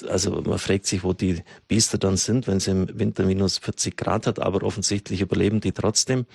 also 0.08 0.42
man 0.42 0.58
fragt 0.58 0.86
sich, 0.86 1.04
wo 1.04 1.12
die 1.12 1.42
Biester 1.68 1.98
dann 1.98 2.16
sind, 2.16 2.46
wenn 2.48 2.56
es 2.56 2.66
im 2.66 2.98
Winter 2.98 3.24
minus 3.24 3.58
40 3.58 3.96
Grad 3.96 4.26
hat, 4.26 4.40
aber 4.40 4.62
offensichtlich 4.64 5.20
überleben 5.20 5.60
die 5.60 5.72
trotzdem. 5.72 6.26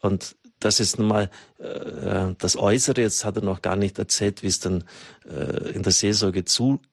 Und 0.00 0.36
das 0.60 0.80
ist 0.80 0.98
nun 0.98 1.08
mal 1.08 1.30
äh, 1.58 2.34
das 2.38 2.56
Äußere. 2.56 3.00
Jetzt 3.00 3.24
hat 3.24 3.36
er 3.36 3.42
noch 3.42 3.60
gar 3.62 3.76
nicht 3.76 3.98
erzählt, 3.98 4.42
wie 4.42 4.46
es 4.46 4.60
dann 4.60 4.84
äh, 5.28 5.72
in 5.72 5.82
der 5.82 5.92
Seelsorge 5.92 6.44
zugeht, 6.44 6.86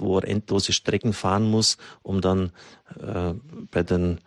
wo 0.00 0.18
er 0.18 0.28
endlose 0.28 0.72
Strecken 0.72 1.12
fahren 1.12 1.50
muss, 1.50 1.76
um 2.02 2.20
dann 2.20 2.52
äh, 3.00 3.34
bei 3.70 3.82
den 3.82 4.20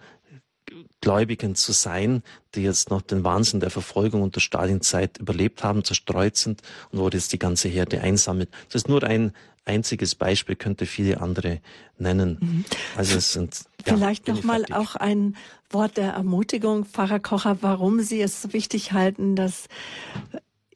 Gläubigen 1.02 1.56
zu 1.56 1.72
sein, 1.72 2.24
die 2.56 2.64
jetzt 2.64 2.90
noch 2.90 3.02
den 3.02 3.24
Wahnsinn 3.24 3.60
der 3.60 3.70
Verfolgung 3.70 4.22
unter 4.22 4.40
Stalinzeit 4.40 5.18
überlebt 5.18 5.64
haben, 5.64 5.84
zerstreut 5.84 6.36
sind 6.36 6.62
und 6.92 7.00
wo 7.00 7.08
jetzt 7.08 7.32
die 7.32 7.40
ganze 7.40 7.70
Herde 7.70 8.02
einsammelt. 8.02 8.50
Das 8.68 8.84
ist 8.84 8.90
nur 8.90 9.04
ein 9.04 9.34
einziges 9.66 10.16
Beispiel, 10.16 10.56
könnte 10.56 10.86
viele 10.86 11.22
andere 11.22 11.62
nennen. 11.98 12.38
Mhm. 12.42 12.66
Also 12.98 13.18
es 13.18 13.32
sind 13.32 13.66
ja, 13.86 13.94
vielleicht 13.94 14.28
noch 14.28 14.44
mal 14.44 14.66
auch 14.72 14.96
ein 14.96 15.38
Wort 15.70 15.98
der 15.98 16.14
Ermutigung, 16.14 16.86
Pfarrer 16.86 17.20
Kocher, 17.20 17.58
warum 17.62 18.02
Sie 18.02 18.22
es 18.22 18.42
so 18.42 18.52
wichtig 18.52 18.92
halten, 18.92 19.36
dass 19.36 19.68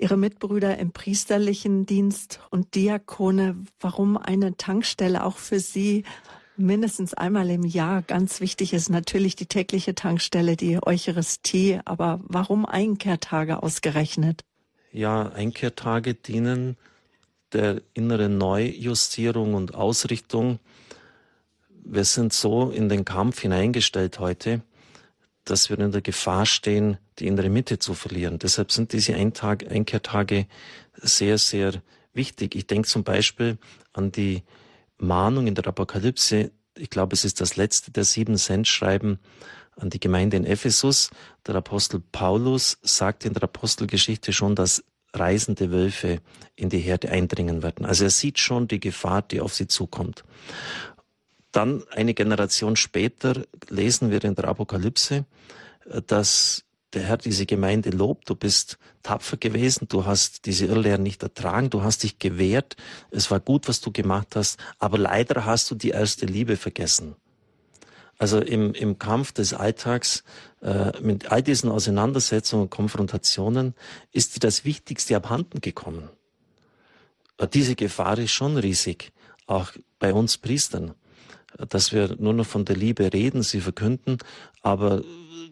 Ihre 0.03 0.17
Mitbrüder 0.17 0.77
im 0.80 0.91
priesterlichen 0.91 1.85
Dienst 1.85 2.41
und 2.49 2.75
Diakone, 2.75 3.55
warum 3.80 4.17
eine 4.17 4.57
Tankstelle 4.57 5.23
auch 5.23 5.38
für 5.38 5.61
Sie 5.61 6.03
mindestens 6.57 7.13
einmal 7.13 7.49
im 7.49 7.63
Jahr 7.63 8.01
ganz 8.01 8.41
wichtig 8.41 8.73
ist. 8.73 8.89
Natürlich 8.89 9.38
die 9.38 9.45
tägliche 9.45 9.95
Tankstelle, 9.95 10.57
die 10.57 10.85
Eucharistie, 10.85 11.80
aber 11.85 12.19
warum 12.25 12.65
Einkehrtage 12.65 13.63
ausgerechnet? 13.63 14.43
Ja, 14.91 15.30
Einkehrtage 15.30 16.15
dienen 16.15 16.75
der 17.53 17.81
inneren 17.93 18.38
Neujustierung 18.38 19.53
und 19.53 19.73
Ausrichtung. 19.73 20.59
Wir 21.85 22.03
sind 22.03 22.34
so 22.34 22.71
in 22.71 22.89
den 22.89 23.05
Kampf 23.05 23.39
hineingestellt 23.39 24.19
heute, 24.19 24.63
dass 25.45 25.70
wir 25.70 25.80
in 25.80 25.91
der 25.91 26.02
Gefahr 26.02 26.45
stehen, 26.45 26.98
die 27.20 27.28
innere 27.28 27.49
Mitte 27.49 27.80
zu 27.80 27.94
verlieren. 27.94 28.40
Deshalb 28.40 28.72
sind 28.72 28.94
diese 28.94 29.15
Eintag 29.15 29.70
Einkehrtage 29.70 30.48
sehr, 30.95 31.38
sehr 31.38 31.82
wichtig. 32.14 32.56
Ich 32.56 32.68
denke 32.68 32.88
zum 32.88 33.03
Beispiel 33.03 33.57
an 33.91 34.11
die 34.11 34.44
Mahnung 34.98 35.48
in 35.48 35.56
der 35.56 35.68
Apokalypse. 35.68 36.52
Ich 36.78 36.90
glaube, 36.90 37.14
es 37.14 37.26
ist 37.26 37.41
das 37.41 37.56
letzte 37.56 37.91
der 37.91 38.03
sieben 38.03 38.38
Sendschreiben 38.38 39.20
an 39.76 39.90
die 39.90 39.99
Gemeinde 39.99 40.38
in 40.38 40.45
Ephesus. 40.45 41.10
Der 41.45 41.56
Apostel 41.56 42.02
Paulus 42.11 42.78
sagt 42.82 43.26
in 43.26 43.34
der 43.34 43.44
Apostelgeschichte 43.44 44.34
schon, 44.34 44.56
dass 44.56 44.84
reisende 45.14 45.72
Wölfe 45.72 46.22
in 46.56 46.70
die 46.70 46.80
Herde 46.80 47.10
eindringen 47.10 47.61
werden. 47.61 47.86
Also 47.86 48.06
er 48.06 48.10
sieht 48.10 48.40
schon 48.40 48.68
die 48.68 48.80
Gefahr, 48.80 49.22
die 49.22 49.41
auf 49.41 49.53
sie 49.53 49.68
zukommt. 49.68 50.24
Dann 51.53 51.84
eine 51.91 52.13
Generation 52.13 52.75
später 52.75 53.43
lesen 53.69 54.11
wir 54.11 54.23
in 54.23 54.35
der 54.35 54.45
Apokalypse, 54.45 55.25
dass 56.07 56.65
der 56.93 57.03
Herr 57.03 57.17
diese 57.17 57.45
Gemeinde 57.45 57.91
lobt, 57.91 58.30
du 58.30 58.35
bist 58.35 58.80
tapfer 59.03 59.38
gewesen, 59.38 59.88
du 59.88 60.05
hast 60.05 60.45
diese 60.45 60.65
Irrlehren 60.65 61.03
nicht 61.03 61.21
ertragen, 61.21 61.69
du 61.69 61.84
hast 61.84 62.03
dich 62.03 62.17
gewehrt, 62.17 62.75
es 63.11 63.30
war 63.30 63.39
gut, 63.39 63.67
was 63.67 63.81
du 63.81 63.91
gemacht 63.91 64.35
hast, 64.35 64.59
aber 64.80 64.97
leider 64.97 65.45
hast 65.45 65.69
du 65.69 65.75
die 65.75 65.89
erste 65.89 66.25
Liebe 66.25 66.57
vergessen. 66.57 67.15
Also 68.17 68.39
im, 68.39 68.73
im 68.73 68.97
Kampf 68.97 69.31
des 69.31 69.53
Alltags 69.53 70.23
äh, 70.61 70.91
mit 71.01 71.31
all 71.31 71.43
diesen 71.43 71.69
Auseinandersetzungen 71.69 72.63
und 72.63 72.69
Konfrontationen 72.69 73.75
ist 74.11 74.35
dir 74.35 74.39
das 74.39 74.65
Wichtigste 74.65 75.15
abhanden 75.15 75.61
gekommen. 75.61 76.09
Äh, 77.38 77.47
diese 77.47 77.75
Gefahr 77.75 78.17
ist 78.17 78.31
schon 78.31 78.57
riesig, 78.57 79.11
auch 79.45 79.71
bei 79.99 80.13
uns 80.13 80.38
Priestern, 80.38 80.89
äh, 80.89 81.02
dass 81.57 81.91
wir 81.91 82.15
nur 82.19 82.34
noch 82.34 82.45
von 82.45 82.65
der 82.65 82.75
Liebe 82.75 83.13
reden, 83.13 83.43
sie 83.43 83.61
verkünden, 83.61 84.17
aber 84.61 85.03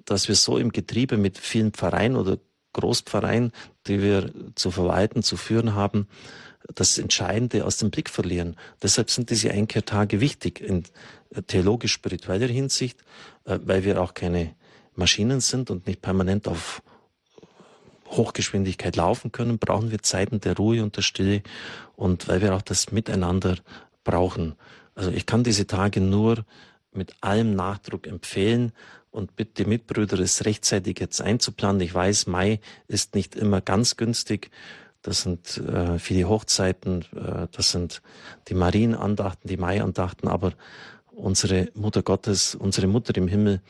dass 0.06 0.28
wir 0.28 0.36
so 0.36 0.58
im 0.58 0.72
Getriebe 0.72 1.18
mit 1.18 1.38
vielen 1.38 1.72
Pfarreien 1.72 2.16
oder 2.16 2.38
Großpfarreien, 2.74 3.52
die 3.88 4.02
wir 4.02 4.32
zu 4.56 4.72
verwalten, 4.72 5.24
zu 5.24 5.38
führen 5.38 5.76
haben, 5.76 6.08
das 6.74 6.98
Entscheidende 6.98 7.66
aus 7.66 7.78
dem 7.78 7.90
Blick 7.90 8.10
verlieren. 8.10 8.56
Deshalb 8.82 9.10
sind 9.10 9.30
diese 9.30 9.52
Einkehrtage 9.52 10.22
wichtig 10.22 10.62
in 10.62 10.84
theologisch-spiritueller 11.48 12.48
Hinsicht, 12.48 13.00
äh, 13.46 13.60
weil 13.64 13.84
wir 13.84 14.02
auch 14.02 14.14
keine 14.14 14.56
Maschinen 14.96 15.40
sind 15.40 15.72
und 15.72 15.88
nicht 15.88 16.02
permanent 16.02 16.48
auf 16.48 16.82
Hochgeschwindigkeit 18.12 18.96
laufen 18.98 19.32
können, 19.32 19.58
brauchen 19.58 19.90
wir 19.90 20.00
Zeiten 20.00 20.42
der 20.42 20.58
Ruhe 20.58 20.84
und 20.84 20.98
der 20.98 21.02
Stille 21.02 21.44
und 21.96 22.28
weil 22.28 22.42
wir 22.42 22.54
auch 22.54 22.62
das 22.62 22.92
Miteinander 22.92 23.58
brauchen. 24.04 24.56
Also 25.02 25.12
ich 25.12 25.26
kann 25.26 25.44
diese 25.44 25.66
Tage 25.66 26.00
nur 26.00 26.46
mit 26.94 27.16
allem 27.22 27.56
Nachdruck 27.56 28.06
empfehlen 28.06 28.72
und 29.10 29.36
bitte 29.36 29.66
Mitbrüder, 29.66 30.20
es 30.20 30.46
rechtzeitig 30.46 31.00
jetzt 31.00 31.22
einzuplanen. 31.22 31.82
Ich 31.82 31.94
weiß, 31.94 32.28
Mai 32.28 32.60
ist 32.88 33.16
nicht 33.16 33.36
immer 33.36 33.62
ganz 33.62 33.98
günstig 33.98 34.52
das 35.02 35.22
sind 35.22 35.58
äh, 35.58 35.98
viele 35.98 36.30
Hochzeiten, 36.30 37.04
äh, 37.16 37.48
das 37.52 37.72
sind 37.72 38.02
die 38.48 38.54
Marienandachten, 38.54 39.48
die 39.48 39.58
Maiandachten, 39.58 40.28
aber 40.28 40.54
unsere 41.12 41.70
Mutter 41.74 42.04
Gottes, 42.04 42.56
unsere 42.56 42.88
Mutter 42.88 43.16
im 43.18 43.28
Himmel 43.28 43.62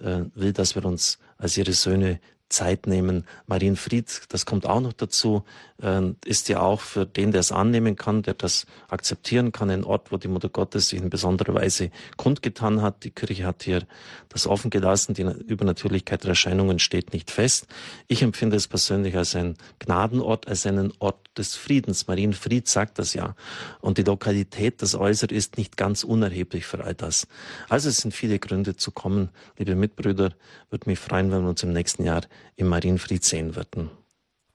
äh, 0.00 0.22
will, 0.34 0.52
dass 0.52 0.74
wir 0.74 0.84
uns 0.84 1.18
als 1.38 1.56
ihre 1.56 1.72
Söhne 1.72 2.20
Zeit 2.50 2.86
nehmen. 2.86 3.24
Marienfried, 3.46 4.22
das 4.28 4.44
kommt 4.44 4.66
auch 4.66 4.80
noch 4.80 4.92
dazu, 4.92 5.44
äh, 5.80 6.02
ist 6.24 6.48
ja 6.48 6.60
auch 6.60 6.80
für 6.80 7.06
den, 7.06 7.32
der 7.32 7.40
es 7.40 7.52
annehmen 7.52 7.96
kann, 7.96 8.22
der 8.22 8.34
das 8.34 8.66
akzeptieren 8.88 9.52
kann, 9.52 9.70
ein 9.70 9.84
Ort, 9.84 10.12
wo 10.12 10.16
die 10.16 10.28
Mutter 10.28 10.48
Gottes 10.48 10.88
sich 10.88 11.00
in 11.00 11.10
besonderer 11.10 11.54
Weise 11.54 11.90
kundgetan 12.16 12.82
hat. 12.82 13.04
Die 13.04 13.10
Kirche 13.10 13.46
hat 13.46 13.62
hier 13.62 13.86
das 14.28 14.46
offen 14.46 14.70
gelassen. 14.70 15.14
Die 15.14 15.22
Übernatürlichkeit 15.22 16.24
der 16.24 16.30
Erscheinungen 16.30 16.78
steht 16.78 17.12
nicht 17.12 17.30
fest. 17.30 17.66
Ich 18.08 18.22
empfinde 18.22 18.56
es 18.56 18.68
persönlich 18.68 19.16
als 19.16 19.34
ein 19.34 19.56
Gnadenort, 19.78 20.48
als 20.48 20.66
einen 20.66 20.92
Ort 20.98 21.18
des 21.38 21.54
Friedens. 21.54 22.06
Marienfried 22.06 22.68
sagt 22.68 22.98
das 22.98 23.14
ja. 23.14 23.34
Und 23.80 23.98
die 23.98 24.02
Lokalität, 24.02 24.82
das 24.82 24.94
Äußere 24.94 25.34
ist 25.34 25.56
nicht 25.56 25.76
ganz 25.76 26.04
unerheblich 26.04 26.66
für 26.66 26.84
all 26.84 26.94
das. 26.94 27.26
Also 27.68 27.88
es 27.88 27.98
sind 27.98 28.12
viele 28.12 28.38
Gründe 28.38 28.76
zu 28.76 28.90
kommen. 28.90 29.30
Liebe 29.56 29.76
Mitbrüder, 29.76 30.32
würde 30.70 30.90
mich 30.90 30.98
freuen, 30.98 31.30
wenn 31.30 31.42
wir 31.42 31.50
uns 31.50 31.62
im 31.62 31.72
nächsten 31.72 32.04
Jahr 32.04 32.22
im 32.56 32.68
Marienfried 32.68 33.24
sehen 33.24 33.56
würden. 33.56 33.90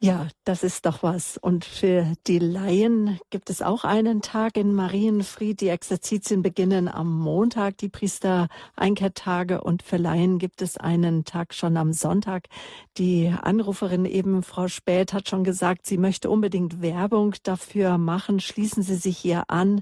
Ja, 0.01 0.27
das 0.43 0.63
ist 0.63 0.85
doch 0.85 1.03
was. 1.03 1.37
Und 1.37 1.65
für 1.65 2.13
die 2.27 2.37
Laien 2.37 3.17
gibt 3.29 3.49
es 3.49 3.61
auch 3.61 3.85
einen 3.85 4.21
Tag 4.21 4.57
in 4.57 4.73
Marienfried. 4.73 5.61
Die 5.61 5.69
Exerzitien 5.69 6.43
beginnen 6.43 6.87
am 6.89 7.17
Montag, 7.17 7.77
die 7.77 7.89
Priester 7.89 8.49
Einkehrtage. 8.75 9.61
Und 9.61 9.83
für 9.83 9.97
Laien 9.97 10.37
gibt 10.37 10.61
es 10.61 10.77
einen 10.77 11.23
Tag 11.23 11.53
schon 11.53 11.75
am 11.77 11.93
Sonntag. 11.93 12.49
Die 12.97 13.33
Anruferin 13.41 14.05
eben, 14.05 14.43
Frau 14.43 14.67
Späth, 14.67 15.13
hat 15.13 15.29
schon 15.29 15.43
gesagt, 15.43 15.87
sie 15.87 15.97
möchte 15.97 16.29
unbedingt 16.29 16.81
Werbung 16.81 17.33
dafür 17.41 17.97
machen. 17.97 18.39
Schließen 18.39 18.83
Sie 18.83 18.97
sich 18.97 19.17
hier 19.17 19.49
an. 19.49 19.81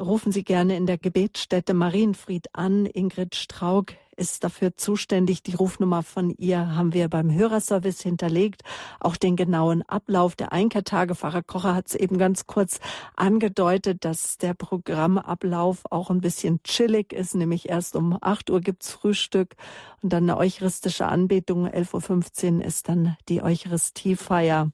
Rufen 0.00 0.32
Sie 0.32 0.42
gerne 0.42 0.76
in 0.76 0.86
der 0.86 0.98
Gebetsstätte 0.98 1.74
Marienfried 1.74 2.46
an. 2.54 2.86
Ingrid 2.86 3.36
Straug 3.36 3.92
ist 4.18 4.44
dafür 4.44 4.76
zuständig. 4.76 5.42
Die 5.42 5.54
Rufnummer 5.54 6.02
von 6.02 6.30
ihr 6.30 6.74
haben 6.74 6.92
wir 6.92 7.08
beim 7.08 7.32
Hörerservice 7.32 8.02
hinterlegt. 8.02 8.62
Auch 9.00 9.16
den 9.16 9.36
genauen 9.36 9.82
Ablauf 9.82 10.36
der 10.36 10.52
Einkehrtage. 10.52 11.14
Pfarrer 11.14 11.42
Kocher 11.42 11.74
hat 11.74 11.86
es 11.88 11.94
eben 11.94 12.18
ganz 12.18 12.46
kurz 12.46 12.80
angedeutet, 13.16 14.04
dass 14.04 14.36
der 14.38 14.54
Programmablauf 14.54 15.82
auch 15.90 16.10
ein 16.10 16.20
bisschen 16.20 16.62
chillig 16.64 17.12
ist. 17.12 17.34
Nämlich 17.34 17.68
erst 17.68 17.96
um 17.96 18.18
8 18.20 18.50
Uhr 18.50 18.60
gibt's 18.60 18.90
Frühstück 18.92 19.54
und 20.02 20.12
dann 20.12 20.24
eine 20.24 20.36
eucharistische 20.36 21.06
Anbetung. 21.06 21.66
11.15 21.66 22.58
Uhr 22.58 22.64
ist 22.64 22.88
dann 22.88 23.16
die 23.28 23.42
Eucharistiefeier. 23.42 24.70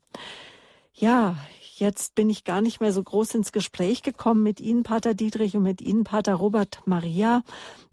Ja, 0.94 1.36
Jetzt 1.76 2.14
bin 2.14 2.30
ich 2.30 2.44
gar 2.44 2.60
nicht 2.60 2.80
mehr 2.80 2.92
so 2.92 3.02
groß 3.02 3.34
ins 3.34 3.50
Gespräch 3.50 4.02
gekommen 4.02 4.44
mit 4.44 4.60
Ihnen, 4.60 4.84
Pater 4.84 5.12
Dietrich, 5.12 5.56
und 5.56 5.64
mit 5.64 5.80
Ihnen, 5.80 6.04
Pater 6.04 6.34
Robert 6.34 6.80
Maria. 6.86 7.42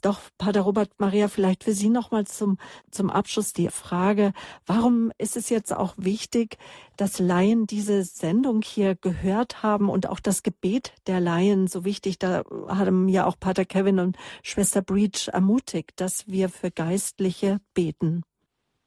Doch, 0.02 0.20
Pater 0.38 0.62
Robert 0.62 0.92
Maria, 1.00 1.28
vielleicht 1.28 1.64
für 1.64 1.72
Sie 1.72 1.90
nochmal 1.90 2.28
zum, 2.28 2.60
zum 2.92 3.10
Abschluss 3.10 3.54
die 3.54 3.70
Frage, 3.70 4.34
warum 4.68 5.12
ist 5.18 5.36
es 5.36 5.50
jetzt 5.50 5.76
auch 5.76 5.96
wichtig, 5.98 6.58
dass 6.96 7.18
Laien 7.18 7.66
diese 7.66 8.04
Sendung 8.04 8.62
hier 8.62 8.94
gehört 8.94 9.64
haben 9.64 9.90
und 9.90 10.08
auch 10.08 10.20
das 10.20 10.44
Gebet 10.44 10.94
der 11.08 11.20
Laien 11.20 11.66
so 11.66 11.84
wichtig? 11.84 12.20
Da 12.20 12.44
haben 12.68 13.10
ja 13.10 13.26
auch 13.26 13.40
Pater 13.40 13.66
Kevin 13.66 13.98
und 13.98 14.16
Schwester 14.44 14.84
Breach 14.84 15.28
ermutigt, 15.34 15.94
dass 15.96 16.28
wir 16.28 16.50
für 16.50 16.70
Geistliche 16.70 17.58
beten. 17.74 18.22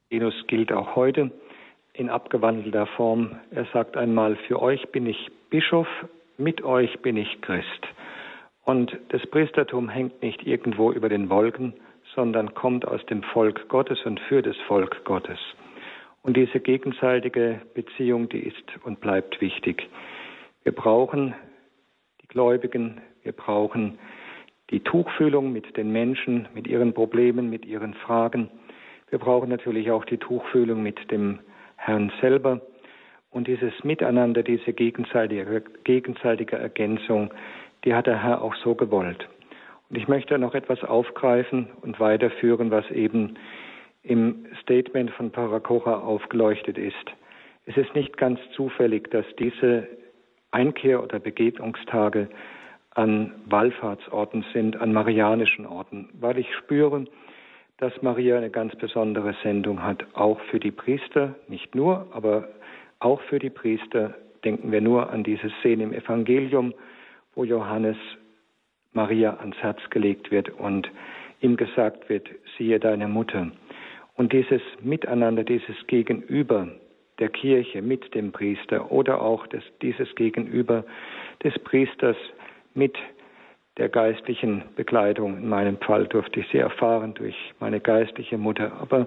Genus 0.09 0.35
gilt 0.47 0.71
auch 0.71 0.95
heute 0.95 1.33
in 1.95 2.11
abgewandelter 2.11 2.87
Form. 2.87 3.39
Er 3.51 3.67
sagt 3.73 3.97
einmal, 3.97 4.37
für 4.49 4.61
euch 4.61 4.87
bin 4.91 5.07
ich 5.07 5.31
Bischof, 5.49 5.89
mit 6.37 6.63
euch 6.63 7.01
bin 7.01 7.17
ich 7.17 7.41
Christ. 7.41 7.87
Und 8.65 8.99
das 9.11 9.25
Priestertum 9.29 9.89
hängt 9.89 10.21
nicht 10.23 10.47
irgendwo 10.47 10.91
über 10.91 11.09
den 11.09 11.31
Wolken, 11.31 11.75
sondern 12.15 12.55
kommt 12.55 12.87
aus 12.87 13.05
dem 13.07 13.23
Volk 13.23 13.69
Gottes 13.69 14.05
und 14.05 14.21
für 14.21 14.43
das 14.43 14.57
Volk 14.67 15.05
Gottes. 15.05 15.39
Und 16.23 16.37
diese 16.37 16.59
gegenseitige 16.59 17.61
Beziehung, 17.75 18.29
die 18.29 18.41
ist 18.41 18.65
und 18.85 19.01
bleibt 19.01 19.41
wichtig. 19.41 19.89
Wir 20.65 20.73
brauchen 20.73 21.35
die 22.23 22.29
Gläubigen, 22.29 23.01
wir 23.23 23.33
brauchen 23.33 23.99
die 24.71 24.81
Tuchfühlung 24.81 25.53
mit 25.53 25.77
den 25.77 25.93
Menschen, 25.93 26.49
mit 26.55 26.67
ihren 26.67 26.95
Problemen, 26.95 27.51
mit 27.51 27.67
ihren 27.67 27.95
Fragen. 27.95 28.51
Wir 29.11 29.19
brauchen 29.19 29.51
natürlich 29.51 29.91
auch 29.91 30.07
die 30.07 30.17
Tuchfühlung 30.17 30.83
mit 30.83 31.11
dem 31.11 31.41
Herrn 31.85 32.13
selber. 32.21 32.61
Und 33.31 33.49
dieses 33.49 33.73
Miteinander, 33.85 34.43
diese 34.43 34.73
gegenseitige, 34.73 35.63
gegenseitige 35.85 36.57
Ergänzung, 36.57 37.33
die 37.85 37.95
hat 37.95 38.07
der 38.07 38.23
Herr 38.23 38.43
auch 38.43 38.55
so 38.57 38.75
gewollt. 38.75 39.29
Und 39.91 39.97
ich 39.97 40.09
möchte 40.09 40.39
noch 40.39 40.55
etwas 40.55 40.83
aufgreifen 40.83 41.69
und 41.83 42.01
weiterführen, 42.01 42.71
was 42.71 42.91
eben 42.91 43.35
im 44.03 44.47
Statement 44.63 45.11
von 45.11 45.31
Parakocha 45.31 45.99
aufgeleuchtet 45.99 46.79
ist. 46.79 47.11
Es 47.67 47.77
ist 47.77 47.95
nicht 47.95 48.17
ganz 48.17 48.39
zufällig, 48.55 49.11
dass 49.11 49.27
diese 49.39 49.89
Einkehr- 50.51 51.03
oder 51.03 51.19
Begegnungstage 51.19 52.29
an 52.91 53.33
Wallfahrtsorten 53.47 54.45
sind, 54.53 54.81
an 54.81 54.93
marianischen 54.93 55.67
Orten, 55.67 56.11
weil 56.21 56.39
ich 56.39 56.55
spüre, 56.55 57.07
dass 57.79 57.93
Maria 58.03 58.37
eine 58.37 58.51
ganz 58.51 58.75
besondere 58.77 59.35
Sendung 59.43 59.83
hat, 59.83 60.05
auch 60.15 60.41
für 60.51 60.61
die 60.61 60.71
Priester, 60.71 61.35
nicht 61.49 61.75
nur, 61.75 62.07
aber 62.13 62.49
auch 63.01 63.21
für 63.23 63.39
die 63.39 63.51
Priester. 63.51 64.15
Denken 64.45 64.71
wir 64.73 64.81
nur 64.81 65.11
an 65.11 65.25
diese 65.25 65.51
Szene 65.61 65.85
im 65.85 65.93
Evangelium, 65.93 66.75
wo 67.35 67.45
Johannes 67.45 67.97
Maria 68.93 69.37
ans 69.39 69.57
Herz 69.57 69.79
gelegt 69.91 70.31
wird 70.31 70.51
und 70.51 70.91
ihm 71.41 71.57
gesagt 71.57 72.09
wird, 72.09 72.29
siehe 72.57 72.79
deine 72.79 73.09
Mutter. 73.09 73.51
Und 74.17 74.33
dieses 74.33 74.63
Miteinander, 74.81 75.43
dieses 75.43 75.77
Gegenüber 75.89 76.69
der 77.19 77.29
Kirche 77.29 77.83
mit 77.83 78.15
dem 78.15 78.33
Priester 78.33 78.91
oder 78.91 79.21
auch 79.21 79.47
das, 79.49 79.63
dieses 79.83 80.15
Gegenüber 80.15 80.85
des 81.43 81.59
Priesters 81.61 82.17
mit 82.75 82.97
der 83.79 83.89
geistlichen 83.89 84.63
Begleitung. 84.77 85.37
In 85.39 85.49
meinem 85.49 85.79
Fall 85.79 86.07
durfte 86.07 86.41
ich 86.41 86.47
sie 86.53 86.59
erfahren 86.59 87.15
durch 87.15 87.35
meine 87.59 87.81
geistliche 87.81 88.39
Mutter. 88.39 88.73
Aber 88.81 89.07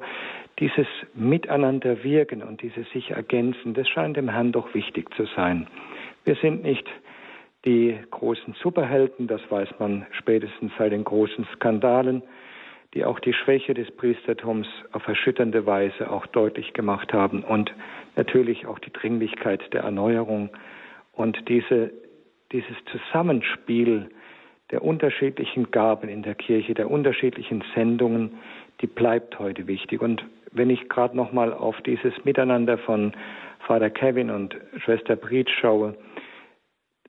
dieses 0.59 0.87
Miteinander 1.13 2.03
wirken 2.03 2.43
und 2.43 2.61
dieses 2.61 2.89
sich 2.91 3.11
ergänzen, 3.11 3.73
das 3.73 3.87
scheint 3.87 4.17
dem 4.17 4.29
Herrn 4.29 4.51
doch 4.51 4.73
wichtig 4.73 5.13
zu 5.15 5.25
sein. 5.35 5.67
Wir 6.25 6.35
sind 6.35 6.63
nicht 6.63 6.85
die 7.65 7.97
großen 8.11 8.55
Superhelden, 8.61 9.27
das 9.27 9.41
weiß 9.49 9.69
man 9.79 10.05
spätestens 10.11 10.71
seit 10.77 10.91
den 10.91 11.03
großen 11.03 11.47
Skandalen, 11.55 12.23
die 12.93 13.05
auch 13.05 13.19
die 13.19 13.33
Schwäche 13.33 13.73
des 13.73 13.89
Priestertums 13.91 14.67
auf 14.91 15.07
erschütternde 15.07 15.65
Weise 15.65 16.09
auch 16.09 16.25
deutlich 16.27 16.73
gemacht 16.73 17.13
haben 17.13 17.43
und 17.43 17.73
natürlich 18.15 18.65
auch 18.65 18.79
die 18.79 18.91
Dringlichkeit 18.91 19.61
der 19.73 19.83
Erneuerung 19.83 20.49
und 21.13 21.49
diese, 21.49 21.91
dieses 22.51 22.75
Zusammenspiel 22.91 24.09
der 24.71 24.83
unterschiedlichen 24.83 25.71
Gaben 25.71 26.09
in 26.09 26.23
der 26.23 26.35
Kirche, 26.35 26.73
der 26.73 26.91
unterschiedlichen 26.91 27.63
Sendungen, 27.73 28.37
die 28.81 28.87
bleibt 28.87 29.39
heute 29.39 29.67
wichtig. 29.67 30.01
Und 30.01 30.25
wenn 30.51 30.69
ich 30.69 30.89
gerade 30.89 31.15
noch 31.15 31.31
mal 31.31 31.53
auf 31.53 31.79
dieses 31.81 32.13
Miteinander 32.25 32.77
von 32.77 33.13
Vater 33.59 33.89
Kevin 33.89 34.29
und 34.29 34.55
Schwester 34.83 35.15
Brit 35.15 35.49
schaue, 35.49 35.95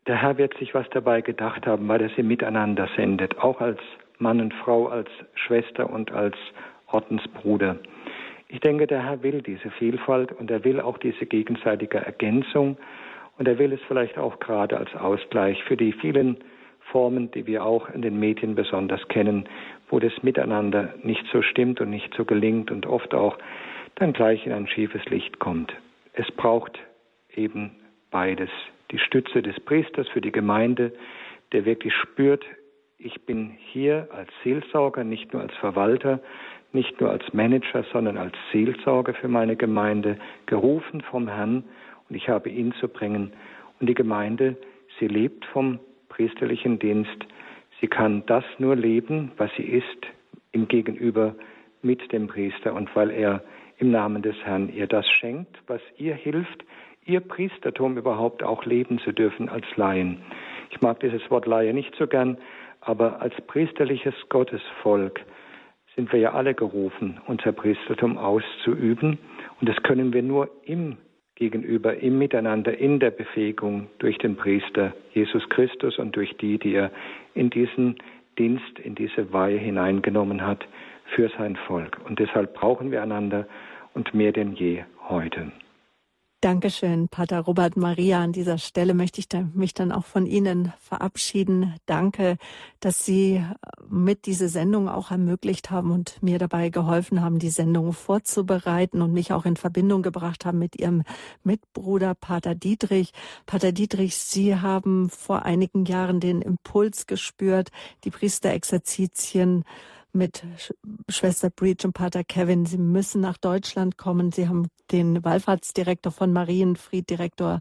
der 0.06 0.22
Herr 0.22 0.38
wird 0.38 0.56
sich 0.58 0.74
was 0.74 0.88
dabei 0.90 1.20
gedacht 1.20 1.66
haben, 1.66 1.88
weil 1.88 2.00
er 2.00 2.10
sie 2.16 2.22
miteinander 2.22 2.88
sendet, 2.96 3.38
auch 3.38 3.60
als 3.60 3.78
Mann 4.18 4.40
und 4.40 4.54
Frau, 4.54 4.86
als 4.86 5.08
Schwester 5.34 5.90
und 5.90 6.12
als 6.12 6.36
Ordensbruder. 6.86 7.76
Ich 8.48 8.60
denke, 8.60 8.86
der 8.86 9.04
Herr 9.04 9.22
will 9.22 9.42
diese 9.42 9.70
Vielfalt 9.72 10.32
und 10.32 10.50
er 10.50 10.64
will 10.64 10.80
auch 10.80 10.96
diese 10.96 11.26
gegenseitige 11.26 11.98
Ergänzung 11.98 12.78
und 13.36 13.46
er 13.46 13.58
will 13.58 13.72
es 13.72 13.80
vielleicht 13.86 14.16
auch 14.16 14.38
gerade 14.38 14.78
als 14.78 14.94
Ausgleich 14.94 15.62
für 15.64 15.76
die 15.76 15.92
vielen 15.92 16.38
Formen, 16.90 17.30
die 17.30 17.46
wir 17.46 17.64
auch 17.64 17.88
in 17.90 18.02
den 18.02 18.18
Medien 18.18 18.54
besonders 18.54 19.06
kennen, 19.08 19.48
wo 19.90 19.98
das 19.98 20.12
Miteinander 20.22 20.94
nicht 21.02 21.24
so 21.32 21.42
stimmt 21.42 21.80
und 21.80 21.90
nicht 21.90 22.12
so 22.14 22.24
gelingt 22.24 22.70
und 22.70 22.86
oft 22.86 23.14
auch 23.14 23.38
dann 23.96 24.12
gleich 24.12 24.46
in 24.46 24.52
ein 24.52 24.68
schiefes 24.68 25.04
Licht 25.06 25.38
kommt. 25.38 25.72
Es 26.12 26.30
braucht 26.32 26.78
eben 27.34 27.72
beides 28.10 28.50
die 28.90 28.98
Stütze 28.98 29.42
des 29.42 29.58
Priesters 29.60 30.08
für 30.08 30.20
die 30.20 30.32
Gemeinde, 30.32 30.92
der 31.52 31.64
wirklich 31.64 31.94
spürt, 31.94 32.44
ich 33.00 33.24
bin 33.26 33.56
hier 33.72 34.08
als 34.10 34.28
Seelsorger, 34.42 35.04
nicht 35.04 35.32
nur 35.32 35.42
als 35.42 35.54
Verwalter, 35.56 36.20
nicht 36.72 37.00
nur 37.00 37.10
als 37.10 37.32
Manager, 37.32 37.84
sondern 37.92 38.18
als 38.18 38.34
Seelsorger 38.52 39.14
für 39.14 39.28
meine 39.28 39.56
Gemeinde, 39.56 40.18
gerufen 40.46 41.00
vom 41.02 41.28
Herrn 41.28 41.64
und 42.08 42.16
ich 42.16 42.28
habe 42.28 42.50
ihn 42.50 42.72
zu 42.80 42.88
bringen. 42.88 43.32
Und 43.80 43.88
die 43.88 43.94
Gemeinde, 43.94 44.56
sie 44.98 45.06
lebt 45.06 45.44
vom 45.46 45.78
priesterlichen 46.18 46.80
Dienst. 46.80 47.26
Sie 47.80 47.86
kann 47.86 48.24
das 48.26 48.42
nur 48.58 48.74
leben, 48.74 49.30
was 49.36 49.52
sie 49.56 49.62
ist, 49.62 50.06
im 50.50 50.66
Gegenüber 50.66 51.36
mit 51.80 52.12
dem 52.12 52.26
Priester 52.26 52.74
und 52.74 52.94
weil 52.96 53.12
er 53.12 53.44
im 53.78 53.92
Namen 53.92 54.22
des 54.22 54.34
Herrn 54.42 54.68
ihr 54.68 54.88
das 54.88 55.08
schenkt, 55.08 55.56
was 55.68 55.80
ihr 55.96 56.16
hilft, 56.16 56.64
ihr 57.04 57.20
Priestertum 57.20 57.96
überhaupt 57.96 58.42
auch 58.42 58.64
leben 58.64 58.98
zu 58.98 59.12
dürfen 59.12 59.48
als 59.48 59.64
Laien. 59.76 60.20
Ich 60.70 60.80
mag 60.80 60.98
dieses 60.98 61.30
Wort 61.30 61.46
Laie 61.46 61.72
nicht 61.72 61.94
so 61.94 62.08
gern, 62.08 62.36
aber 62.80 63.22
als 63.22 63.34
priesterliches 63.46 64.14
Gottesvolk 64.28 65.20
sind 65.94 66.12
wir 66.12 66.18
ja 66.18 66.32
alle 66.32 66.54
gerufen, 66.54 67.20
unser 67.28 67.52
Priestertum 67.52 68.18
auszuüben. 68.18 69.18
Und 69.60 69.68
das 69.68 69.80
können 69.84 70.12
wir 70.12 70.24
nur 70.24 70.50
im 70.64 70.96
Gegenüber, 71.38 71.96
im 71.96 72.18
Miteinander, 72.18 72.76
in 72.76 72.98
der 72.98 73.12
Befähigung 73.12 73.86
durch 74.00 74.18
den 74.18 74.34
Priester 74.34 74.92
Jesus 75.14 75.48
Christus 75.50 75.96
und 76.00 76.16
durch 76.16 76.36
die, 76.38 76.58
die 76.58 76.74
er 76.74 76.90
in 77.34 77.48
diesen 77.48 77.96
Dienst, 78.38 78.78
in 78.82 78.96
diese 78.96 79.32
Weihe 79.32 79.56
hineingenommen 79.56 80.44
hat 80.44 80.66
für 81.14 81.28
sein 81.38 81.54
Volk. 81.68 81.96
Und 82.04 82.18
deshalb 82.18 82.54
brauchen 82.54 82.90
wir 82.90 83.04
einander 83.04 83.46
und 83.94 84.14
mehr 84.14 84.32
denn 84.32 84.54
je 84.54 84.82
heute. 85.08 85.52
Dankeschön, 86.40 87.08
Pater 87.08 87.40
Robert 87.40 87.76
Maria. 87.76 88.22
An 88.22 88.30
dieser 88.30 88.58
Stelle 88.58 88.94
möchte 88.94 89.18
ich 89.18 89.26
mich 89.54 89.74
dann 89.74 89.90
auch 89.90 90.04
von 90.04 90.24
Ihnen 90.24 90.72
verabschieden. 90.78 91.74
Danke, 91.84 92.36
dass 92.78 93.04
Sie 93.04 93.44
mit 93.88 94.24
diese 94.24 94.48
Sendung 94.48 94.88
auch 94.88 95.10
ermöglicht 95.10 95.72
haben 95.72 95.90
und 95.90 96.22
mir 96.22 96.38
dabei 96.38 96.68
geholfen 96.68 97.22
haben, 97.22 97.40
die 97.40 97.50
Sendung 97.50 97.92
vorzubereiten 97.92 99.02
und 99.02 99.12
mich 99.12 99.32
auch 99.32 99.46
in 99.46 99.56
Verbindung 99.56 100.02
gebracht 100.02 100.44
haben 100.44 100.60
mit 100.60 100.78
Ihrem 100.78 101.02
Mitbruder 101.42 102.14
Pater 102.14 102.54
Dietrich. 102.54 103.10
Pater 103.44 103.72
Dietrich, 103.72 104.16
Sie 104.16 104.54
haben 104.54 105.10
vor 105.10 105.42
einigen 105.42 105.86
Jahren 105.86 106.20
den 106.20 106.40
Impuls 106.40 107.08
gespürt, 107.08 107.70
die 108.04 108.10
Priesterexerzitien 108.10 109.64
mit 110.12 110.42
Schwester 111.08 111.50
Breach 111.50 111.84
und 111.84 111.92
Pater 111.92 112.24
Kevin. 112.24 112.66
Sie 112.66 112.78
müssen 112.78 113.20
nach 113.20 113.38
Deutschland 113.38 113.98
kommen. 113.98 114.32
Sie 114.32 114.48
haben 114.48 114.68
den 114.90 115.24
Wallfahrtsdirektor 115.24 116.12
von 116.12 116.32
Marienfried, 116.32 117.08
Direktor 117.10 117.60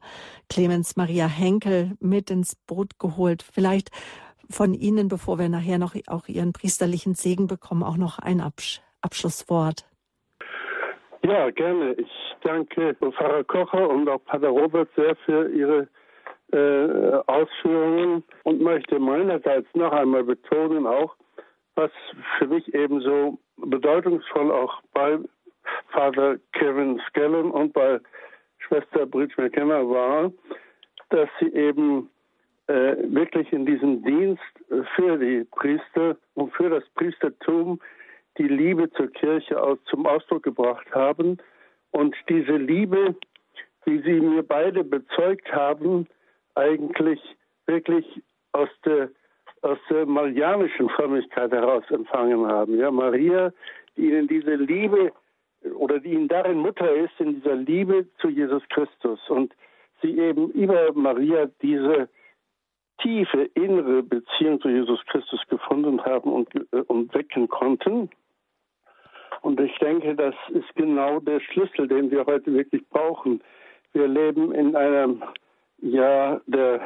Clemens 0.50 0.96
Maria 0.96 1.28
Henkel, 1.28 1.94
mit 2.00 2.32
ins 2.32 2.56
Boot 2.56 3.00
geholt. 3.00 3.44
Vielleicht 3.44 3.90
von 4.50 4.74
Ihnen, 4.74 5.08
bevor 5.08 5.40
wir 5.40 5.50
nachher 5.50 5.78
noch 5.78 5.96
auch 6.08 6.28
Ihren 6.28 6.54
priesterlichen 6.54 7.16
Segen 7.16 7.48
bekommen, 7.48 7.84
auch 7.84 7.98
noch 7.98 8.20
ein 8.20 8.42
Absch 8.42 8.82
Abschlusswort. 9.02 9.86
Ja, 11.24 11.50
gerne. 11.52 11.94
Ich 11.94 12.12
danke 12.44 12.96
Pfarrer 12.96 13.44
Kocher 13.44 13.90
und 13.90 14.10
auch 14.10 14.24
Pater 14.26 14.50
Robert 14.50 14.90
sehr 14.96 15.16
für 15.18 15.50
Ihre 15.50 15.88
äh, 16.52 17.22
Ausführungen 17.28 18.24
und 18.44 18.62
möchte 18.62 19.00
meinerseits 19.00 19.68
noch 19.74 19.92
einmal 19.92 20.24
betonen 20.24 20.88
auch, 20.88 21.16
was 21.78 21.92
für 22.38 22.48
mich 22.48 22.74
ebenso 22.74 23.40
bedeutungsvoll 23.58 24.52
auch 24.52 24.82
bei 24.94 25.20
Vater 25.90 26.38
Kevin 26.54 27.00
Skellen 27.08 27.52
und 27.52 27.74
bei 27.74 28.00
Schwester 28.58 29.06
Bridge 29.06 29.36
McKenna 29.38 29.88
war, 29.88 30.32
dass 31.10 31.30
sie 31.40 31.54
eben 31.54 32.10
äh, 32.68 32.96
wirklich 33.04 33.52
in 33.54 33.66
diesem 33.66 34.04
Dienst 34.04 34.42
für 34.96 35.18
die 35.18 35.46
Priester 35.52 36.18
und 36.34 36.52
für 36.54 36.70
das 36.70 36.84
Priestertum 36.96 37.80
die 38.38 38.48
Liebe 38.48 38.90
zur 38.92 39.08
Kirche 39.12 39.62
aus, 39.62 39.78
zum 39.86 40.06
Ausdruck 40.06 40.44
gebracht 40.44 40.88
haben. 40.94 41.38
Und 41.92 42.16
diese 42.28 42.58
Liebe, 42.58 43.16
wie 43.86 44.02
sie 44.02 44.20
mir 44.20 44.44
beide 44.44 44.84
bezeugt 44.84 45.52
haben, 45.54 46.08
eigentlich 46.56 47.22
wirklich 47.68 48.06
aus 48.52 48.70
der 48.86 49.10
aus 49.62 49.78
der 49.90 50.06
marianischen 50.06 50.90
Frömmigkeit 50.90 51.52
heraus 51.52 51.84
empfangen 51.90 52.46
haben. 52.48 52.78
Ja, 52.78 52.92
Maria, 52.92 53.52
die 53.96 54.08
ihnen 54.08 54.28
diese 54.28 54.56
Liebe 54.56 55.12
oder 55.76 56.00
die 56.00 56.14
ihnen 56.14 56.28
darin 56.28 56.60
Mutter 56.60 56.94
ist, 56.94 57.20
in 57.20 57.36
dieser 57.36 57.56
Liebe 57.56 58.08
zu 58.20 58.30
Jesus 58.30 58.64
Christus 58.70 59.20
und 59.30 59.54
sie 60.02 60.18
eben 60.20 60.52
über 60.52 60.94
Maria 60.94 61.50
diese 61.62 62.10
tiefe 63.02 63.50
innere 63.54 64.04
Beziehung 64.04 64.60
zu 64.62 64.70
Jesus 64.70 65.04
Christus 65.08 65.42
gefunden 65.50 66.04
haben 66.04 66.32
und, 66.32 66.54
äh, 66.56 66.82
und 66.88 67.14
wecken 67.14 67.48
konnten. 67.48 68.10
Und 69.42 69.60
ich 69.60 69.78
denke, 69.78 70.16
das 70.16 70.36
ist 70.50 70.74
genau 70.76 71.20
der 71.20 71.40
Schlüssel, 71.40 71.88
den 71.88 72.10
wir 72.12 72.26
heute 72.26 72.54
wirklich 72.54 72.88
brauchen. 72.90 73.42
Wir 73.94 74.08
leben 74.08 74.52
in 74.52 74.76
einem 74.76 75.24
Jahr 75.80 76.42
der 76.48 76.82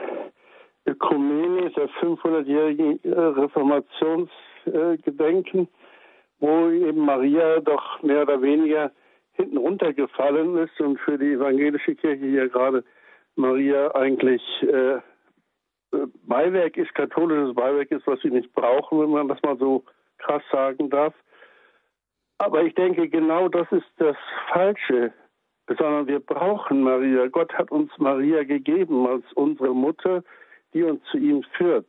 Ökumene, 0.85 1.71
der 1.71 1.89
500-jährigen 1.89 3.03
äh, 3.03 3.19
Reformationsgedenken, 3.19 5.67
wo 6.39 6.69
eben 6.69 7.05
Maria 7.05 7.59
doch 7.59 8.01
mehr 8.01 8.21
oder 8.23 8.41
weniger 8.41 8.91
hinten 9.33 9.57
runtergefallen 9.57 10.57
ist 10.57 10.81
und 10.81 10.99
für 10.99 11.17
die 11.17 11.33
evangelische 11.33 11.95
Kirche 11.95 12.25
hier 12.25 12.49
gerade 12.49 12.83
Maria 13.35 13.93
eigentlich 13.95 14.41
äh, 14.63 14.99
Beiwerk 16.23 16.77
ist, 16.77 16.93
katholisches 16.95 17.53
Beiwerk 17.53 17.91
ist, 17.91 18.07
was 18.07 18.19
sie 18.21 18.29
nicht 18.29 18.53
brauchen, 18.53 18.99
wenn 18.99 19.09
man 19.09 19.27
das 19.27 19.41
mal 19.43 19.57
so 19.57 19.83
krass 20.17 20.43
sagen 20.51 20.89
darf. 20.89 21.13
Aber 22.37 22.63
ich 22.63 22.73
denke, 22.75 23.07
genau 23.07 23.49
das 23.49 23.71
ist 23.71 23.91
das 23.97 24.15
Falsche, 24.51 25.13
sondern 25.67 26.07
wir 26.07 26.19
brauchen 26.19 26.81
Maria. 26.81 27.27
Gott 27.27 27.53
hat 27.53 27.71
uns 27.71 27.91
Maria 27.97 28.43
gegeben 28.43 29.05
als 29.05 29.23
unsere 29.33 29.75
Mutter, 29.75 30.23
die 30.73 30.83
uns 30.83 31.01
zu 31.11 31.17
ihm 31.17 31.43
führt. 31.57 31.87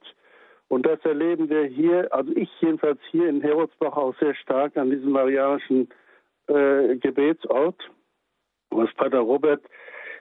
Und 0.69 0.87
das 0.87 0.99
erleben 1.05 1.51
wir 1.51 1.65
hier, 1.65 2.13
also 2.13 2.33
ich 2.35 2.49
jedenfalls 2.61 2.99
hier 3.11 3.29
in 3.29 3.43
Herodsbach 3.43 3.97
auch 3.97 4.15
sehr 4.19 4.35
stark 4.35 4.77
an 4.77 4.91
diesem 4.91 5.11
marianischen 5.11 5.89
äh, 6.47 6.97
Gebetsort, 6.97 7.77
was 8.71 8.93
Pater 8.95 9.21
Robert 9.21 9.63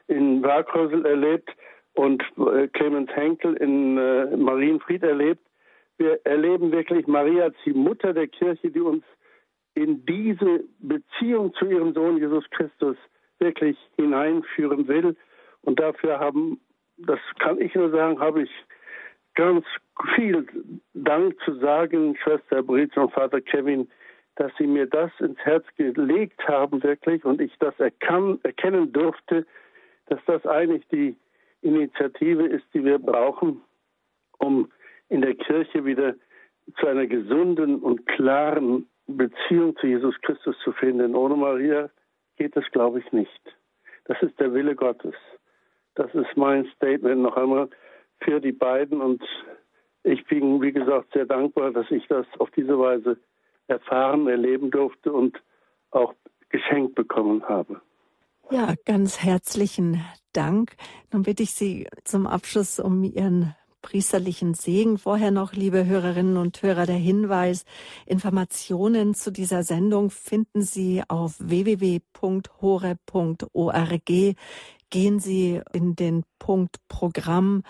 in 0.08 0.44
Wagrösel 0.44 1.06
erlebt 1.06 1.50
und 1.94 2.24
äh, 2.38 2.68
Clemens 2.68 3.10
Henkel 3.16 3.56
in 3.56 3.98
äh, 3.98 4.36
Marienfried 4.36 5.04
erlebt. 5.04 5.42
Wir 5.98 6.20
erleben 6.26 6.72
wirklich 6.72 7.08
Maria 7.08 7.46
als 7.46 7.56
die 7.66 7.74
Mutter 7.74 8.14
der 8.14 8.28
Kirche, 8.28 8.72
die 8.72 8.82
uns 8.82 9.04
in 9.74 10.06
diese 10.06 10.64
Beziehung 10.80 11.54
zu 11.54 11.66
ihrem 11.66 11.94
Sohn 11.94 12.18
Jesus 12.18 12.44
Christus 12.50 12.98
wirklich 13.40 13.78
hineinführen 13.96 14.88
will. 14.88 15.16
Und 15.62 15.80
dafür 15.80 16.20
haben, 16.20 16.60
das 17.08 17.20
kann 17.40 17.60
ich 17.60 17.74
nur 17.76 17.90
sagen, 17.92 18.20
habe 18.20 18.44
ich 18.44 18.52
ganz 19.36 19.66
viel 20.16 20.46
Dank 20.94 21.40
zu 21.44 21.56
sagen, 21.56 22.16
Schwester 22.18 22.64
Britz 22.64 22.96
und 22.98 23.12
Vater 23.12 23.42
Kevin, 23.42 23.90
dass 24.36 24.52
sie 24.58 24.68
mir 24.68 24.88
das 24.88 25.12
ins 25.20 25.38
Herz 25.40 25.66
gelegt 25.78 26.48
haben, 26.48 26.82
wirklich, 26.84 27.24
und 27.26 27.42
ich 27.42 27.56
das 27.60 27.78
erkan 27.80 28.40
erkennen 28.44 28.92
durfte, 28.92 29.46
dass 30.08 30.20
das 30.26 30.46
eigentlich 30.46 30.88
die 30.88 31.16
Initiative 31.62 32.46
ist, 32.48 32.66
die 32.74 32.84
wir 32.84 33.00
brauchen, 33.00 33.62
um 34.40 34.72
in 35.10 35.22
der 35.22 35.36
Kirche 35.36 35.86
wieder 35.86 36.16
zu 36.80 36.88
einer 36.88 37.06
gesunden 37.06 37.80
und 37.80 38.06
klaren 38.08 38.88
Beziehung 39.08 39.76
zu 39.78 39.88
Jesus 39.88 40.16
Christus 40.22 40.56
zu 40.64 40.72
finden. 40.72 41.16
Ohne 41.16 41.36
Maria 41.36 41.90
geht 42.38 42.56
es, 42.56 42.66
glaube 42.72 43.00
ich, 43.00 43.12
nicht. 43.12 43.56
Das 44.06 44.22
ist 44.22 44.40
der 44.40 44.54
Wille 44.54 44.76
Gottes. 44.76 45.16
Das 45.96 46.14
ist 46.14 46.36
mein 46.36 46.66
Statement 46.76 47.22
noch 47.22 47.36
einmal 47.36 47.70
für 48.20 48.40
die 48.40 48.52
beiden 48.52 49.02
und 49.02 49.22
ich 50.04 50.26
bin, 50.26 50.62
wie 50.62 50.72
gesagt, 50.72 51.14
sehr 51.14 51.26
dankbar, 51.26 51.72
dass 51.72 51.90
ich 51.92 52.08
das 52.08 52.26
auf 52.40 52.50
diese 52.52 52.78
Weise 52.80 53.18
erfahren, 53.68 54.28
erleben 54.28 54.72
durfte 54.72 55.12
und 55.12 55.42
auch 55.92 56.14
geschenkt 56.50 56.96
bekommen 56.96 57.44
habe. 57.48 57.82
Ja, 58.50 58.74
ganz 58.86 59.24
herzlichen 59.24 60.04
Dank. 60.34 60.74
Nun 61.12 61.24
bitte 61.24 61.44
ich 61.44 61.52
Sie 61.52 61.88
zum 62.04 62.28
Abschluss 62.28 62.80
um 62.80 63.04
Ihren 63.04 63.56
priesterlichen 63.82 64.54
Segen. 64.54 64.98
Vorher 64.98 65.32
noch, 65.32 65.54
liebe 65.54 65.86
Hörerinnen 65.86 66.38
und 66.38 66.62
Hörer, 66.62 66.86
der 66.86 66.96
Hinweis. 66.96 67.66
Informationen 68.06 69.14
zu 69.14 69.32
dieser 69.32 69.64
Sendung 69.64 70.10
finden 70.10 70.62
Sie 70.62 71.02
auf 71.08 71.36
www.hore.org. 71.40 72.02
Gehen 74.92 75.20
Sie 75.20 75.62
in 75.72 75.96
den 75.96 76.24
Punkt 76.38 76.76
Programm 76.90 77.64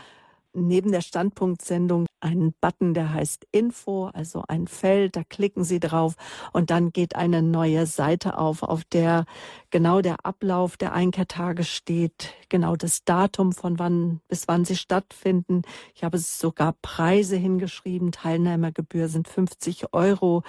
neben 0.53 0.91
der 0.91 1.02
Standpunktsendung 1.02 2.07
einen 2.19 2.53
Button, 2.60 2.95
der 2.95 3.14
heißt 3.14 3.45
Info, 3.52 4.07
also 4.07 4.43
ein 4.48 4.68
Feld, 4.68 5.15
da 5.15 5.23
klicken 5.23 5.64
Sie 5.64 5.80
drauf 5.80 6.15
und 6.52 6.72
dann 6.72 6.91
geht 6.91 7.15
eine 7.15 7.43
neue 7.43 7.85
Seite 7.85 8.39
auf, 8.39 8.64
auf 8.64 8.84
der 8.84 9.26
genau 9.69 10.02
der 10.02 10.26
Ablauf 10.26 10.77
der 10.77 10.93
Einkehrtage 10.93 11.64
steht, 11.64 12.34
genau 12.49 12.76
das 12.76 13.03
Datum 13.03 13.53
von 13.53 13.77
wann 13.77 14.22
bis 14.27 14.48
wann 14.48 14.65
sie 14.65 14.76
stattfinden. 14.76 15.61
Ich 15.93 16.03
habe 16.03 16.18
sogar 16.18 16.73
Preise 16.81 17.38
hingeschrieben, 17.38 18.11
Teilnehmergebühr 18.11 19.10
sind 19.10 19.27
50 19.27 19.93
Euro. 19.93 20.41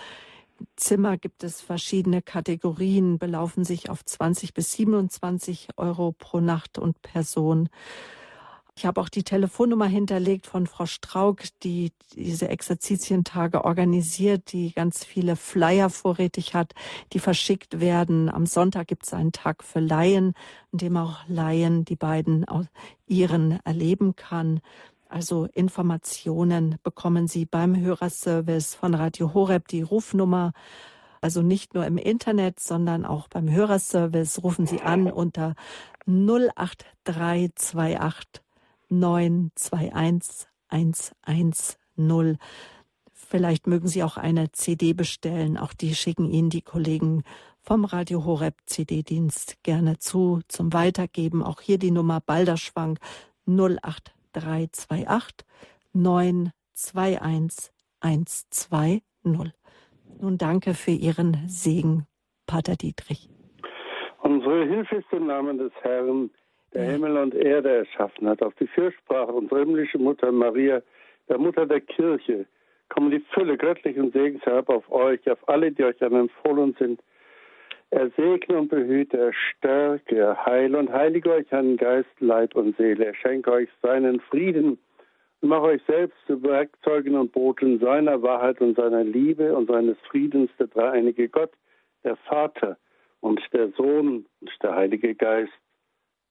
Zimmer 0.76 1.18
gibt 1.18 1.44
es 1.44 1.60
verschiedene 1.60 2.22
Kategorien, 2.22 3.18
belaufen 3.18 3.64
sich 3.64 3.90
auf 3.90 4.04
20 4.04 4.54
bis 4.54 4.72
27 4.72 5.68
Euro 5.76 6.12
pro 6.12 6.40
Nacht 6.40 6.78
und 6.78 7.00
Person. 7.02 7.68
Ich 8.74 8.86
habe 8.86 9.00
auch 9.00 9.10
die 9.10 9.22
Telefonnummer 9.22 9.86
hinterlegt 9.86 10.46
von 10.46 10.66
Frau 10.66 10.86
Strauk, 10.86 11.42
die 11.62 11.92
diese 12.14 12.48
Exerzitientage 12.48 13.64
organisiert, 13.64 14.52
die 14.52 14.72
ganz 14.72 15.04
viele 15.04 15.36
Flyer 15.36 15.90
vorrätig 15.90 16.54
hat, 16.54 16.72
die 17.12 17.18
verschickt 17.18 17.80
werden. 17.80 18.30
Am 18.30 18.46
Sonntag 18.46 18.88
gibt 18.88 19.04
es 19.04 19.12
einen 19.12 19.32
Tag 19.32 19.62
für 19.62 19.80
Laien, 19.80 20.32
in 20.72 20.78
dem 20.78 20.96
auch 20.96 21.18
Laien 21.28 21.84
die 21.84 21.96
beiden 21.96 22.46
ihren 23.06 23.60
erleben 23.64 24.16
kann. 24.16 24.60
Also 25.12 25.46
Informationen 25.52 26.78
bekommen 26.82 27.28
Sie 27.28 27.44
beim 27.44 27.78
Hörerservice 27.78 28.74
von 28.74 28.94
Radio 28.94 29.34
Horeb, 29.34 29.68
die 29.68 29.82
Rufnummer. 29.82 30.54
Also 31.20 31.42
nicht 31.42 31.74
nur 31.74 31.84
im 31.84 31.98
Internet, 31.98 32.60
sondern 32.60 33.04
auch 33.04 33.28
beim 33.28 33.50
Hörerservice 33.50 34.42
rufen 34.42 34.66
Sie 34.66 34.80
an 34.80 35.12
unter 35.12 35.54
08328 36.06 38.42
921 38.88 40.48
110. 40.68 42.38
Vielleicht 43.12 43.66
mögen 43.66 43.88
Sie 43.88 44.02
auch 44.02 44.16
eine 44.16 44.50
CD 44.52 44.94
bestellen. 44.94 45.58
Auch 45.58 45.74
die 45.74 45.94
schicken 45.94 46.30
Ihnen 46.30 46.48
die 46.48 46.62
Kollegen 46.62 47.22
vom 47.60 47.84
Radio 47.84 48.24
Horeb 48.24 48.54
CD-Dienst 48.64 49.62
gerne 49.62 49.98
zu 49.98 50.40
zum 50.48 50.72
Weitergeben. 50.72 51.42
Auch 51.42 51.60
hier 51.60 51.76
die 51.76 51.90
Nummer 51.90 52.22
Balderschwank 52.22 52.98
083. 53.44 54.21
328 54.32 55.46
921 55.92 57.72
120. 58.00 59.02
Nun 60.20 60.38
danke 60.38 60.74
für 60.74 60.90
Ihren 60.90 61.36
Segen, 61.46 62.06
Pater 62.46 62.76
Dietrich. 62.76 63.28
Unsere 64.22 64.66
Hilfe 64.66 64.96
ist 64.96 65.12
im 65.12 65.26
Namen 65.26 65.58
des 65.58 65.72
Herrn, 65.82 66.30
der. 66.74 66.92
Himmel 66.92 67.16
und 67.16 67.34
Erde 67.34 67.78
erschaffen 67.78 68.28
hat. 68.28 68.42
Auf 68.42 68.54
die 68.54 68.66
Fürsprache 68.66 69.32
unserer 69.32 69.60
himmlischen 69.60 70.02
Mutter 70.02 70.30
Maria, 70.32 70.82
der 71.28 71.38
Mutter 71.38 71.66
der 71.66 71.80
Kirche, 71.80 72.46
kommen 72.88 73.10
die 73.10 73.24
Fülle 73.32 73.56
göttlichen 73.56 74.12
Segens 74.12 74.44
herab 74.44 74.68
auf 74.68 74.90
euch, 74.90 75.28
auf 75.30 75.48
alle, 75.48 75.72
die 75.72 75.84
euch 75.84 76.02
an 76.02 76.14
empfohlen 76.14 76.74
sind 76.78 77.00
er 77.92 78.10
segne 78.16 78.56
und 78.56 78.68
behüte, 78.68 79.18
er 79.18 79.32
stärke, 79.34 80.16
er 80.16 80.46
heile 80.46 80.78
und 80.78 80.90
heilige 80.90 81.30
euch 81.30 81.52
an 81.52 81.76
Geist, 81.76 82.08
Leib 82.20 82.56
und 82.56 82.74
Seele. 82.78 83.04
Er 83.04 83.14
schenke 83.14 83.52
euch 83.52 83.68
seinen 83.82 84.18
Frieden 84.20 84.78
und 85.42 85.48
mache 85.50 85.64
euch 85.64 85.82
selbst 85.86 86.16
zu 86.26 86.42
Werkzeugen 86.42 87.14
und 87.16 87.32
Boten 87.32 87.80
seiner 87.80 88.22
Wahrheit 88.22 88.62
und 88.62 88.78
seiner 88.78 89.04
Liebe 89.04 89.54
und 89.54 89.68
seines 89.68 89.98
Friedens, 90.08 90.50
der 90.58 90.68
dreieinige 90.68 91.28
Gott, 91.28 91.52
der 92.02 92.16
Vater 92.16 92.78
und 93.20 93.42
der 93.52 93.68
Sohn 93.72 94.24
und 94.40 94.50
der 94.62 94.74
Heilige 94.74 95.14
Geist 95.14 95.52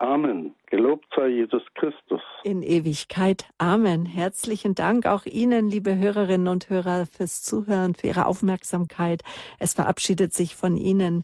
Amen. 0.02 0.56
Gelobt 0.66 1.06
sei 1.16 1.28
Jesus 1.28 1.62
Christus. 1.76 2.22
In 2.44 2.64
Ewigkeit. 2.64 3.46
Amen. 3.60 4.08
Herzlichen 4.08 4.74
Dank 4.74 5.06
auch 5.06 5.28
Ihnen, 5.28 5.70
liebe 5.70 5.96
Hörerinnen 5.96 6.48
und 6.48 6.72
Hörer, 6.72 7.06
fürs 7.06 7.44
Zuhören, 7.44 7.94
für 7.94 8.08
Ihre 8.08 8.26
Aufmerksamkeit. 8.26 9.22
Es 9.60 9.76
verabschiedet 9.76 10.34
sich 10.34 10.56
von 10.56 10.76
Ihnen 10.76 11.24